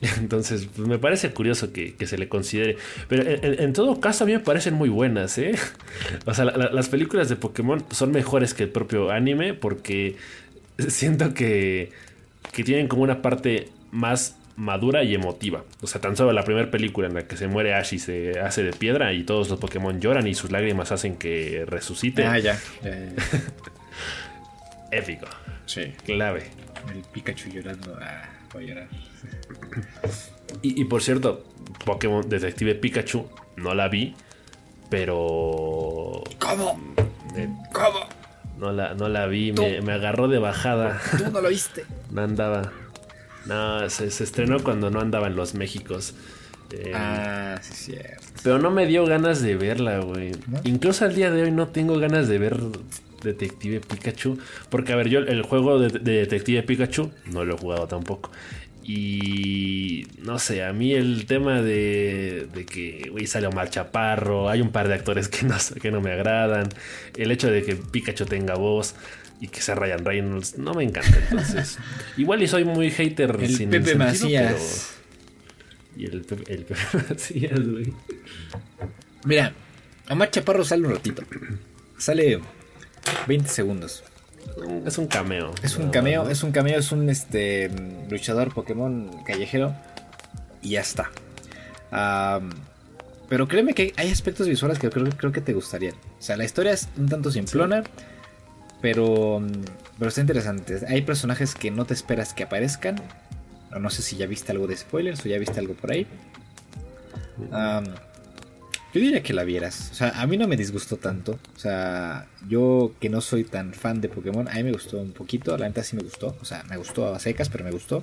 entonces, 0.18 0.66
pues, 0.74 0.88
me 0.88 0.98
parece 0.98 1.30
curioso 1.30 1.72
que, 1.72 1.94
se 2.04 2.18
le 2.18 2.28
considere. 2.28 2.76
Pero 3.06 3.22
en, 3.26 3.72
todo 3.72 4.00
caso, 4.00 4.24
a 4.24 4.26
mí 4.26 4.32
me 4.32 4.40
parecen 4.40 4.74
muy 4.74 4.88
buenas, 4.88 5.38
¿eh? 5.38 5.54
O 6.26 6.34
sea, 6.34 6.44
las 6.46 6.88
películas 6.88 7.28
de 7.28 7.36
Pokémon 7.36 7.84
son 7.92 8.10
mejores 8.10 8.54
que 8.54 8.64
el 8.64 8.70
propio 8.70 9.10
anime 9.10 9.54
porque 9.54 10.16
siento 10.88 11.32
que 11.34 11.92
que 12.56 12.64
tienen 12.64 12.88
como 12.88 13.02
una 13.02 13.20
parte 13.20 13.68
más 13.90 14.36
madura 14.56 15.04
y 15.04 15.14
emotiva. 15.14 15.64
O 15.82 15.86
sea, 15.86 16.00
tan 16.00 16.16
solo 16.16 16.32
la 16.32 16.44
primera 16.44 16.70
película 16.70 17.08
en 17.08 17.14
la 17.14 17.26
que 17.26 17.36
se 17.36 17.46
muere 17.46 17.74
Ash 17.74 17.94
y 17.94 17.98
se 17.98 18.40
hace 18.40 18.62
de 18.62 18.72
piedra 18.72 19.12
y 19.12 19.24
todos 19.24 19.48
los 19.48 19.58
Pokémon 19.58 20.00
lloran 20.00 20.26
y 20.26 20.34
sus 20.34 20.50
lágrimas 20.50 20.92
hacen 20.92 21.16
que 21.16 21.64
resucite. 21.66 22.24
Ah, 22.24 22.38
ya. 22.38 22.58
Épico. 24.90 25.26
Sí. 25.66 25.92
Clave. 26.04 26.44
El 26.94 27.02
Pikachu 27.12 27.50
llorando. 27.50 27.98
Ah, 28.00 28.28
voy 28.52 28.64
a 28.64 28.66
llorar. 28.68 28.88
Y, 30.62 30.84
por 30.84 31.02
cierto, 31.02 31.44
Pokémon 31.84 32.28
Detective 32.28 32.76
Pikachu 32.76 33.28
no 33.56 33.74
la 33.74 33.88
vi, 33.88 34.14
pero. 34.88 36.22
¿Cómo? 36.38 36.80
¿Cómo? 37.72 38.08
No 38.58 38.72
la, 38.72 38.94
no 38.94 39.08
la 39.08 39.26
vi, 39.26 39.52
me, 39.52 39.92
agarró 39.92 40.28
de 40.28 40.38
bajada. 40.38 41.00
¿Tú 41.18 41.30
no 41.30 41.40
lo 41.40 41.48
viste? 41.48 41.84
no 42.10 42.22
andaba. 42.22 42.72
No, 43.46 43.88
se, 43.90 44.06
estrenó 44.06 44.62
cuando 44.62 44.90
no 44.90 45.00
andaba 45.00 45.26
en 45.26 45.36
los 45.36 45.54
Méxicos. 45.54 46.14
Eh, 46.72 46.92
ah, 46.94 47.58
sí, 47.62 47.92
cierto. 47.92 48.24
Pero 48.42 48.58
no 48.58 48.70
me 48.70 48.86
dio 48.86 49.06
ganas 49.06 49.40
de 49.40 49.56
verla, 49.56 50.00
güey. 50.00 50.32
Incluso 50.64 51.04
al 51.04 51.14
día 51.14 51.30
de 51.30 51.44
hoy 51.44 51.52
no 51.52 51.68
tengo 51.68 51.98
ganas 51.98 52.28
de 52.28 52.38
ver 52.38 52.56
Detective 53.22 53.80
Pikachu. 53.80 54.38
Porque, 54.68 54.92
a 54.92 54.96
ver, 54.96 55.08
yo 55.08 55.20
el 55.20 55.42
juego 55.42 55.78
de, 55.78 55.98
de 55.98 56.12
Detective 56.18 56.62
Pikachu 56.62 57.10
no 57.26 57.44
lo 57.44 57.54
he 57.54 57.58
jugado 57.58 57.86
tampoco. 57.86 58.30
Y 58.88 60.06
no 60.22 60.38
sé, 60.38 60.62
a 60.62 60.72
mí 60.72 60.92
el 60.92 61.26
tema 61.26 61.60
de, 61.60 62.46
de 62.54 62.64
que 62.64 63.08
güey, 63.10 63.26
sale 63.26 63.48
Omar 63.48 63.68
Chaparro, 63.68 64.48
hay 64.48 64.60
un 64.60 64.70
par 64.70 64.86
de 64.86 64.94
actores 64.94 65.28
que 65.28 65.44
no, 65.44 65.56
que 65.82 65.90
no 65.90 66.00
me 66.00 66.12
agradan, 66.12 66.68
el 67.16 67.32
hecho 67.32 67.50
de 67.50 67.64
que 67.64 67.74
Pikachu 67.74 68.26
tenga 68.26 68.54
voz 68.54 68.94
y 69.40 69.48
que 69.48 69.60
sea 69.60 69.74
Ryan 69.74 70.04
Reynolds, 70.04 70.58
no 70.58 70.74
me 70.74 70.84
encanta. 70.84 71.18
Entonces, 71.18 71.78
igual 72.16 72.42
y 72.42 72.48
soy 72.48 72.64
muy 72.64 72.90
hater 72.90 73.36
el 73.40 73.54
sin 73.54 73.70
Pepe 73.70 73.94
Macías. 73.94 74.94
Y 75.96 76.06
el 76.06 76.22
Pepe, 76.22 76.52
el 76.52 76.64
Pepe 76.64 76.80
Macías, 77.10 77.60
güey. 77.60 77.92
Mira, 79.24 79.52
Omar 80.08 80.30
Chaparro 80.30 80.64
sale 80.64 80.86
un 80.86 80.92
ratito. 80.92 81.22
Sale 81.98 82.40
20 83.26 83.48
segundos. 83.48 84.04
Es 84.86 84.98
un 84.98 85.06
cameo. 85.06 85.52
Es 85.62 85.76
un 85.76 85.90
cameo, 85.90 86.28
es 86.30 86.42
un 86.42 86.52
cameo, 86.52 86.78
es 86.78 86.92
un 86.92 87.10
este 87.10 87.70
luchador 88.08 88.54
Pokémon 88.54 89.22
callejero. 89.24 89.74
Y 90.62 90.70
ya 90.70 90.80
está. 90.80 91.10
pero 93.28 93.48
créeme 93.48 93.74
que 93.74 93.92
hay 93.96 94.10
aspectos 94.10 94.48
visuales 94.48 94.78
que 94.78 94.88
creo, 94.88 95.08
creo 95.16 95.32
que 95.32 95.40
te 95.40 95.52
gustarían. 95.52 95.94
O 95.94 96.22
sea, 96.22 96.36
la 96.36 96.44
historia 96.44 96.72
es 96.72 96.88
un 96.96 97.08
tanto 97.08 97.30
simplona. 97.30 97.82
Pero, 98.80 99.42
pero 99.98 100.08
está 100.08 100.20
interesante. 100.20 100.80
Hay 100.88 101.02
personajes 101.02 101.54
que 101.54 101.70
no 101.70 101.84
te 101.86 101.94
esperas 101.94 102.34
que 102.34 102.44
aparezcan. 102.44 102.96
No 103.78 103.90
sé 103.90 104.02
si 104.02 104.16
ya 104.16 104.26
viste 104.26 104.52
algo 104.52 104.66
de 104.66 104.76
spoilers 104.76 105.24
o 105.24 105.28
ya 105.28 105.38
viste 105.38 105.58
algo 105.58 105.74
por 105.74 105.92
ahí. 105.92 106.06
Yo 108.96 109.00
diría 109.00 109.22
que 109.22 109.34
la 109.34 109.44
vieras. 109.44 109.90
O 109.92 109.94
sea, 109.94 110.20
a 110.20 110.26
mí 110.26 110.38
no 110.38 110.48
me 110.48 110.56
disgustó 110.56 110.96
tanto. 110.96 111.38
O 111.54 111.58
sea, 111.58 112.28
yo 112.48 112.94
que 113.00 113.08
no 113.08 113.20
soy 113.20 113.44
tan 113.44 113.74
fan 113.74 114.00
de 114.00 114.08
Pokémon, 114.08 114.48
a 114.48 114.54
mí 114.54 114.62
me 114.62 114.72
gustó 114.72 114.98
un 114.98 115.12
poquito. 115.12 115.56
La 115.58 115.68
neta 115.68 115.82
sí 115.82 115.96
me 115.96 116.02
gustó. 116.02 116.36
O 116.40 116.44
sea, 116.44 116.62
me 116.64 116.76
gustó 116.76 117.14
a 117.14 117.18
secas, 117.18 117.48
pero 117.48 117.64
me 117.64 117.70
gustó. 117.70 118.00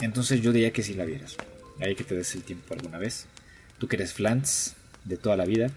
Entonces 0.00 0.40
yo 0.40 0.52
diría 0.52 0.72
que 0.72 0.82
sí 0.82 0.94
la 0.94 1.04
vieras. 1.04 1.36
Hay 1.80 1.94
que 1.94 2.04
te 2.04 2.14
des 2.14 2.34
el 2.34 2.42
tiempo 2.42 2.74
alguna 2.74 2.98
vez. 2.98 3.26
Tú 3.78 3.86
que 3.88 3.96
eres 3.96 4.12
Flans 4.12 4.76
de 5.04 5.16
toda 5.16 5.36
la 5.36 5.44
vida. 5.44 5.70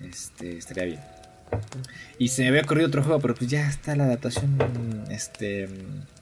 Este, 0.00 0.56
estaría 0.56 0.84
bien. 0.84 1.17
Y 2.18 2.28
se 2.28 2.42
me 2.42 2.48
había 2.48 2.64
corrido 2.64 2.88
otro 2.88 3.02
juego, 3.02 3.20
pero 3.20 3.34
pues 3.34 3.48
ya 3.50 3.68
está 3.68 3.94
la 3.96 4.04
adaptación. 4.04 4.58
Este. 5.10 5.68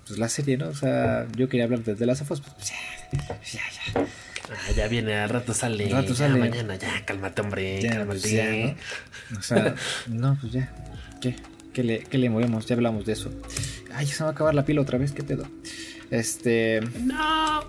Pues 0.07 0.19
la 0.19 0.29
serie, 0.29 0.57
¿no? 0.57 0.69
O 0.69 0.75
sea, 0.75 1.27
yo 1.37 1.49
quería 1.49 1.65
hablar 1.65 1.81
desde 1.81 2.07
las 2.07 2.21
afos, 2.23 2.41
pues 2.41 2.69
ya, 2.69 2.77
ya, 3.53 3.61
ya. 3.95 4.07
Ah, 4.51 4.73
ya 4.77 4.87
viene, 4.87 5.17
al 5.17 5.29
rato 5.29 5.53
sale. 5.53 5.87
Al 5.87 6.03
rato 6.03 6.15
sale. 6.15 6.39
mañana, 6.39 6.77
ya, 6.77 7.05
cálmate, 7.05 7.43
hombre, 7.43 7.81
cálmate. 7.83 8.21
Pues 8.21 8.31
ya, 8.31 8.77
¿no? 9.31 9.39
O 9.39 9.43
sea, 9.43 9.75
no, 10.07 10.39
pues 10.41 10.53
ya. 10.53 10.73
¿Qué? 11.21 11.35
¿Qué 11.73 11.83
le, 11.83 11.99
¿Qué 12.01 12.19
le 12.19 12.31
movemos? 12.31 12.67
Ya 12.67 12.77
hablamos 12.77 13.05
de 13.05 13.15
eso. 13.15 13.31
Ay, 13.93 14.07
se 14.07 14.23
va 14.23 14.31
a 14.31 14.33
acabar 14.33 14.55
la 14.55 14.65
pila 14.65 14.81
otra 14.81 14.99
vez, 14.99 15.13
¿qué 15.13 15.25
pedo? 15.25 15.49
Este. 16.11 16.81
No. 17.01 17.65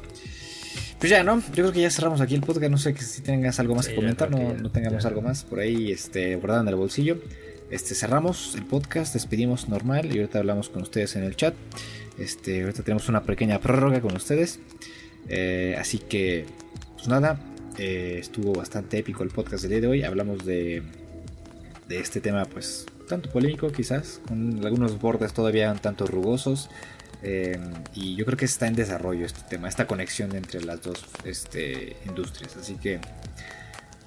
Pues 1.00 1.10
ya, 1.10 1.24
¿no? 1.24 1.40
Yo 1.40 1.54
creo 1.54 1.72
que 1.72 1.82
ya 1.82 1.90
cerramos 1.90 2.22
aquí 2.22 2.36
el 2.36 2.42
podcast. 2.42 2.72
No 2.72 2.78
sé 2.78 2.96
si 2.98 3.22
tengas 3.22 3.60
algo 3.60 3.74
más 3.76 3.88
que 3.88 3.96
comentar, 3.96 4.30
no, 4.30 4.54
no 4.54 4.70
tengamos 4.70 5.06
algo 5.06 5.22
más 5.22 5.44
por 5.44 5.60
ahí 5.60 5.92
este, 5.92 6.36
guardado 6.36 6.62
en 6.62 6.68
el 6.68 6.76
bolsillo. 6.76 7.18
Este, 7.70 7.96
cerramos 7.96 8.56
el 8.56 8.66
podcast, 8.66 9.14
despedimos 9.14 9.68
normal 9.68 10.06
y 10.14 10.20
ahorita 10.20 10.40
hablamos 10.40 10.70
con 10.70 10.82
ustedes 10.82 11.16
en 11.16 11.24
el 11.24 11.36
chat. 11.36 11.54
Este, 12.18 12.62
ahorita 12.62 12.84
tenemos 12.84 13.10
una 13.10 13.24
pequeña 13.24 13.60
prórroga 13.60 14.02
con 14.02 14.16
ustedes. 14.16 14.60
Eh, 15.30 15.76
así 15.78 16.00
que 16.00 16.46
pues 16.96 17.08
nada, 17.08 17.40
eh, 17.78 18.18
estuvo 18.20 18.54
bastante 18.54 18.98
épico 18.98 19.24
el 19.24 19.30
podcast 19.30 19.64
del 19.64 19.72
día 19.72 19.82
de 19.82 19.88
hoy. 19.88 20.04
Hablamos 20.04 20.46
de, 20.46 20.82
de 21.88 22.00
este 22.00 22.22
tema, 22.22 22.46
pues, 22.46 22.86
tanto 23.08 23.30
polémico 23.30 23.72
quizás, 23.72 24.20
con 24.28 24.66
algunos 24.66 25.00
bordes 25.00 25.34
todavía 25.34 25.72
un 25.72 25.80
tanto 25.80 26.08
rugosos. 26.08 26.70
Eh, 27.24 27.60
y 27.94 28.16
yo 28.16 28.26
creo 28.26 28.38
que 28.38 28.46
está 28.46 28.68
en 28.68 28.76
desarrollo 28.76 29.26
este 29.26 29.42
tema, 29.50 29.68
esta 29.68 29.88
conexión 29.88 30.36
entre 30.36 30.64
las 30.64 30.82
dos 30.82 31.06
este, 31.24 31.98
industrias. 32.06 32.58
Así 32.58 32.76
que, 32.76 33.00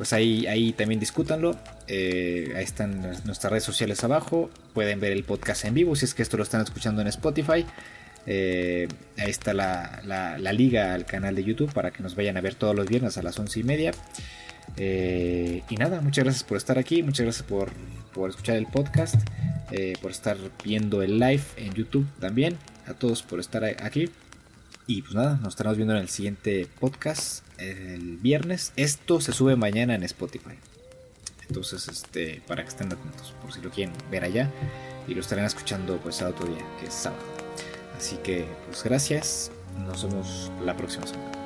pues 0.00 0.14
ahí, 0.14 0.46
ahí 0.46 0.72
también 0.72 0.98
discútanlo. 0.98 1.58
Eh, 1.86 2.54
ahí 2.56 2.64
están 2.64 3.02
nuestras 3.26 3.50
redes 3.50 3.64
sociales 3.64 4.02
abajo. 4.02 4.48
Pueden 4.72 4.98
ver 4.98 5.12
el 5.12 5.24
podcast 5.24 5.66
en 5.66 5.74
vivo 5.74 5.94
si 5.94 6.06
es 6.06 6.14
que 6.14 6.22
esto 6.22 6.38
lo 6.38 6.42
están 6.42 6.62
escuchando 6.62 7.02
en 7.02 7.08
Spotify. 7.08 7.66
Eh, 8.24 8.88
ahí 9.18 9.28
está 9.28 9.52
la, 9.52 10.00
la, 10.06 10.52
liga 10.54 10.94
al 10.94 11.04
canal 11.04 11.34
de 11.34 11.44
YouTube 11.44 11.70
para 11.74 11.90
que 11.90 12.02
nos 12.02 12.16
vayan 12.16 12.38
a 12.38 12.40
ver 12.40 12.54
todos 12.54 12.74
los 12.74 12.86
viernes 12.86 13.18
a 13.18 13.22
las 13.22 13.38
once 13.38 13.60
y 13.60 13.62
media. 13.62 13.92
Eh, 14.78 15.64
y 15.68 15.76
nada, 15.76 16.00
muchas 16.00 16.24
gracias 16.24 16.44
por 16.44 16.56
estar 16.56 16.78
aquí, 16.78 17.02
muchas 17.02 17.24
gracias 17.24 17.46
por, 17.46 17.70
por 18.14 18.30
escuchar 18.30 18.56
el 18.56 18.68
podcast, 18.68 19.16
por 20.00 20.12
estar 20.12 20.38
viendo 20.64 21.02
el 21.02 21.18
live 21.18 21.44
en 21.58 21.74
YouTube 21.74 22.06
también. 22.20 22.56
A 22.86 22.94
todos 22.94 23.22
por 23.22 23.38
estar 23.38 23.64
aquí. 23.64 24.08
Y 24.90 25.02
pues 25.02 25.14
nada, 25.14 25.38
nos 25.40 25.50
estaremos 25.50 25.76
viendo 25.76 25.94
en 25.94 26.00
el 26.00 26.08
siguiente 26.08 26.66
podcast 26.80 27.44
el 27.58 28.16
viernes. 28.16 28.72
Esto 28.74 29.20
se 29.20 29.32
sube 29.32 29.54
mañana 29.54 29.94
en 29.94 30.02
Spotify. 30.02 30.56
Entonces, 31.46 31.86
este, 31.86 32.42
para 32.48 32.64
que 32.64 32.70
estén 32.70 32.88
atentos, 32.88 33.32
por 33.40 33.52
si 33.52 33.60
lo 33.60 33.70
quieren 33.70 33.94
ver 34.10 34.24
allá. 34.24 34.50
Y 35.06 35.14
lo 35.14 35.20
estarán 35.20 35.44
escuchando 35.44 35.98
pues 35.98 36.20
a 36.22 36.28
otro 36.30 36.44
día, 36.48 36.64
que 36.80 36.88
es 36.88 36.94
sábado. 36.94 37.22
Así 37.96 38.16
que, 38.24 38.48
pues 38.66 38.82
gracias. 38.82 39.52
Nos 39.86 40.02
vemos 40.02 40.50
la 40.64 40.76
próxima 40.76 41.06
semana. 41.06 41.39